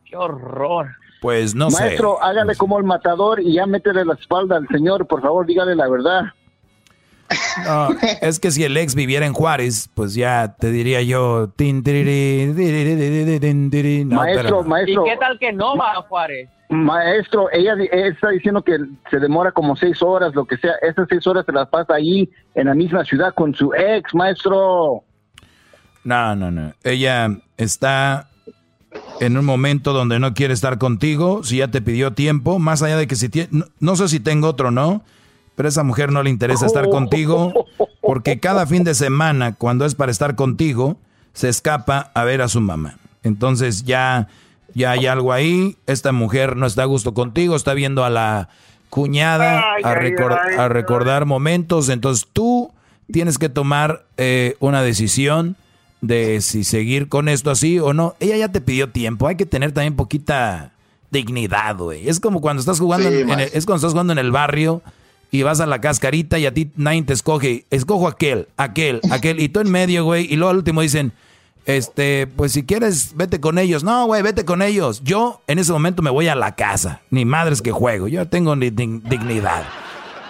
Qué 0.05 0.17
horror. 0.17 0.89
Pues 1.27 1.57
no 1.57 1.70
Maestro, 1.70 2.19
sé. 2.20 2.24
hágale 2.24 2.55
como 2.55 2.78
el 2.78 2.85
matador 2.85 3.40
y 3.40 3.55
ya 3.55 3.66
métele 3.66 4.05
la 4.05 4.15
espalda 4.15 4.59
al 4.59 4.69
señor, 4.69 5.09
por 5.09 5.20
favor, 5.23 5.44
dígale 5.44 5.74
la 5.74 5.89
verdad. 5.89 6.23
No, 7.65 7.89
es 8.23 8.39
que 8.39 8.53
si 8.53 8.62
el 8.62 8.77
ex 8.77 8.94
viviera 8.94 9.27
en 9.27 9.32
Juárez, 9.32 9.90
pues 9.93 10.15
ya 10.15 10.55
te 10.57 10.70
diría 10.70 11.03
yo. 11.03 11.48
tin, 11.57 11.82
tiriri. 11.82 12.55
No, 14.05 14.19
maestro, 14.19 14.44
pero 14.44 14.62
maestro. 14.62 15.05
¿Y 15.05 15.11
qué 15.11 15.16
tal 15.16 15.36
que 15.40 15.53
no 15.53 15.77
va 15.77 15.94
a 15.94 16.03
Juárez? 16.03 16.48
Maestro, 16.69 17.51
ella 17.51 17.74
está 17.90 18.28
diciendo 18.28 18.62
que 18.62 18.78
se 19.11 19.19
demora 19.19 19.51
como 19.51 19.74
seis 19.74 20.01
horas, 20.03 20.32
lo 20.32 20.44
que 20.44 20.57
sea. 20.59 20.74
Esas 20.81 21.09
seis 21.09 21.27
horas 21.27 21.44
se 21.44 21.51
las 21.51 21.66
pasa 21.69 21.94
ahí, 21.94 22.31
en 22.55 22.69
la 22.69 22.74
misma 22.74 23.05
ciudad, 23.05 23.35
con 23.35 23.53
su 23.53 23.74
ex, 23.74 24.15
maestro. 24.15 25.03
No, 26.05 26.36
no, 26.36 26.53
no. 26.53 26.73
Ella 26.85 27.36
está 27.57 28.28
en 29.20 29.36
un 29.36 29.44
momento 29.44 29.93
donde 29.93 30.18
no 30.18 30.35
quiere 30.35 30.55
estar 30.55 30.78
contigo, 30.78 31.43
si 31.44 31.59
ya 31.59 31.68
te 31.68 31.81
pidió 31.82 32.12
tiempo, 32.12 32.59
más 32.59 32.82
allá 32.82 32.97
de 32.97 33.06
que 33.06 33.16
si 33.16 33.28
tiene, 33.28 33.48
no, 33.52 33.64
no 33.81 33.97
sé 33.97 34.09
si 34.09 34.20
tengo 34.20 34.48
otro, 34.48 34.70
¿no? 34.70 35.02
Pero 35.55 35.68
a 35.68 35.70
esa 35.70 35.82
mujer 35.85 36.12
no 36.12 36.23
le 36.23 36.31
interesa 36.31 36.66
estar 36.66 36.89
contigo, 36.90 37.52
porque 38.02 38.39
cada 38.40 38.66
fin 38.66 38.85
de 38.85 38.94
semana, 38.94 39.55
cuando 39.55 39.86
es 39.86 39.94
para 39.94 40.12
estar 40.12 40.35
contigo, 40.36 40.98
se 41.32 41.48
escapa 41.48 42.10
a 42.14 42.24
ver 42.24 42.43
a 42.43 42.48
su 42.48 42.60
mamá. 42.60 42.98
Entonces 43.23 43.85
ya, 43.85 44.28
ya 44.74 44.90
hay 44.90 45.06
algo 45.06 45.32
ahí, 45.32 45.77
esta 45.86 46.12
mujer 46.12 46.56
no 46.56 46.66
está 46.66 46.82
a 46.82 46.86
gusto 46.86 47.14
contigo, 47.14 47.56
está 47.56 47.73
viendo 47.73 48.05
a 48.05 48.10
la 48.10 48.48
cuñada 48.90 49.64
Ay, 49.74 49.82
a, 49.82 49.90
ay, 49.90 50.10
recor- 50.10 50.39
ay, 50.51 50.56
a 50.59 50.68
recordar 50.68 51.24
momentos, 51.27 51.89
entonces 51.89 52.28
tú 52.32 52.73
tienes 53.10 53.39
que 53.39 53.48
tomar 53.48 54.05
eh, 54.16 54.56
una 54.60 54.82
decisión 54.82 55.56
de 56.01 56.40
si 56.40 56.64
seguir 56.64 57.09
con 57.09 57.28
esto 57.28 57.51
así 57.51 57.78
o 57.78 57.93
no. 57.93 58.14
Ella 58.20 58.36
ya 58.36 58.48
te 58.52 58.60
pidió 58.60 58.90
tiempo, 58.90 59.27
hay 59.28 59.36
que 59.36 59.47
tener 59.47 59.73
también 59.73 59.97
poquita 59.97 60.73
dignidad, 61.10 61.77
güey. 61.77 62.09
Es 62.09 62.20
como 62.20 62.40
cuando 62.40 62.60
estás 62.60 62.78
jugando, 62.81 63.09
Sí, 63.10 63.16
en- 63.20 63.31
en 63.31 63.40
el- 63.40 63.51
es 63.52 63.64
cuando 63.64 63.77
estás 63.77 63.93
jugando 63.93 64.12
en 64.12 64.18
el 64.18 64.31
barrio 64.32 64.82
y 65.31 65.43
vas 65.43 65.60
a 65.60 65.66
la 65.66 65.81
cascarita 65.81 66.39
y 66.39 66.47
a 66.47 66.52
ti 66.55 66.70
nadie 66.77 67.02
te 67.02 67.12
escoge. 67.12 67.64
Escojo 67.70 68.09
aquel, 68.09 68.48
aquel, 68.56 69.01
aquel, 69.10 69.40
y 69.40 69.48
tú 69.48 69.60
en 69.60 69.70
medio, 69.70 70.05
güey, 70.05 70.27
y 70.32 70.36
luego 70.36 70.51
al 70.51 70.56
último 70.59 70.81
dicen, 70.82 71.12
este, 71.64 72.27
pues 72.28 72.52
si 72.52 72.64
quieres, 72.64 73.12
vete 73.16 73.40
con 73.40 73.59
ellos. 73.59 73.82
No, 73.82 74.06
güey, 74.06 74.23
vete 74.23 74.44
con 74.44 74.62
ellos. 74.62 75.02
Yo 75.02 75.43
en 75.48 75.59
ese 75.59 75.73
momento 75.73 76.02
me 76.02 76.10
voy 76.10 76.28
a 76.28 76.35
la 76.36 76.55
casa. 76.55 77.01
Ni 77.10 77.24
madres 77.24 77.60
que 77.62 77.73
juego. 77.73 78.06
Yo 78.09 78.28
tengo 78.28 78.55
ni 78.55 78.70
dig- 78.70 79.02
dignidad. 79.02 79.64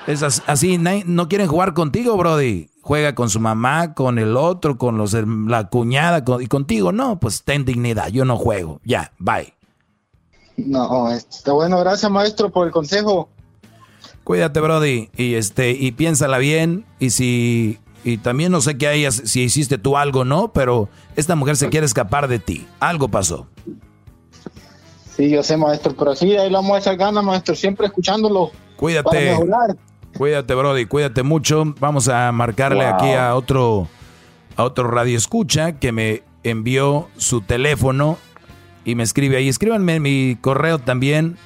Es 0.06 0.22
as- 0.22 0.42
así, 0.46 0.78
no 0.78 1.28
quieren 1.28 1.46
jugar 1.48 1.74
contigo, 1.74 2.16
Brody. 2.16 2.68
Juega 2.86 3.16
con 3.16 3.28
su 3.30 3.40
mamá, 3.40 3.94
con 3.94 4.16
el 4.20 4.36
otro, 4.36 4.78
con 4.78 4.96
los 4.96 5.12
la 5.12 5.68
cuñada, 5.68 6.22
con- 6.22 6.40
y 6.40 6.46
contigo. 6.46 6.92
No, 6.92 7.18
pues 7.18 7.42
ten 7.42 7.64
dignidad. 7.64 8.10
Yo 8.10 8.24
no 8.24 8.36
juego. 8.36 8.80
Ya, 8.84 9.10
bye. 9.18 9.54
No, 10.56 11.10
está 11.10 11.50
bueno, 11.50 11.80
gracias 11.80 12.08
maestro 12.12 12.48
por 12.50 12.64
el 12.68 12.72
consejo. 12.72 13.28
Cuídate, 14.22 14.60
Brody, 14.60 15.10
y 15.16 15.34
este, 15.34 15.72
y 15.72 15.90
piénsala 15.90 16.38
bien, 16.38 16.84
y 17.00 17.10
si, 17.10 17.80
y 18.04 18.18
también 18.18 18.52
no 18.52 18.60
sé 18.60 18.78
qué 18.78 18.86
hayas, 18.86 19.16
si 19.24 19.42
hiciste 19.42 19.78
tú 19.78 19.96
algo, 19.96 20.24
¿no? 20.24 20.52
Pero 20.52 20.88
esta 21.16 21.34
mujer 21.34 21.56
se 21.56 21.68
quiere 21.68 21.86
escapar 21.86 22.28
de 22.28 22.38
ti. 22.38 22.68
Algo 22.78 23.08
pasó. 23.08 23.48
Sí, 25.16 25.28
yo 25.28 25.42
sé 25.42 25.56
maestro, 25.56 25.92
pero 25.98 26.14
sí, 26.14 26.36
ahí 26.36 26.50
le 26.50 26.54
vamos 26.54 26.76
a 26.76 26.78
echar 26.78 26.96
ganas 26.96 27.24
maestro, 27.24 27.56
siempre 27.56 27.88
escuchándolo. 27.88 28.50
Para 28.50 28.76
Cuídate, 28.76 29.30
mejorar. 29.30 29.76
Cuídate, 30.16 30.54
Brody, 30.54 30.86
cuídate 30.86 31.22
mucho. 31.22 31.64
Vamos 31.80 32.08
a 32.08 32.30
marcarle 32.32 32.84
Wow. 32.84 32.94
aquí 32.94 33.12
a 33.12 33.34
otro, 33.34 33.88
a 34.56 34.64
otro 34.64 34.88
radio 34.90 35.16
escucha 35.16 35.78
que 35.78 35.92
me 35.92 36.22
envió 36.42 37.08
su 37.16 37.40
teléfono 37.40 38.18
y 38.84 38.94
me 38.94 39.02
escribe 39.02 39.36
ahí. 39.36 39.48
Escríbanme 39.48 39.96
en 39.96 40.02
mi 40.02 40.36
correo 40.40 40.78
también, 40.78 41.36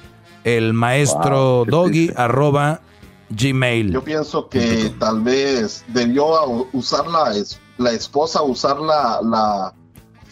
el 0.43 0.73
maestro 0.73 1.63
Wow, 1.63 1.65
doggy 1.69 2.11
arroba 2.15 2.81
gmail. 3.29 3.91
Yo 3.93 4.03
pienso 4.03 4.49
que 4.49 4.91
tal 4.99 5.21
vez 5.21 5.83
debió 5.87 6.25
usar 6.73 7.07
la, 7.07 7.33
la 7.77 7.91
esposa, 7.91 8.41
usar 8.41 8.77
la, 8.79 9.19
la, 9.23 9.73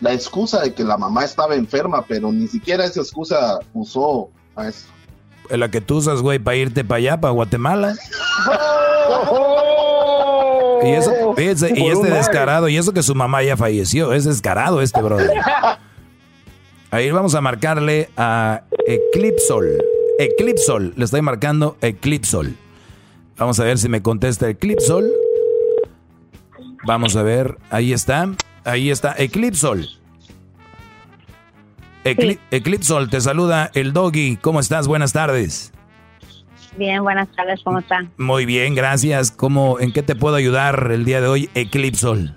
la 0.02 0.14
excusa 0.14 0.62
de 0.62 0.74
que 0.74 0.84
la 0.84 0.98
mamá 0.98 1.24
estaba 1.24 1.56
enferma, 1.56 2.04
pero 2.08 2.32
ni 2.32 2.48
siquiera 2.48 2.86
esa 2.86 3.00
excusa 3.02 3.60
usó 3.74 4.30
maestro. 4.56 4.94
La 5.50 5.70
que 5.70 5.82
tú 5.82 5.98
usas, 5.98 6.22
güey, 6.22 6.40
para 6.40 6.58
irte 6.58 6.84
para 6.84 6.98
allá, 6.98 7.22
para 7.22 7.32
Guatemala. 7.32 7.96
Y, 10.82 10.92
eso, 10.92 11.12
y 11.12 11.34
Por 11.34 11.42
este 11.42 11.74
un 11.74 12.10
descarado, 12.10 12.70
y 12.70 12.78
eso 12.78 12.94
que 12.94 13.04
su 13.04 13.14
mamá 13.14 13.44
ya 13.44 13.58
falleció, 13.58 14.14
es 14.14 14.24
descarado 14.24 14.82
este 14.82 15.02
brother. 15.02 15.30
Ahí 16.92 17.12
vamos 17.12 17.36
a 17.36 17.42
marcarle 17.42 18.10
a 18.18 18.64
Eclipsol. 18.88 19.84
Eclipsol, 20.18 20.94
le 20.96 21.06
estoy 21.06 21.22
marcando 21.22 21.78
Eclipsol. 21.82 22.56
Vamos 23.38 23.60
a 23.60 23.64
ver 23.64 23.78
si 23.78 23.90
me 23.90 24.02
contesta 24.02 24.50
Eclipsol. 24.50 25.12
Vamos 26.86 27.16
a 27.16 27.24
ver, 27.24 27.58
ahí 27.70 27.94
está, 27.94 28.30
ahí 28.64 28.90
está 28.90 29.14
Eclipsol. 29.18 29.88
Ecli- 32.04 32.40
Eclipsol, 32.52 33.10
te 33.10 33.22
saluda 33.22 33.72
el 33.74 33.94
doggy. 33.94 34.38
¿Cómo 34.38 34.60
estás? 34.60 34.88
Buenas 34.88 35.14
tardes. 35.14 35.74
Bien, 36.78 37.04
buenas 37.04 37.28
tardes, 37.36 37.62
¿cómo 37.64 37.80
está? 37.80 38.06
Muy 38.18 38.46
bien, 38.46 38.74
gracias. 38.76 39.32
¿Cómo, 39.32 39.80
¿En 39.80 39.92
qué 39.92 40.02
te 40.04 40.16
puedo 40.16 40.36
ayudar 40.36 40.90
el 40.92 41.04
día 41.04 41.20
de 41.20 41.28
hoy, 41.28 41.50
Eclipsol? 41.56 42.36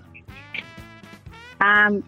Am, 1.61 2.03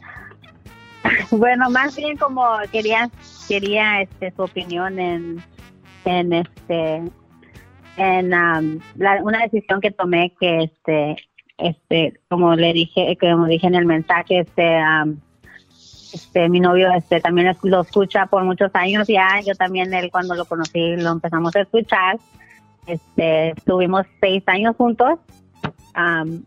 bueno, 1.30 1.70
más 1.70 1.94
bien 1.96 2.16
como 2.16 2.44
quería 2.72 3.08
quería 3.46 4.00
este 4.00 4.32
su 4.34 4.42
opinión 4.42 4.98
en 4.98 5.42
en 6.06 6.32
este 6.32 7.02
en 7.96 8.34
am, 8.34 8.80
la- 8.96 9.22
una 9.22 9.40
decisión 9.42 9.80
que 9.80 9.90
tomé 9.92 10.32
que 10.40 10.64
este 10.64 11.16
este 11.58 12.14
como 12.28 12.56
le 12.56 12.72
dije 12.72 13.16
como 13.20 13.46
dije 13.46 13.66
en 13.68 13.74
el 13.76 13.84
mensaje 13.86 14.40
este 14.40 14.76
am, 14.76 15.20
este 16.12 16.48
mi 16.48 16.60
novio 16.60 16.92
este 16.92 17.20
también 17.20 17.56
lo 17.62 17.80
escucha 17.80 18.26
por 18.26 18.44
muchos 18.44 18.70
años 18.74 19.06
ya. 19.08 19.40
Yo 19.44 19.54
también 19.54 19.92
él 19.94 20.10
cuando 20.10 20.34
lo 20.34 20.44
conocí 20.44 20.96
lo 20.96 21.12
empezamos 21.12 21.54
a 21.56 21.60
escuchar. 21.60 22.18
Este 22.86 23.50
estuvimos 23.50 24.06
seis 24.20 24.42
años 24.46 24.76
juntos. 24.76 25.18
Am, 25.94 26.44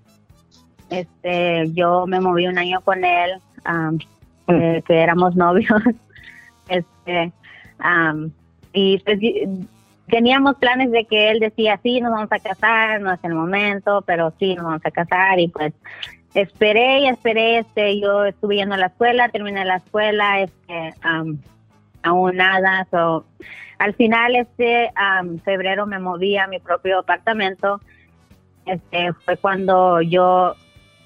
este 0.90 1.72
yo 1.74 2.06
me 2.08 2.20
moví 2.20 2.48
un 2.48 2.58
año 2.58 2.82
con 2.82 3.04
él 3.04 3.40
am, 3.64 3.98
que, 4.48 4.84
éramos 4.88 5.36
novios. 5.36 5.82
Este 6.70 7.32
am, 7.80 8.32
y 8.74 8.98
pues 9.00 9.20
teníamos 10.10 10.58
planes 10.58 10.92
de 10.92 11.06
que 11.06 11.32
él 11.32 11.40
decía 11.40 11.80
sí 11.82 12.02
nos 12.02 12.12
vamos 12.12 12.32
a 12.32 12.40
casar 12.40 13.00
no 13.00 13.14
es 13.14 13.20
el 13.24 13.34
momento 13.34 14.04
pero 14.06 14.34
sí 14.38 14.54
nos 14.56 14.66
vamos 14.66 14.82
a 14.86 14.92
casar 14.92 15.40
y 15.40 15.48
pues 15.48 15.74
esperé 16.42 17.00
y 17.00 17.08
esperé 17.08 17.60
este 17.60 18.00
yo 18.00 18.26
estuve 18.26 18.58
yendo 18.58 18.76
a 18.76 18.78
la 18.78 18.88
escuela 18.88 19.30
terminé 19.30 19.66
la 19.66 19.78
escuela 19.78 20.42
este 20.42 20.94
am, 21.02 21.40
aún 22.04 22.38
nada 22.38 22.88
so, 22.92 23.26
al 23.80 23.96
final 23.96 24.36
este 24.36 24.92
am, 24.96 25.40
febrero 25.40 25.88
me 25.88 25.98
moví 25.98 26.38
a 26.38 26.48
mi 26.48 26.60
propio 26.60 27.00
apartamento 27.00 27.82
este 28.68 29.14
fue 29.26 29.38
cuando 29.38 30.02
yo 30.02 30.56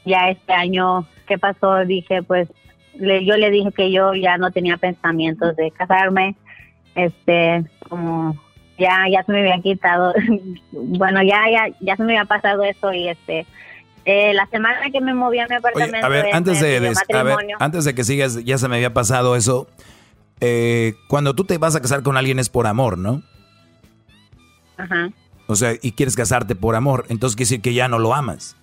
ya 0.03 0.30
este 0.30 0.52
año 0.52 1.08
que 1.26 1.38
pasó 1.38 1.86
dije 1.86 2.24
pues 2.24 2.49
le, 2.95 3.24
yo 3.24 3.38
le 3.38 3.52
dije 3.52 3.72
que 3.72 3.90
yo 3.90 4.14
ya 4.14 4.38
no 4.38 4.52
tenía 4.52 4.76
pensamientos 4.76 5.56
de 5.56 5.72
casarme 5.72 6.36
este 6.95 7.64
como 7.88 8.36
ya 8.78 9.06
ya 9.10 9.24
se 9.24 9.32
me 9.32 9.40
había 9.40 9.62
quitado 9.62 10.14
bueno 10.74 11.24
ya 11.24 11.49
ya 11.49 11.74
ya 11.80 11.95
se 11.95 12.03
me 12.03 12.18
había 12.18 12.26
pasado 12.26 12.64
eso 12.64 12.91
y 12.91 13.08
este 13.08 13.45
eh, 14.06 14.34
la 14.34 14.48
semana 14.48 14.90
que 14.91 14.99
me 14.99 15.14
moví 15.14 15.40
a 15.40 15.44
mi 15.44 15.56
Oye, 15.56 15.57
apartamento 15.57 16.06
a 16.06 16.10
ver, 16.10 16.26
antes 16.34 16.60
de, 16.60 16.78
a 16.78 17.23
ver, 17.23 17.38
antes 17.60 17.86
de 17.86 17.94
que 17.94 18.03
sigas, 18.03 18.44
ya 18.44 18.57
se 18.57 18.68
me 18.68 18.78
había 18.78 18.94
pasado 18.94 19.36
eso. 19.36 19.68
Eh, 20.40 20.95
cuando 21.07 21.36
tú 21.36 21.44
te 21.44 21.57
vas 21.60 21.76
a 21.76 21.82
casar 21.82 22.02
con 22.02 22.18
alguien 22.18 22.40
es 22.40 22.49
por 22.49 22.65
amor, 22.65 22.98
¿no? 22.98 23.22
Ajá. 24.78 25.11
O 25.45 25.56
sea, 25.56 25.73
y 25.82 25.91
quieres 25.91 26.15
casarte 26.15 26.56
por 26.56 26.76
amor, 26.76 27.06
entonces 27.10 27.36
quiere 27.36 27.49
decir 27.49 27.61
que 27.61 27.73
ya 27.73 27.88
no 27.88 27.99
lo 27.99 28.15
amas. 28.15 28.56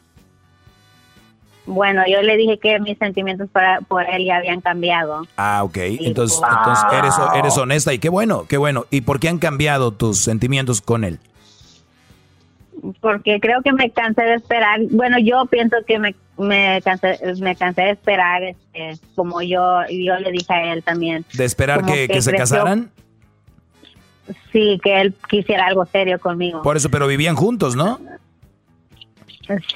bueno, 1.67 2.03
yo 2.11 2.23
le 2.23 2.37
dije 2.37 2.59
que 2.59 2.81
mis 2.81 2.99
sentimientos 2.99 3.49
para, 3.51 3.81
por 3.83 4.09
él 4.09 4.25
ya 4.25 4.39
habían 4.39 4.61
cambiado. 4.61 5.27
Ah, 5.37 5.63
ok. 5.63 5.77
Entonces, 5.77 6.41
entonces 6.43 6.85
eres, 6.93 7.15
eres 7.37 7.59
honesta 7.59 7.93
y 7.93 7.99
qué 7.99 8.09
bueno, 8.09 8.47
qué 8.49 8.57
bueno. 8.57 8.87
¿Y 8.91 9.03
por 9.03 9.21
qué 9.21 9.29
han 9.29 9.39
cambiado 9.39 9.93
tus 9.93 10.19
sentimientos 10.19 10.81
con 10.81 11.05
él? 11.05 11.21
Porque 13.01 13.41
creo 13.41 13.63
que 13.63 13.73
me 13.73 13.91
cansé 13.91 14.23
de 14.23 14.35
esperar. 14.35 14.81
Bueno, 14.91 15.19
yo 15.19 15.47
pienso 15.47 15.77
que 15.87 15.99
me, 15.99 16.15
me, 16.37 16.81
cansé, 16.83 17.19
me 17.41 17.57
cansé 17.57 17.83
de 17.83 17.91
esperar, 17.91 18.43
este, 18.43 18.99
como 19.15 19.43
yo, 19.43 19.81
yo 19.91 20.17
le 20.19 20.31
dije 20.31 20.53
a 20.53 20.73
él 20.73 20.83
también. 20.83 21.25
¿De 21.35 21.45
esperar 21.45 21.85
que, 21.85 22.09
que 22.09 22.23
se 22.23 22.31
creció- 22.31 22.57
casaran? 22.57 22.91
Sí, 24.53 24.79
que 24.83 25.01
él 25.01 25.15
quisiera 25.29 25.67
algo 25.67 25.87
serio 25.87 26.19
conmigo. 26.19 26.63
Por 26.63 26.77
eso, 26.77 26.91
pero 26.91 27.07
vivían 27.07 27.35
juntos, 27.37 27.77
¿no? 27.77 27.99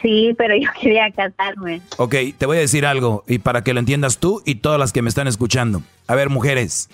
Sí, 0.03 0.35
pero 0.37 0.55
yo 0.57 0.69
quería 0.81 1.11
casarme. 1.11 1.81
Ok, 1.97 2.15
te 2.37 2.47
voy 2.47 2.59
a 2.59 2.61
decir 2.61 2.85
algo 2.87 3.25
y 3.27 3.39
para 3.39 3.63
que 3.65 3.73
lo 3.73 3.81
entiendas 3.81 4.19
tú 4.19 4.43
y 4.45 4.57
todas 4.57 4.79
las 4.79 4.93
que 4.93 5.03
me 5.03 5.09
están 5.09 5.27
escuchando. 5.29 5.83
A 6.07 6.15
ver, 6.15 6.29
mujeres, 6.29 6.91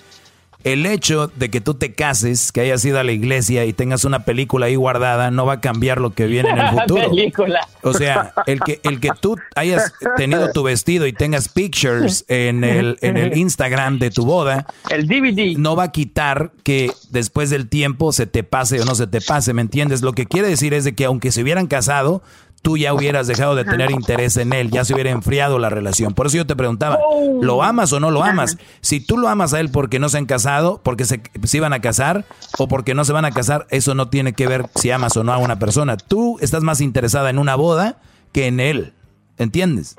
el 0.65 0.87
hecho 0.87 1.29
de 1.29 1.51
que 1.51 1.61
tú 1.61 1.75
te 1.75 1.93
cases, 1.93 2.51
que 2.51 2.61
hayas 2.61 2.85
ido 2.85 2.99
a 2.99 3.05
la 3.05 3.13
iglesia 3.13 3.65
y 3.65 3.73
tengas 3.73 4.05
una 4.05 4.25
película 4.25 4.67
ahí 4.67 4.75
guardada, 4.75 5.31
no 5.31 5.47
va 5.47 5.55
a 5.55 5.61
cambiar 5.61 6.01
lo 6.01 6.11
que 6.11 6.27
viene 6.27 6.51
en 6.51 6.59
el 6.59 6.69
futuro. 6.81 7.11
Película. 7.11 7.69
O 7.83 7.95
sea, 7.95 8.33
el 8.47 8.61
que, 8.61 8.81
el 8.83 9.01
que 9.01 9.11
tú 9.21 9.37
hayas 9.55 9.93
tenido 10.17 10.51
tu 10.53 10.65
vestido 10.65 11.07
y 11.07 11.13
tengas 11.13 11.49
pictures 11.49 12.25
en 12.29 12.65
el, 12.65 12.99
en 13.03 13.17
el 13.17 13.37
Instagram 13.37 13.99
de 13.99 14.11
tu 14.11 14.25
boda, 14.25 14.67
el 14.91 15.07
DVD 15.07 15.57
no 15.57 15.77
va 15.77 15.85
a 15.85 15.93
quitar 15.93 16.51
que 16.65 16.91
después 17.11 17.51
del 17.51 17.69
tiempo 17.69 18.13
se 18.13 18.27
te 18.27 18.43
pase 18.43 18.81
o 18.81 18.85
no 18.85 18.95
se 18.95 19.07
te 19.07 19.21
pase, 19.21 19.55
¿me 19.55 19.63
entiendes? 19.63 20.03
Lo 20.03 20.13
que 20.13 20.27
quiere 20.27 20.49
decir 20.49 20.75
es 20.75 20.85
de 20.85 20.95
que 20.95 21.05
aunque 21.05 21.31
se 21.31 21.43
hubieran 21.43 21.69
casado, 21.69 22.23
tú 22.69 22.77
ya 22.77 22.93
hubieras 22.93 23.27
dejado 23.27 23.55
de 23.55 23.65
tener 23.65 23.91
interés 23.91 24.37
en 24.37 24.53
él, 24.53 24.71
ya 24.71 24.85
se 24.85 24.93
hubiera 24.93 25.09
enfriado 25.09 25.59
la 25.59 25.71
relación. 25.71 26.13
Por 26.13 26.27
eso 26.27 26.37
yo 26.37 26.47
te 26.47 26.55
preguntaba, 26.55 26.99
¿lo 27.41 27.63
amas 27.63 27.95
o 27.95 27.99
no 27.99 28.11
lo 28.11 28.23
amas? 28.23 28.59
Si 28.83 29.01
tú 29.01 29.17
lo 29.17 29.27
amas 29.29 29.55
a 29.55 29.61
él 29.61 29.71
porque 29.71 29.99
no 29.99 30.11
se 30.11 30.19
han 30.19 30.27
casado, 30.27 30.79
porque 30.85 31.07
se, 31.07 31.23
se 31.45 31.57
iban 31.57 31.73
a 31.73 31.81
casar 31.81 32.27
o 32.59 32.69
porque 32.69 32.93
no 32.93 33.07
se 33.07 33.15
van 33.15 33.25
a 33.25 33.31
casar, 33.31 33.67
eso 33.71 33.95
no 33.95 34.11
tiene 34.11 34.35
que 34.35 34.47
ver 34.47 34.67
si 34.75 34.91
amas 34.91 35.17
o 35.17 35.25
no 35.25 35.33
a 35.33 35.39
una 35.39 35.59
persona. 35.59 35.97
Tú 35.97 36.37
estás 36.43 36.63
más 36.63 36.83
interesada 36.83 37.31
en 37.31 37.39
una 37.39 37.55
boda 37.55 37.97
que 38.33 38.49
en 38.49 38.61
él, 38.61 38.93
¿entiendes? 39.39 39.97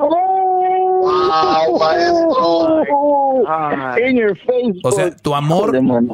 ¡Wow, 1.10 1.80
maestro! 1.80 2.84
In 4.08 4.18
your 4.18 4.38
face. 4.38 4.80
O 4.84 4.92
sea, 4.92 5.16
tu 5.16 5.34
amor, 5.36 5.72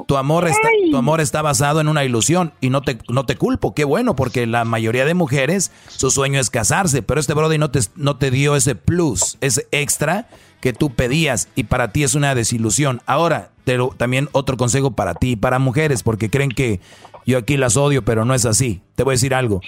tu 0.07 0.17
amor 0.17 0.47
está, 0.47 0.69
tu 0.89 0.97
amor 0.97 1.22
está 1.22 1.41
basado 1.41 1.81
en 1.81 1.88
una 1.88 2.03
ilusión 2.03 2.53
y 2.61 2.69
no 2.69 2.81
te, 2.81 2.97
no 3.09 3.26
te 3.26 3.35
culpo, 3.35 3.73
qué 3.73 3.84
bueno, 3.84 4.15
porque 4.15 4.47
la 4.47 4.63
mayoría 4.63 5.05
de 5.05 5.13
mujeres 5.13 5.72
su 5.88 6.11
sueño 6.11 6.39
es 6.39 6.49
casarse, 6.49 7.01
pero 7.01 7.19
este 7.19 7.34
brother 7.34 7.59
no 7.59 7.72
te, 7.72 7.80
no 7.95 8.17
te 8.17 8.31
dio 8.31 8.55
ese 8.55 8.76
plus, 8.76 9.38
ese 9.41 9.67
extra 9.72 10.27
que 10.61 10.73
tú 10.73 10.91
pedías 10.91 11.49
y 11.55 11.65
para 11.65 11.91
ti 11.91 12.03
es 12.03 12.15
una 12.15 12.34
desilusión. 12.34 13.01
Ahora, 13.05 13.51
pero 13.65 13.93
también 13.95 14.30
otro 14.31 14.57
consejo 14.57 14.91
para 14.91 15.13
ti 15.13 15.31
y 15.31 15.35
para 15.35 15.59
mujeres, 15.59 16.03
porque 16.03 16.30
creen 16.30 16.49
que 16.49 16.80
yo 17.26 17.38
aquí 17.38 17.57
las 17.57 17.77
odio, 17.77 18.06
pero 18.06 18.26
no 18.26 18.34
es 18.34 18.45
así. 18.45 18.81
Te 18.95 19.03
voy 19.03 19.14
a 19.14 19.15
decir 19.15 19.34
algo. 19.34 19.61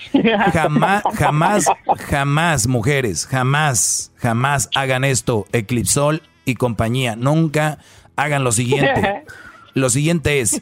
Jamás, 0.54 1.04
jamás, 1.16 1.66
jamás, 2.10 2.68
mujeres, 2.68 3.26
jamás, 3.26 4.12
jamás 4.16 4.70
hagan 4.76 5.04
esto, 5.04 5.46
Eclipsol 5.52 6.22
y 6.46 6.56
compañía. 6.56 7.16
Nunca 7.16 7.80
hagan 8.16 8.44
lo 8.44 8.52
siguiente. 8.52 9.24
Lo 9.74 9.92
siguiente 9.92 10.40
es, 10.40 10.60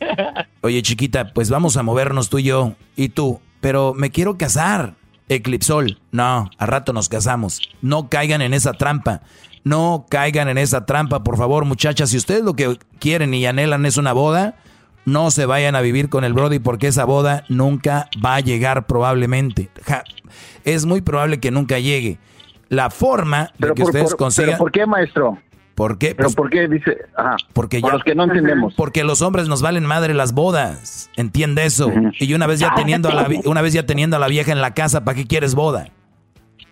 oye 0.61 0.81
chiquita, 0.81 1.31
pues 1.31 1.49
vamos 1.49 1.77
a 1.77 1.84
movernos 1.84 2.30
tú 2.30 2.39
y 2.39 2.43
yo 2.43 2.73
y 2.97 3.09
tú, 3.09 3.39
pero 3.61 3.93
me 3.93 4.11
quiero 4.11 4.38
casar. 4.38 4.95
Eclipsol, 5.30 5.99
no, 6.11 6.49
a 6.57 6.65
rato 6.65 6.93
nos 6.93 7.09
casamos. 7.09 7.61
No 7.81 8.09
caigan 8.09 8.41
en 8.41 8.53
esa 8.53 8.73
trampa. 8.73 9.22
No 9.63 10.05
caigan 10.09 10.49
en 10.49 10.59
esa 10.59 10.85
trampa, 10.85 11.23
por 11.23 11.38
favor, 11.38 11.65
muchachas. 11.65 12.11
Si 12.11 12.17
ustedes 12.17 12.43
lo 12.43 12.55
que 12.55 12.77
quieren 12.99 13.34
y 13.34 13.45
anhelan 13.45 13.85
es 13.85 13.97
una 13.97 14.13
boda, 14.13 14.55
no 15.06 15.32
se 15.32 15.45
vayan 15.45 15.76
a 15.76 15.82
vivir 15.82 16.10
con 16.10 16.23
el 16.23 16.34
Brody 16.34 16.60
porque 16.60 16.88
esa 16.88 17.06
boda 17.06 17.44
nunca 17.49 18.10
va 18.23 18.36
a 18.36 18.40
llegar 18.40 18.88
probablemente. 18.88 19.69
Ja, 19.86 20.03
es 20.64 20.86
muy 20.86 21.02
probable 21.02 21.40
que 21.40 21.52
nunca 21.52 21.80
llegue. 21.80 22.18
La 22.69 22.90
forma 22.90 23.52
de 23.60 23.68
que 23.69 23.73
por- 23.76 23.86
ustedes 23.86 24.10
por- 24.10 24.18
consigan... 24.18 24.49
¿Pero 24.52 24.57
por 24.57 24.72
qué, 24.72 24.86
maestro? 24.86 25.38
¿Por 25.76 25.98
qué? 25.98 26.15
¿Pero 26.15 26.27
Pues- 26.27 26.36
por 26.36 26.49
qué 26.49 26.68
dice? 26.68 26.98
Ajá. 27.18 27.36
porque 27.53 27.82
ya, 27.82 27.90
los 27.90 28.03
que 28.03 28.15
no 28.15 28.23
entendemos. 28.23 28.73
Porque 28.76 29.03
los 29.03 29.22
hombres 29.22 29.48
nos 29.49 29.61
valen 29.61 29.86
madre 29.86 30.14
las 30.14 30.34
bodas. 30.34 31.10
Entiende 31.18 31.65
eso. 31.65 31.91
Y 32.19 32.34
una 32.34 32.48
vez 32.48 32.60
ya 32.60 32.73
teniendo 32.76 33.10
a 33.10 33.14
la 33.14 33.27
una 33.45 33.61
vez 33.61 33.73
ya 33.73 33.86
teniendo 33.86 34.15
a 34.15 34.19
la 34.19 34.27
vieja 34.27 34.52
en 34.53 34.61
la 34.61 34.73
casa, 34.73 35.03
¿para 35.03 35.15
qué 35.15 35.26
quieres 35.27 35.53
boda? 35.53 35.90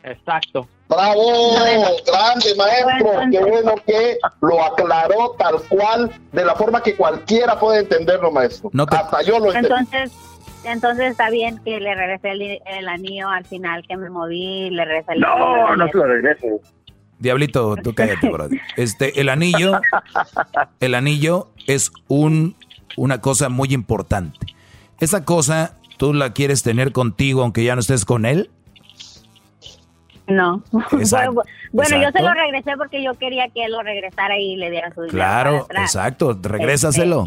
Exacto. 0.03 0.67
¡Bravo! 0.89 1.53
¡Grande, 2.05 2.55
maestro! 2.55 3.11
¡Qué 3.31 3.39
bueno 3.39 3.75
que 3.87 4.17
lo 4.41 4.63
aclaró 4.63 5.35
tal 5.39 5.55
cual, 5.69 6.11
de 6.31 6.45
la 6.45 6.55
forma 6.55 6.83
que 6.83 6.95
cualquiera 6.95 7.59
puede 7.59 7.79
entenderlo, 7.79 8.31
maestro! 8.31 8.69
Hasta 8.89 9.21
yo 9.23 9.39
lo 9.39 9.53
entendí. 9.53 9.67
Entonces, 9.67 10.11
entonces 10.65 11.11
está 11.11 11.29
bien 11.29 11.59
que 11.63 11.79
le 11.79 11.95
regresé 11.95 12.31
el, 12.31 12.41
el 12.65 12.87
anillo 12.87 13.29
al 13.29 13.45
final 13.45 13.83
que 13.87 13.97
me 13.97 14.09
moví, 14.09 14.69
le 14.69 14.85
regresé 14.85 15.13
el 15.13 15.21
No, 15.21 15.75
no 15.75 15.89
te 15.89 15.97
lo 15.97 16.05
regreses. 16.05 16.61
Diablito, 17.19 17.77
tú 17.77 17.95
cállate, 17.95 18.29
bro. 18.29 18.49
Este, 18.75 19.21
el 19.21 19.29
anillo, 19.29 19.79
el 20.81 20.93
anillo 20.93 21.47
es 21.67 21.91
un, 22.09 22.57
una 22.97 23.21
cosa 23.21 23.47
muy 23.47 23.73
importante. 23.73 24.45
Esa 24.99 25.23
cosa, 25.23 25.77
¿tú 25.97 26.13
la 26.13 26.33
quieres 26.33 26.63
tener 26.63 26.91
contigo 26.91 27.41
aunque 27.41 27.63
ya 27.63 27.75
no 27.75 27.79
estés 27.79 28.03
con 28.03 28.25
él? 28.25 28.51
No. 30.27 30.63
Exacto, 30.93 31.43
bueno, 31.71 32.01
yo 32.01 32.11
se 32.11 32.21
lo 32.21 32.33
regresé 32.33 32.77
porque 32.77 33.03
yo 33.03 33.13
quería 33.15 33.49
que 33.49 33.65
él 33.65 33.71
lo 33.71 33.81
regresara 33.81 34.37
y 34.37 34.55
le 34.55 34.69
diera 34.71 34.93
su 34.93 35.01
dinero. 35.01 35.17
Claro, 35.17 35.67
exacto, 35.71 36.37
regrésaselo. 36.41 37.23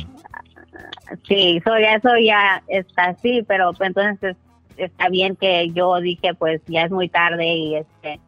Sí, 1.26 1.58
eso 1.58 1.78
ya, 1.78 1.94
eso 1.94 2.10
ya 2.22 2.62
está 2.68 3.06
así, 3.06 3.44
pero 3.46 3.72
pues, 3.72 3.88
entonces 3.88 4.36
está 4.76 5.08
bien 5.08 5.36
que 5.36 5.70
yo 5.72 5.96
dije, 6.00 6.34
pues 6.34 6.60
ya 6.66 6.82
es 6.82 6.90
muy 6.90 7.08
tarde 7.08 7.46
y 7.46 7.76
este, 7.76 8.20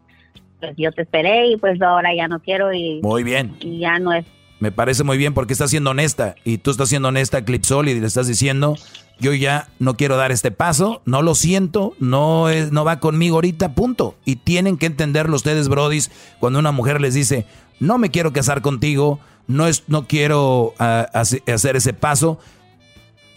pues 0.61 0.75
yo 0.77 0.93
te 0.93 1.03
esperé 1.03 1.49
y 1.49 1.57
pues 1.57 1.81
ahora 1.83 2.15
ya 2.15 2.29
no 2.29 2.41
quiero 2.41 2.73
y, 2.73 3.01
Muy 3.03 3.23
bien. 3.23 3.57
y 3.61 3.81
ya 3.81 3.99
no 3.99 4.13
es. 4.13 4.25
Me 4.61 4.73
parece 4.73 5.05
muy 5.05 5.17
bien 5.19 5.35
porque 5.35 5.53
estás 5.53 5.71
siendo 5.71 5.91
honesta 5.91 6.35
y 6.45 6.59
tú 6.59 6.71
estás 6.73 6.89
siendo 6.89 7.09
honesta, 7.09 7.45
Clipsol, 7.45 7.89
y 7.89 8.01
le 8.01 8.07
estás 8.07 8.27
diciendo, 8.27 8.77
yo 9.21 9.33
ya 9.33 9.69
no 9.79 9.97
quiero 9.97 10.17
dar 10.17 10.33
este 10.33 10.51
paso, 10.51 11.01
no 11.05 11.23
lo 11.23 11.37
siento, 11.37 11.95
no, 12.01 12.49
es, 12.49 12.73
no 12.73 12.85
va 12.85 12.99
conmigo 12.99 13.37
ahorita, 13.37 13.75
punto. 13.75 14.17
Y 14.25 14.37
tienen 14.37 14.77
que 14.77 14.87
entenderlo 14.87 15.37
ustedes, 15.37 15.69
brodis, 15.69 16.11
cuando 16.41 16.59
una 16.59 16.73
mujer 16.73 17.01
les 17.01 17.15
dice, 17.15 17.47
no 17.79 17.99
me 17.99 18.11
quiero 18.11 18.33
casar 18.33 18.61
contigo, 18.61 19.21
no, 19.47 19.69
es, 19.69 19.85
no 19.87 20.09
quiero 20.09 20.75
ah, 20.81 21.07
hace- 21.15 21.43
hacer 21.47 21.77
ese 21.77 21.93
paso, 21.93 22.41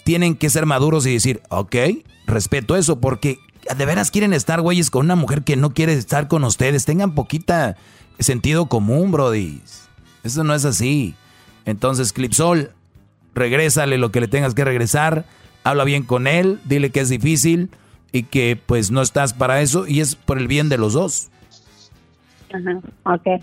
tienen 0.03 0.35
que 0.35 0.49
ser 0.49 0.65
maduros 0.65 1.05
y 1.05 1.13
decir, 1.13 1.43
ok, 1.49 1.75
respeto 2.25 2.75
eso, 2.75 2.99
porque 2.99 3.37
de 3.77 3.85
veras 3.85 4.09
quieren 4.09 4.33
estar, 4.33 4.59
güeyes, 4.61 4.89
con 4.89 5.05
una 5.05 5.15
mujer 5.15 5.43
que 5.43 5.55
no 5.55 5.71
quiere 5.75 5.93
estar 5.93 6.27
con 6.27 6.43
ustedes. 6.43 6.85
Tengan 6.85 7.13
poquita 7.13 7.77
sentido 8.17 8.65
común, 8.65 9.11
brodis. 9.11 9.83
Eso 10.23 10.43
no 10.43 10.53
es 10.53 10.65
así. 10.65 11.15
Entonces, 11.65 12.13
Clipsol, 12.13 12.71
regrésale 13.33 13.97
lo 13.97 14.11
que 14.11 14.21
le 14.21 14.27
tengas 14.27 14.53
que 14.53 14.63
regresar. 14.65 15.25
Habla 15.63 15.83
bien 15.83 16.03
con 16.03 16.27
él, 16.27 16.59
dile 16.65 16.89
que 16.89 17.01
es 17.01 17.09
difícil 17.09 17.69
y 18.11 18.23
que 18.23 18.59
pues 18.65 18.91
no 18.91 19.01
estás 19.01 19.33
para 19.33 19.61
eso 19.61 19.87
y 19.87 20.01
es 20.01 20.15
por 20.15 20.37
el 20.37 20.47
bien 20.47 20.69
de 20.69 20.77
los 20.77 20.93
dos. 20.93 21.29
Ajá, 22.53 23.15
okay. 23.15 23.39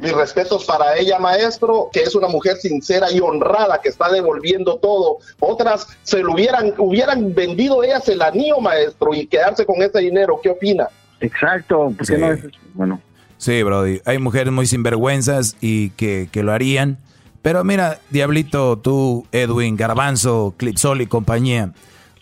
Mis 0.00 0.12
respetos 0.12 0.64
para 0.64 0.96
ella, 0.96 1.18
maestro, 1.18 1.90
que 1.92 2.00
es 2.00 2.14
una 2.14 2.28
mujer 2.28 2.56
sincera 2.56 3.10
y 3.12 3.20
honrada 3.20 3.80
que 3.82 3.90
está 3.90 4.10
devolviendo 4.10 4.78
todo. 4.78 5.18
Otras 5.40 5.86
se 6.04 6.22
lo 6.22 6.32
hubieran, 6.32 6.72
hubieran 6.78 7.34
vendido 7.34 7.84
ellas 7.84 8.08
el 8.08 8.22
anillo, 8.22 8.58
maestro, 8.60 9.12
y 9.12 9.26
quedarse 9.26 9.66
con 9.66 9.82
ese 9.82 9.98
dinero. 9.98 10.40
¿Qué 10.42 10.48
opina? 10.48 10.88
Exacto, 11.20 11.92
¿por 11.96 12.06
qué 12.06 12.14
Sí. 12.14 12.20
no 12.20 12.32
es? 12.32 12.44
Bueno. 12.72 13.00
Sí, 13.38 13.62
Brody. 13.62 14.00
Hay 14.04 14.18
mujeres 14.18 14.52
muy 14.52 14.66
sinvergüenzas 14.66 15.56
y 15.60 15.90
que, 15.90 16.28
que 16.32 16.42
lo 16.42 16.52
harían. 16.52 16.98
Pero 17.42 17.62
mira, 17.64 18.00
Diablito, 18.10 18.78
tú, 18.78 19.26
Edwin, 19.30 19.76
Garbanzo, 19.76 20.54
Clipsol 20.56 21.00
y 21.00 21.06
compañía. 21.06 21.72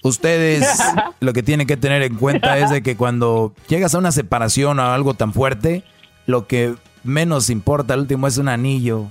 Ustedes 0.02 0.68
lo 1.20 1.32
que 1.32 1.42
tienen 1.42 1.66
que 1.66 1.78
tener 1.78 2.02
en 2.02 2.16
cuenta 2.16 2.58
es 2.58 2.68
de 2.70 2.82
que 2.82 2.96
cuando 2.96 3.54
llegas 3.68 3.94
a 3.94 3.98
una 3.98 4.12
separación 4.12 4.78
o 4.78 4.82
algo 4.82 5.14
tan 5.14 5.32
fuerte, 5.32 5.82
lo 6.26 6.46
que 6.46 6.74
menos 7.04 7.48
importa 7.48 7.94
al 7.94 8.00
último 8.00 8.26
es 8.26 8.36
un 8.36 8.48
anillo, 8.48 9.06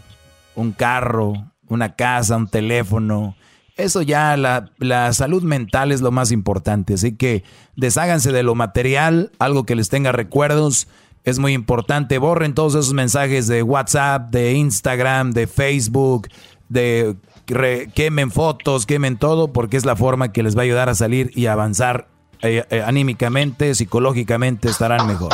un 0.56 0.72
carro, 0.72 1.34
una 1.68 1.96
casa, 1.96 2.38
un 2.38 2.48
teléfono. 2.48 3.36
Eso 3.76 4.04
ya, 4.04 4.38
la, 4.38 4.70
la 4.78 5.14
salud 5.14 5.42
mental 5.42 5.92
es 5.92 6.02
lo 6.02 6.12
más 6.12 6.32
importante. 6.32 6.94
Así 6.94 7.16
que 7.16 7.44
desháganse 7.76 8.32
de 8.32 8.44
lo 8.44 8.54
material, 8.54 9.32
algo 9.40 9.66
que 9.66 9.76
les 9.76 9.90
tenga 9.90 10.12
recuerdos. 10.12 10.88
Es 11.24 11.40
muy 11.40 11.54
importante. 11.54 12.18
Borren 12.18 12.54
todos 12.54 12.76
esos 12.76 12.94
mensajes 12.94 13.48
de 13.48 13.64
WhatsApp, 13.64 14.30
de 14.30 14.54
Instagram, 14.54 15.32
de 15.32 15.48
Facebook, 15.48 16.28
de 16.70 17.16
re- 17.48 17.90
quemen 17.96 18.30
fotos, 18.32 18.86
quemen 18.86 19.18
todo, 19.18 19.54
porque 19.54 19.78
es 19.78 19.86
la 19.86 19.96
forma 19.96 20.32
que 20.34 20.44
les 20.44 20.56
va 20.58 20.62
a 20.62 20.64
ayudar 20.64 20.90
a 20.90 20.96
salir 20.96 21.32
y 21.34 21.46
avanzar 21.46 22.08
eh, 22.42 22.66
eh, 22.70 22.84
anímicamente, 22.86 23.74
psicológicamente, 23.74 24.68
estarán 24.68 25.08
mejor. 25.08 25.32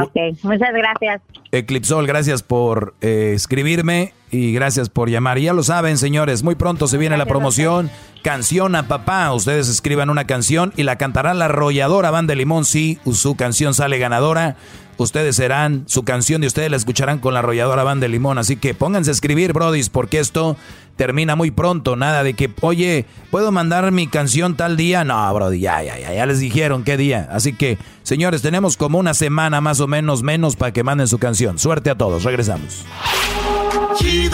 Ok, 0.00 0.16
muchas 0.42 0.72
gracias. 0.72 1.22
Eclipsol, 1.52 2.06
gracias 2.06 2.42
por 2.42 2.94
eh, 3.02 3.32
escribirme 3.34 4.12
y 4.30 4.52
gracias 4.52 4.88
por 4.88 5.08
llamar. 5.10 5.38
Y 5.38 5.42
ya 5.42 5.52
lo 5.52 5.62
saben, 5.62 5.98
señores, 5.98 6.42
muy 6.42 6.54
pronto 6.54 6.86
se 6.86 6.98
viene 6.98 7.16
la 7.16 7.26
promoción. 7.26 7.90
Canción 8.22 8.74
a 8.74 8.88
papá. 8.88 9.32
Ustedes 9.32 9.68
escriban 9.68 10.10
una 10.10 10.26
canción 10.26 10.72
y 10.76 10.82
la 10.82 10.96
cantará 10.96 11.32
la 11.34 11.44
arrolladora 11.46 12.10
Banda 12.10 12.32
de 12.32 12.36
Limón. 12.36 12.64
Si 12.64 12.98
su 13.12 13.36
canción 13.36 13.72
sale 13.72 13.98
ganadora, 13.98 14.56
ustedes 14.96 15.36
serán 15.36 15.84
su 15.86 16.02
canción 16.04 16.42
y 16.42 16.46
ustedes 16.46 16.70
la 16.70 16.76
escucharán 16.76 17.18
con 17.18 17.34
la 17.34 17.40
arrolladora 17.40 17.84
Banda 17.84 18.04
de 18.04 18.08
Limón. 18.08 18.38
Así 18.38 18.56
que 18.56 18.74
pónganse 18.74 19.10
a 19.10 19.12
escribir, 19.12 19.52
brodis, 19.52 19.90
porque 19.90 20.18
esto 20.18 20.56
termina 20.96 21.36
muy 21.36 21.52
pronto. 21.52 21.94
Nada 21.94 22.24
de 22.24 22.34
que, 22.34 22.50
oye, 22.62 23.04
¿puedo 23.30 23.52
mandar 23.52 23.92
mi 23.92 24.08
canción 24.08 24.56
tal 24.56 24.76
día? 24.76 25.04
No, 25.04 25.32
brody, 25.32 25.60
ya, 25.60 25.84
ya, 25.84 25.96
ya, 25.98 26.12
ya 26.12 26.26
les 26.26 26.40
dijeron 26.40 26.82
qué 26.82 26.96
día. 26.96 27.28
Así 27.30 27.52
que, 27.52 27.78
señores, 28.02 28.42
tenemos 28.42 28.76
como 28.76 28.98
una 28.98 29.14
semana 29.14 29.60
más 29.60 29.78
o 29.78 29.86
menos 29.86 30.24
menos 30.24 30.56
para 30.56 30.72
que 30.72 30.82
manden 30.82 31.06
su 31.06 31.18
canción. 31.18 31.60
Suerte 31.60 31.90
a 31.90 31.94
todos, 31.94 32.24
regresamos. 32.24 32.84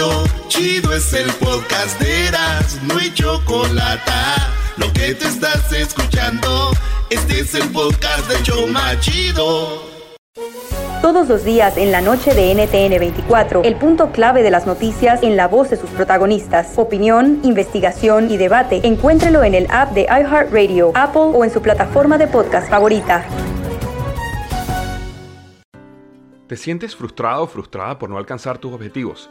Chido, 0.02 0.24
chido 0.48 0.92
es 0.94 1.12
el 1.12 1.30
podcast 1.34 2.00
de 2.00 2.26
Eras, 2.26 2.80
no 2.82 2.98
hay 2.98 3.14
chocolate. 3.14 4.10
Lo 4.76 4.92
que 4.92 5.14
te 5.14 5.26
estás 5.26 5.72
escuchando, 5.72 6.72
este 7.08 7.38
es 7.38 7.54
el 7.54 7.68
podcast 7.70 8.28
de 8.28 8.42
Choma 8.42 8.98
Chido. 8.98 9.84
Todos 11.02 11.28
los 11.28 11.44
días 11.44 11.76
en 11.76 11.92
la 11.92 12.00
noche 12.00 12.34
de 12.34 12.52
NTN 12.52 12.98
24, 12.98 13.62
el 13.62 13.76
punto 13.76 14.10
clave 14.10 14.42
de 14.42 14.50
las 14.50 14.66
noticias 14.66 15.22
en 15.22 15.36
la 15.36 15.46
voz 15.46 15.70
de 15.70 15.76
sus 15.76 15.90
protagonistas. 15.90 16.72
Opinión, 16.76 17.38
investigación 17.44 18.28
y 18.28 18.38
debate. 18.38 18.80
Encuéntrelo 18.82 19.44
en 19.44 19.54
el 19.54 19.68
app 19.70 19.92
de 19.92 20.02
iHeartRadio, 20.02 20.90
Apple 20.96 21.30
o 21.32 21.44
en 21.44 21.52
su 21.52 21.62
plataforma 21.62 22.18
de 22.18 22.26
podcast 22.26 22.68
favorita. 22.68 23.24
¿Te 26.48 26.56
sientes 26.56 26.96
frustrado 26.96 27.44
o 27.44 27.46
frustrada 27.46 28.00
por 28.00 28.10
no 28.10 28.18
alcanzar 28.18 28.58
tus 28.58 28.72
objetivos? 28.72 29.30